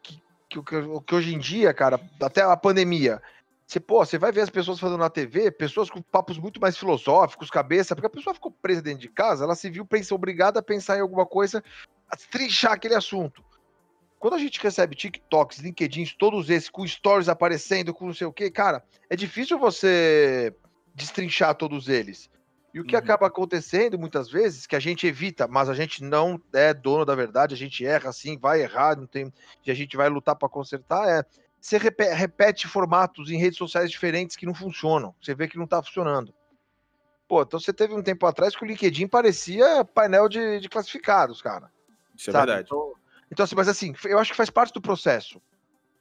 que, 0.00 0.22
que, 0.48 0.62
que, 0.62 1.00
que, 1.04 1.14
hoje 1.14 1.34
em 1.34 1.38
dia, 1.38 1.74
cara, 1.74 2.00
até 2.22 2.42
a 2.42 2.56
pandemia, 2.56 3.20
você, 3.66 3.80
pô, 3.80 4.04
você 4.06 4.16
vai 4.16 4.30
ver 4.30 4.42
as 4.42 4.50
pessoas 4.50 4.78
falando 4.78 5.00
na 5.00 5.10
TV, 5.10 5.50
pessoas 5.50 5.90
com 5.90 6.00
papos 6.00 6.38
muito 6.38 6.60
mais 6.60 6.78
filosóficos, 6.78 7.50
cabeça, 7.50 7.96
porque 7.96 8.06
a 8.06 8.10
pessoa 8.10 8.34
ficou 8.34 8.52
presa 8.52 8.80
dentro 8.80 9.00
de 9.00 9.08
casa, 9.08 9.42
ela 9.42 9.56
se 9.56 9.68
viu 9.68 9.84
pensa, 9.84 10.14
obrigada 10.14 10.60
a 10.60 10.62
pensar 10.62 10.96
em 10.96 11.00
alguma 11.00 11.26
coisa, 11.26 11.62
a 12.08 12.16
trinchar 12.16 12.72
aquele 12.72 12.94
assunto. 12.94 13.44
Quando 14.20 14.34
a 14.34 14.38
gente 14.38 14.60
recebe 14.60 14.94
TikToks, 14.94 15.58
LinkedIns, 15.58 16.14
todos 16.14 16.48
esses, 16.50 16.70
com 16.70 16.86
stories 16.86 17.28
aparecendo, 17.28 17.92
com 17.92 18.06
não 18.06 18.14
sei 18.14 18.28
o 18.28 18.32
que, 18.32 18.48
cara, 18.48 18.84
é 19.10 19.16
difícil 19.16 19.58
você 19.58 20.54
destrinchar 20.94 21.56
todos 21.56 21.88
eles. 21.88 22.30
E 22.72 22.80
o 22.80 22.84
que 22.84 22.94
uhum. 22.94 23.00
acaba 23.00 23.26
acontecendo 23.26 23.98
muitas 23.98 24.30
vezes, 24.30 24.66
que 24.66 24.76
a 24.76 24.80
gente 24.80 25.06
evita, 25.06 25.48
mas 25.48 25.68
a 25.68 25.74
gente 25.74 26.04
não 26.04 26.40
é 26.52 26.74
dono 26.74 27.04
da 27.04 27.14
verdade, 27.14 27.54
a 27.54 27.58
gente 27.58 27.84
erra 27.84 28.10
assim, 28.10 28.38
vai 28.38 28.60
errar, 28.62 28.96
não 28.96 29.06
tem, 29.06 29.32
e 29.66 29.70
a 29.70 29.74
gente 29.74 29.96
vai 29.96 30.08
lutar 30.08 30.36
para 30.36 30.48
consertar, 30.48 31.08
é 31.08 31.24
você 31.60 31.76
repete, 31.76 32.14
repete, 32.14 32.68
formatos 32.68 33.30
em 33.30 33.38
redes 33.38 33.58
sociais 33.58 33.90
diferentes 33.90 34.36
que 34.36 34.46
não 34.46 34.54
funcionam. 34.54 35.14
Você 35.20 35.34
vê 35.34 35.48
que 35.48 35.58
não 35.58 35.66
tá 35.66 35.82
funcionando. 35.82 36.32
Pô, 37.26 37.42
então 37.42 37.58
você 37.58 37.72
teve 37.72 37.94
um 37.94 38.02
tempo 38.02 38.24
atrás 38.26 38.54
que 38.54 38.64
o 38.64 38.66
LinkedIn 38.66 39.08
parecia 39.08 39.84
painel 39.84 40.28
de, 40.28 40.60
de 40.60 40.68
classificados, 40.68 41.42
cara. 41.42 41.70
Isso 42.16 42.30
é 42.30 42.32
sabe? 42.32 42.52
é 42.52 42.54
verdade. 42.54 42.68
Então, 42.68 42.92
então, 43.30 43.44
assim, 43.44 43.54
mas 43.56 43.68
assim, 43.68 43.94
eu 44.04 44.18
acho 44.18 44.30
que 44.30 44.36
faz 44.36 44.50
parte 44.50 44.72
do 44.72 44.80
processo, 44.80 45.40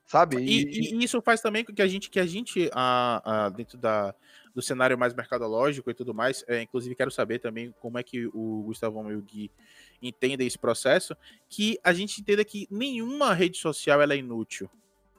sabe? 0.08 0.38
E, 0.38 0.64
e, 0.64 0.96
e 0.96 1.04
isso 1.04 1.22
faz 1.22 1.42
também 1.42 1.64
com 1.64 1.74
que 1.74 1.82
a 1.82 1.88
gente, 1.88 2.10
que 2.10 2.20
a 2.20 2.26
gente 2.26 2.70
a, 2.74 3.46
a, 3.46 3.50
dentro 3.50 3.78
da, 3.78 4.16
do 4.56 4.62
cenário 4.62 4.98
mais 4.98 5.14
mercadológico 5.14 5.92
e 5.92 5.94
tudo 5.94 6.14
mais, 6.14 6.44
é, 6.48 6.62
inclusive 6.62 6.96
quero 6.96 7.12
saber 7.12 7.40
também 7.40 7.76
como 7.80 8.00
é 8.00 8.04
que 8.04 8.26
o 8.34 8.64
Gustavão 8.64 9.12
e 9.12 9.16
o 9.16 9.22
Gui 9.22 9.52
entendem 10.02 10.48
esse 10.48 10.58
processo, 10.58 11.16
que 11.50 11.78
a 11.84 11.94
gente 11.94 12.22
entenda 12.22 12.44
que 12.46 12.68
nenhuma 12.72 13.34
rede 13.34 13.58
social 13.58 14.02
ela 14.02 14.14
é 14.14 14.18
inútil. 14.18 14.70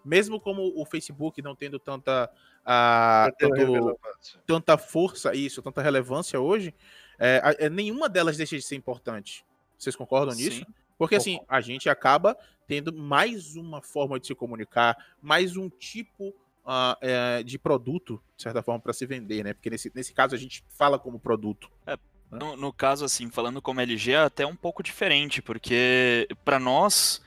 Mesmo 0.05 0.41
como 0.41 0.73
o 0.75 0.87
Facebook 0.87 1.43
não 1.43 1.55
tendo 1.55 1.79
tanta, 1.79 2.31
a, 2.65 3.31
tanto, 3.39 3.99
tanta 4.47 4.79
força, 4.79 5.35
isso, 5.35 5.61
tanta 5.61 5.83
relevância 5.83 6.41
hoje, 6.41 6.75
é, 7.19 7.57
é, 7.59 7.69
nenhuma 7.69 8.09
delas 8.09 8.37
deixa 8.39 8.57
de 8.57 8.63
ser 8.63 8.77
importante. 8.77 9.45
Vocês 9.77 9.95
concordam 9.95 10.35
Sim. 10.35 10.65
Porque 10.99 11.15
assim, 11.15 11.41
a 11.49 11.61
gente 11.61 11.89
acaba 11.89 12.37
tendo 12.67 12.93
mais 12.93 13.57
uma 13.57 13.81
forma 13.81 14.21
de 14.21 14.27
se 14.27 14.35
comunicar, 14.35 14.97
mais 15.23 15.57
um 15.57 15.71
tipo 15.71 16.35
uh, 16.69 16.97
é, 17.01 17.43
de 17.43 17.59
produto, 17.59 18.21
de 18.37 18.43
certa 18.43 18.63
forma, 18.63 18.81
para 18.81 18.93
se 18.93 19.07
vender, 19.07 19.43
né? 19.43 19.55
Porque 19.55 19.71
nesse, 19.71 19.91
nesse 19.95 20.13
caso 20.13 20.35
a 20.35 20.39
gente 20.39 20.63
fala 20.69 20.99
como 20.99 21.19
produto. 21.19 21.71
É, 21.87 21.93
né? 21.93 21.99
no, 22.39 22.57
no, 22.57 22.73
caso, 22.73 23.05
assim, 23.07 23.31
falando 23.31 23.63
como 23.63 23.81
LG, 23.81 24.13
é 24.13 24.19
até 24.19 24.45
um 24.45 24.57
pouco 24.57 24.83
diferente, 24.83 25.41
porque 25.41 26.29
para 26.45 26.59
nós, 26.59 27.23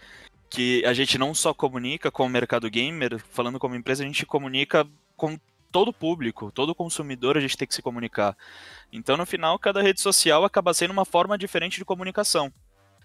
que 0.47 0.85
a 0.85 0.93
gente 0.93 1.17
não 1.17 1.33
só 1.33 1.53
comunica 1.53 2.11
com 2.11 2.25
o 2.25 2.29
mercado 2.29 2.69
gamer, 2.69 3.19
falando 3.19 3.57
como 3.57 3.75
empresa, 3.75 4.03
a 4.03 4.07
gente 4.07 4.25
comunica 4.25 4.87
com 5.17 5.39
todo 5.71 5.87
o 5.87 5.93
público, 5.93 6.51
todo 6.51 6.75
consumidor 6.75 7.37
a 7.37 7.39
gente 7.39 7.57
tem 7.57 7.67
que 7.67 7.73
se 7.73 7.81
comunicar. 7.81 8.37
Então, 8.91 9.15
no 9.17 9.25
final, 9.25 9.57
cada 9.57 9.81
rede 9.81 10.01
social 10.01 10.43
acaba 10.43 10.73
sendo 10.73 10.91
uma 10.91 11.05
forma 11.05 11.37
diferente 11.37 11.77
de 11.77 11.85
comunicação. 11.85 12.53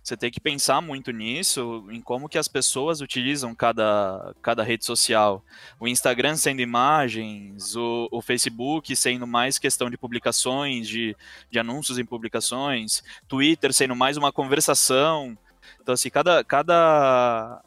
Você 0.06 0.16
tem 0.16 0.30
que 0.30 0.38
pensar 0.38 0.80
muito 0.80 1.10
nisso, 1.10 1.84
em 1.90 2.00
como 2.00 2.28
que 2.28 2.38
as 2.38 2.46
pessoas 2.46 3.00
utilizam 3.00 3.52
cada, 3.56 4.32
cada 4.40 4.62
rede 4.62 4.84
social. 4.84 5.44
O 5.80 5.88
Instagram 5.88 6.36
sendo 6.36 6.60
imagens, 6.60 7.74
o, 7.74 8.06
o 8.12 8.22
Facebook 8.22 8.94
sendo 8.94 9.26
mais 9.26 9.58
questão 9.58 9.90
de 9.90 9.98
publicações, 9.98 10.86
de, 10.86 11.16
de 11.50 11.58
anúncios 11.58 11.98
em 11.98 12.04
publicações, 12.04 13.02
Twitter 13.26 13.72
sendo 13.72 13.96
mais 13.96 14.16
uma 14.16 14.30
conversação. 14.30 15.36
Então, 15.82 15.92
assim, 15.92 16.08
cada, 16.08 16.44
cada, 16.44 17.64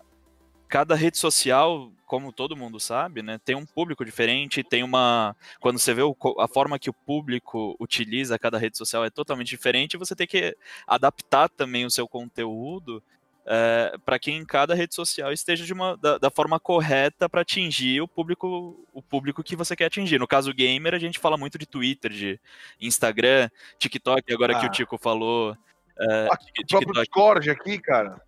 cada 0.70 0.96
rede 0.96 1.18
social 1.18 1.92
como 2.10 2.34
todo 2.34 2.58
mundo 2.58 2.80
sabe, 2.80 3.22
né, 3.22 3.40
tem 3.46 3.56
um 3.56 3.68
público 3.68 4.04
diferente, 4.04 4.64
tem 4.64 4.82
uma. 4.82 5.36
Quando 5.60 5.78
você 5.78 5.94
vê 5.94 6.02
o, 6.02 6.18
a 6.40 6.48
forma 6.48 6.80
que 6.80 6.90
o 6.90 6.94
público 6.94 7.76
utiliza 7.80 8.40
cada 8.40 8.58
rede 8.58 8.80
social 8.80 9.06
é 9.06 9.12
totalmente 9.12 9.50
diferente, 9.50 9.96
você 9.96 10.16
tem 10.16 10.26
que 10.26 10.58
adaptar 10.88 11.48
também 11.50 11.86
o 11.86 11.92
seu 11.92 12.08
conteúdo 12.08 13.04
é, 13.46 13.96
para 14.04 14.18
que 14.18 14.32
em 14.32 14.44
cada 14.44 14.74
rede 14.74 14.96
social 14.96 15.32
esteja 15.32 15.64
de 15.64 15.72
uma, 15.72 15.96
da, 15.98 16.18
da 16.18 16.32
forma 16.32 16.60
correta 16.60 17.30
para 17.30 17.42
atingir 17.42 18.02
o 18.02 18.08
público, 18.08 18.84
o 18.92 19.04
público 19.04 19.44
que 19.44 19.56
você 19.56 19.76
quer 19.76 19.86
atingir. 19.86 20.18
No 20.18 20.28
caso 20.28 20.52
gamer, 20.52 20.96
a 20.96 21.00
gente 21.00 21.20
fala 21.20 21.38
muito 21.38 21.60
de 21.60 21.68
Twitter, 21.68 22.12
de 22.12 22.40
Instagram, 22.82 23.52
TikTok, 23.78 24.34
agora 24.34 24.58
ah. 24.58 24.60
que 24.60 24.66
o 24.66 24.70
ah. 24.70 24.72
Tico 24.72 24.98
falou. 24.98 25.56
É, 26.00 26.28
o 26.64 26.66
próprio 26.66 26.94
Discord 27.04 27.52
aqui, 27.52 27.78
cara. 27.78 28.20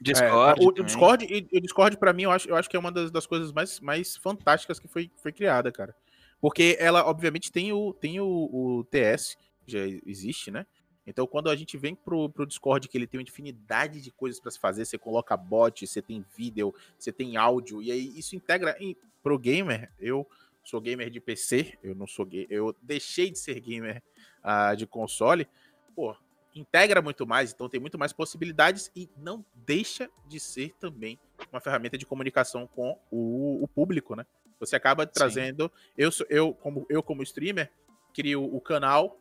Discord. 0.00 0.60
É, 0.60 0.64
o, 0.64 0.68
o, 0.68 0.84
Discord, 0.84 1.26
e 1.28 1.58
o 1.58 1.60
Discord, 1.60 1.96
para 1.98 2.12
mim, 2.12 2.22
eu 2.22 2.30
acho, 2.30 2.48
eu 2.48 2.56
acho 2.56 2.68
que 2.70 2.76
é 2.76 2.80
uma 2.80 2.90
das, 2.90 3.10
das 3.10 3.26
coisas 3.26 3.52
mais, 3.52 3.80
mais 3.80 4.16
fantásticas 4.16 4.78
que 4.78 4.88
foi, 4.88 5.10
foi 5.16 5.32
criada, 5.32 5.70
cara. 5.70 5.94
Porque 6.40 6.76
ela, 6.80 7.04
obviamente, 7.06 7.52
tem 7.52 7.72
o, 7.72 7.92
tem 7.92 8.18
o, 8.18 8.26
o 8.26 8.84
TS, 8.84 9.36
já 9.66 9.80
existe, 10.06 10.50
né? 10.50 10.66
Então, 11.06 11.26
quando 11.26 11.50
a 11.50 11.56
gente 11.56 11.76
vem 11.76 11.94
pro, 11.94 12.30
pro 12.30 12.46
Discord, 12.46 12.88
que 12.88 12.96
ele 12.96 13.06
tem 13.06 13.18
uma 13.18 13.24
infinidade 13.24 14.00
de 14.00 14.10
coisas 14.10 14.40
para 14.40 14.50
se 14.50 14.58
fazer, 14.58 14.84
você 14.84 14.96
coloca 14.96 15.36
bot, 15.36 15.86
você 15.86 16.00
tem 16.00 16.24
vídeo, 16.36 16.74
você 16.98 17.12
tem 17.12 17.36
áudio, 17.36 17.82
e 17.82 17.90
aí 17.90 18.12
isso 18.16 18.36
integra 18.36 18.76
em, 18.78 18.96
pro 19.22 19.38
gamer. 19.38 19.90
Eu 19.98 20.26
sou 20.62 20.80
gamer 20.80 21.10
de 21.10 21.20
PC, 21.20 21.78
eu 21.82 21.94
não 21.94 22.06
sou 22.06 22.28
eu 22.48 22.74
deixei 22.80 23.30
de 23.30 23.38
ser 23.38 23.58
gamer 23.60 24.02
uh, 24.44 24.76
de 24.76 24.86
console. 24.86 25.48
Pô, 25.94 26.16
integra 26.54 27.00
muito 27.00 27.26
mais, 27.26 27.52
então 27.52 27.68
tem 27.68 27.80
muito 27.80 27.98
mais 27.98 28.12
possibilidades 28.12 28.90
e 28.94 29.08
não 29.16 29.44
deixa 29.54 30.10
de 30.26 30.40
ser 30.40 30.74
também 30.80 31.18
uma 31.52 31.60
ferramenta 31.60 31.96
de 31.96 32.06
comunicação 32.06 32.66
com 32.66 32.98
o, 33.10 33.62
o 33.62 33.68
público, 33.68 34.14
né? 34.14 34.26
Você 34.58 34.76
acaba 34.76 35.06
trazendo, 35.06 35.72
eu, 35.96 36.10
eu 36.28 36.52
como 36.52 36.86
eu 36.90 37.02
como 37.02 37.22
streamer 37.22 37.70
crio 38.12 38.44
o 38.44 38.60
canal 38.60 39.18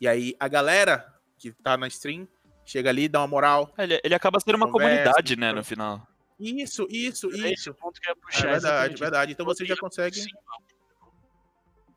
e 0.00 0.08
aí 0.08 0.34
a 0.40 0.48
galera 0.48 1.14
que 1.36 1.52
tá 1.52 1.76
na 1.76 1.88
stream 1.88 2.26
chega 2.64 2.90
ali, 2.90 3.08
dá 3.08 3.20
uma 3.20 3.26
moral. 3.26 3.72
Ele, 3.78 4.00
ele 4.04 4.14
acaba 4.14 4.38
sendo 4.40 4.56
uma 4.56 4.70
conversa, 4.70 5.04
comunidade, 5.04 5.36
né, 5.36 5.52
no 5.52 5.64
final. 5.64 6.06
Isso, 6.38 6.86
isso, 6.88 7.30
é 7.32 7.52
isso. 7.52 7.74
Ponto 7.74 8.00
que 8.00 8.08
é, 8.08 8.14
puxar, 8.14 8.48
é 8.48 8.52
verdade, 8.52 8.96
verdade. 8.96 9.32
Então 9.32 9.44
você 9.44 9.64
já 9.64 9.76
consegue. 9.76 10.24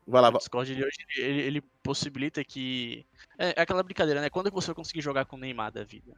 Vai 0.06 0.20
lá, 0.22 0.28
O 0.28 0.32
vai. 0.32 0.38
Discord 0.38 0.72
ele, 0.72 0.84
hoje 0.84 0.96
ele, 1.16 1.40
ele 1.42 1.60
possibilita 1.82 2.42
que. 2.44 3.06
É, 3.38 3.54
é 3.56 3.62
aquela 3.62 3.82
brincadeira, 3.82 4.20
né? 4.20 4.30
Quando 4.30 4.46
é 4.48 4.50
que 4.50 4.54
você 4.54 4.68
vai 4.68 4.74
conseguir 4.76 5.00
jogar 5.00 5.24
com 5.24 5.36
o 5.36 5.38
Neymar 5.38 5.70
da 5.72 5.84
vida? 5.84 6.12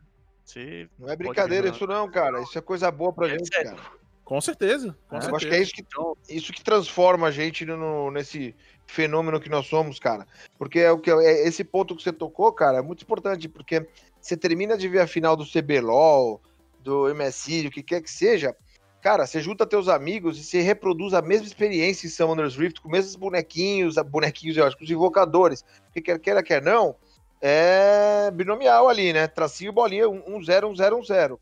Você. 0.45 0.89
Não 0.99 1.09
é 1.09 1.17
brincadeira 1.17 1.69
isso 1.69 1.87
não, 1.87 2.11
cara. 2.11 2.41
Isso 2.43 2.57
é 2.59 2.61
coisa 2.61 2.91
boa 2.91 3.13
pra 3.13 3.27
É 3.27 3.31
gente, 3.31 3.55
sério. 3.55 3.77
cara. 3.77 4.05
Com 4.25 4.41
certeza. 4.41 4.97
Com 5.07 5.17
Eu 5.17 5.23
certeza. 5.23 5.37
acho 5.37 5.49
que 5.49 5.55
é 5.55 5.61
isso 5.63 5.73
que, 5.75 6.35
isso 6.35 6.53
que 6.53 6.65
transforma 6.65 7.27
a 7.27 7.31
gente 7.31 7.67
no, 7.67 8.11
nesse 8.11 8.55
fenômeno 8.87 9.39
que 9.39 9.51
nós 9.51 9.67
somos, 9.67 9.99
cara. 9.99 10.27
Porque 10.59 10.79
é 10.81 10.91
o 10.91 10.99
que 10.99 11.11
é 11.11 11.47
esse 11.47 11.63
ponto 11.63 11.95
que 11.95 12.03
você 12.03 12.13
tocou, 12.13 12.51
cara, 12.53 12.79
é 12.79 12.83
muito 12.83 13.03
importante, 13.03 13.49
porque 13.49 13.87
você 14.19 14.35
termina 14.35 14.79
de 14.79 14.89
ver 14.89 15.01
a 15.01 15.07
final 15.07 15.37
do 15.37 15.45
CBLOL, 15.45 16.41
do 16.81 17.15
MSI, 17.15 17.67
o 17.67 17.71
que 17.71 17.83
quer 17.83 18.01
que 18.01 18.11
seja, 18.11 18.57
cara, 19.05 19.27
você 19.27 19.39
junta 19.39 19.67
teus 19.67 19.87
amigos 19.87 20.39
e 20.39 20.43
você 20.43 20.63
reproduz 20.63 21.13
a 21.13 21.21
mesma 21.21 21.47
experiência 21.47 22.07
em 22.07 22.11
Summoner's 22.11 22.57
Rift, 22.57 22.81
com 22.81 22.89
os 22.89 22.93
mesmos 22.93 23.17
bonequinhos, 23.17 23.97
bonequinhos, 23.97 24.57
eu 24.57 24.65
acho, 24.65 24.79
os 24.81 24.91
invocadores, 24.91 25.63
porque 25.85 26.01
quer 26.01 26.19
queira, 26.19 26.43
quer 26.43 26.63
não, 26.63 26.97
é 27.39 28.31
binomial 28.31 28.89
ali, 28.89 29.13
né? 29.13 29.29
Tracinho 29.29 29.69
e 29.69 29.73
bolinha, 29.73 30.07
1-0, 30.07 30.75
1-0, 30.75 31.07
1-0. 31.07 31.39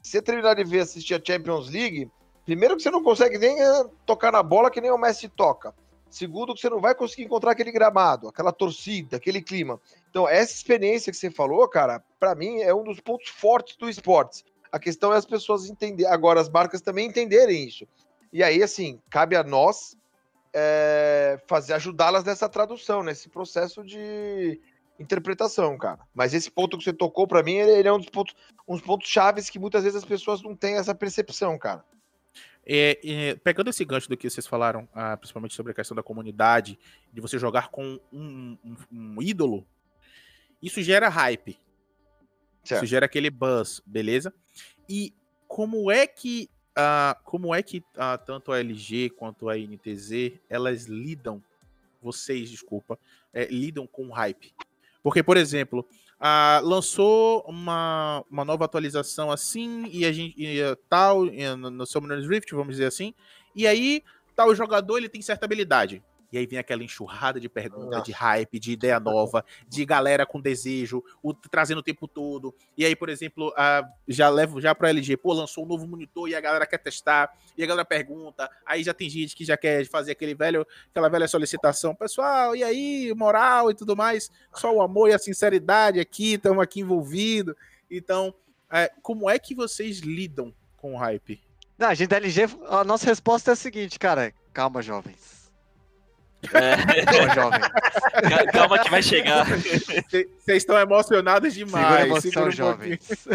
Se 0.00 0.12
você 0.12 0.22
terminar 0.22 0.54
de 0.54 0.62
ver 0.62 0.82
assistir 0.82 1.14
a 1.14 1.20
Champions 1.20 1.68
League, 1.68 2.08
primeiro 2.44 2.76
que 2.76 2.82
você 2.84 2.92
não 2.92 3.02
consegue 3.02 3.38
nem 3.38 3.60
eh, 3.60 3.84
tocar 4.06 4.30
na 4.30 4.40
bola 4.40 4.70
que 4.70 4.80
nem 4.80 4.92
o 4.92 4.96
Messi 4.96 5.28
toca. 5.28 5.74
Segundo, 6.08 6.54
que 6.54 6.60
você 6.60 6.70
não 6.70 6.80
vai 6.80 6.94
conseguir 6.94 7.24
encontrar 7.24 7.50
aquele 7.50 7.72
gramado, 7.72 8.28
aquela 8.28 8.52
torcida, 8.52 9.16
aquele 9.16 9.42
clima. 9.42 9.80
Então, 10.10 10.28
essa 10.28 10.54
experiência 10.54 11.10
que 11.10 11.18
você 11.18 11.28
falou, 11.28 11.66
cara, 11.66 12.04
pra 12.20 12.36
mim 12.36 12.60
é 12.60 12.72
um 12.72 12.84
dos 12.84 13.00
pontos 13.00 13.30
fortes 13.30 13.76
do 13.76 13.88
esportes. 13.88 14.44
A 14.74 14.78
questão 14.80 15.12
é 15.14 15.16
as 15.16 15.24
pessoas 15.24 15.66
entenderem, 15.70 16.12
agora 16.12 16.40
as 16.40 16.48
marcas 16.48 16.80
também 16.80 17.06
entenderem 17.06 17.64
isso. 17.64 17.86
E 18.32 18.42
aí, 18.42 18.60
assim, 18.60 19.00
cabe 19.08 19.36
a 19.36 19.44
nós 19.44 19.96
eh, 20.52 21.40
fazer 21.46 21.74
ajudá-las 21.74 22.24
nessa 22.24 22.48
tradução, 22.48 23.00
nesse 23.00 23.28
processo 23.28 23.84
de 23.84 24.60
interpretação, 24.98 25.78
cara. 25.78 26.00
Mas 26.12 26.34
esse 26.34 26.50
ponto 26.50 26.76
que 26.76 26.82
você 26.82 26.92
tocou, 26.92 27.24
pra 27.24 27.40
mim, 27.40 27.54
ele 27.54 27.86
é 27.86 27.92
um 27.92 27.98
dos 28.00 28.08
pontos, 28.08 28.34
uns 28.66 28.80
pontos 28.80 29.08
chaves 29.08 29.48
que 29.48 29.60
muitas 29.60 29.84
vezes 29.84 29.96
as 29.96 30.04
pessoas 30.04 30.42
não 30.42 30.56
têm 30.56 30.74
essa 30.74 30.92
percepção, 30.92 31.56
cara. 31.56 31.84
É, 32.66 32.98
é, 33.04 33.34
pegando 33.36 33.70
esse 33.70 33.84
gancho 33.84 34.08
do 34.08 34.16
que 34.16 34.28
vocês 34.28 34.44
falaram, 34.46 34.88
ah, 34.92 35.16
principalmente 35.16 35.54
sobre 35.54 35.70
a 35.70 35.74
questão 35.74 35.94
da 35.94 36.02
comunidade, 36.02 36.76
de 37.12 37.20
você 37.20 37.38
jogar 37.38 37.68
com 37.68 38.00
um, 38.12 38.58
um- 38.64 38.76
um 38.90 39.22
ídolo, 39.22 39.64
isso 40.60 40.82
gera 40.82 41.08
hype. 41.08 41.58
Certo. 42.64 42.82
Isso 42.82 42.90
gera 42.90 43.06
aquele 43.06 43.30
buzz, 43.30 43.82
beleza? 43.84 44.32
E 44.88 45.12
como 45.46 45.90
é 45.90 46.06
que, 46.06 46.48
ah, 46.74 47.16
como 47.24 47.54
é 47.54 47.62
que 47.62 47.84
ah, 47.96 48.18
tanto 48.18 48.50
a 48.50 48.58
LG 48.58 49.10
quanto 49.10 49.48
a 49.48 49.56
NTZ 49.56 50.32
elas 50.48 50.86
lidam, 50.86 51.42
vocês, 52.02 52.50
desculpa, 52.50 52.98
é, 53.32 53.46
lidam 53.46 53.86
com 53.86 54.10
hype? 54.10 54.54
Porque, 55.02 55.22
por 55.22 55.36
exemplo, 55.36 55.86
lançou 56.62 57.44
uma, 57.46 58.24
uma 58.30 58.44
nova 58.44 58.64
atualização 58.64 59.30
assim, 59.30 59.86
e 59.92 60.06
a 60.06 60.12
gente 60.12 60.34
e, 60.38 60.76
tal, 60.88 61.26
eh, 61.26 61.54
no, 61.54 61.70
no 61.70 61.86
Summoner's 61.86 62.26
Rift, 62.26 62.50
vamos 62.54 62.76
dizer 62.76 62.86
assim, 62.86 63.12
e 63.54 63.66
aí 63.66 64.02
tal 64.34 64.54
jogador 64.54 64.96
ele 64.98 65.08
tem 65.08 65.20
certa 65.20 65.44
habilidade. 65.44 66.02
E 66.34 66.38
aí 66.38 66.46
vem 66.46 66.58
aquela 66.58 66.82
enxurrada 66.82 67.38
de 67.38 67.48
perguntas, 67.48 68.02
de 68.02 68.10
hype, 68.10 68.58
de 68.58 68.72
ideia 68.72 68.98
nova, 68.98 69.44
de 69.68 69.84
galera 69.84 70.26
com 70.26 70.40
desejo, 70.40 71.00
o, 71.22 71.32
trazendo 71.32 71.78
o 71.78 71.82
tempo 71.82 72.08
todo. 72.08 72.52
E 72.76 72.84
aí, 72.84 72.96
por 72.96 73.08
exemplo, 73.08 73.54
ah, 73.56 73.88
já 74.08 74.28
levo 74.28 74.60
já 74.60 74.74
para 74.74 74.90
LG, 74.90 75.16
pô, 75.16 75.32
lançou 75.32 75.64
um 75.64 75.68
novo 75.68 75.86
monitor 75.86 76.28
e 76.28 76.34
a 76.34 76.40
galera 76.40 76.66
quer 76.66 76.78
testar, 76.78 77.32
e 77.56 77.62
a 77.62 77.66
galera 77.66 77.84
pergunta, 77.84 78.50
aí 78.66 78.82
já 78.82 78.92
tem 78.92 79.08
gente 79.08 79.36
que 79.36 79.44
já 79.44 79.56
quer 79.56 79.86
fazer 79.86 80.10
aquele 80.10 80.34
velho, 80.34 80.66
aquela 80.90 81.08
velha 81.08 81.28
solicitação, 81.28 81.94
pessoal, 81.94 82.56
e 82.56 82.64
aí, 82.64 83.14
moral 83.14 83.70
e 83.70 83.74
tudo 83.74 83.94
mais, 83.94 84.28
só 84.52 84.74
o 84.74 84.82
amor 84.82 85.10
e 85.10 85.14
a 85.14 85.20
sinceridade 85.20 86.00
aqui, 86.00 86.34
estamos 86.34 86.60
aqui 86.60 86.80
envolvidos. 86.80 87.54
Então, 87.88 88.34
é, 88.72 88.90
como 89.02 89.30
é 89.30 89.38
que 89.38 89.54
vocês 89.54 90.00
lidam 90.00 90.52
com 90.78 90.94
o 90.94 90.96
hype? 90.96 91.40
Não, 91.78 91.86
a 91.86 91.94
gente 91.94 92.08
da 92.08 92.16
LG, 92.16 92.42
a 92.66 92.82
nossa 92.82 93.06
resposta 93.06 93.52
é 93.52 93.54
a 93.54 93.56
seguinte, 93.56 94.00
cara. 94.00 94.34
Calma, 94.52 94.82
jovens. 94.82 95.43
É, 96.52 97.04
Calma, 97.06 97.34
jovem. 97.34 97.60
ca- 97.60 98.46
calma 98.52 98.78
que 98.78 98.90
vai 98.90 99.02
chegar. 99.02 99.46
Vocês 99.46 100.28
estão 100.48 100.78
emocionados 100.78 101.54
demais. 101.54 101.84
Segura 101.84 102.02
a 102.02 102.06
emoção, 102.06 102.30
segura 102.30 102.48
um 102.48 102.50
jovens. 102.52 103.26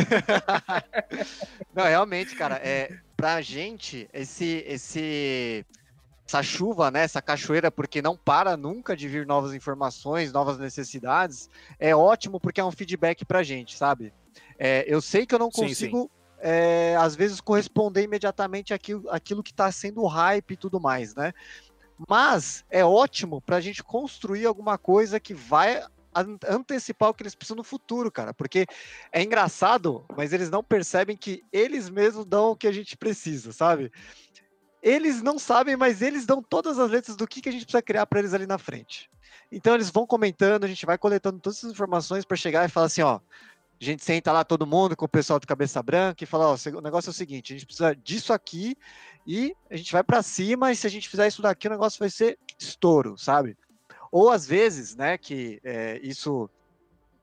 Não, 1.73 1.83
realmente, 1.85 2.35
cara, 2.35 2.55
é, 2.63 2.89
pra 3.15 3.41
gente, 3.41 4.09
esse, 4.13 4.63
esse, 4.67 5.65
essa 6.27 6.41
chuva, 6.43 6.91
né, 6.91 7.03
essa 7.03 7.21
cachoeira, 7.21 7.71
porque 7.71 8.01
não 8.01 8.15
para 8.17 8.55
nunca 8.57 8.95
de 8.95 9.07
vir 9.07 9.25
novas 9.25 9.53
informações, 9.53 10.31
novas 10.31 10.57
necessidades, 10.57 11.49
é 11.79 11.95
ótimo 11.95 12.39
porque 12.39 12.59
é 12.61 12.65
um 12.65 12.71
feedback 12.71 13.25
pra 13.25 13.43
gente, 13.43 13.77
sabe? 13.77 14.13
É, 14.57 14.83
eu 14.87 15.01
sei 15.01 15.25
que 15.25 15.33
eu 15.33 15.39
não 15.39 15.49
Sim, 15.51 15.61
consigo, 15.67 16.11
é, 16.39 16.95
às 16.99 17.15
vezes, 17.15 17.39
corresponder 17.41 18.03
imediatamente 18.03 18.73
àquilo, 18.73 19.09
àquilo 19.09 19.43
que 19.43 19.51
está 19.51 19.71
sendo 19.71 20.05
hype 20.05 20.51
e 20.51 20.57
tudo 20.57 20.79
mais, 20.79 21.15
né? 21.15 21.33
Mas 22.07 22.63
é 22.69 22.83
ótimo 22.83 23.41
para 23.41 23.57
a 23.57 23.61
gente 23.61 23.83
construir 23.83 24.45
alguma 24.45 24.77
coisa 24.77 25.19
que 25.19 25.33
vai 25.33 25.83
an- 26.15 26.37
antecipar 26.47 27.09
o 27.09 27.13
que 27.13 27.23
eles 27.23 27.35
precisam 27.35 27.57
no 27.57 27.63
futuro, 27.63 28.11
cara. 28.11 28.33
Porque 28.33 28.65
é 29.11 29.21
engraçado, 29.21 30.05
mas 30.15 30.31
eles 30.33 30.49
não 30.49 30.63
percebem 30.63 31.17
que 31.17 31.43
eles 31.51 31.89
mesmos 31.89 32.25
dão 32.25 32.51
o 32.51 32.55
que 32.55 32.67
a 32.67 32.71
gente 32.71 32.95
precisa, 32.95 33.51
sabe? 33.51 33.91
Eles 34.81 35.21
não 35.21 35.37
sabem, 35.37 35.75
mas 35.75 36.01
eles 36.01 36.25
dão 36.25 36.41
todas 36.41 36.79
as 36.79 36.89
letras 36.89 37.17
do 37.17 37.27
que, 37.27 37.41
que 37.41 37.49
a 37.49 37.51
gente 37.51 37.65
precisa 37.65 37.81
criar 37.81 38.05
para 38.05 38.19
eles 38.19 38.33
ali 38.33 38.45
na 38.47 38.57
frente. 38.57 39.09
Então 39.51 39.73
eles 39.73 39.89
vão 39.89 40.05
comentando, 40.05 40.63
a 40.63 40.67
gente 40.67 40.85
vai 40.85 40.97
coletando 40.97 41.39
todas 41.39 41.57
essas 41.57 41.71
informações 41.71 42.23
para 42.23 42.37
chegar 42.37 42.65
e 42.65 42.71
falar 42.71 42.85
assim, 42.85 43.01
ó, 43.01 43.19
a 43.81 43.83
gente 43.83 44.03
senta 44.03 44.31
lá 44.31 44.43
todo 44.43 44.67
mundo 44.67 44.95
com 44.95 45.05
o 45.05 45.09
pessoal 45.09 45.39
do 45.39 45.47
cabeça 45.47 45.81
branca 45.81 46.23
e 46.23 46.27
fala, 46.27 46.47
ó, 46.47 46.55
o 46.77 46.81
negócio 46.81 47.09
é 47.09 47.11
o 47.11 47.13
seguinte, 47.13 47.53
a 47.53 47.55
gente 47.55 47.65
precisa 47.65 47.95
disso 47.95 48.33
aqui 48.33 48.75
e 49.25 49.55
a 49.69 49.77
gente 49.77 49.91
vai 49.91 50.03
para 50.03 50.21
cima 50.21 50.71
e 50.71 50.75
se 50.75 50.85
a 50.85 50.89
gente 50.89 51.07
fizer 51.07 51.27
isso 51.27 51.41
daqui 51.41 51.67
o 51.67 51.71
negócio 51.71 51.99
vai 51.99 52.09
ser 52.09 52.37
estouro, 52.57 53.17
sabe? 53.17 53.57
Ou 54.11 54.29
às 54.29 54.45
vezes, 54.45 54.95
né, 54.95 55.17
que 55.17 55.61
é, 55.63 55.99
isso 56.03 56.49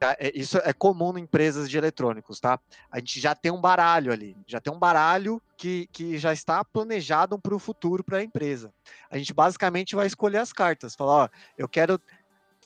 é, 0.01 0.31
isso 0.35 0.59
é 0.59 0.73
comum 0.73 1.17
em 1.17 1.23
empresas 1.23 1.71
de 1.71 1.79
eletrônicos, 1.79 2.39
tá? 2.39 2.61
A 2.91 2.99
gente 2.99 3.19
já 3.19 3.35
tem 3.35 3.51
um 3.51 3.61
baralho 3.61 4.13
ali, 4.13 4.37
já 4.47 4.61
tem 4.61 4.73
um 4.73 4.79
baralho 4.79 5.41
que, 5.57 5.89
que 5.91 6.19
já 6.19 6.33
está 6.33 6.63
planejado 6.63 7.39
para 7.39 7.55
o 7.55 7.59
futuro 7.59 8.05
para 8.05 8.19
a 8.19 8.23
empresa. 8.23 8.73
A 9.11 9.17
gente 9.17 9.33
basicamente 9.33 9.97
vai 9.97 10.07
escolher 10.07 10.39
as 10.39 10.53
cartas, 10.53 10.95
falar, 10.95 11.25
ó, 11.25 11.29
eu 11.57 11.69
quero 11.69 12.01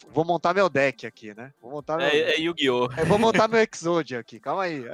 vou 0.08 0.24
montar 0.24 0.54
meu 0.54 0.68
deck 0.68 1.06
aqui, 1.06 1.34
né? 1.34 1.52
Vou 1.60 1.70
montar 1.70 1.96
meu, 1.96 2.06
É, 2.06 2.18
é 2.18 2.40
Yu-Gi-Oh! 2.40 2.88
eu 2.96 3.06
vou 3.06 3.18
montar 3.18 3.48
meu 3.48 3.60
Exodia 3.60 4.18
aqui, 4.18 4.40
calma 4.40 4.64
aí. 4.64 4.84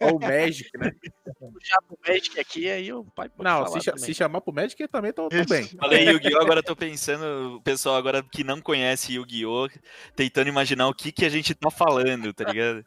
Ou 0.00 0.18
Magic, 0.18 0.70
né? 0.78 0.92
puxar 1.38 1.78
pro 1.86 1.98
Magic 2.06 2.38
aqui, 2.38 2.70
aí 2.70 2.92
o 2.92 3.04
pai 3.04 3.28
pode 3.28 3.48
Não, 3.48 3.66
falar 3.66 3.80
se, 3.80 3.86
também. 3.86 4.04
se 4.04 4.14
chamar 4.14 4.40
pro 4.40 4.52
Magic, 4.54 4.80
eu 4.80 4.88
também 4.88 5.12
tô, 5.12 5.28
tô 5.28 5.44
bem. 5.48 5.64
Falei 5.64 6.08
Yu-Gi-Oh! 6.08 6.40
Agora 6.40 6.62
tô 6.62 6.76
pensando, 6.76 7.56
o 7.56 7.62
pessoal 7.62 7.96
agora 7.96 8.22
que 8.22 8.44
não 8.44 8.60
conhece 8.60 9.14
Yu-Gi-Oh! 9.14 9.68
tentando 10.14 10.48
imaginar 10.48 10.88
o 10.88 10.94
que, 10.94 11.10
que 11.12 11.24
a 11.24 11.30
gente 11.30 11.54
tá 11.54 11.70
falando, 11.70 12.32
tá 12.32 12.44
ligado? 12.44 12.84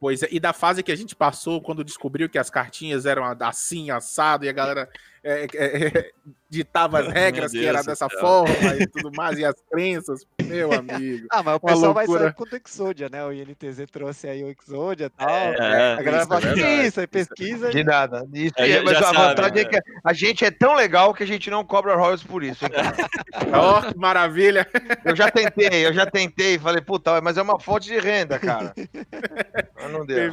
Pois 0.00 0.22
é, 0.22 0.28
e 0.30 0.38
da 0.38 0.52
fase 0.52 0.82
que 0.82 0.92
a 0.92 0.96
gente 0.96 1.16
passou 1.16 1.60
quando 1.60 1.82
descobriu 1.82 2.28
que 2.28 2.38
as 2.38 2.48
cartinhas 2.48 3.04
eram 3.04 3.24
assim, 3.40 3.90
assado, 3.90 4.44
e 4.44 4.48
a 4.48 4.52
galera 4.52 4.88
é, 5.22 5.44
é, 5.44 5.86
é, 5.98 6.10
ditava 6.48 7.00
as 7.00 7.08
regras 7.08 7.52
que 7.52 7.64
era 7.64 7.82
dessa 7.82 8.08
céu. 8.08 8.20
forma 8.20 8.74
e 8.78 8.86
tudo 8.86 9.10
mais, 9.14 9.38
e 9.38 9.44
as 9.44 9.54
crenças, 9.70 10.26
meu 10.42 10.72
amigo. 10.72 11.26
Ah, 11.30 11.42
mas 11.42 11.56
o 11.56 11.58
Uma 11.58 11.72
pessoal 11.72 11.94
vai 11.94 12.06
loucura. 12.06 12.24
sair 12.24 12.34
com 12.34 12.44
o 12.44 12.60
Exodia, 12.66 13.08
né? 13.10 13.24
O 13.24 13.32
INTZ 13.32 13.84
trouxe 13.90 14.28
aí 14.28 14.42
o 14.42 14.48
Exodia 14.48 15.06
e 15.06 15.10
tal. 15.10 15.28
É, 15.28 15.92
a 15.94 16.02
galera 16.02 16.18
isso 16.22 16.28
fala, 16.28 16.48
é 16.48 16.54
que 16.54 16.62
é 16.62 16.86
isso? 16.86 17.00
Aí 17.00 17.06
pesquisa. 17.06 17.70
De 17.70 17.84
nada. 17.84 18.26
Isso 18.32 18.54
É, 18.56 18.70
é, 18.70 18.82
mas 18.82 18.96
a 18.96 19.12
vantagem 19.12 19.60
é 19.60 19.64
né? 19.64 19.70
que 19.70 19.80
a 20.02 20.12
gente 20.12 20.44
é 20.44 20.50
tão 20.50 20.74
legal 20.74 21.12
que 21.12 21.22
a 21.22 21.26
gente 21.26 21.50
não 21.50 21.64
cobra 21.64 21.94
royalties 21.94 22.26
por 22.26 22.42
isso. 22.42 22.64
Ó, 23.52 23.82
que 23.82 23.98
maravilha. 23.98 24.66
Eu 25.04 25.14
já 25.14 25.30
tentei, 25.30 25.86
eu 25.86 25.92
já 25.92 26.06
tentei, 26.06 26.58
falei, 26.58 26.80
puta, 26.80 27.20
mas 27.20 27.36
é 27.36 27.42
uma 27.42 27.60
fonte 27.60 27.88
de 27.88 27.98
renda, 27.98 28.38
cara. 28.38 28.72
Mas 29.80 29.92
não 29.92 30.04
deu. 30.04 30.32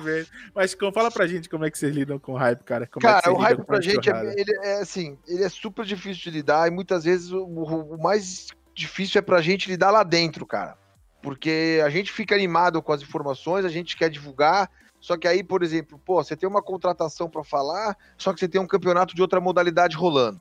Mas 0.56 0.76
fala 0.92 1.12
pra 1.12 1.28
gente 1.28 1.48
como 1.48 1.66
é 1.66 1.72
que 1.72 1.78
vocês 1.78 1.94
lidam 1.94 2.18
com 2.18 2.34
o 2.34 2.36
hype, 2.36 2.64
cara. 2.64 2.88
Como 2.88 3.06
é 3.06 3.14
que 3.14 3.22
Cara, 3.22 3.26
vocês 3.26 3.38
o 3.38 3.40
hype 3.40 3.64
pra 3.64 3.78
a 3.78 3.82
gente 3.82 4.10
é, 4.10 4.34
ele 4.36 4.52
é 4.64 4.75
assim, 4.82 5.18
ele 5.28 5.44
é 5.44 5.50
super 5.50 5.86
difícil 5.86 6.24
de 6.24 6.32
lidar 6.32 6.68
e 6.68 6.72
muitas 6.72 7.04
vezes 7.04 7.32
o, 7.32 7.44
o- 7.46 8.02
mais 8.02 8.48
difícil 8.74 9.20
é 9.20 9.22
pra 9.22 9.42
gente 9.42 9.70
lidar 9.70 9.92
lá 9.92 10.04
dentro, 10.04 10.46
cara. 10.46 10.78
Porque 11.22 11.82
a 11.84 11.90
gente 11.90 12.12
fica 12.12 12.36
animado 12.36 12.82
com 12.82 12.94
as 12.94 13.02
informações, 13.02 13.66
a 13.66 13.70
gente 13.70 13.98
quer 13.98 14.10
divulgar, 14.10 14.70
só 15.00 15.18
que 15.18 15.28
aí, 15.28 15.44
por 15.44 15.64
exemplo, 15.64 16.00
pô, 16.06 16.24
você 16.24 16.36
tem 16.36 16.48
uma 16.48 16.62
contratação 16.62 17.30
pra 17.30 17.44
falar, 17.44 17.98
só 18.18 18.34
que 18.34 18.40
você 18.40 18.48
tem 18.48 18.62
um 18.62 18.68
campeonato 18.68 19.16
de 19.16 19.22
outra 19.22 19.40
modalidade 19.40 19.96
rolando. 19.96 20.40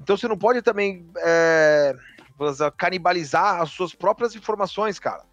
Então 0.00 0.16
você 0.16 0.28
não 0.28 0.36
pode 0.36 0.60
também 0.62 1.08
é, 1.18 1.94
canibalizar 2.76 3.60
as 3.62 3.70
suas 3.70 3.94
próprias 3.94 4.34
informações, 4.34 4.98
cara. 4.98 5.24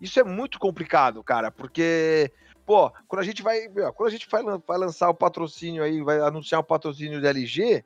Isso 0.00 0.18
é 0.18 0.24
muito 0.24 0.58
complicado, 0.58 1.22
cara, 1.22 1.50
porque 1.50 2.32
pô, 2.70 2.92
quando 3.08 3.20
a 3.20 3.24
gente 3.24 3.42
vai, 3.42 3.68
quando 3.96 4.06
a 4.06 4.12
gente 4.12 4.28
vai, 4.30 4.44
vai 4.44 4.78
lançar 4.78 5.10
o 5.10 5.14
patrocínio 5.14 5.82
aí, 5.82 6.00
vai 6.02 6.20
anunciar 6.20 6.60
o 6.60 6.64
patrocínio 6.64 7.20
da 7.20 7.30
LG, 7.30 7.84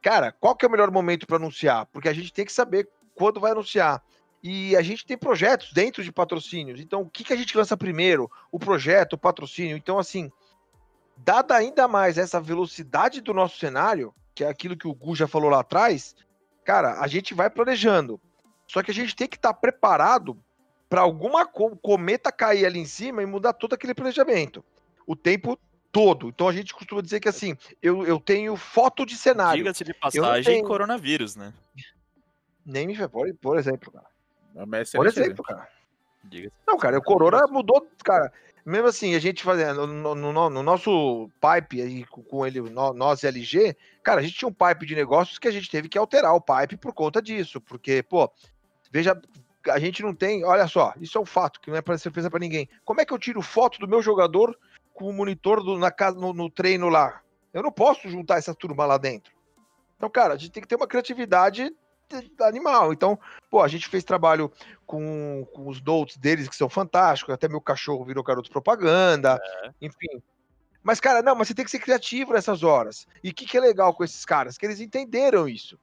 cara, 0.00 0.32
qual 0.32 0.56
que 0.56 0.64
é 0.64 0.68
o 0.68 0.70
melhor 0.70 0.90
momento 0.90 1.26
para 1.26 1.36
anunciar? 1.36 1.84
Porque 1.92 2.08
a 2.08 2.14
gente 2.14 2.32
tem 2.32 2.46
que 2.46 2.52
saber 2.52 2.88
quando 3.14 3.40
vai 3.40 3.52
anunciar. 3.52 4.02
E 4.42 4.74
a 4.74 4.80
gente 4.80 5.04
tem 5.04 5.18
projetos 5.18 5.70
dentro 5.70 6.02
de 6.02 6.10
patrocínios. 6.10 6.80
Então, 6.80 7.02
o 7.02 7.10
que, 7.10 7.24
que 7.24 7.32
a 7.34 7.36
gente 7.36 7.54
lança 7.54 7.76
primeiro? 7.76 8.30
O 8.50 8.58
projeto, 8.58 9.12
o 9.12 9.18
patrocínio. 9.18 9.76
Então, 9.76 9.98
assim, 9.98 10.32
dada 11.18 11.54
ainda 11.54 11.86
mais 11.86 12.16
essa 12.16 12.40
velocidade 12.40 13.20
do 13.20 13.34
nosso 13.34 13.58
cenário, 13.58 14.14
que 14.34 14.42
é 14.42 14.48
aquilo 14.48 14.78
que 14.78 14.88
o 14.88 14.94
Gu 14.94 15.14
já 15.14 15.28
falou 15.28 15.50
lá 15.50 15.60
atrás, 15.60 16.16
cara, 16.64 17.02
a 17.02 17.06
gente 17.06 17.34
vai 17.34 17.50
planejando. 17.50 18.18
Só 18.66 18.82
que 18.82 18.90
a 18.90 18.94
gente 18.94 19.14
tem 19.14 19.28
que 19.28 19.36
estar 19.36 19.52
tá 19.52 19.60
preparado 19.60 20.42
para 20.88 21.00
alguma 21.00 21.46
co 21.46 21.76
cometa 21.76 22.30
cair 22.30 22.64
ali 22.64 22.78
em 22.78 22.86
cima 22.86 23.22
e 23.22 23.26
mudar 23.26 23.52
todo 23.52 23.74
aquele 23.74 23.94
planejamento. 23.94 24.64
O 25.06 25.14
tempo 25.14 25.58
todo. 25.90 26.28
Então 26.28 26.48
a 26.48 26.52
gente 26.52 26.74
costuma 26.74 27.00
dizer 27.00 27.20
que 27.20 27.28
assim, 27.28 27.56
eu, 27.82 28.06
eu 28.06 28.20
tenho 28.20 28.56
foto 28.56 29.06
de 29.06 29.16
cenário. 29.16 29.62
Diga-se 29.62 29.84
de 29.84 29.94
passagem, 29.94 30.54
tenho... 30.54 30.66
coronavírus, 30.66 31.36
né? 31.36 31.52
Nem 32.64 32.86
me 32.86 33.08
por, 33.08 33.32
por 33.34 33.58
exemplo, 33.58 33.92
cara. 33.92 34.06
Por 34.92 35.06
exemplo, 35.06 35.44
cara. 35.44 35.68
Não, 36.66 36.76
cara, 36.76 36.98
o 36.98 37.02
Corona 37.02 37.46
mudou, 37.46 37.86
cara. 38.04 38.32
Mesmo 38.64 38.88
assim, 38.88 39.14
a 39.14 39.20
gente 39.20 39.44
fazendo 39.44 39.86
no, 39.86 40.14
no, 40.14 40.50
no, 40.50 40.62
nosso 40.62 41.30
pipe 41.40 41.80
aí 41.80 42.04
com 42.04 42.44
ele, 42.44 42.60
nós 42.60 43.22
e 43.22 43.28
LG, 43.28 43.76
cara, 44.02 44.20
a 44.20 44.22
gente 44.24 44.36
tinha 44.36 44.48
um 44.48 44.52
pipe 44.52 44.84
de 44.84 44.96
negócios 44.96 45.38
que 45.38 45.46
a 45.46 45.52
gente 45.52 45.70
teve 45.70 45.88
que 45.88 45.96
alterar 45.96 46.34
o 46.34 46.40
pipe 46.40 46.76
por 46.76 46.92
conta 46.92 47.22
disso, 47.22 47.60
porque, 47.60 48.02
pô, 48.02 48.28
veja, 48.90 49.20
a 49.70 49.78
gente 49.78 50.02
não 50.02 50.14
tem, 50.14 50.44
olha 50.44 50.66
só, 50.66 50.92
isso 51.00 51.18
é 51.18 51.20
um 51.20 51.26
fato 51.26 51.60
que 51.60 51.70
não 51.70 51.76
é 51.76 51.82
para 51.82 51.98
surpresa 51.98 52.30
para 52.30 52.40
ninguém. 52.40 52.68
Como 52.84 53.00
é 53.00 53.04
que 53.04 53.12
eu 53.12 53.18
tiro 53.18 53.42
foto 53.42 53.78
do 53.78 53.88
meu 53.88 54.02
jogador 54.02 54.56
com 54.94 55.08
o 55.08 55.12
monitor 55.12 55.62
do, 55.62 55.78
na 55.78 55.90
casa, 55.90 56.18
no, 56.18 56.32
no 56.32 56.50
treino 56.50 56.88
lá? 56.88 57.20
Eu 57.52 57.62
não 57.62 57.72
posso 57.72 58.08
juntar 58.08 58.38
essa 58.38 58.54
turma 58.54 58.84
lá 58.84 58.98
dentro. 58.98 59.32
Então, 59.96 60.10
cara, 60.10 60.34
a 60.34 60.36
gente 60.36 60.52
tem 60.52 60.62
que 60.62 60.68
ter 60.68 60.76
uma 60.76 60.86
criatividade 60.86 61.74
animal. 62.40 62.92
Então, 62.92 63.18
pô, 63.50 63.62
a 63.62 63.68
gente 63.68 63.88
fez 63.88 64.04
trabalho 64.04 64.52
com, 64.84 65.46
com 65.52 65.68
os 65.68 65.82
notes 65.82 66.16
deles 66.16 66.48
que 66.48 66.56
são 66.56 66.68
fantásticos, 66.68 67.34
até 67.34 67.48
meu 67.48 67.60
cachorro 67.60 68.04
virou 68.04 68.22
garoto 68.22 68.50
propaganda, 68.50 69.40
é. 69.64 69.70
enfim. 69.80 70.22
Mas, 70.82 71.00
cara, 71.00 71.20
não, 71.20 71.34
mas 71.34 71.48
você 71.48 71.54
tem 71.54 71.64
que 71.64 71.70
ser 71.70 71.80
criativo 71.80 72.32
nessas 72.32 72.62
horas. 72.62 73.08
E 73.22 73.30
o 73.30 73.34
que, 73.34 73.44
que 73.44 73.56
é 73.56 73.60
legal 73.60 73.92
com 73.92 74.04
esses 74.04 74.24
caras? 74.24 74.56
Que 74.56 74.66
eles 74.66 74.78
entenderam 74.78 75.48
isso. 75.48 75.76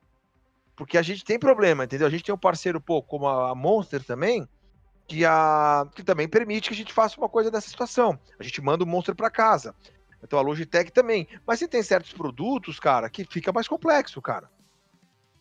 Porque 0.76 0.97
a 0.97 1.01
gente 1.01 1.24
tem 1.24 1.38
problema, 1.38 1.84
entendeu? 1.84 2.07
A 2.07 2.09
gente 2.09 2.24
tem 2.24 2.34
um 2.34 2.38
parceiro, 2.38 2.82
pô, 2.82 3.01
como 3.01 3.28
a 3.28 3.53
Monster 3.53 4.03
também, 4.03 4.47
que, 5.07 5.24
a, 5.26 5.88
que 5.95 6.03
também 6.03 6.28
permite 6.28 6.69
que 6.69 6.74
a 6.74 6.78
gente 6.78 6.93
faça 6.93 7.17
uma 7.17 7.30
coisa 7.30 7.51
dessa 7.51 7.69
situação. 7.69 8.17
A 8.39 8.43
gente 8.43 8.61
manda 8.61 8.84
o 8.84 8.88
Monster 8.88 9.15
para 9.15 9.30
casa. 9.30 9.76
Então 10.24 10.39
a 10.39 10.41
Logitech 10.41 10.91
também. 10.91 11.28
Mas 11.45 11.59
se 11.59 11.67
tem 11.67 11.84
certos 11.84 12.13
produtos, 12.13 12.80
cara, 12.80 13.09
que 13.09 13.26
fica 13.26 13.51
mais 13.51 13.67
complexo, 13.67 14.21
cara 14.21 14.49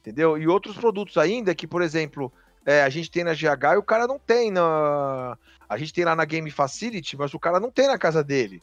entendeu? 0.02 0.36
E 0.36 0.46
outros 0.48 0.76
produtos 0.76 1.16
ainda 1.16 1.54
que, 1.54 1.66
por 1.66 1.80
exemplo, 1.80 2.32
é, 2.66 2.82
a 2.82 2.88
gente 2.88 3.10
tem 3.10 3.24
na 3.24 3.32
GH 3.32 3.74
e 3.74 3.78
o 3.78 3.82
cara 3.82 4.06
não 4.06 4.18
tem 4.18 4.50
na. 4.50 5.38
A 5.68 5.78
gente 5.78 5.92
tem 5.92 6.04
lá 6.04 6.14
na 6.14 6.24
Game 6.24 6.50
Facility, 6.50 7.16
mas 7.16 7.32
o 7.32 7.38
cara 7.38 7.58
não 7.58 7.70
tem 7.70 7.86
na 7.86 7.96
casa 7.96 8.22
dele. 8.22 8.62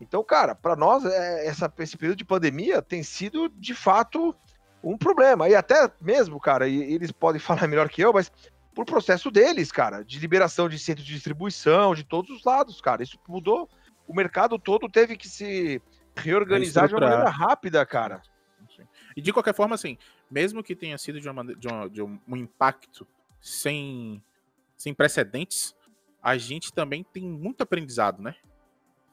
Então, 0.00 0.24
cara, 0.24 0.54
para 0.54 0.74
nós, 0.74 1.04
é, 1.04 1.46
essa, 1.46 1.70
esse 1.78 1.96
período 1.96 2.18
de 2.18 2.24
pandemia 2.24 2.80
tem 2.80 3.02
sido, 3.02 3.50
de 3.50 3.74
fato, 3.74 4.34
um 4.82 4.96
problema. 4.96 5.48
E 5.48 5.54
até 5.54 5.90
mesmo, 6.00 6.40
cara, 6.40 6.68
e 6.68 6.94
eles 6.94 7.12
podem 7.12 7.40
falar 7.40 7.66
melhor 7.66 7.88
que 7.88 8.02
eu, 8.02 8.12
mas 8.12 8.30
por 8.74 8.84
processo 8.84 9.30
deles, 9.30 9.72
cara, 9.72 10.02
de 10.02 10.18
liberação 10.18 10.68
de 10.68 10.78
centro 10.78 11.04
de 11.04 11.12
distribuição, 11.12 11.94
de 11.94 12.04
todos 12.04 12.30
os 12.30 12.44
lados, 12.44 12.80
cara. 12.80 13.02
Isso 13.02 13.18
mudou. 13.28 13.68
O 14.06 14.14
mercado 14.14 14.58
todo 14.58 14.88
teve 14.88 15.16
que 15.16 15.28
se 15.28 15.82
reorganizar 16.16 16.88
de 16.88 16.94
uma 16.94 17.00
maneira 17.00 17.28
rápida, 17.30 17.84
cara. 17.84 18.22
E 19.16 19.20
de 19.20 19.32
qualquer 19.32 19.54
forma, 19.54 19.74
assim, 19.74 19.98
mesmo 20.30 20.62
que 20.62 20.74
tenha 20.74 20.96
sido 20.96 21.20
de, 21.20 21.28
uma, 21.28 21.54
de, 21.54 21.68
uma, 21.68 21.90
de 21.90 22.02
um, 22.02 22.36
impacto 22.36 23.06
sem, 23.40 24.22
sem 24.76 24.94
precedentes, 24.94 25.74
a 26.22 26.36
gente 26.36 26.72
também 26.72 27.04
tem 27.04 27.24
muito 27.24 27.62
aprendizado, 27.62 28.22
né? 28.22 28.34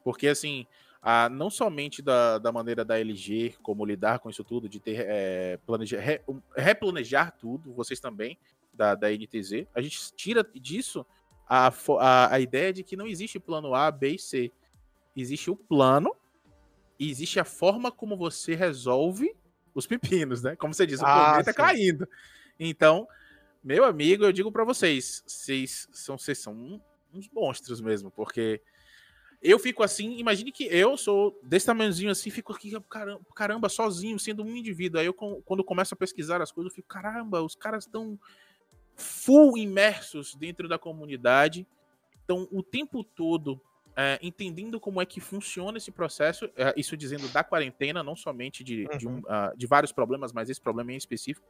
Porque, 0.04 0.28
assim, 0.28 0.66
a, 1.10 1.30
não 1.30 1.50
somente 1.50 2.02
da, 2.02 2.38
da 2.38 2.52
maneira 2.52 2.84
da 2.84 3.00
LG, 3.00 3.56
como 3.64 3.86
lidar 3.86 4.20
com 4.20 4.30
isso 4.30 4.44
tudo, 4.44 4.68
de 4.68 4.78
ter 4.78 5.06
é, 5.08 5.58
planejar, 5.66 6.02
re, 6.02 6.20
replanejar 6.54 7.32
tudo, 7.40 7.74
vocês 7.74 7.98
também, 7.98 8.38
da, 8.74 8.94
da 8.94 9.10
NTZ, 9.10 9.68
a 9.74 9.80
gente 9.80 10.14
tira 10.18 10.46
disso 10.54 11.06
a, 11.48 11.72
a, 12.02 12.36
a 12.36 12.40
ideia 12.42 12.74
de 12.74 12.84
que 12.84 12.98
não 12.98 13.08
existe 13.08 13.40
plano 13.40 13.74
A, 13.74 13.90
B 13.90 14.16
e 14.16 14.20
C. 14.20 14.52
Existe 15.16 15.50
o 15.50 15.56
plano 15.56 16.14
e 17.00 17.10
existe 17.10 17.40
a 17.40 17.46
forma 17.46 17.90
como 17.90 18.18
você 18.18 18.54
resolve 18.54 19.34
os 19.74 19.88
pepinos, 19.88 20.44
né? 20.44 20.58
Como 20.58 20.74
você 20.74 20.86
diz, 20.86 21.00
o 21.00 21.06
ah, 21.06 21.30
planeta 21.30 21.52
sim. 21.52 21.58
caindo. 21.58 22.10
Então, 22.60 23.08
meu 23.64 23.86
amigo, 23.86 24.26
eu 24.26 24.34
digo 24.34 24.52
para 24.52 24.66
vocês, 24.66 25.24
vocês 25.26 25.88
são, 25.94 26.18
vocês 26.18 26.38
são 26.38 26.82
uns 27.14 27.30
monstros 27.30 27.80
mesmo, 27.80 28.12
porque 28.12 28.62
eu 29.42 29.60
fico 29.60 29.84
assim, 29.84 30.18
imagine 30.18 30.52
que 30.52 30.66
eu 30.66 30.98
sou 30.98 31.40
desse 31.44 31.66
tamanhozinho 31.66 32.12
assim, 32.12 32.30
fico 32.30 32.54
aqui, 32.54 32.72
caramba, 32.90 33.22
caramba, 33.36 33.70
sozinho, 33.70 34.18
sendo 34.20 34.44
um 34.44 34.56
indivíduo. 34.56 35.00
Aí 35.00 35.06
eu, 35.06 35.14
quando 35.14 35.60
eu 35.60 35.64
começo 35.64 35.94
a 35.94 35.98
pesquisar 35.98 36.42
as 36.42 36.52
coisas, 36.52 36.72
eu 36.72 36.76
fico, 36.76 36.88
caramba, 36.88 37.42
os 37.42 37.56
caras 37.56 37.86
estão 37.86 38.20
full 38.96 39.58
imersos 39.58 40.34
dentro 40.36 40.68
da 40.68 40.80
comunidade, 40.80 41.68
estão 42.20 42.48
o 42.52 42.64
tempo 42.64 43.04
todo 43.04 43.62
é, 43.96 44.20
entendendo 44.22 44.80
como 44.80 45.02
é 45.02 45.06
que 45.06 45.20
funciona 45.20 45.78
esse 45.78 45.92
processo, 45.92 46.50
é, 46.56 46.74
isso 46.78 46.96
dizendo 46.96 47.28
da 47.30 47.44
quarentena, 47.44 48.04
não 48.04 48.16
somente 48.16 48.64
de, 48.64 48.88
uhum. 48.92 48.98
de, 48.98 49.08
um, 49.08 49.18
uh, 49.20 49.58
de, 49.58 49.66
vários 49.66 49.92
problemas, 49.92 50.32
mas 50.32 50.52
esse 50.52 50.62
problema 50.62 50.92
em 50.92 50.98
específico. 50.98 51.48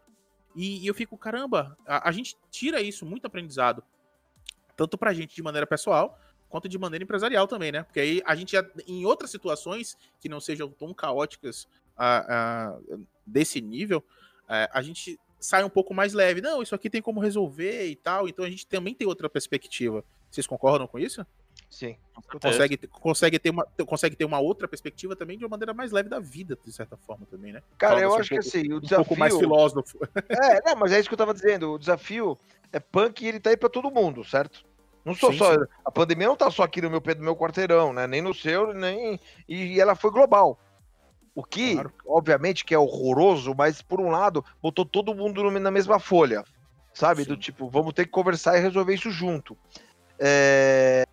E, 0.56 0.84
e 0.84 0.88
eu 0.88 0.94
fico, 0.94 1.18
caramba, 1.18 1.78
a, 1.86 2.08
a, 2.08 2.12
gente 2.12 2.38
tira 2.50 2.82
isso, 2.82 3.06
muito 3.06 3.26
aprendizado, 3.26 3.84
tanto 4.78 4.98
pra 4.98 5.14
gente 5.14 5.36
de 5.36 5.44
maneira 5.44 5.68
pessoal, 5.68 6.18
quanto 6.50 6.70
de 6.70 6.78
maneira 6.78 7.04
empresarial 7.04 7.48
também, 7.48 7.72
né? 7.72 7.84
Porque 7.84 8.00
aí 8.00 8.22
a 8.26 8.36
gente, 8.36 8.54
já, 8.54 8.66
em 8.88 9.06
outras 9.06 9.30
situações 9.30 9.98
que 10.20 10.30
não 10.30 10.40
sejam 10.40 10.70
tão 10.70 10.94
caóticas 10.94 11.68
uh, 11.98 12.78
uh, 12.96 13.08
desse 13.26 13.62
nível, 13.62 14.04
é, 14.50 14.70
a 14.72 14.82
gente 14.82 15.20
sai 15.40 15.64
um 15.64 15.70
pouco 15.70 15.94
mais 15.94 16.14
leve. 16.14 16.42
Não, 16.42 16.62
isso 16.62 16.76
aqui 16.76 16.90
tem 16.90 17.02
como 17.02 17.20
resolver 17.20 17.88
e 17.88 17.96
tal, 17.96 18.28
então 18.28 18.46
a 18.46 18.50
gente 18.50 18.66
também 18.66 18.94
tem 18.94 19.08
outra 19.08 19.30
perspectiva. 19.30 20.04
Vocês 20.30 20.48
concordam 20.48 20.88
com 20.88 21.00
isso? 21.00 21.26
Sim. 21.70 21.98
Consegue, 22.42 22.78
consegue, 22.88 23.40
ter 23.40 23.50
uma, 23.50 23.66
consegue 23.86 24.16
ter 24.16 24.26
uma 24.26 24.40
outra 24.40 24.68
perspectiva 24.68 25.16
também 25.16 25.38
de 25.38 25.44
uma 25.44 25.50
maneira 25.50 25.74
mais 25.74 25.92
leve 25.92 26.08
da 26.08 26.20
vida, 26.20 26.58
de 26.64 26.72
certa 26.72 26.96
forma 26.96 27.26
também, 27.26 27.52
né? 27.52 27.62
Cara, 27.78 28.00
eu 28.00 28.16
acho 28.16 28.34
um 28.34 28.38
pouco, 28.38 28.44
que 28.44 28.58
assim, 28.58 28.74
o 28.74 28.80
desafio. 28.80 29.02
Um 29.02 29.06
pouco 29.06 29.20
mais 29.20 29.38
filósofo. 29.38 30.00
É, 30.30 30.62
não, 30.66 30.76
mas 30.78 30.92
é 30.92 31.00
isso 31.00 31.10
que 31.10 31.14
eu 31.14 31.18
tava 31.18 31.34
dizendo. 31.34 31.74
O 31.74 31.80
desafio 31.80 32.38
é 32.72 32.80
punk 32.80 33.22
e 33.24 33.28
ele 33.28 33.40
tá 33.40 33.50
aí 33.50 33.58
pra 33.58 33.70
todo 33.70 33.92
mundo, 33.92 34.24
certo? 34.24 34.66
Não 35.08 35.16
sou 35.16 35.32
sim, 35.32 35.38
só. 35.38 35.54
Sim. 35.54 35.66
A 35.86 35.90
pandemia 35.90 36.28
não 36.28 36.36
tá 36.36 36.52
só 36.52 36.64
aqui 36.64 36.82
no 36.82 36.90
meu, 36.90 37.02
no 37.02 37.24
meu 37.24 37.36
quarteirão, 37.36 37.94
né? 37.94 38.06
Nem 38.06 38.22
no 38.22 38.34
seu, 38.34 38.74
nem. 38.74 39.18
E 39.48 39.80
ela 39.80 39.96
foi 39.96 40.12
global. 40.12 40.60
O 41.34 41.46
que, 41.46 41.76
claro. 41.76 41.94
obviamente, 42.06 42.66
que 42.66 42.74
é 42.74 42.78
horroroso, 42.78 43.56
mas 43.58 43.82
por 43.82 44.02
um 44.02 44.10
lado, 44.10 44.44
botou 44.62 44.86
todo 44.86 45.16
mundo 45.16 45.50
na 45.50 45.72
mesma 45.72 45.98
folha. 45.98 46.44
Sabe? 46.94 47.24
Sim. 47.24 47.30
Do 47.30 47.38
tipo, 47.38 47.70
vamos 47.70 47.94
ter 47.94 48.04
que 48.04 48.12
conversar 48.12 48.58
e 48.58 48.62
resolver 48.62 48.96
isso 48.96 49.10
junto. 49.10 49.58
É... 50.20 51.06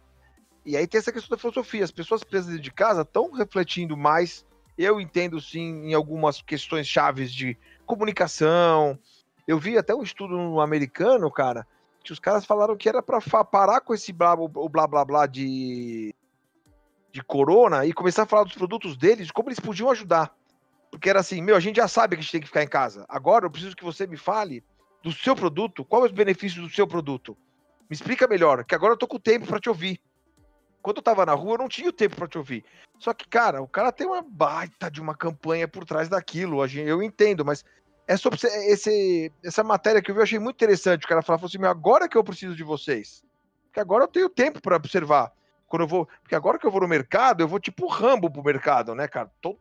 E 0.67 0.77
aí 0.77 0.89
tem 0.89 0.99
essa 0.99 1.13
questão 1.13 1.37
da 1.37 1.41
filosofia. 1.41 1.85
As 1.85 1.93
pessoas 1.93 2.25
presas 2.25 2.61
de 2.61 2.73
casa 2.73 3.03
estão 3.03 3.31
refletindo 3.31 3.97
mais. 3.97 4.45
Eu 4.77 5.01
entendo 5.01 5.41
sim 5.41 5.89
em 5.89 5.95
algumas 5.95 6.43
questões 6.43 6.89
chaves 6.89 7.33
de 7.33 7.57
comunicação. 7.87 8.99
Eu 9.47 9.57
vi 9.57 9.79
até 9.79 9.95
um 9.95 10.03
estudo 10.03 10.59
americano, 10.59 11.31
cara, 11.31 11.65
que 12.05 12.13
os 12.13 12.21
caras 12.21 12.45
falaram 12.45 12.77
que 12.77 12.89
era 12.89 13.03
para 13.03 13.21
parar 13.45 13.81
com 13.81 13.95
esse 13.95 14.13
blá, 14.13 14.35
o 14.35 14.69
blá 14.69 14.87
blá 14.87 15.05
blá 15.05 15.27
de 15.27 16.15
de 17.11 17.23
corona 17.23 17.87
e 17.87 17.93
começar 17.93 18.25
a 18.25 18.27
falar 18.27 18.43
dos 18.43 18.55
produtos 18.55 18.97
deles, 18.97 19.31
como 19.31 19.49
eles 19.49 19.61
podiam 19.61 19.91
ajudar. 19.91 20.35
Porque 20.91 21.09
era 21.09 21.21
assim, 21.21 21.41
meu, 21.41 21.55
a 21.55 21.61
gente 21.61 21.77
já 21.77 21.87
sabe 21.87 22.17
que 22.17 22.21
a 22.21 22.23
gente 22.23 22.33
tem 22.33 22.41
que 22.41 22.49
ficar 22.49 22.63
em 22.63 22.69
casa. 22.69 23.05
Agora 23.09 23.47
eu 23.47 23.51
preciso 23.51 23.77
que 23.77 23.85
você 23.85 24.05
me 24.05 24.17
fale 24.17 24.65
do 25.03 25.13
seu 25.13 25.37
produto, 25.37 25.85
qual 25.85 26.03
é 26.03 26.07
os 26.07 26.13
benefícios 26.13 26.67
do 26.69 26.75
seu 26.75 26.87
produto. 26.87 27.37
Me 27.89 27.95
explica 27.95 28.27
melhor, 28.27 28.65
que 28.65 28.75
agora 28.75 28.95
eu 28.95 28.97
tô 28.97 29.07
com 29.07 29.19
tempo 29.19 29.47
para 29.47 29.61
te 29.61 29.69
ouvir 29.69 30.01
quando 30.85 30.99
eu 30.99 31.03
tava 31.03 31.25
na 31.25 31.33
rua, 31.33 31.55
eu 31.55 31.59
não 31.59 31.69
tinha 31.69 31.89
o 31.89 31.93
tempo 31.93 32.15
para 32.15 32.29
te 32.29 32.37
ouvir. 32.37 32.63
Só 32.99 33.15
que, 33.15 33.27
cara, 33.27 33.63
o 33.63 33.67
cara 33.67 33.91
tem 33.91 34.07
uma 34.07 34.21
baita 34.21 34.91
de 34.91 35.01
uma 35.01 35.15
campanha 35.15 35.67
por 35.67 35.87
trás 35.87 36.11
daquilo. 36.11 36.63
Eu 36.63 37.03
entendo, 37.03 37.43
mas 37.43 37.65
é 38.07 38.17
sobre 38.17 38.39
esse, 38.67 39.33
essa 39.43 39.65
matéria 39.65 40.03
que 40.03 40.11
eu 40.11 40.15
vi, 40.15 40.21
eu 40.21 40.25
achei 40.25 40.39
muito 40.39 40.57
interessante. 40.57 41.05
O 41.05 41.09
cara 41.09 41.23
falou 41.23 41.45
assim: 41.45 41.65
agora 41.65 42.09
que 42.09 42.17
eu 42.17 42.25
preciso 42.25 42.55
de 42.55 42.63
vocês. 42.63 43.25
Porque 43.67 43.81
agora 43.81 44.05
eu 44.05 44.09
tenho 44.09 44.29
tempo 44.29 44.61
para 44.61 44.77
observar. 44.77 45.33
Quando 45.67 45.83
eu 45.83 45.89
vou. 45.89 46.07
Porque 46.23 46.35
agora 46.35 46.59
que 46.59 46.67
eu 46.67 46.71
vou 46.71 46.83
no 46.83 46.89
mercado, 46.89 47.43
eu 47.43 47.49
vou 47.49 47.59
tipo 47.59 47.87
rambo 47.87 48.31
pro 48.31 48.45
mercado, 48.45 48.95
né, 48.95 49.09
cara? 49.09 49.31
Todo 49.41 49.59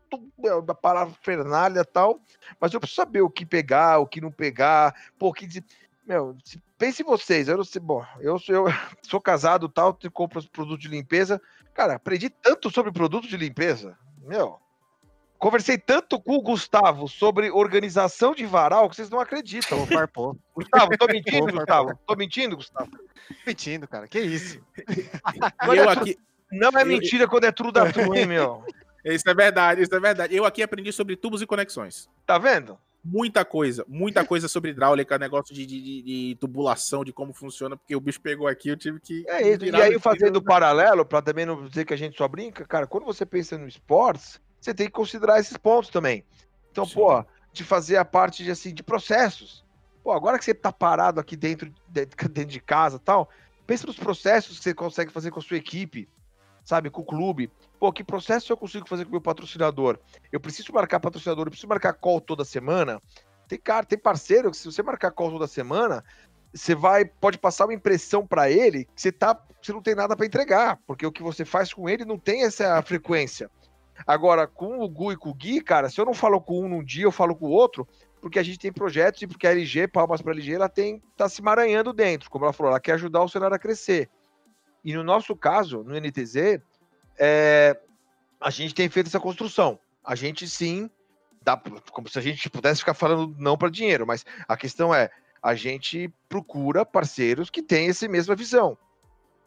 da 0.61 0.75
parafernália 0.75 1.81
e 1.81 1.85
tal. 1.85 2.19
Mas 2.59 2.73
eu 2.73 2.79
preciso 2.79 3.01
saber 3.01 3.21
o 3.21 3.29
que 3.29 3.45
pegar, 3.45 3.99
o 3.99 4.07
que 4.07 4.21
não 4.21 4.31
pegar. 4.31 4.93
Pô, 5.17 5.33
que. 5.33 5.47
Meu, 6.05 6.35
pense 6.77 7.01
vocês, 7.01 7.47
eu 7.47 7.57
bom, 7.81 8.05
eu, 8.19 8.37
eu 8.49 8.65
sou 9.03 9.21
casado 9.21 9.69
tal, 9.69 9.97
compro 10.11 10.43
produtos 10.49 10.83
de 10.83 10.89
limpeza. 10.89 11.41
Cara, 11.73 11.95
aprendi 11.95 12.29
tanto 12.29 12.69
sobre 12.69 12.91
produtos 12.91 13.29
de 13.29 13.37
limpeza. 13.37 13.97
Meu, 14.21 14.59
conversei 15.43 15.77
tanto 15.77 16.19
com 16.19 16.35
o 16.35 16.41
Gustavo 16.41 17.07
sobre 17.07 17.51
organização 17.51 18.33
de 18.33 18.45
varal 18.45 18.89
que 18.89 18.95
vocês 18.95 19.09
não 19.09 19.19
acreditam. 19.19 19.85
Farpou. 19.87 20.37
Gustavo, 20.55 20.97
tô 20.97 21.05
mentindo, 21.07 21.45
Pô, 21.51 21.51
Gustavo? 21.57 21.99
Tô 22.07 22.15
mentindo, 22.15 22.55
Gustavo? 22.55 22.89
Mentindo, 23.45 23.87
cara. 23.87 24.07
Que 24.07 24.19
isso? 24.21 24.59
Eu 25.75 25.89
aqui. 25.89 26.17
Não 26.51 26.69
é 26.77 26.81
Eu- 26.83 26.85
mentira 26.85 27.27
quando 27.27 27.43
é 27.43 27.51
true 27.51 27.71
da 27.71 27.91
true, 27.91 28.17
hein, 28.19 28.25
meu? 28.25 28.63
Isso 29.03 29.29
é 29.29 29.33
verdade, 29.33 29.81
isso 29.81 29.93
é 29.93 29.99
verdade. 29.99 30.33
Eu 30.35 30.45
aqui 30.45 30.63
aprendi 30.63 30.91
sobre 30.93 31.17
tubos 31.17 31.41
e 31.41 31.45
conexões. 31.45 32.09
Tá 32.25 32.37
vendo? 32.37 32.77
Muita 33.03 33.43
coisa, 33.43 33.83
muita 33.85 34.23
coisa 34.25 34.47
sobre 34.47 34.69
hidráulica, 34.71 35.19
negócio 35.19 35.53
de, 35.53 35.65
de, 35.65 35.81
de- 36.03 36.37
tubulação, 36.39 37.03
de 37.03 37.11
como 37.11 37.33
funciona, 37.33 37.75
porque 37.75 37.93
o 37.93 37.99
bicho 37.99 38.21
pegou 38.21 38.47
aqui, 38.47 38.69
eu 38.69 38.77
tive 38.77 38.97
que. 39.01 39.25
É 39.27 39.45
isso. 39.45 39.65
E 39.65 39.75
aí, 39.75 39.99
fazendo 39.99 40.37
o 40.37 40.39
fio. 40.39 40.47
paralelo, 40.47 41.05
pra 41.05 41.21
também 41.21 41.45
não 41.45 41.67
dizer 41.67 41.83
que 41.83 41.93
a 41.93 41.97
gente 41.97 42.17
só 42.17 42.29
brinca, 42.29 42.65
cara, 42.65 42.87
quando 42.87 43.03
você 43.03 43.25
pensa 43.25 43.57
no 43.57 43.67
esportes, 43.67 44.39
você 44.63 44.73
tem 44.73 44.87
que 44.87 44.93
considerar 44.93 45.39
esses 45.39 45.57
pontos 45.57 45.89
também. 45.89 46.23
Então, 46.71 46.85
Sim. 46.85 46.95
pô, 46.95 47.25
de 47.51 47.63
fazer 47.63 47.97
a 47.97 48.05
parte 48.05 48.43
de, 48.43 48.51
assim, 48.51 48.73
de 48.73 48.81
processos. 48.81 49.63
Pô, 50.03 50.11
agora 50.11 50.39
que 50.39 50.45
você 50.45 50.53
tá 50.53 50.71
parado 50.71 51.19
aqui 51.19 51.35
dentro, 51.35 51.69
de- 51.87 52.05
dentro 52.31 52.45
de 52.45 52.59
casa 52.59 52.97
e 52.97 52.99
tal, 52.99 53.29
pensa 53.67 53.85
nos 53.85 53.97
processos 53.97 54.57
que 54.57 54.63
você 54.63 54.73
consegue 54.73 55.11
fazer 55.11 55.31
com 55.31 55.39
a 55.39 55.41
sua 55.41 55.57
equipe, 55.57 56.09
sabe, 56.63 56.89
com 56.89 57.01
o 57.01 57.05
clube. 57.05 57.51
Pô, 57.79 57.91
que 57.91 58.03
processo 58.03 58.51
eu 58.51 58.57
consigo 58.57 58.87
fazer 58.87 59.03
com 59.03 59.09
o 59.09 59.11
meu 59.11 59.21
patrocinador? 59.21 59.99
Eu 60.31 60.39
preciso 60.39 60.71
marcar 60.73 60.99
patrocinador, 60.99 61.45
eu 61.45 61.51
preciso 61.51 61.67
marcar 61.67 61.93
call 61.93 62.21
toda 62.21 62.45
semana. 62.45 63.01
Tem 63.47 63.59
cara, 63.59 63.85
tem 63.85 63.99
parceiro 63.99 64.49
que 64.49 64.57
se 64.57 64.65
você 64.65 64.81
marcar 64.81 65.11
call 65.11 65.31
toda 65.31 65.45
semana, 65.45 66.03
você 66.53 66.73
vai 66.73 67.03
pode 67.03 67.37
passar 67.37 67.65
uma 67.65 67.73
impressão 67.73 68.25
para 68.25 68.49
ele 68.49 68.85
que 68.85 69.01
você 69.01 69.11
tá, 69.11 69.37
você 69.61 69.73
não 69.73 69.81
tem 69.81 69.93
nada 69.93 70.15
para 70.15 70.25
entregar, 70.25 70.79
porque 70.87 71.05
o 71.05 71.11
que 71.11 71.21
você 71.21 71.43
faz 71.43 71.73
com 71.73 71.89
ele 71.89 72.05
não 72.05 72.17
tem 72.17 72.43
essa 72.43 72.81
frequência. 72.81 73.51
Agora, 74.05 74.47
com 74.47 74.79
o 74.79 74.89
Gu 74.89 75.13
e 75.13 75.17
com 75.17 75.29
o 75.29 75.33
Gui, 75.33 75.61
cara, 75.61 75.89
se 75.89 75.99
eu 75.99 76.05
não 76.05 76.13
falo 76.13 76.41
com 76.41 76.65
um 76.65 76.69
num 76.69 76.83
dia, 76.83 77.05
eu 77.05 77.11
falo 77.11 77.35
com 77.35 77.45
o 77.45 77.51
outro, 77.51 77.87
porque 78.21 78.39
a 78.39 78.43
gente 78.43 78.59
tem 78.59 78.71
projetos 78.71 79.21
e 79.21 79.27
porque 79.27 79.45
a 79.45 79.51
LG, 79.51 79.87
palmas 79.87 80.21
para 80.21 80.31
a 80.31 80.35
LG, 80.35 80.53
ela 80.53 80.69
tem 80.69 81.01
tá 81.15 81.27
se 81.27 81.41
maranhando 81.41 81.93
dentro, 81.93 82.29
como 82.29 82.45
ela 82.45 82.53
falou, 82.53 82.71
ela 82.71 82.79
quer 82.79 82.93
ajudar 82.93 83.21
o 83.21 83.29
cenário 83.29 83.55
a 83.55 83.59
crescer. 83.59 84.09
E 84.83 84.93
no 84.93 85.03
nosso 85.03 85.35
caso, 85.35 85.83
no 85.83 85.95
NTZ, 85.99 86.61
é, 87.17 87.79
a 88.39 88.49
gente 88.49 88.73
tem 88.73 88.89
feito 88.89 89.07
essa 89.07 89.19
construção. 89.19 89.79
A 90.03 90.15
gente 90.15 90.47
sim, 90.47 90.89
dá, 91.41 91.61
como 91.91 92.09
se 92.09 92.19
a 92.19 92.21
gente 92.21 92.49
pudesse 92.49 92.81
ficar 92.81 92.93
falando 92.93 93.35
não 93.37 93.57
para 93.57 93.69
dinheiro, 93.69 94.05
mas 94.05 94.25
a 94.47 94.57
questão 94.57 94.93
é, 94.93 95.09
a 95.41 95.55
gente 95.55 96.13
procura 96.27 96.85
parceiros 96.85 97.49
que 97.49 97.61
têm 97.61 97.89
essa 97.89 98.07
mesma 98.07 98.35
visão. 98.35 98.77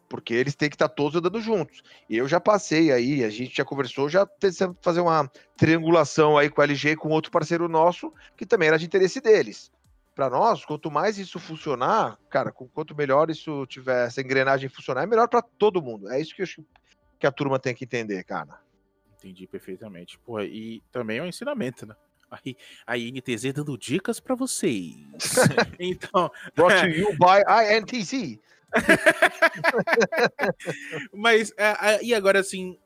Porque 0.08 0.32
eles 0.34 0.54
têm 0.54 0.68
que 0.68 0.76
estar 0.76 0.88
todos 0.88 1.16
andando 1.16 1.40
juntos. 1.40 1.82
E 2.08 2.16
eu 2.16 2.28
já 2.28 2.38
passei 2.40 2.92
aí, 2.92 3.24
a 3.24 3.30
gente 3.30 3.56
já 3.56 3.64
conversou, 3.64 4.08
já 4.08 4.24
pensamos 4.24 4.76
fazer 4.80 5.00
uma 5.00 5.30
triangulação 5.56 6.38
aí 6.38 6.48
com 6.48 6.60
a 6.60 6.64
LG 6.64 6.90
e 6.90 6.96
com 6.96 7.08
outro 7.08 7.30
parceiro 7.30 7.68
nosso, 7.68 8.12
que 8.36 8.46
também 8.46 8.68
era 8.68 8.78
de 8.78 8.86
interesse 8.86 9.20
deles. 9.20 9.72
Para 10.14 10.30
nós, 10.30 10.64
quanto 10.64 10.90
mais 10.90 11.18
isso 11.18 11.38
funcionar, 11.38 12.18
cara, 12.30 12.50
com- 12.52 12.68
quanto 12.68 12.96
melhor 12.96 13.28
isso 13.30 13.66
tiver, 13.66 14.06
essa 14.06 14.20
engrenagem 14.20 14.68
funcionar, 14.68 15.02
é 15.02 15.06
melhor 15.06 15.28
para 15.28 15.42
todo 15.42 15.82
mundo. 15.82 16.08
É 16.08 16.20
isso 16.20 16.34
que 16.34 16.40
eu 16.42 16.44
acho 16.44 16.64
que 17.18 17.26
a 17.26 17.32
turma 17.32 17.58
tem 17.58 17.74
que 17.74 17.84
entender, 17.84 18.22
cara. 18.24 18.60
Entendi 19.18 19.46
perfeitamente. 19.46 20.18
Pô, 20.20 20.40
e 20.40 20.82
também 20.92 21.18
é 21.18 21.22
um 21.22 21.26
ensinamento, 21.26 21.84
né? 21.84 21.94
A 22.86 22.96
INTZ 22.98 23.52
dando 23.52 23.76
dicas 23.78 24.18
pra 24.20 24.34
vocês. 24.34 24.96
então, 25.78 26.30
Brought 26.54 26.80
to 26.80 26.88
you 26.88 27.08
by 27.12 27.42
INTZ. 27.48 28.38
mas 31.12 31.52
é, 31.56 31.94
é, 31.94 32.04
e 32.04 32.14
agora 32.14 32.40
assim, 32.40 32.78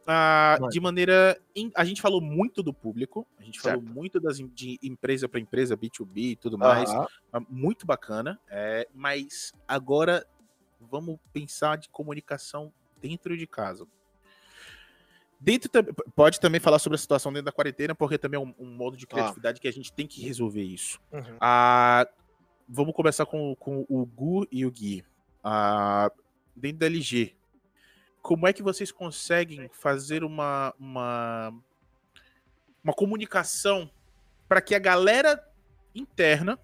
de 0.71 0.81
maneira, 0.81 1.41
em- 1.55 1.71
a 1.75 1.85
gente 1.85 2.01
falou 2.03 2.21
muito 2.21 2.63
do 2.63 2.73
público, 2.73 3.27
a 3.39 3.43
gente 3.43 3.61
falou 3.61 3.81
Certo. 3.81 3.95
muito 3.95 4.21
das 4.21 4.39
de 4.39 4.79
empresa 4.83 5.29
para 5.29 5.41
empresa, 5.41 5.77
B2B 5.77 6.33
e 6.33 6.37
tudo 6.37 6.59
mais, 6.59 6.91
Aham. 6.91 7.07
Ah, 7.33 7.41
muito 7.49 7.87
bacana. 7.87 8.39
é, 8.49 8.87
mas 8.95 9.53
agora 9.67 10.27
vamos 10.81 11.19
pensar 11.33 11.77
de 11.77 11.89
comunicação 11.89 12.73
dentro 13.01 13.37
de 13.37 13.47
casa. 13.47 13.87
Dentro 15.43 15.71
pode 16.15 16.39
também 16.39 16.61
falar 16.61 16.79
sobre 16.79 16.97
a 16.97 16.99
situação 16.99 17.33
dentro 17.33 17.47
da 17.47 17.53
quarentena, 17.53 17.95
porque 17.95 18.19
também 18.19 18.39
é 18.39 18.45
um, 18.45 18.55
um 18.59 18.67
modo 18.77 18.95
de 18.97 19.07
criatividade 19.07 19.59
que 19.59 19.67
a 19.69 19.73
gente 19.73 19.91
tem 19.91 20.07
que 20.07 20.21
resolver 20.23 20.63
isso. 20.63 21.01
Uhum. 21.11 21.37
Ah, 21.41 22.07
vamos 22.69 22.95
começar 22.95 23.25
com, 23.25 23.55
com 23.57 23.87
o 23.89 24.05
Gu 24.05 24.47
e 24.53 24.67
o 24.67 24.71
Gui. 24.71 25.03
Ah, 25.43 26.11
dentro 26.55 26.79
da 26.79 26.87
LG, 26.87 27.35
como 28.23 28.47
é 28.47 28.53
que 28.53 28.63
vocês 28.63 28.93
conseguem 28.93 29.69
fazer 29.73 30.23
uma, 30.25 30.75
uma, 30.79 31.55
uma 32.85 32.93
comunicação 32.93 33.91
para 34.49 34.61
que 34.61 34.75
a 34.75 34.79
galera 34.79 35.43
interna, 35.95 36.59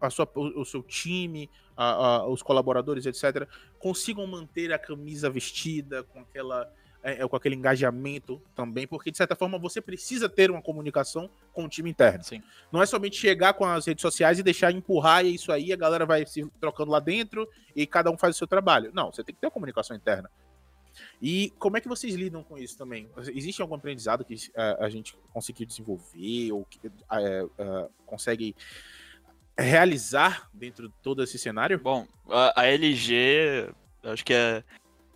a 0.00 0.08
sua, 0.08 0.30
o, 0.34 0.60
o 0.62 0.64
seu 0.64 0.82
time, 0.82 1.50
a- 1.76 1.92
a- 1.92 2.26
os 2.28 2.42
colaboradores, 2.42 3.04
etc., 3.04 3.46
consigam 3.78 4.26
manter 4.26 4.72
a 4.72 4.78
camisa 4.78 5.28
vestida 5.28 6.02
com 6.04 6.20
aquela 6.20 6.72
é, 7.02 7.22
é, 7.22 7.28
com 7.28 7.36
aquele 7.36 7.54
engajamento 7.54 8.40
também, 8.54 8.86
porque 8.86 9.10
de 9.10 9.16
certa 9.16 9.34
forma 9.34 9.58
você 9.58 9.80
precisa 9.80 10.28
ter 10.28 10.50
uma 10.50 10.60
comunicação 10.60 11.30
com 11.52 11.64
o 11.64 11.68
time 11.68 11.90
interno. 11.90 12.22
Sim. 12.22 12.42
Não 12.70 12.82
é 12.82 12.86
somente 12.86 13.16
chegar 13.16 13.54
com 13.54 13.64
as 13.64 13.86
redes 13.86 14.02
sociais 14.02 14.38
e 14.38 14.42
deixar 14.42 14.70
empurrar 14.72 15.24
e 15.24 15.28
é 15.28 15.30
isso 15.32 15.50
aí, 15.50 15.72
a 15.72 15.76
galera 15.76 16.04
vai 16.04 16.26
se 16.26 16.44
trocando 16.60 16.90
lá 16.90 17.00
dentro 17.00 17.48
e 17.74 17.86
cada 17.86 18.10
um 18.10 18.18
faz 18.18 18.36
o 18.36 18.38
seu 18.38 18.46
trabalho. 18.46 18.90
Não, 18.92 19.12
você 19.12 19.24
tem 19.24 19.34
que 19.34 19.40
ter 19.40 19.46
uma 19.46 19.52
comunicação 19.52 19.96
interna. 19.96 20.30
E 21.22 21.52
como 21.58 21.76
é 21.76 21.80
que 21.80 21.88
vocês 21.88 22.14
lidam 22.14 22.42
com 22.42 22.58
isso 22.58 22.76
também? 22.76 23.08
Existe 23.32 23.62
algum 23.62 23.74
aprendizado 23.74 24.24
que 24.24 24.34
eh, 24.54 24.76
a 24.80 24.88
gente 24.88 25.16
conseguiu 25.32 25.64
desenvolver 25.64 26.52
ou 26.52 26.64
que 26.64 26.80
eh, 26.84 27.88
consegue 28.04 28.56
realizar 29.56 30.48
dentro 30.52 30.88
de 30.88 30.94
todo 31.02 31.22
esse 31.22 31.38
cenário? 31.38 31.78
Bom, 31.78 32.06
a, 32.28 32.60
a 32.62 32.66
LG, 32.66 33.72
acho 34.04 34.24
que 34.24 34.34
é, 34.34 34.64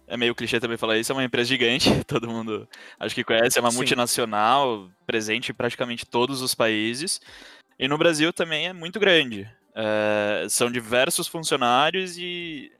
é 0.07 0.17
meio 0.17 0.35
clichê 0.35 0.61
também 0.61 0.77
falar 0.77 0.99
isso, 0.99 1.11
é 1.13 1.15
uma 1.15 1.25
empresa 1.25 1.49
gigante, 1.49 1.89
todo 2.07 2.29
mundo 2.29 2.69
acho 2.99 3.15
que 3.15 3.25
conhece, 3.25 3.59
é 3.59 3.61
uma 3.61 3.71
Sim. 3.71 3.77
multinacional, 3.79 4.91
presente 5.07 5.51
em 5.51 5.55
praticamente 5.55 6.05
todos 6.07 6.41
os 6.43 6.55
países. 6.55 7.21
E 7.79 7.89
no 7.89 7.99
Brasil 7.99 8.33
também 8.33 8.69
é 8.69 8.73
muito 8.73 9.01
grande. 9.01 9.51
É, 9.75 10.47
são 10.49 10.71
diversos 10.71 11.27
funcionários 11.27 12.17
e, 12.17 12.71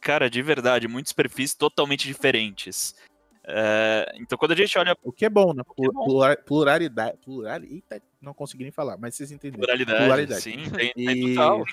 cara, 0.00 0.28
de 0.28 0.42
verdade, 0.42 0.86
muitos 0.86 1.12
perfis 1.12 1.54
totalmente 1.54 2.06
diferentes. 2.06 2.94
É, 3.48 4.12
então 4.16 4.36
quando 4.36 4.50
a 4.52 4.56
gente 4.56 4.76
olha 4.76 4.96
O 5.04 5.12
que 5.12 5.24
é 5.24 5.30
bom, 5.30 5.54
né? 5.54 5.62
que 5.76 5.86
é 5.86 5.88
bom. 5.88 6.04
Plura- 6.04 6.36
Pluralidade. 6.36 7.16
Plural, 7.24 7.62
eita, 7.62 8.02
não 8.20 8.34
consegui 8.34 8.64
nem 8.64 8.72
falar, 8.72 8.98
mas 8.98 9.14
vocês 9.14 9.30
entenderam. 9.30 9.60
pluralidade, 9.60 9.98
Pluralidade. 10.00 10.42
sim, 10.42 10.68
tem, 10.70 10.92
tem 10.92 11.34
total. 11.34 11.64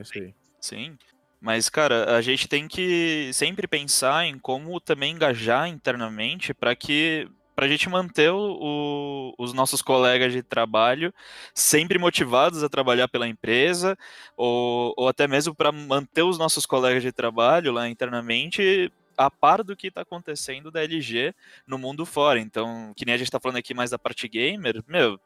Isso 0.00 0.18
aí. 0.18 0.34
Sim. 0.60 0.98
Mas, 1.46 1.68
cara, 1.68 2.16
a 2.16 2.20
gente 2.20 2.48
tem 2.48 2.66
que 2.66 3.30
sempre 3.32 3.68
pensar 3.68 4.26
em 4.26 4.36
como 4.36 4.80
também 4.80 5.12
engajar 5.12 5.68
internamente 5.68 6.52
para 6.52 6.74
que 6.74 7.28
para 7.54 7.66
a 7.66 7.68
gente 7.68 7.88
manter 7.88 8.32
o- 8.32 9.32
os 9.38 9.52
nossos 9.52 9.80
colegas 9.80 10.32
de 10.32 10.42
trabalho 10.42 11.14
sempre 11.54 12.00
motivados 12.00 12.64
a 12.64 12.68
trabalhar 12.68 13.06
pela 13.06 13.28
empresa, 13.28 13.96
ou, 14.36 14.92
ou 14.96 15.06
até 15.08 15.28
mesmo 15.28 15.54
para 15.54 15.70
manter 15.70 16.22
os 16.22 16.36
nossos 16.36 16.66
colegas 16.66 17.00
de 17.04 17.12
trabalho 17.12 17.70
lá 17.70 17.88
internamente 17.88 18.92
a 19.16 19.30
par 19.30 19.62
do 19.62 19.76
que 19.76 19.86
está 19.86 20.00
acontecendo 20.00 20.72
da 20.72 20.82
LG 20.82 21.32
no 21.64 21.78
mundo 21.78 22.04
fora. 22.04 22.40
Então, 22.40 22.92
que 22.96 23.06
nem 23.06 23.14
a 23.14 23.18
gente 23.18 23.28
está 23.28 23.38
falando 23.38 23.58
aqui 23.58 23.72
mais 23.72 23.90
da 23.90 23.98
parte 24.00 24.26
gamer, 24.26 24.82
meu, 24.88 25.16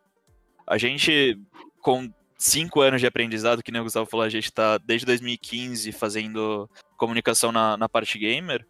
a 0.66 0.76
gente 0.76 1.40
com 1.80 2.12
cinco 2.40 2.80
anos 2.80 3.02
de 3.02 3.06
aprendizado, 3.06 3.62
que 3.62 3.70
nem 3.70 3.82
o 3.82 3.84
Gustavo 3.84 4.08
falou, 4.08 4.24
a 4.24 4.30
gente 4.30 4.46
está 4.46 4.78
desde 4.78 5.04
2015 5.04 5.92
fazendo 5.92 6.68
comunicação 6.96 7.52
na, 7.52 7.76
na 7.76 7.86
parte 7.86 8.18
gamer. 8.18 8.66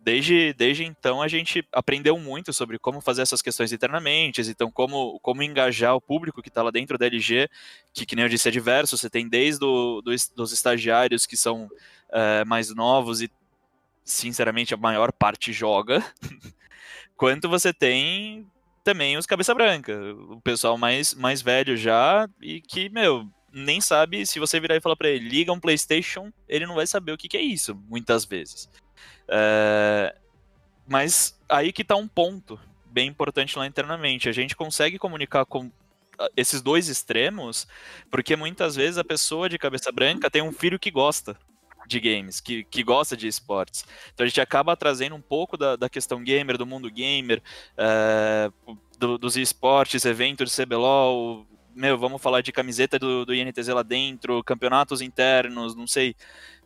Desde, 0.00 0.54
desde 0.54 0.84
então 0.84 1.22
a 1.22 1.28
gente 1.28 1.66
aprendeu 1.72 2.18
muito 2.18 2.52
sobre 2.52 2.78
como 2.78 3.00
fazer 3.00 3.22
essas 3.22 3.40
questões 3.40 3.72
internamente, 3.72 4.42
então 4.42 4.70
como, 4.70 5.18
como 5.20 5.42
engajar 5.42 5.94
o 5.94 6.00
público 6.00 6.42
que 6.42 6.48
está 6.48 6.62
lá 6.62 6.70
dentro 6.70 6.98
da 6.98 7.06
LG, 7.06 7.48
que, 7.92 8.04
que 8.04 8.14
nem 8.14 8.24
eu 8.24 8.28
disse, 8.28 8.48
é 8.48 8.50
diverso, 8.50 8.98
você 8.98 9.08
tem 9.08 9.28
desde 9.28 9.64
o, 9.64 10.02
dos, 10.02 10.28
dos 10.28 10.52
estagiários 10.52 11.24
que 11.24 11.38
são 11.38 11.70
é, 12.12 12.44
mais 12.44 12.74
novos 12.74 13.22
e 13.22 13.30
sinceramente 14.04 14.74
a 14.74 14.78
maior 14.78 15.10
parte 15.10 15.54
joga, 15.54 16.04
quanto 17.16 17.48
você 17.48 17.72
tem 17.72 18.46
também 18.84 19.16
os 19.16 19.26
cabeça 19.26 19.54
branca, 19.54 19.98
o 20.28 20.40
pessoal 20.42 20.76
mais, 20.76 21.14
mais 21.14 21.40
velho 21.40 21.76
já 21.76 22.28
e 22.40 22.60
que, 22.60 22.90
meu, 22.90 23.26
nem 23.50 23.80
sabe, 23.80 24.26
se 24.26 24.38
você 24.38 24.60
virar 24.60 24.76
e 24.76 24.80
falar 24.80 24.94
pra 24.94 25.08
ele, 25.08 25.28
liga 25.28 25.52
um 25.52 25.58
Playstation, 25.58 26.30
ele 26.46 26.66
não 26.66 26.74
vai 26.74 26.86
saber 26.86 27.12
o 27.12 27.16
que, 27.16 27.28
que 27.28 27.36
é 27.36 27.40
isso, 27.40 27.74
muitas 27.88 28.24
vezes. 28.24 28.68
É, 29.26 30.14
Mas 30.86 31.40
aí 31.48 31.72
que 31.72 31.82
tá 31.82 31.96
um 31.96 32.06
ponto 32.06 32.60
bem 32.84 33.08
importante 33.08 33.58
lá 33.58 33.66
internamente, 33.66 34.28
a 34.28 34.32
gente 34.32 34.54
consegue 34.54 34.98
comunicar 34.98 35.46
com 35.46 35.70
ah, 36.18 36.28
esses 36.36 36.60
dois 36.60 36.88
extremos, 36.88 37.66
porque 38.10 38.36
muitas 38.36 38.76
vezes 38.76 38.98
a 38.98 39.04
pessoa 39.04 39.48
de 39.48 39.58
cabeça 39.58 39.90
branca 39.90 40.30
tem 40.30 40.42
um 40.42 40.52
filho 40.52 40.78
que 40.78 40.90
gosta. 40.90 41.36
De 41.86 42.00
games, 42.00 42.40
que, 42.40 42.64
que 42.64 42.82
gosta 42.82 43.16
de 43.16 43.26
esportes. 43.26 43.84
Então 44.12 44.24
a 44.24 44.28
gente 44.28 44.40
acaba 44.40 44.76
trazendo 44.76 45.14
um 45.14 45.20
pouco 45.20 45.56
da, 45.56 45.76
da 45.76 45.88
questão 45.88 46.22
gamer, 46.22 46.56
do 46.56 46.66
mundo 46.66 46.90
gamer, 46.90 47.42
é, 47.76 48.50
do, 48.98 49.18
dos 49.18 49.36
esportes, 49.36 50.04
eventos 50.04 50.50
de 50.50 50.64
CBLOL, 50.64 51.46
meu, 51.74 51.98
vamos 51.98 52.22
falar 52.22 52.40
de 52.40 52.52
camiseta 52.52 52.98
do, 52.98 53.24
do 53.24 53.34
INTZ 53.34 53.68
lá 53.68 53.82
dentro, 53.82 54.44
campeonatos 54.44 55.00
internos, 55.00 55.74
não 55.74 55.86
sei, 55.86 56.14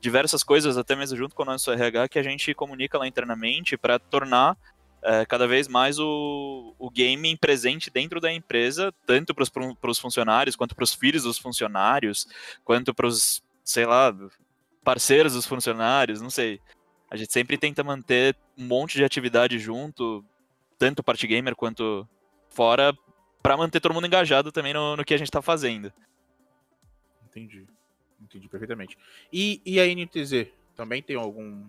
diversas 0.00 0.42
coisas, 0.42 0.76
até 0.76 0.94
mesmo 0.94 1.16
junto 1.16 1.34
com 1.34 1.42
o 1.42 1.46
nosso 1.46 1.70
RH, 1.72 2.08
que 2.08 2.18
a 2.18 2.22
gente 2.22 2.52
comunica 2.54 2.98
lá 2.98 3.06
internamente 3.06 3.76
para 3.76 3.98
tornar 3.98 4.56
é, 5.02 5.24
cada 5.24 5.46
vez 5.46 5.66
mais 5.66 5.98
o, 5.98 6.74
o 6.78 6.90
gaming 6.90 7.36
presente 7.36 7.90
dentro 7.90 8.20
da 8.20 8.32
empresa, 8.32 8.92
tanto 9.06 9.34
para 9.34 9.90
os 9.90 9.98
funcionários, 9.98 10.56
quanto 10.56 10.74
para 10.74 10.84
os 10.84 10.94
filhos 10.94 11.22
dos 11.22 11.38
funcionários, 11.38 12.26
quanto 12.64 12.92
para 12.92 13.06
os, 13.06 13.42
sei 13.64 13.86
lá, 13.86 14.14
parceiros 14.88 15.34
dos 15.34 15.44
funcionários, 15.44 16.22
não 16.22 16.30
sei. 16.30 16.62
A 17.10 17.16
gente 17.16 17.30
sempre 17.30 17.58
tenta 17.58 17.84
manter 17.84 18.34
um 18.56 18.64
monte 18.64 18.96
de 18.96 19.04
atividade 19.04 19.58
junto, 19.58 20.24
tanto 20.78 21.02
parte 21.02 21.26
gamer 21.26 21.54
quanto 21.54 22.08
fora, 22.48 22.96
para 23.42 23.54
manter 23.54 23.80
todo 23.80 23.92
mundo 23.92 24.06
engajado 24.06 24.50
também 24.50 24.72
no, 24.72 24.96
no 24.96 25.04
que 25.04 25.12
a 25.12 25.18
gente 25.18 25.28
está 25.28 25.42
fazendo. 25.42 25.92
Entendi. 27.26 27.66
Entendi 28.18 28.48
perfeitamente. 28.48 28.96
E, 29.30 29.60
e 29.62 29.78
a 29.78 29.84
NTZ? 29.84 30.46
Também 30.74 31.02
tem 31.02 31.16
algum. 31.16 31.68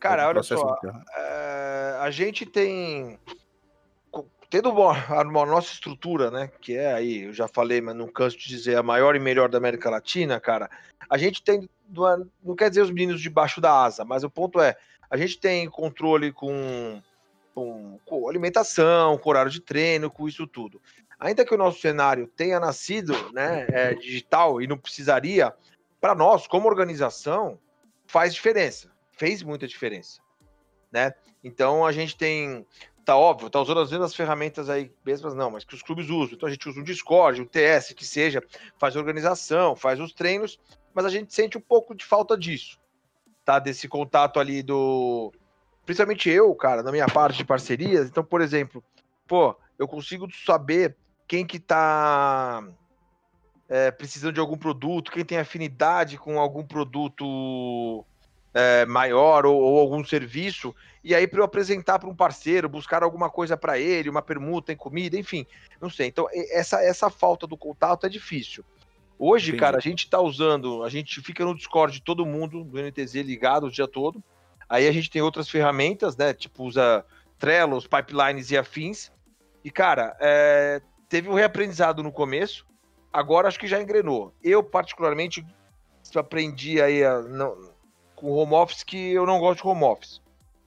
Cara, 0.00 0.22
algum 0.22 0.38
olha 0.38 0.42
só. 0.42 0.78
É, 1.18 1.98
a 2.00 2.10
gente 2.10 2.46
tem. 2.46 3.18
Tendo 4.50 4.70
uma, 4.70 5.22
uma, 5.22 5.46
nossa 5.46 5.72
estrutura, 5.72 6.30
né? 6.30 6.50
Que 6.60 6.76
é 6.76 6.92
aí, 6.92 7.24
eu 7.24 7.32
já 7.32 7.46
falei, 7.46 7.80
mas 7.80 7.94
não 7.94 8.08
canso 8.08 8.38
de 8.38 8.48
dizer, 8.48 8.76
a 8.76 8.82
maior 8.82 9.14
e 9.14 9.20
melhor 9.20 9.48
da 9.48 9.58
América 9.58 9.90
Latina, 9.90 10.40
cara. 10.40 10.70
A 11.08 11.18
gente 11.18 11.42
tem. 11.42 11.68
Não 12.42 12.56
quer 12.56 12.68
dizer 12.68 12.82
os 12.82 12.90
meninos 12.90 13.20
debaixo 13.20 13.60
da 13.60 13.72
asa, 13.82 14.04
mas 14.04 14.24
o 14.24 14.30
ponto 14.30 14.60
é: 14.60 14.76
a 15.10 15.16
gente 15.16 15.38
tem 15.38 15.68
controle 15.68 16.32
com 16.32 17.02
com, 17.58 17.98
com 18.04 18.28
alimentação, 18.28 19.18
com 19.18 19.30
horário 19.30 19.50
de 19.50 19.60
treino, 19.60 20.08
com 20.08 20.28
isso 20.28 20.46
tudo. 20.46 20.80
Ainda 21.18 21.44
que 21.44 21.52
o 21.52 21.58
nosso 21.58 21.80
cenário 21.80 22.28
tenha 22.28 22.60
nascido 22.60 23.32
né, 23.32 23.66
é, 23.68 23.94
digital 23.94 24.62
e 24.62 24.68
não 24.68 24.78
precisaria, 24.78 25.52
para 26.00 26.14
nós, 26.14 26.46
como 26.46 26.68
organização, 26.68 27.58
faz 28.06 28.32
diferença. 28.32 28.92
Fez 29.10 29.42
muita 29.42 29.66
diferença. 29.66 30.20
Né? 30.92 31.12
Então 31.42 31.84
a 31.84 31.90
gente 31.90 32.16
tem. 32.16 32.64
Tá 33.08 33.16
óbvio, 33.16 33.48
tá 33.48 33.58
usando 33.58 33.80
as 33.80 33.90
mesmas 33.90 34.14
ferramentas 34.14 34.68
aí, 34.68 34.92
mesmas 35.02 35.34
não, 35.34 35.50
mas 35.50 35.64
que 35.64 35.74
os 35.74 35.80
clubes 35.80 36.10
usam. 36.10 36.34
Então 36.34 36.46
a 36.46 36.52
gente 36.52 36.68
usa 36.68 36.78
um 36.78 36.84
Discord, 36.84 37.40
um 37.40 37.46
TS, 37.46 37.94
que 37.94 38.04
seja, 38.04 38.44
faz 38.76 38.96
organização, 38.96 39.74
faz 39.74 39.98
os 39.98 40.12
treinos, 40.12 40.60
mas 40.92 41.06
a 41.06 41.08
gente 41.08 41.32
sente 41.32 41.56
um 41.56 41.60
pouco 41.62 41.94
de 41.94 42.04
falta 42.04 42.36
disso, 42.36 42.78
tá? 43.46 43.58
Desse 43.58 43.88
contato 43.88 44.38
ali 44.38 44.62
do, 44.62 45.32
principalmente 45.86 46.28
eu, 46.28 46.54
cara, 46.54 46.82
na 46.82 46.92
minha 46.92 47.06
parte 47.06 47.38
de 47.38 47.46
parcerias. 47.46 48.06
Então, 48.10 48.22
por 48.22 48.42
exemplo, 48.42 48.84
pô, 49.26 49.56
eu 49.78 49.88
consigo 49.88 50.28
saber 50.44 50.94
quem 51.26 51.46
que 51.46 51.58
tá 51.58 52.62
é, 53.70 53.90
precisando 53.90 54.34
de 54.34 54.40
algum 54.40 54.58
produto, 54.58 55.10
quem 55.10 55.24
tem 55.24 55.38
afinidade 55.38 56.18
com 56.18 56.38
algum 56.38 56.62
produto 56.62 58.04
é, 58.58 58.84
maior 58.86 59.46
ou, 59.46 59.56
ou, 59.56 59.78
algum 59.78 60.04
serviço, 60.04 60.74
e 61.04 61.14
aí 61.14 61.28
para 61.28 61.38
eu 61.38 61.44
apresentar 61.44 62.00
para 62.00 62.08
um 62.08 62.14
parceiro, 62.14 62.68
buscar 62.68 63.04
alguma 63.04 63.30
coisa 63.30 63.56
para 63.56 63.78
ele, 63.78 64.10
uma 64.10 64.20
permuta 64.20 64.72
em 64.72 64.76
comida, 64.76 65.16
enfim, 65.16 65.46
não 65.80 65.88
sei. 65.88 66.08
Então, 66.08 66.26
essa, 66.50 66.82
essa 66.82 67.08
falta 67.08 67.46
do 67.46 67.56
contato 67.56 68.04
é 68.04 68.08
difícil. 68.08 68.64
Hoje, 69.16 69.50
Entendi. 69.50 69.60
cara, 69.60 69.76
a 69.76 69.80
gente 69.80 70.00
está 70.04 70.20
usando, 70.20 70.82
a 70.82 70.88
gente 70.88 71.20
fica 71.20 71.44
no 71.44 71.54
Discord 71.54 71.94
de 71.94 72.02
todo 72.02 72.26
mundo, 72.26 72.64
do 72.64 72.82
NTZ 72.82 73.14
ligado 73.16 73.66
o 73.66 73.70
dia 73.70 73.86
todo. 73.86 74.22
Aí 74.68 74.88
a 74.88 74.92
gente 74.92 75.08
tem 75.08 75.22
outras 75.22 75.48
ferramentas, 75.48 76.16
né? 76.16 76.34
Tipo, 76.34 76.64
usa 76.64 77.04
Trello, 77.38 77.80
pipelines 77.80 78.50
e 78.50 78.58
afins. 78.58 79.10
E, 79.64 79.70
cara, 79.70 80.16
é, 80.20 80.82
teve 81.08 81.28
um 81.28 81.34
reaprendizado 81.34 82.02
no 82.02 82.12
começo, 82.12 82.66
agora 83.12 83.46
acho 83.48 83.58
que 83.58 83.66
já 83.66 83.80
engrenou. 83.80 84.34
Eu, 84.42 84.62
particularmente, 84.62 85.44
aprendi 86.16 86.80
aí 86.80 87.04
a, 87.04 87.20
não, 87.22 87.67
com 88.18 88.32
home 88.32 88.54
office 88.54 88.82
que 88.82 89.12
eu 89.12 89.24
não 89.24 89.38
gosto 89.38 89.62
de 89.62 89.68
home 89.68 89.84
office. 89.84 90.20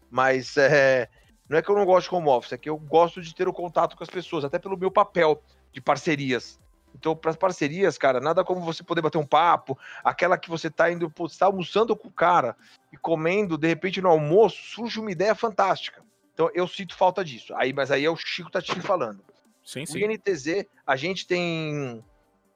Mas 0.10 0.56
é, 0.56 1.10
não 1.50 1.58
é 1.58 1.62
que 1.62 1.70
eu 1.70 1.76
não 1.76 1.86
gosto 1.86 2.10
de 2.10 2.16
home 2.16 2.30
office, 2.30 2.54
é 2.54 2.58
que 2.58 2.70
eu 2.70 2.78
gosto 2.78 3.22
de 3.22 3.36
ter 3.36 3.48
o 3.48 3.54
contato 3.54 3.98
com 3.98 4.04
as 4.04 4.10
pessoas, 4.10 4.46
até 4.46 4.58
pelo 4.58 4.78
meu 4.78 4.90
papel 4.90 5.42
de 5.72 5.82
parcerias. 5.82 6.60
Então, 6.96 7.16
para 7.16 7.32
as 7.32 7.38
parcerias, 7.38 7.98
cara, 7.98 8.20
nada 8.20 8.44
como 8.44 8.62
você 8.62 8.84
poder 8.84 9.02
bater 9.02 9.18
um 9.18 9.26
papo, 9.26 9.78
aquela 10.04 10.38
que 10.38 10.50
você 10.50 10.70
tá 10.70 10.92
indo, 10.92 11.10
pô, 11.10 11.28
você 11.28 11.40
tá 11.40 11.46
almoçando 11.46 11.96
com 11.96 12.08
o 12.08 12.12
cara 12.12 12.56
e 12.92 12.98
comendo, 12.98 13.58
de 13.58 13.68
repente 13.68 14.02
no 14.02 14.10
almoço, 14.10 14.58
surge 14.64 15.00
uma 15.00 15.12
ideia 15.12 15.36
fantástica. 15.36 16.04
Então, 16.34 16.50
eu 16.54 16.68
sinto 16.68 16.96
falta 16.96 17.24
disso. 17.24 17.54
Aí, 17.56 17.74
mas 17.74 17.92
aí 17.92 18.06
é 18.06 18.10
o 18.10 18.16
Chico 18.16 18.52
tá 18.52 18.62
te 18.62 18.80
falando. 18.82 19.24
Sim, 19.64 19.86
sim. 19.86 20.04
O 20.04 20.12
INTZ, 20.12 20.66
a 20.86 20.96
gente 20.96 21.28
tem 21.28 22.04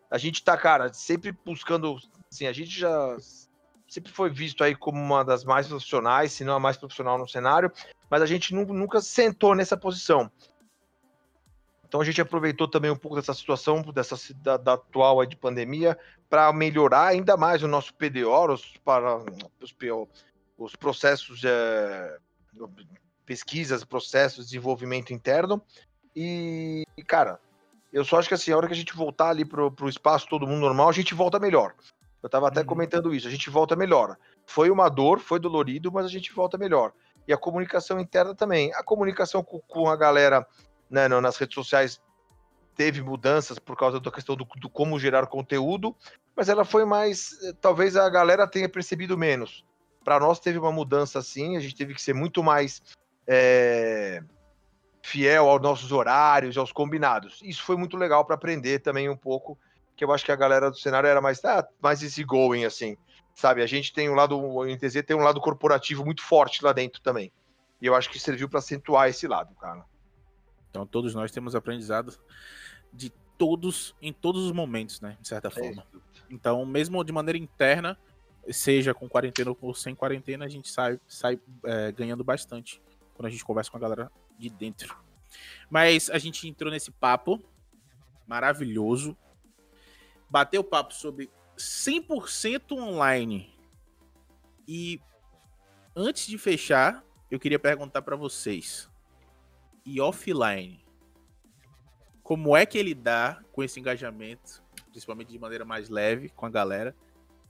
a 0.10 0.18
gente 0.18 0.44
tá, 0.44 0.56
cara, 0.58 0.94
sempre 0.94 1.32
buscando, 1.32 1.98
assim, 2.32 2.48
a 2.48 2.54
gente 2.54 2.80
já 2.80 3.18
sempre 3.88 4.12
foi 4.12 4.30
visto 4.30 4.64
aí 4.64 4.76
como 4.76 5.00
uma 5.00 5.24
das 5.24 5.44
mais 5.44 5.68
profissionais, 5.68 6.34
se 6.34 6.44
não 6.44 6.56
a 6.56 6.60
mais 6.60 6.78
profissional 6.78 7.18
no 7.18 7.28
cenário, 7.28 7.72
mas 8.10 8.22
a 8.22 8.26
gente 8.26 8.54
nunca 8.54 9.02
sentou 9.02 9.56
nessa 9.56 9.78
posição. 9.78 10.32
Então 11.88 12.02
a 12.02 12.04
gente 12.04 12.20
aproveitou 12.20 12.68
também 12.68 12.92
um 12.92 12.96
pouco 12.96 13.16
dessa 13.16 13.34
situação, 13.34 13.82
dessa 13.82 14.16
da, 14.36 14.58
da 14.58 14.74
atual 14.74 15.26
de 15.26 15.36
pandemia, 15.36 15.98
para 16.30 16.52
melhorar 16.52 17.08
ainda 17.08 17.38
mais 17.38 17.64
o 17.64 17.68
nosso 17.68 17.94
PDO, 17.94 18.54
os, 18.54 18.76
para 18.84 19.18
os, 19.62 19.76
os 20.58 20.76
processos 20.76 21.40
de 21.40 21.48
pesquisas, 23.26 23.84
processos 23.84 24.46
de 24.46 24.52
desenvolvimento 24.52 25.14
interno. 25.14 25.62
E, 26.16 26.86
cara, 27.08 27.40
eu 27.94 28.04
só 28.04 28.20
acho 28.20 28.28
que 28.28 28.34
assim, 28.34 28.52
a 28.52 28.58
hora 28.58 28.68
que 28.68 28.74
a 28.74 28.78
gente 28.78 28.96
voltar 28.96 29.30
ali 29.30 29.46
pro, 29.46 29.72
pro 29.72 29.88
espaço 29.88 30.28
todo 30.28 30.48
mundo 30.48 30.62
normal, 30.62 30.90
a 30.90 30.94
gente 30.94 31.14
volta 31.14 31.40
melhor. 31.40 31.74
Eu 32.26 32.28
estava 32.28 32.48
até 32.48 32.62
uhum. 32.62 32.66
comentando 32.66 33.14
isso, 33.14 33.28
a 33.28 33.32
gente 33.32 33.52
volta 33.52 33.76
melhor. 33.76 34.18
Foi 34.48 34.72
uma 34.72 34.90
dor, 34.90 35.20
foi 35.20 35.40
dolorido, 35.40 35.92
mas 35.92 36.08
a 36.08 36.10
gente 36.10 36.34
volta 36.34 36.58
melhor. 36.58 36.92
E 37.28 37.32
a 37.32 37.38
comunicação 37.38 38.00
interna 38.00 38.34
também. 38.34 38.74
A 38.74 38.82
comunicação 38.82 39.44
com, 39.44 39.60
com 39.60 39.88
a 39.88 39.96
galera 39.96 40.44
né, 40.90 41.08
nas 41.08 41.38
redes 41.38 41.54
sociais 41.54 42.02
teve 42.76 43.00
mudanças 43.04 43.60
por 43.60 43.78
causa 43.78 44.00
da 44.00 44.10
questão 44.10 44.36
do, 44.36 44.44
do, 44.56 44.68
como 44.68 44.98
gerar 44.98 45.28
conteúdo, 45.28 45.96
mas 46.36 46.50
ela 46.50 46.66
foi 46.66 46.84
mais. 46.84 47.38
Eh, 47.44 47.54
talvez 47.62 47.96
a 47.96 48.10
galera 48.10 48.48
tenha 48.48 48.68
percebido 48.68 49.16
menos. 49.16 49.64
Para 50.04 50.20
nós 50.20 50.40
teve 50.40 50.58
uma 50.58 50.72
mudança 50.72 51.20
assim, 51.20 51.56
a 51.56 51.60
gente 51.60 51.76
teve 51.76 51.94
que 51.94 52.02
ser 52.02 52.16
muito 52.16 52.42
mais 52.42 52.82
é, 53.28 54.24
fiel 55.04 55.48
aos 55.48 55.62
nossos 55.62 55.92
horários, 55.92 56.58
aos 56.58 56.72
combinados. 56.72 57.40
Isso 57.44 57.62
foi 57.62 57.78
muito 57.78 57.96
legal 57.96 58.26
para 58.26 58.34
aprender 58.34 58.80
também 58.80 59.08
um 59.10 59.16
pouco, 59.16 59.60
que 59.96 60.04
eu 60.04 60.12
acho 60.12 60.26
que 60.26 60.32
a 60.32 60.36
galera 60.36 60.70
do 60.70 60.78
cenário 60.78 61.08
era 61.08 61.22
mais, 61.22 61.44
ah, 61.46 61.68
mais 61.82 62.04
easygoing, 62.04 62.66
assim. 62.66 62.98
Sabe, 63.34 63.62
a 63.62 63.68
gente 63.68 63.94
tem 63.94 64.10
um 64.10 64.14
lado, 64.14 64.40
o 64.40 64.66
NTZ 64.66 65.04
tem 65.06 65.16
um 65.16 65.22
lado 65.22 65.42
corporativo 65.42 66.06
muito 66.06 66.22
forte 66.22 66.64
lá 66.64 66.72
dentro 66.72 67.02
também. 67.02 67.32
E 67.82 67.86
eu 67.86 67.94
acho 67.94 68.10
que 68.10 68.20
serviu 68.20 68.48
para 68.48 68.60
acentuar 68.60 69.10
esse 69.10 69.28
lado, 69.28 69.54
cara. 69.56 69.84
Então 70.70 70.86
todos 70.86 71.14
nós 71.14 71.32
temos 71.32 71.56
aprendizado 71.56 72.18
de 72.94 73.12
todos, 73.38 73.96
em 74.02 74.14
todos 74.14 74.46
os 74.46 74.52
momentos, 74.52 75.02
né? 75.02 75.18
De 75.22 75.28
certa 75.28 75.50
é 75.50 75.52
forma. 75.52 75.86
Então, 76.30 76.66
mesmo 76.66 77.04
de 77.04 77.12
maneira 77.12 77.38
interna, 77.38 77.98
seja 78.50 78.94
com 78.94 79.10
quarentena 79.10 79.56
ou 79.62 79.74
sem 79.74 79.94
quarentena, 79.94 80.46
a 80.46 80.50
gente 80.50 80.70
sai, 80.70 81.00
sai 81.08 81.40
é, 81.66 81.92
ganhando 81.92 82.24
bastante 82.24 82.82
quando 83.14 83.28
a 83.28 83.30
gente 83.30 83.44
conversa 83.44 83.72
com 83.72 83.78
a 83.78 83.80
galera 83.80 84.12
de 84.38 84.50
dentro. 84.50 84.96
Mas 85.70 86.10
a 86.10 86.18
gente 86.18 86.48
entrou 86.48 86.72
nesse 86.72 86.92
papo 86.92 87.42
maravilhoso. 88.28 89.18
Bateu 90.30 90.64
papo 90.64 90.94
sobre 90.94 91.30
100% 91.58 92.72
online. 92.78 93.54
E 94.68 95.00
antes 95.96 96.28
de 96.28 96.38
fechar, 96.38 97.04
eu 97.30 97.40
queria 97.40 97.60
perguntar 97.60 98.02
para 98.02 98.16
vocês 98.16 98.90
e 99.86 100.02
offline. 100.02 100.84
Como 102.24 102.58
é 102.58 102.66
que 102.66 102.78
ele 102.78 102.96
dá 102.96 103.40
com 103.52 103.64
esse 103.64 103.80
engajamento, 103.80 104.64
principalmente 104.90 105.32
de 105.32 105.38
maneira 105.38 105.64
mais 105.64 105.90
leve 105.90 106.30
com 106.30 106.46
a 106.46 106.50
galera, 106.50 106.96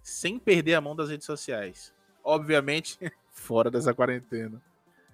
sem 0.04 0.38
perder 0.38 0.76
a 0.76 0.82
mão 0.82 0.96
das 0.96 1.10
redes 1.10 1.26
sociais? 1.26 1.94
Obviamente, 2.24 3.00
fora 3.32 3.72
dessa 3.72 3.94
quarentena. 3.94 4.62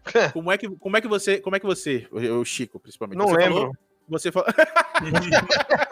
Como 0.33 0.51
é 0.51 0.57
que, 0.57 0.67
como 0.67 0.97
é 0.97 1.01
que 1.01 1.07
você, 1.07 1.39
como 1.39 1.55
é 1.55 1.59
que 1.59 1.65
você, 1.67 2.07
o 2.11 2.43
Chico, 2.43 2.79
principalmente, 2.79 3.19
não 3.19 3.27
você 3.27 3.37
lembro. 3.37 3.53
Falou, 3.53 3.75
você 4.07 4.31
falou 4.31 4.47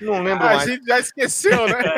Não 0.00 0.22
lembro 0.22 0.44
a 0.44 0.54
mais. 0.54 0.62
A 0.62 0.66
gente 0.66 0.84
já 0.84 0.98
esqueceu, 0.98 1.66
né? 1.68 1.94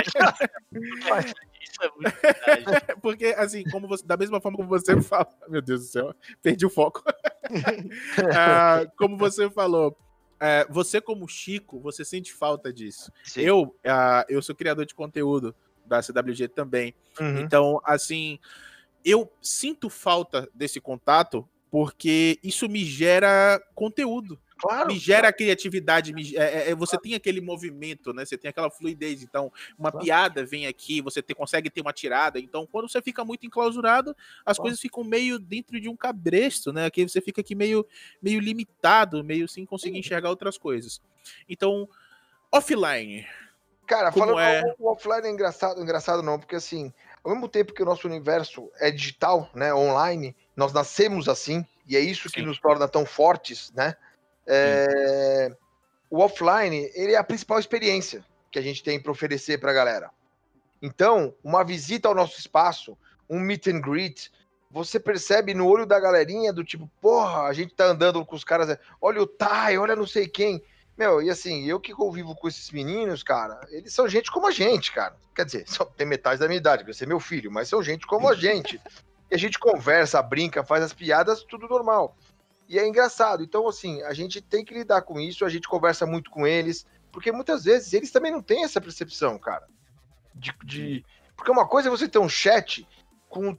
Isso 1.63 1.83
é 1.83 1.91
muito 1.91 2.21
verdade. 2.23 2.97
Porque, 3.01 3.27
assim, 3.37 3.65
como 3.71 3.87
você, 3.87 4.05
da 4.05 4.17
mesma 4.17 4.41
forma 4.41 4.57
como 4.57 4.69
você 4.69 5.01
fala. 5.01 5.29
Meu 5.49 5.63
Deus 5.63 5.81
do 5.81 5.87
céu, 5.87 6.15
perdi 6.43 6.67
o 6.67 6.71
foco. 6.71 7.03
ah, 8.35 8.87
como 8.97 9.17
você 9.17 9.49
falou, 9.51 9.97
é, 10.39 10.67
você 10.71 11.01
como 11.01 11.29
Chico, 11.29 11.79
você 11.81 12.05
sente 12.05 12.33
falta 12.33 12.73
disso. 12.73 13.13
Sim. 13.25 13.43
Eu, 13.43 13.63
uh, 13.63 14.25
eu 14.29 14.41
sou 14.41 14.55
criador 14.55 14.87
de 14.87 14.95
conteúdo 14.95 15.55
da 15.85 16.01
CWG 16.01 16.49
também. 16.49 16.95
Uhum. 17.21 17.41
Então, 17.41 17.81
assim, 17.85 18.39
eu 19.05 19.31
sinto 19.43 19.91
falta 19.91 20.49
desse 20.55 20.81
contato 20.81 21.47
porque 21.71 22.39
isso 22.43 22.69
me 22.69 22.85
gera 22.85 23.63
conteúdo, 23.75 24.41
Claro. 24.61 24.89
me 24.89 24.99
gera 24.99 25.33
criatividade, 25.33 26.13
me- 26.13 26.37
é- 26.37 26.41
é- 26.41 26.71
é- 26.71 26.75
você 26.75 26.99
tem 26.99 27.15
aquele 27.15 27.41
movimento, 27.41 28.13
né? 28.13 28.25
Você 28.25 28.37
tem 28.37 28.49
aquela 28.49 28.71
fluidez. 28.71 29.23
Então, 29.23 29.53
uma 29.79 29.91
Claro. 29.91 30.05
piada 30.05 30.45
vem 30.45 30.67
aqui, 30.67 31.01
você 31.01 31.23
te- 31.23 31.35
consegue 31.35 31.71
ter 31.71 31.81
uma 31.81 31.93
tirada. 31.93 32.39
Então, 32.39 32.67
quando 32.67 32.89
você 32.91 33.01
fica 33.01 33.25
muito 33.25 33.47
enclausurado, 33.47 34.11
as 34.45 34.57
Claro. 34.57 34.63
coisas 34.63 34.81
ficam 34.81 35.03
meio 35.05 35.39
dentro 35.39 35.81
de 35.81 35.89
um 35.89 35.97
cabresto, 35.97 36.73
né? 36.73 36.87
Aqui 36.87 37.09
você 37.09 37.21
fica 37.21 37.41
aqui 37.41 37.55
meio, 37.55 37.87
meio 38.23 38.41
limitado, 38.41 39.25
meio 39.25 39.49
sem 39.49 39.65
conseguir 39.65 39.99
enxergar 39.99 40.29
outras 40.31 40.59
coisas. 40.59 41.01
Então, 41.49 41.89
offline. 42.53 43.27
Cara, 43.87 44.13
falando 44.13 44.39
é? 44.39 44.63
o 44.79 44.89
offline 44.93 45.27
é 45.27 45.31
engraçado, 45.31 45.81
engraçado 45.83 46.23
não, 46.23 46.39
porque 46.39 46.55
assim, 46.55 46.93
ao 47.25 47.33
mesmo 47.33 47.49
tempo 47.49 47.73
que 47.75 47.83
o 47.83 47.87
nosso 47.87 48.07
universo 48.07 48.71
é 48.79 48.91
digital, 48.91 49.51
né, 49.55 49.75
online, 49.75 50.35
nós 50.55 50.73
nascemos 50.73 51.29
assim, 51.29 51.67
e 51.89 51.97
é 51.97 52.01
isso 52.01 52.31
que 52.31 52.41
Sim. 52.41 52.47
nos 52.47 52.61
torna 52.61 52.87
tão 52.87 53.05
fortes, 53.05 53.73
né? 53.73 53.97
É, 54.47 55.51
O 56.09 56.19
offline, 56.19 56.91
ele 56.95 57.13
é 57.13 57.17
a 57.17 57.25
principal 57.25 57.59
experiência 57.59 58.25
que 58.51 58.59
a 58.59 58.63
gente 58.63 58.83
tem 58.83 59.01
para 59.01 59.13
oferecer 59.13 59.59
para 59.59 59.71
a 59.71 59.75
galera. 59.75 60.11
Então, 60.83 61.35
uma 61.45 61.63
visita 61.63 62.09
ao 62.09 62.15
nosso 62.15 62.39
espaço, 62.39 62.97
um 63.29 63.39
meet 63.39 63.69
and 63.69 63.81
greet, 63.81 64.31
você 64.71 64.99
percebe 64.99 65.53
no 65.53 65.67
olho 65.67 65.85
da 65.85 65.99
galerinha 65.99 66.53
do 66.53 66.65
tipo, 66.65 66.91
porra, 67.01 67.43
a 67.43 67.53
gente 67.53 67.75
tá 67.75 67.87
andando 67.87 68.25
com 68.25 68.37
os 68.37 68.45
caras, 68.45 68.79
olha 69.01 69.21
o 69.21 69.27
Tai, 69.27 69.77
olha 69.79 69.97
não 69.97 70.07
sei 70.07 70.29
quem. 70.29 70.63
Meu, 70.97 71.23
e 71.23 71.31
assim, 71.31 71.65
eu 71.65 71.81
que 71.81 71.93
convivo 71.93 72.35
com 72.35 72.47
esses 72.47 72.71
meninos, 72.71 73.23
cara, 73.23 73.61
eles 73.71 73.93
são 73.93 74.09
gente 74.09 74.31
como 74.31 74.47
a 74.47 74.51
gente, 74.51 74.93
cara. 74.93 75.17
Quer 75.35 75.45
dizer, 75.45 75.65
só 75.67 75.85
tem 75.85 76.07
metade 76.07 76.41
da 76.41 76.47
minha 76.47 76.59
idade, 76.59 76.85
você 76.85 77.05
é 77.05 77.07
meu 77.07 77.19
filho, 77.19 77.51
mas 77.51 77.69
são 77.69 77.83
gente 77.83 78.07
como 78.07 78.29
a 78.29 78.35
gente. 78.35 78.81
E 79.33 79.37
a 79.37 79.39
gente 79.39 79.61
conversa, 79.61 80.21
brinca, 80.21 80.65
faz 80.65 80.83
as 80.83 80.93
piadas, 80.93 81.45
tudo 81.45 81.69
normal. 81.69 82.17
E 82.71 82.79
é 82.79 82.87
engraçado. 82.87 83.43
Então, 83.43 83.67
assim, 83.67 84.01
a 84.03 84.15
gente 84.15 84.41
tem 84.41 84.65
que 84.65 84.73
lidar 84.73 85.03
com 85.03 85.19
isso, 85.19 85.45
a 85.45 85.49
gente 85.49 85.67
conversa 85.67 86.07
muito 86.07 86.31
com 86.31 86.47
eles, 86.47 86.87
porque 87.11 87.33
muitas 87.33 87.65
vezes 87.65 87.93
eles 87.93 88.13
também 88.13 88.31
não 88.31 88.41
têm 88.41 88.63
essa 88.63 88.81
percepção, 88.81 89.37
cara. 89.41 89.67
De, 90.33 90.55
de... 90.65 91.05
Porque 91.37 91.51
uma 91.51 91.67
coisa 91.67 91.89
é 91.89 91.91
você 91.91 92.09
ter 92.09 92.21
um 92.21 92.29
chat 92.29 92.87
com 93.29 93.59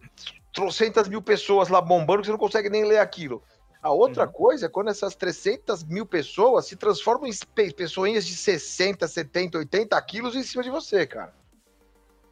trocentas 0.54 1.10
mil 1.10 1.22
pessoas 1.22 1.68
lá 1.68 1.82
bombando 1.82 2.22
que 2.22 2.28
você 2.28 2.32
não 2.32 2.40
consegue 2.40 2.70
nem 2.70 2.86
ler 2.86 3.00
aquilo. 3.00 3.44
A 3.84 3.92
outra 3.92 4.26
coisa 4.28 4.68
é 4.68 4.70
quando 4.70 4.90
essas 4.90 5.14
300 5.14 5.84
mil 5.84 6.06
pessoas 6.06 6.68
se 6.68 6.78
transformam 6.78 7.28
em 7.28 7.34
pe- 7.54 7.74
pessoinhas 7.74 8.26
de 8.26 8.38
60, 8.38 9.06
70, 9.10 9.58
80 9.58 10.02
quilos 10.04 10.38
em 10.38 10.44
cima 10.44 10.64
de 10.64 10.70
você, 10.70 11.06
cara. 11.06 11.36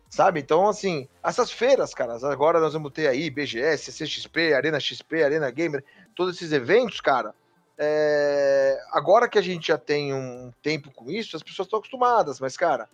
Sabe? 0.10 0.40
Então, 0.40 0.68
assim, 0.68 1.08
essas 1.24 1.52
feiras, 1.52 1.94
cara, 1.94 2.18
agora 2.28 2.60
nós 2.60 2.74
vamos 2.74 2.92
ter 2.92 3.08
aí 3.08 3.30
BGS, 3.30 3.92
CXP, 3.92 4.54
Arena 4.54 4.80
XP, 4.80 5.24
Arena 5.24 5.52
Gamer, 5.52 5.84
todos 6.16 6.36
esses 6.36 6.52
eventos, 6.52 7.00
cara. 7.00 7.34
é, 7.78 8.80
Agora 8.92 9.30
que 9.30 9.38
a 9.38 9.42
gente 9.42 9.68
já 9.68 9.78
tem 9.78 10.14
um 10.14 10.52
tempo 10.64 10.92
com 10.92 11.12
isso, 11.12 11.36
as 11.36 11.44
pessoas 11.44 11.68
estão 11.68 11.78
acostumadas, 11.78 12.40
mas, 12.40 12.58
cara, 12.58 12.90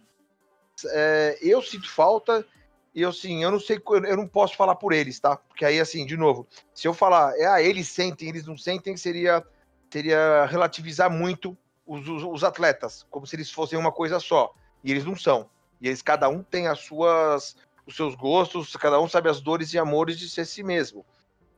é, 0.87 1.39
eu 1.41 1.61
sinto 1.61 1.89
falta 1.89 2.45
e 2.93 3.01
eu, 3.01 3.09
assim, 3.09 3.43
eu 3.43 3.51
não 3.51 3.59
sei, 3.59 3.81
eu 4.07 4.17
não 4.17 4.27
posso 4.27 4.55
falar 4.55 4.75
por 4.75 4.91
eles, 4.91 5.19
tá? 5.19 5.37
Porque 5.37 5.65
aí, 5.65 5.79
assim, 5.79 6.05
de 6.05 6.17
novo, 6.17 6.45
se 6.73 6.87
eu 6.87 6.93
falar, 6.93 7.33
é, 7.37 7.45
ah, 7.45 7.61
eles 7.61 7.87
sentem, 7.87 8.27
eles 8.27 8.45
não 8.45 8.57
sentem, 8.57 8.95
seria, 8.97 9.43
seria 9.89 10.45
relativizar 10.45 11.09
muito 11.09 11.57
os, 11.85 12.07
os, 12.07 12.23
os 12.23 12.43
atletas, 12.43 13.05
como 13.09 13.25
se 13.25 13.35
eles 13.35 13.51
fossem 13.51 13.79
uma 13.79 13.91
coisa 13.91 14.19
só. 14.19 14.53
E 14.83 14.91
eles 14.91 15.03
não 15.05 15.15
são. 15.15 15.49
E 15.81 15.87
eles, 15.87 16.01
cada 16.01 16.29
um 16.29 16.41
tem 16.41 16.67
as 16.67 16.79
suas, 16.79 17.55
os 17.85 17.95
seus 17.95 18.15
gostos, 18.15 18.75
cada 18.75 18.99
um 18.99 19.07
sabe 19.07 19.29
as 19.29 19.41
dores 19.41 19.73
e 19.73 19.79
amores 19.79 20.17
de 20.17 20.29
ser 20.29 20.45
si 20.45 20.63
mesmo. 20.63 21.05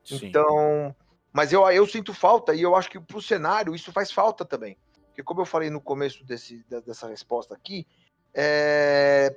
Então, 0.10 0.96
mas 1.32 1.52
eu, 1.52 1.70
eu 1.70 1.86
sinto 1.86 2.14
falta 2.14 2.54
e 2.54 2.62
eu 2.62 2.76
acho 2.76 2.90
que 2.90 3.00
pro 3.00 3.22
cenário 3.22 3.76
isso 3.76 3.92
faz 3.92 4.12
falta 4.12 4.46
também. 4.46 4.78
Porque 5.08 5.24
como 5.24 5.42
eu 5.42 5.46
falei 5.46 5.70
no 5.70 5.82
começo 5.82 6.24
desse, 6.24 6.64
dessa 6.86 7.08
resposta 7.08 7.54
aqui, 7.54 7.86
é, 8.34 9.36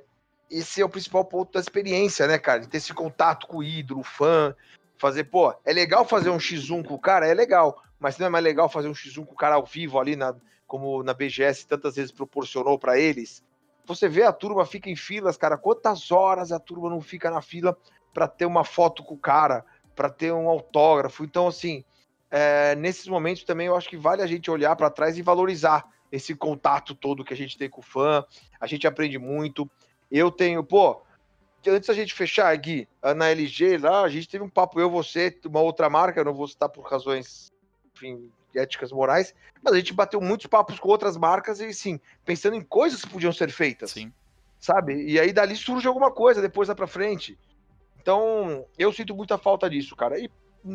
esse 0.49 0.81
é 0.81 0.85
o 0.85 0.89
principal 0.89 1.25
ponto 1.25 1.53
da 1.53 1.59
experiência, 1.59 2.27
né, 2.27 2.37
cara? 2.37 2.59
De 2.59 2.67
ter 2.67 2.77
esse 2.77 2.93
contato 2.93 3.47
com 3.47 3.57
o 3.57 3.63
ídolo, 3.63 4.01
o 4.01 4.03
fã, 4.03 4.55
fazer, 4.97 5.23
pô, 5.23 5.53
é 5.65 5.73
legal 5.73 6.05
fazer 6.05 6.29
um 6.29 6.37
X1 6.37 6.85
com 6.85 6.93
o 6.93 6.99
cara, 6.99 7.25
é 7.25 7.33
legal, 7.33 7.81
mas 7.99 8.17
não 8.17 8.27
é 8.27 8.29
mais 8.29 8.43
legal 8.43 8.69
fazer 8.69 8.87
um 8.87 8.93
X1 8.93 9.25
com 9.25 9.33
o 9.33 9.37
cara 9.37 9.55
ao 9.55 9.65
vivo 9.65 9.99
ali, 9.99 10.15
na, 10.15 10.35
como 10.67 11.01
na 11.01 11.13
BGS 11.13 11.65
tantas 11.65 11.95
vezes 11.95 12.11
proporcionou 12.11 12.77
para 12.77 12.99
eles. 12.99 13.43
Você 13.85 14.07
vê 14.07 14.23
a 14.23 14.31
turma 14.31 14.65
fica 14.65 14.89
em 14.89 14.95
filas, 14.95 15.37
cara, 15.37 15.57
quantas 15.57 16.11
horas 16.11 16.51
a 16.51 16.59
turma 16.59 16.89
não 16.89 17.01
fica 17.01 17.29
na 17.29 17.41
fila 17.41 17.77
para 18.13 18.27
ter 18.27 18.45
uma 18.45 18.63
foto 18.63 19.03
com 19.03 19.15
o 19.15 19.19
cara, 19.19 19.65
para 19.95 20.09
ter 20.09 20.31
um 20.31 20.47
autógrafo. 20.47 21.23
Então, 21.23 21.47
assim, 21.47 21.83
é, 22.29 22.75
nesses 22.75 23.07
momentos 23.07 23.43
também 23.43 23.67
eu 23.67 23.75
acho 23.75 23.89
que 23.89 23.97
vale 23.97 24.21
a 24.21 24.27
gente 24.27 24.49
olhar 24.49 24.75
para 24.75 24.89
trás 24.89 25.17
e 25.17 25.21
valorizar 25.21 25.85
esse 26.11 26.35
contato 26.35 26.93
todo 26.93 27.23
que 27.23 27.33
a 27.33 27.37
gente 27.37 27.57
tem 27.57 27.69
com 27.69 27.81
o 27.81 27.83
fã. 27.83 28.25
A 28.59 28.67
gente 28.67 28.85
aprende 28.85 29.17
muito. 29.17 29.69
Eu 30.09 30.29
tenho, 30.29 30.63
pô, 30.63 31.01
antes 31.67 31.87
da 31.87 31.93
gente 31.93 32.13
fechar, 32.13 32.55
Gui, 32.57 32.87
na 33.15 33.29
LG 33.29 33.77
lá, 33.77 34.03
a 34.03 34.09
gente 34.09 34.27
teve 34.27 34.43
um 34.43 34.49
papo, 34.49 34.79
eu, 34.79 34.89
você, 34.89 35.37
uma 35.45 35.61
outra 35.61 35.89
marca, 35.89 36.19
eu 36.19 36.25
não 36.25 36.33
vou 36.33 36.47
citar 36.47 36.69
por 36.69 36.85
razões, 36.85 37.51
enfim, 37.95 38.31
éticas 38.55 38.91
morais, 38.91 39.33
mas 39.63 39.73
a 39.73 39.77
gente 39.77 39.93
bateu 39.93 40.19
muitos 40.21 40.47
papos 40.47 40.79
com 40.79 40.89
outras 40.89 41.17
marcas 41.17 41.59
e, 41.59 41.73
sim, 41.73 41.99
pensando 42.25 42.55
em 42.55 42.61
coisas 42.61 43.01
que 43.01 43.09
podiam 43.09 43.31
ser 43.31 43.51
feitas 43.51 43.91
Sim. 43.91 44.11
sabe? 44.59 45.03
E 45.05 45.19
aí 45.19 45.31
dali 45.31 45.55
surge 45.55 45.87
alguma 45.87 46.11
coisa 46.11 46.41
depois 46.41 46.69
lá 46.69 46.75
pra 46.75 46.87
frente. 46.87 47.37
Então, 48.01 48.65
eu 48.77 48.91
sinto 48.91 49.15
muita 49.15 49.37
falta 49.37 49.69
disso, 49.69 49.95
cara. 49.95 50.19
E 50.19 50.29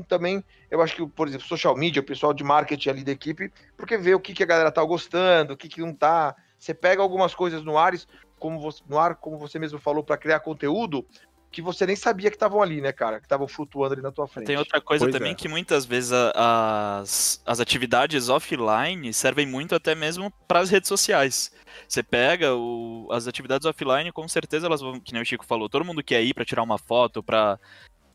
também, 0.08 0.44
eu 0.70 0.80
acho 0.80 0.96
que, 0.96 1.06
por 1.06 1.28
exemplo, 1.28 1.46
social 1.46 1.76
media, 1.76 2.00
o 2.00 2.04
pessoal 2.04 2.32
de 2.32 2.44
marketing 2.44 2.88
ali 2.88 3.04
da 3.04 3.12
equipe, 3.12 3.52
porque 3.76 3.96
vê 3.96 4.14
o 4.14 4.20
que, 4.20 4.32
que 4.32 4.42
a 4.42 4.46
galera 4.46 4.72
tá 4.72 4.82
gostando, 4.82 5.52
o 5.52 5.56
que, 5.56 5.68
que 5.68 5.80
não 5.80 5.92
tá. 5.92 6.34
Você 6.58 6.72
pega 6.72 7.02
algumas 7.02 7.34
coisas 7.34 7.64
no 7.64 7.76
ar, 7.76 7.92
como 8.38 8.60
você, 8.60 8.82
no 8.88 8.98
ar, 8.98 9.16
como 9.16 9.38
você 9.38 9.58
mesmo 9.58 9.78
falou, 9.78 10.02
para 10.02 10.16
criar 10.16 10.40
conteúdo, 10.40 11.06
que 11.56 11.62
você 11.62 11.86
nem 11.86 11.96
sabia 11.96 12.28
que 12.28 12.36
estavam 12.36 12.60
ali, 12.60 12.82
né, 12.82 12.92
cara? 12.92 13.18
Que 13.18 13.24
estavam 13.24 13.48
flutuando 13.48 13.94
ali 13.94 14.02
na 14.02 14.12
tua 14.12 14.28
frente. 14.28 14.46
Tem 14.46 14.58
outra 14.58 14.78
coisa 14.78 15.06
Pois 15.06 15.14
também 15.14 15.32
é. 15.32 15.34
que 15.34 15.48
muitas 15.48 15.86
vezes 15.86 16.12
a- 16.12 16.98
as, 17.00 17.40
as 17.46 17.60
atividades 17.60 18.28
offline 18.28 19.10
servem 19.14 19.46
muito 19.46 19.74
até 19.74 19.94
mesmo 19.94 20.30
para 20.46 20.60
as 20.60 20.68
redes 20.68 20.86
sociais. 20.86 21.50
Você 21.88 22.02
pega 22.02 22.54
o- 22.54 23.08
as 23.10 23.26
atividades 23.26 23.64
offline, 23.66 24.12
com 24.12 24.28
certeza 24.28 24.66
elas 24.66 24.82
vão, 24.82 25.00
que 25.00 25.14
nem 25.14 25.22
o 25.22 25.24
Chico 25.24 25.46
falou, 25.46 25.66
todo 25.66 25.82
mundo 25.82 26.04
quer 26.04 26.22
ir 26.22 26.34
para 26.34 26.44
tirar 26.44 26.62
uma 26.62 26.76
foto, 26.76 27.22
para 27.22 27.58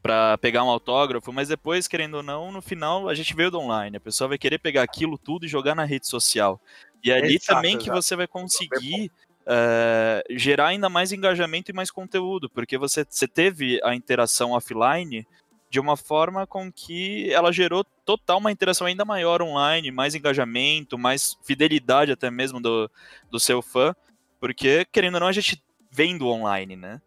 para 0.03 0.35
pegar 0.39 0.63
um 0.63 0.69
autógrafo, 0.69 1.31
mas 1.31 1.47
depois, 1.47 1.87
querendo 1.87 2.15
ou 2.15 2.23
não, 2.23 2.51
no 2.51 2.59
final 2.61 3.07
a 3.09 3.13
gente 3.15 3.35
veio 3.35 3.49
do 3.51 3.59
online. 3.59 3.97
A 3.97 3.99
pessoa 3.99 4.27
vai 4.27 4.37
querer 4.37 4.57
pegar 4.59 4.81
aquilo 4.83 5.15
tudo 5.17 5.45
e 5.45 5.47
jogar 5.49 5.75
na 5.75 5.83
rede 5.83 6.07
social. 6.07 6.59
E 7.03 7.11
é 7.11 7.17
ali 7.17 7.35
Exato, 7.35 7.45
também 7.55 7.77
que 7.77 7.85
exato. 7.85 8.01
você 8.01 8.15
vai 8.15 8.27
conseguir 8.27 9.11
é, 9.45 10.23
gerar 10.31 10.67
ainda 10.67 10.89
mais 10.89 11.11
engajamento 11.11 11.71
e 11.71 11.73
mais 11.73 11.89
conteúdo, 11.91 12.49
porque 12.49 12.77
você, 12.77 13.05
você 13.07 13.27
teve 13.27 13.79
a 13.83 13.95
interação 13.95 14.51
offline 14.51 15.25
de 15.69 15.79
uma 15.79 15.95
forma 15.95 16.45
com 16.45 16.71
que 16.71 17.31
ela 17.31 17.51
gerou 17.51 17.85
total 18.05 18.39
uma 18.39 18.51
interação 18.51 18.85
ainda 18.85 19.05
maior 19.05 19.41
online, 19.41 19.89
mais 19.89 20.13
engajamento, 20.13 20.97
mais 20.97 21.37
fidelidade 21.43 22.11
até 22.11 22.29
mesmo 22.29 22.59
do, 22.59 22.91
do 23.29 23.39
seu 23.39 23.61
fã, 23.61 23.95
porque, 24.39 24.85
querendo 24.91 25.15
ou 25.15 25.21
não, 25.21 25.27
a 25.27 25.31
gente 25.31 25.63
vem 25.89 26.17
do 26.17 26.27
online, 26.27 26.75
né? 26.75 27.01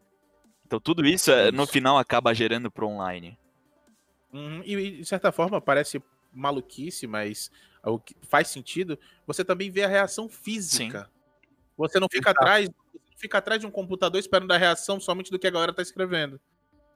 Então 0.66 0.80
tudo 0.80 1.06
isso, 1.06 1.30
é, 1.30 1.52
no 1.52 1.66
final 1.66 1.98
acaba 1.98 2.34
gerando 2.34 2.70
pro 2.70 2.88
online. 2.88 3.38
Uhum, 4.32 4.62
E, 4.64 4.98
de 4.98 5.04
certa 5.04 5.30
forma, 5.30 5.60
parece 5.60 6.02
maluquice, 6.32 7.06
mas 7.06 7.50
o 7.84 7.98
que 7.98 8.16
faz 8.22 8.48
sentido. 8.48 8.98
Você 9.26 9.44
também 9.44 9.70
vê 9.70 9.84
a 9.84 9.88
reação 9.88 10.28
física. 10.28 11.10
Você 11.76 11.98
não 11.98 12.08
fica 12.10 12.30
atrás, 12.30 12.68
fica 13.16 13.38
atrás 13.38 13.60
de 13.60 13.66
um 13.66 13.70
computador 13.70 14.18
esperando 14.18 14.52
a 14.52 14.56
reação 14.56 15.00
somente 15.00 15.30
do 15.30 15.38
que 15.38 15.46
a 15.46 15.50
galera 15.50 15.72
tá 15.72 15.82
escrevendo. 15.82 16.40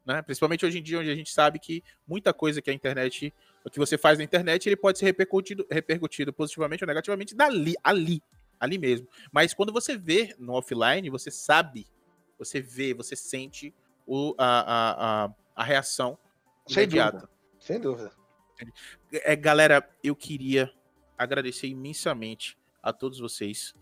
Né? 0.05 0.23
Principalmente 0.23 0.65
hoje 0.65 0.79
em 0.79 0.83
dia, 0.83 0.99
onde 0.99 1.11
a 1.11 1.15
gente 1.15 1.31
sabe 1.31 1.59
que 1.59 1.85
muita 2.07 2.33
coisa 2.33 2.63
que 2.63 2.71
a 2.71 2.73
internet, 2.73 3.35
o 3.65 3.71
que 3.71 3.79
você 3.79 3.99
faz 3.99 4.19
na 4.19 4.25
internet, 4.25 4.67
ele 4.67 4.77
pode 4.77 4.99
ser 4.99 5.05
repercutido, 5.05 5.67
repercutido 5.71 6.33
positivamente 6.33 6.83
ou 6.83 6.89
negativamente 6.89 7.35
dali, 7.35 7.75
ali, 7.85 8.23
ali 8.59 8.79
mesmo. 8.79 9.07
Mas 9.31 9.53
quando 9.53 9.73
você 9.73 9.99
vê 9.99 10.35
no 10.39 10.55
offline, 10.55 11.11
você 11.11 11.31
sabe, 11.31 11.87
você 12.39 12.61
vê, 12.61 12.95
você 12.95 13.15
sente 13.15 13.75
o, 14.07 14.35
a, 14.39 14.61
a, 14.61 15.25
a, 15.25 15.35
a 15.55 15.65
reação 15.65 16.19
Sem 16.67 16.85
imediata. 16.85 17.19
dúvida. 17.19 17.33
Sem 17.59 17.81
dúvida. 17.81 18.13
É, 19.13 19.37
galera, 19.37 19.87
eu 20.03 20.17
queria 20.17 20.73
agradecer 21.19 21.67
imensamente 21.67 22.57
a 22.83 22.93
todos 22.93 23.19
vocês. 23.19 23.75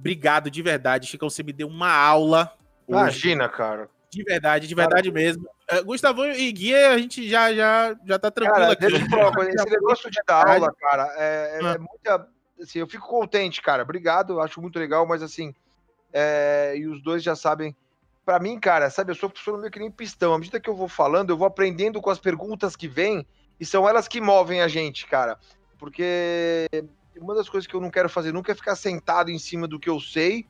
Obrigado 0.00 0.50
de 0.50 0.62
verdade, 0.62 1.06
Chico. 1.06 1.28
Você 1.30 1.42
me 1.42 1.52
deu 1.52 1.68
uma 1.68 1.92
aula. 1.92 2.52
hoje. 2.88 2.98
Imagina, 3.00 3.48
cara. 3.48 3.88
De 4.10 4.24
verdade, 4.24 4.66
de 4.66 4.74
verdade 4.74 5.12
mesmo. 5.12 5.46
É, 5.68 5.80
Gustavo 5.82 6.24
e 6.26 6.50
Guia, 6.50 6.90
a 6.90 6.98
gente 6.98 7.28
já, 7.28 7.52
já, 7.54 7.94
já 8.04 8.18
tá 8.18 8.28
tranquilo 8.30 8.60
Cara, 8.62 8.72
aqui. 8.72 8.80
deixa 8.88 9.04
eu 9.04 9.08
falar 9.08 9.32
coisa. 9.32 9.50
Esse 9.54 9.70
negócio 9.70 10.10
de 10.10 10.18
dar 10.26 10.48
aula, 10.48 10.74
cara, 10.74 11.14
é, 11.16 11.58
é- 11.60 11.66
Ah. 11.66 11.72
é 11.74 11.78
muita. 11.78 12.28
Assim, 12.60 12.80
eu 12.80 12.86
fico 12.88 13.06
contente, 13.06 13.62
cara. 13.62 13.82
Obrigado, 13.84 14.40
acho 14.40 14.60
muito 14.60 14.78
legal, 14.78 15.06
mas 15.06 15.22
assim. 15.22 15.54
é, 16.12 16.74
e 16.76 16.86
os 16.88 17.00
dois 17.02 17.22
já 17.22 17.36
sabem. 17.36 17.74
pra 18.24 18.38
mim, 18.40 18.58
cara, 18.60 18.90
sabe, 18.90 19.10
eu 19.12 19.14
sou 19.14 19.28
professor 19.30 19.58
meio 19.58 19.70
que 19.70 19.78
nem 19.78 19.90
pistão. 19.90 20.34
À 20.34 20.38
medida 20.38 20.58
que 20.60 20.68
eu 20.68 20.74
vou 20.74 20.88
falando, 20.88 21.30
eu 21.30 21.36
vou 21.36 21.46
aprendendo 21.46 22.00
com 22.00 22.10
as 22.10 22.18
perguntas 22.18 22.74
que 22.76 22.88
vêm 22.88 23.24
e 23.60 23.64
são 23.66 23.88
elas 23.88 24.08
que 24.08 24.20
movem 24.20 24.60
a 24.60 24.66
gente, 24.68 25.06
cara. 25.06 25.38
Porque 25.78 26.66
uma 27.18 27.34
das 27.34 27.48
coisas 27.48 27.66
que 27.66 27.74
eu 27.74 27.80
não 27.80 27.90
quero 27.90 28.08
fazer 28.08 28.32
nunca 28.32 28.52
é 28.52 28.54
ficar 28.54 28.76
sentado 28.76 29.30
em 29.30 29.38
cima 29.38 29.66
do 29.66 29.78
que 29.78 29.88
eu 29.88 30.00
sei, 30.00 30.46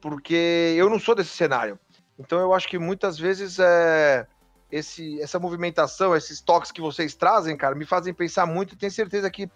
porque 0.00 0.74
eu 0.76 0.90
não 0.90 0.98
sou 0.98 1.14
desse 1.14 1.30
cenário. 1.30 1.78
Então 2.18 2.38
eu 2.38 2.54
acho 2.54 2.68
que 2.68 2.78
muitas 2.78 3.18
vezes 3.18 3.58
é, 3.58 4.26
esse, 4.70 5.20
essa 5.20 5.38
movimentação, 5.38 6.16
esses 6.16 6.40
toques 6.40 6.72
que 6.72 6.80
vocês 6.80 7.14
trazem, 7.14 7.56
cara, 7.56 7.74
me 7.74 7.84
fazem 7.84 8.14
pensar 8.14 8.46
muito 8.46 8.74
e 8.74 8.78
tenho 8.78 8.92
certeza 8.92 9.30
que 9.30 9.50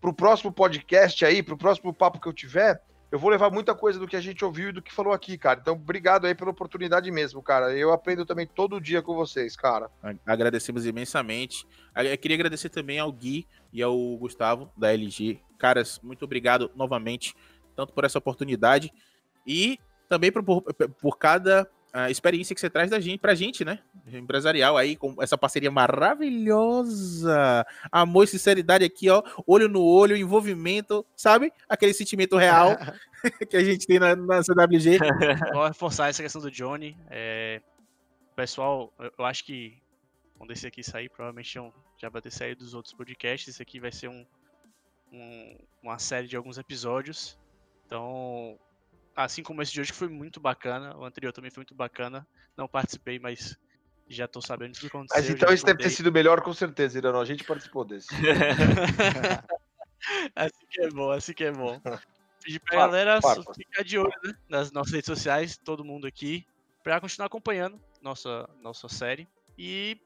pro 0.00 0.12
próximo 0.12 0.52
podcast 0.52 1.24
aí, 1.24 1.42
pro 1.42 1.56
próximo 1.56 1.92
papo 1.92 2.20
que 2.20 2.26
eu 2.26 2.32
tiver, 2.32 2.82
eu 3.10 3.18
vou 3.18 3.30
levar 3.30 3.50
muita 3.50 3.74
coisa 3.74 3.98
do 3.98 4.06
que 4.06 4.14
a 4.14 4.20
gente 4.20 4.44
ouviu 4.44 4.68
e 4.68 4.72
do 4.72 4.82
que 4.82 4.92
falou 4.92 5.12
aqui, 5.12 5.36
cara. 5.36 5.58
Então, 5.60 5.74
obrigado 5.74 6.26
aí 6.26 6.34
pela 6.34 6.50
oportunidade 6.50 7.10
mesmo, 7.10 7.42
cara. 7.42 7.76
Eu 7.76 7.92
aprendo 7.92 8.24
também 8.24 8.46
todo 8.46 8.80
dia 8.80 9.02
com 9.02 9.14
vocês, 9.14 9.56
cara. 9.56 9.90
Agradecemos 10.24 10.86
imensamente. 10.86 11.66
Eu 11.96 12.16
queria 12.16 12.36
agradecer 12.36 12.68
também 12.68 13.00
ao 13.00 13.10
Gui 13.10 13.48
e 13.72 13.82
ao 13.82 13.96
Gustavo, 14.16 14.70
da 14.76 14.92
LG. 14.92 15.40
Caras, 15.58 15.98
muito 16.02 16.24
obrigado 16.24 16.70
novamente, 16.76 17.34
tanto 17.74 17.92
por 17.92 18.04
essa 18.04 18.18
oportunidade 18.18 18.92
e 19.44 19.78
também 20.08 20.30
por, 20.30 20.44
por, 20.44 20.62
por 20.72 21.18
cada 21.18 21.68
a 21.92 22.10
experiência 22.10 22.54
que 22.54 22.60
você 22.60 22.70
traz 22.70 22.90
da 22.90 23.00
gente, 23.00 23.18
pra 23.20 23.34
gente, 23.34 23.64
né? 23.64 23.80
Empresarial 24.12 24.76
aí, 24.76 24.96
com 24.96 25.16
essa 25.20 25.36
parceria 25.36 25.70
maravilhosa. 25.70 27.66
Amor 27.90 28.24
e 28.24 28.28
sinceridade 28.28 28.84
aqui, 28.84 29.08
ó. 29.08 29.22
Olho 29.46 29.68
no 29.68 29.82
olho, 29.82 30.16
envolvimento, 30.16 31.04
sabe? 31.16 31.52
Aquele 31.68 31.92
sentimento 31.92 32.36
real 32.36 32.76
que 33.50 33.56
a 33.56 33.64
gente 33.64 33.86
tem 33.86 33.98
na, 33.98 34.14
na 34.14 34.42
CWG. 34.42 34.98
Vou 35.52 35.66
reforçar 35.66 36.08
essa 36.08 36.22
questão 36.22 36.40
do 36.40 36.50
Johnny. 36.50 36.96
É... 37.10 37.60
Pessoal, 38.36 38.92
eu 39.18 39.24
acho 39.24 39.44
que 39.44 39.82
quando 40.38 40.52
esse 40.52 40.66
aqui 40.66 40.82
sair, 40.82 41.08
provavelmente 41.10 41.58
já 41.98 42.08
vai 42.08 42.22
ter 42.22 42.30
saído 42.30 42.64
dos 42.64 42.72
outros 42.72 42.94
podcasts. 42.94 43.54
Esse 43.54 43.62
aqui 43.62 43.78
vai 43.78 43.92
ser 43.92 44.08
um, 44.08 44.24
um, 45.12 45.58
uma 45.82 45.98
série 45.98 46.26
de 46.26 46.36
alguns 46.36 46.56
episódios. 46.56 47.38
Então, 47.86 48.58
assim 49.14 49.42
como 49.42 49.62
esse 49.62 49.72
de 49.72 49.80
hoje 49.80 49.92
que 49.92 49.98
foi 49.98 50.08
muito 50.08 50.40
bacana, 50.40 50.96
o 50.96 51.04
anterior 51.04 51.32
também 51.32 51.50
foi 51.50 51.60
muito 51.60 51.74
bacana. 51.74 52.26
Não 52.56 52.68
participei, 52.68 53.18
mas 53.18 53.56
já 54.08 54.26
tô 54.26 54.40
sabendo 54.40 54.72
tudo 54.72 54.82
que 54.82 54.86
aconteceu. 54.88 55.22
Mas 55.22 55.30
então 55.30 55.52
esse 55.52 55.64
deve 55.64 55.82
ter 55.82 55.90
sido 55.90 56.10
melhor 56.10 56.40
com 56.40 56.52
certeza, 56.52 56.98
Irano. 56.98 57.20
A 57.20 57.24
gente 57.24 57.44
participou 57.44 57.84
desse. 57.84 58.08
assim 60.34 60.66
que 60.68 60.82
é 60.82 60.90
bom, 60.90 61.10
assim 61.10 61.32
que 61.32 61.44
é 61.44 61.52
bom. 61.52 61.80
Pedir 62.42 62.60
pra 62.60 62.78
galera 62.78 63.20
ficar 63.54 63.84
de 63.84 63.98
olho 63.98 64.12
né, 64.24 64.34
nas 64.48 64.72
nossas 64.72 64.92
redes 64.92 65.06
sociais, 65.06 65.58
todo 65.58 65.84
mundo 65.84 66.06
aqui, 66.06 66.46
pra 66.82 67.00
continuar 67.00 67.26
acompanhando 67.26 67.78
nossa, 68.02 68.48
nossa 68.62 68.88
série. 68.88 69.28
E 69.58 69.98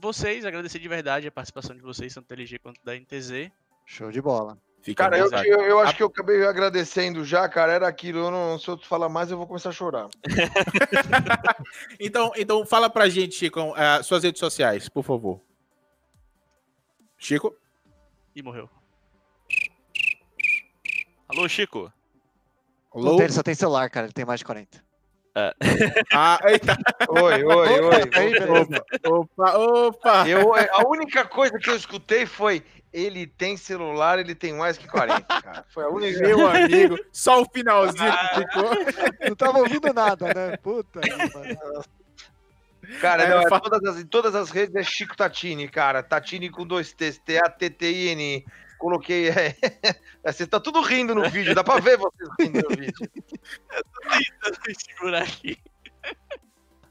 vocês, 0.00 0.44
agradecer 0.44 0.78
de 0.78 0.88
verdade 0.88 1.28
a 1.28 1.32
participação 1.32 1.76
de 1.76 1.82
vocês, 1.82 2.14
tanto 2.14 2.28
da 2.28 2.34
LG 2.34 2.58
quanto 2.58 2.82
da 2.82 2.96
NTZ. 2.96 3.50
Show 3.84 4.10
de 4.10 4.20
bola. 4.20 4.58
Fica 4.82 5.04
cara, 5.04 5.16
eu, 5.16 5.30
eu, 5.30 5.60
eu, 5.60 5.78
acho 5.78 5.96
que 5.96 6.02
eu 6.02 6.08
acabei 6.08 6.44
agradecendo 6.44 7.24
já, 7.24 7.48
cara. 7.48 7.72
Era 7.72 7.86
aquilo. 7.86 8.18
Eu 8.18 8.30
não, 8.32 8.58
se 8.58 8.68
eu 8.68 8.76
falar 8.76 9.08
mais, 9.08 9.30
eu 9.30 9.38
vou 9.38 9.46
começar 9.46 9.68
a 9.68 9.72
chorar. 9.72 10.08
então, 12.00 12.32
então, 12.36 12.66
fala 12.66 12.90
pra 12.90 13.08
gente, 13.08 13.36
Chico, 13.36 13.60
uh, 13.60 14.02
suas 14.02 14.24
redes 14.24 14.40
sociais, 14.40 14.88
por 14.88 15.04
favor. 15.04 15.40
Chico? 17.16 17.54
E 18.34 18.42
morreu. 18.42 18.68
Alô, 21.28 21.48
Chico? 21.48 21.92
Alô? 22.92 23.20
Ele 23.20 23.32
só 23.32 23.42
tem 23.44 23.54
celular, 23.54 23.88
cara. 23.88 24.06
Ele 24.06 24.12
tem 24.12 24.24
mais 24.24 24.40
de 24.40 24.46
40. 24.46 24.82
É. 25.34 25.54
Ah, 26.12 26.38
eita. 26.44 26.76
Oi, 27.08 27.44
oi, 27.44 27.80
oi. 27.80 29.10
Opa, 29.10 29.56
opa. 29.56 30.28
Eu, 30.28 30.52
a 30.54 30.86
única 30.88 31.24
coisa 31.24 31.58
que 31.58 31.70
eu 31.70 31.76
escutei 31.76 32.26
foi 32.26 32.62
ele 32.92 33.26
tem 33.26 33.56
celular, 33.56 34.18
ele 34.18 34.34
tem 34.34 34.52
mais 34.52 34.76
que 34.76 34.86
40, 34.86 35.22
cara. 35.42 35.64
Foi 35.70 35.84
a 35.84 35.88
única. 35.88 36.20
Meu 36.20 36.46
amigo, 36.46 36.98
só 37.10 37.40
o 37.40 37.46
finalzinho 37.52 38.12
que 38.12 38.34
ficou. 38.40 38.70
Não 39.28 39.36
tava 39.36 39.58
ouvindo 39.58 39.92
nada, 39.92 40.26
né? 40.34 40.56
Puta. 40.58 41.00
Cara, 43.00 43.22
é, 43.22 43.28
não, 43.30 43.40
é 43.40 43.60
todas 43.60 43.84
as, 43.84 44.00
em 44.00 44.06
todas 44.06 44.34
as 44.34 44.50
redes 44.50 44.74
é 44.74 44.82
Chico 44.82 45.16
Tatini, 45.16 45.68
cara. 45.68 46.02
Tatini 46.02 46.50
com 46.50 46.66
dois 46.66 46.92
T's, 46.92 47.18
T-A-T-T-I-N. 47.18 48.44
Coloquei. 48.78 49.30
É, 50.24 50.30
você 50.30 50.46
tá 50.46 50.60
tudo 50.60 50.80
rindo 50.80 51.16
no 51.16 51.28
vídeo, 51.28 51.52
dá 51.52 51.64
pra 51.64 51.80
ver 51.80 51.96
vocês 51.96 52.30
rindo 52.38 52.62
no 52.62 52.68
vídeo. 52.68 52.94
Eu 53.02 53.82
tô 53.82 54.08
tentando 54.08 54.80
segurar 54.80 55.22
aqui. 55.24 55.58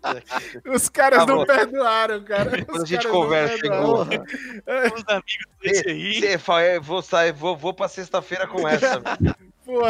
Os 0.73 0.89
caras 0.89 1.19
tá 1.19 1.25
não 1.25 1.45
perdoaram, 1.45 2.23
cara. 2.23 2.51
Depois 2.51 2.83
a 2.83 2.85
gente 2.85 3.07
conversa, 3.07 3.55
Os 3.55 5.03
amigos 5.07 5.47
desse 5.61 5.89
aí. 5.89 6.37
Você, 6.37 6.79
vou 6.79 7.01
sair, 7.01 7.31
vou, 7.31 7.55
vou 7.55 7.73
pra 7.73 7.87
sexta-feira 7.87 8.47
com 8.47 8.67
essa. 8.67 9.01
Pô, 9.63 9.81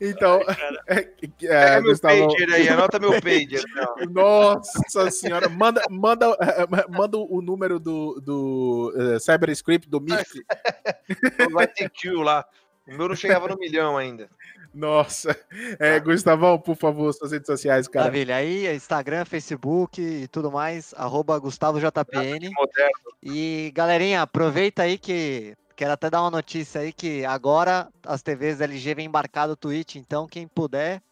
então, 0.00 0.40
é, 0.86 1.08
é, 1.42 1.80
meu 1.80 1.92
Gustavo... 1.92 2.28
pager 2.28 2.52
aí, 2.52 2.68
anota 2.68 2.98
meu 2.98 3.12
pager. 3.22 3.62
Não. 4.10 4.54
Nossa 4.54 5.10
senhora, 5.10 5.48
manda, 5.48 5.82
manda, 5.88 6.36
manda 6.88 7.16
o 7.16 7.40
número 7.40 7.78
do, 7.78 8.20
do 8.20 8.92
uh, 8.94 9.20
CyberScript 9.20 9.88
do 9.88 10.00
Myth. 10.00 10.44
Vai 11.52 11.66
ter 11.66 11.88
kill 11.90 12.22
lá. 12.22 12.44
O 12.86 12.94
meu 12.94 13.08
não 13.08 13.14
chegava 13.14 13.48
no 13.48 13.56
milhão 13.56 13.98
ainda. 13.98 14.30
Nossa. 14.78 15.36
É, 15.80 15.98
Gustavão, 16.00 16.58
por 16.58 16.76
favor, 16.76 17.12
suas 17.12 17.32
redes 17.32 17.46
sociais, 17.46 17.88
cara. 17.88 18.06
Maravilha. 18.06 18.36
Aí, 18.36 18.74
Instagram, 18.74 19.24
Facebook 19.24 20.00
e 20.00 20.28
tudo 20.28 20.50
mais, 20.50 20.94
arroba 20.96 21.38
GustavoJPN. 21.38 22.50
E, 23.22 23.72
galerinha, 23.74 24.22
aproveita 24.22 24.82
aí 24.82 24.98
que 24.98 25.56
quero 25.76 25.92
até 25.92 26.10
dar 26.10 26.22
uma 26.22 26.30
notícia 26.30 26.80
aí 26.80 26.92
que 26.92 27.24
agora 27.24 27.88
as 28.04 28.22
TVs 28.22 28.60
LG 28.60 28.94
vem 28.94 29.06
embarcado 29.06 29.52
o 29.52 29.56
Twitch, 29.56 29.96
então 29.96 30.26
quem 30.26 30.46
puder, 30.48 31.02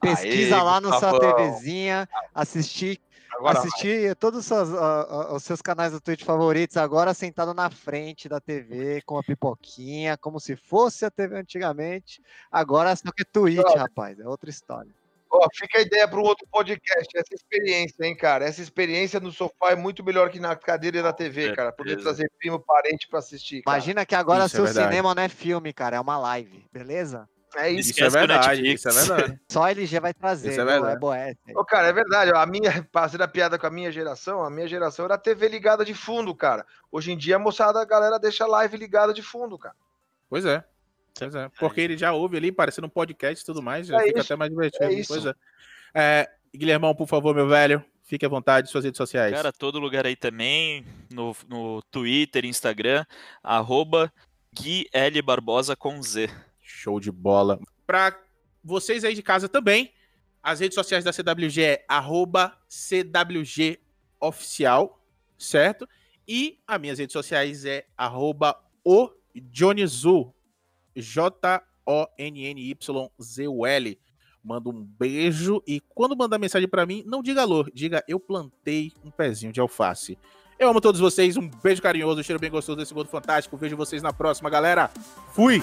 pesquisa 0.00 0.56
Aê, 0.56 0.62
lá 0.62 0.80
na 0.80 0.98
sua 0.98 1.18
TVzinha, 1.18 2.08
assistir 2.34 3.00
Agora 3.32 3.58
assistir 3.58 4.06
vai. 4.06 4.14
todos 4.14 4.40
os 4.40 4.46
seus, 4.46 4.68
uh, 4.68 5.34
os 5.34 5.42
seus, 5.42 5.62
canais 5.62 5.92
do 5.92 6.00
Twitch 6.00 6.24
favoritos 6.24 6.76
agora 6.76 7.14
sentado 7.14 7.54
na 7.54 7.70
frente 7.70 8.28
da 8.28 8.40
TV 8.40 9.02
com 9.02 9.18
a 9.18 9.22
pipoquinha, 9.22 10.16
como 10.16 10.40
se 10.40 10.56
fosse 10.56 11.04
a 11.04 11.10
TV 11.10 11.36
antigamente. 11.36 12.22
Agora 12.50 12.94
só 12.94 13.10
que 13.12 13.24
Twitch, 13.24 13.76
rapaz, 13.76 14.18
é 14.18 14.26
outra 14.26 14.50
história. 14.50 14.90
Ó, 15.32 15.46
fica 15.54 15.78
a 15.78 15.82
ideia 15.82 16.08
para 16.08 16.18
um 16.18 16.24
outro 16.24 16.44
podcast, 16.50 17.08
essa 17.16 17.34
experiência, 17.34 18.04
hein, 18.04 18.16
cara? 18.16 18.44
Essa 18.44 18.60
experiência 18.60 19.20
no 19.20 19.30
sofá 19.30 19.70
é 19.70 19.76
muito 19.76 20.02
melhor 20.02 20.28
que 20.28 20.40
na 20.40 20.56
cadeira 20.56 20.98
e 20.98 21.02
na 21.02 21.12
TV, 21.12 21.54
cara. 21.54 21.70
Poder 21.70 22.02
trazer 22.02 22.28
primo, 22.36 22.58
parente 22.58 23.06
para 23.08 23.20
assistir. 23.20 23.62
Cara. 23.62 23.76
Imagina 23.76 24.04
que 24.04 24.16
agora 24.16 24.46
Isso 24.46 24.56
seu 24.56 24.64
é 24.64 24.72
cinema 24.72 25.14
não 25.14 25.22
é 25.22 25.28
filme, 25.28 25.72
cara, 25.72 25.96
é 25.96 26.00
uma 26.00 26.18
live, 26.18 26.66
beleza? 26.72 27.28
É 27.56 27.70
isso, 27.70 27.90
isso 27.90 28.04
é 28.04 28.08
verdade, 28.08 28.72
isso 28.72 28.88
é 28.88 28.92
verdade. 28.92 29.40
Só 29.50 29.64
a 29.64 29.70
LG 29.70 29.98
vai 30.00 30.14
trazer, 30.14 30.50
isso 30.50 30.60
é 30.60 30.64
verdade. 30.64 31.00
não 31.00 31.12
é 31.12 31.34
Ô, 31.54 31.64
cara, 31.64 31.88
é 31.88 31.92
verdade. 31.92 32.30
A 32.34 32.46
minha, 32.46 32.70
fazendo 32.92 33.22
a 33.22 33.28
piada 33.28 33.58
com 33.58 33.66
a 33.66 33.70
minha 33.70 33.90
geração, 33.90 34.44
a 34.44 34.50
minha 34.50 34.68
geração 34.68 35.04
era 35.04 35.18
TV 35.18 35.48
ligada 35.48 35.84
de 35.84 35.94
fundo, 35.94 36.34
cara. 36.34 36.64
Hoje 36.92 37.10
em 37.10 37.16
dia, 37.16 37.36
a 37.36 37.38
moçada, 37.38 37.80
a 37.80 37.84
galera 37.84 38.18
deixa 38.18 38.44
a 38.44 38.46
live 38.46 38.76
ligada 38.76 39.12
de 39.12 39.22
fundo, 39.22 39.58
cara. 39.58 39.74
Pois 40.28 40.44
é. 40.44 40.64
Pois 41.18 41.34
é. 41.34 41.50
Porque 41.58 41.80
ele 41.80 41.96
já 41.96 42.12
ouve 42.12 42.36
ali, 42.36 42.52
parecendo 42.52 42.86
um 42.86 42.90
podcast 42.90 43.42
e 43.42 43.46
tudo 43.46 43.62
mais, 43.62 43.88
já 43.88 43.96
é 43.96 44.04
fica 44.04 44.20
isso. 44.20 44.32
até 44.32 44.36
mais 44.36 44.50
divertido. 44.50 44.84
É 44.84 44.92
isso. 44.92 45.12
Pois 45.12 45.26
é. 45.26 45.34
é. 45.94 46.30
Guilhermão, 46.54 46.94
por 46.94 47.08
favor, 47.08 47.34
meu 47.34 47.48
velho, 47.48 47.84
fique 48.04 48.26
à 48.26 48.28
vontade, 48.28 48.70
suas 48.70 48.84
redes 48.84 48.98
sociais. 48.98 49.32
Cara, 49.32 49.52
todo 49.52 49.78
lugar 49.78 50.06
aí 50.06 50.16
também, 50.16 50.84
no, 51.10 51.36
no 51.48 51.82
Twitter, 51.90 52.44
Instagram, 52.44 53.04
arroba 53.42 54.12
Gui 54.52 54.88
L. 54.92 55.22
Barbosa 55.22 55.76
com 55.76 56.02
Z. 56.02 56.28
Show 56.70 57.00
de 57.00 57.10
bola. 57.10 57.60
Para 57.86 58.18
vocês 58.62 59.04
aí 59.04 59.14
de 59.14 59.22
casa 59.22 59.48
também, 59.48 59.92
as 60.42 60.60
redes 60.60 60.74
sociais 60.74 61.04
da 61.04 61.12
CWG 61.12 61.62
é 61.62 61.84
CWGOficial, 64.20 65.02
certo? 65.38 65.86
E 66.26 66.58
as 66.66 66.80
minhas 66.80 66.98
redes 66.98 67.12
sociais 67.12 67.64
é 67.64 67.86
arroba 67.96 68.56
o 68.84 69.10
Johnnyzu, 69.34 70.32
J-O-N-N-Y-Z-U-L. 70.96 71.60
Manda 74.42 74.70
um 74.70 74.82
beijo 74.82 75.62
e 75.66 75.80
quando 75.80 76.16
mandar 76.16 76.38
mensagem 76.38 76.66
para 76.66 76.86
mim, 76.86 77.02
não 77.04 77.22
diga 77.22 77.42
alô, 77.42 77.66
diga 77.74 78.02
eu 78.08 78.18
plantei 78.18 78.90
um 79.04 79.10
pezinho 79.10 79.52
de 79.52 79.60
alface. 79.60 80.16
Eu 80.58 80.70
amo 80.70 80.80
todos 80.80 81.00
vocês, 81.00 81.36
um 81.36 81.46
beijo 81.62 81.82
carinhoso, 81.82 82.20
um 82.20 82.22
cheiro 82.22 82.40
bem 82.40 82.50
gostoso 82.50 82.78
desse 82.78 82.94
mundo 82.94 83.08
fantástico. 83.08 83.56
Vejo 83.56 83.76
vocês 83.76 84.02
na 84.02 84.12
próxima, 84.12 84.48
galera. 84.48 84.90
Fui! 85.32 85.62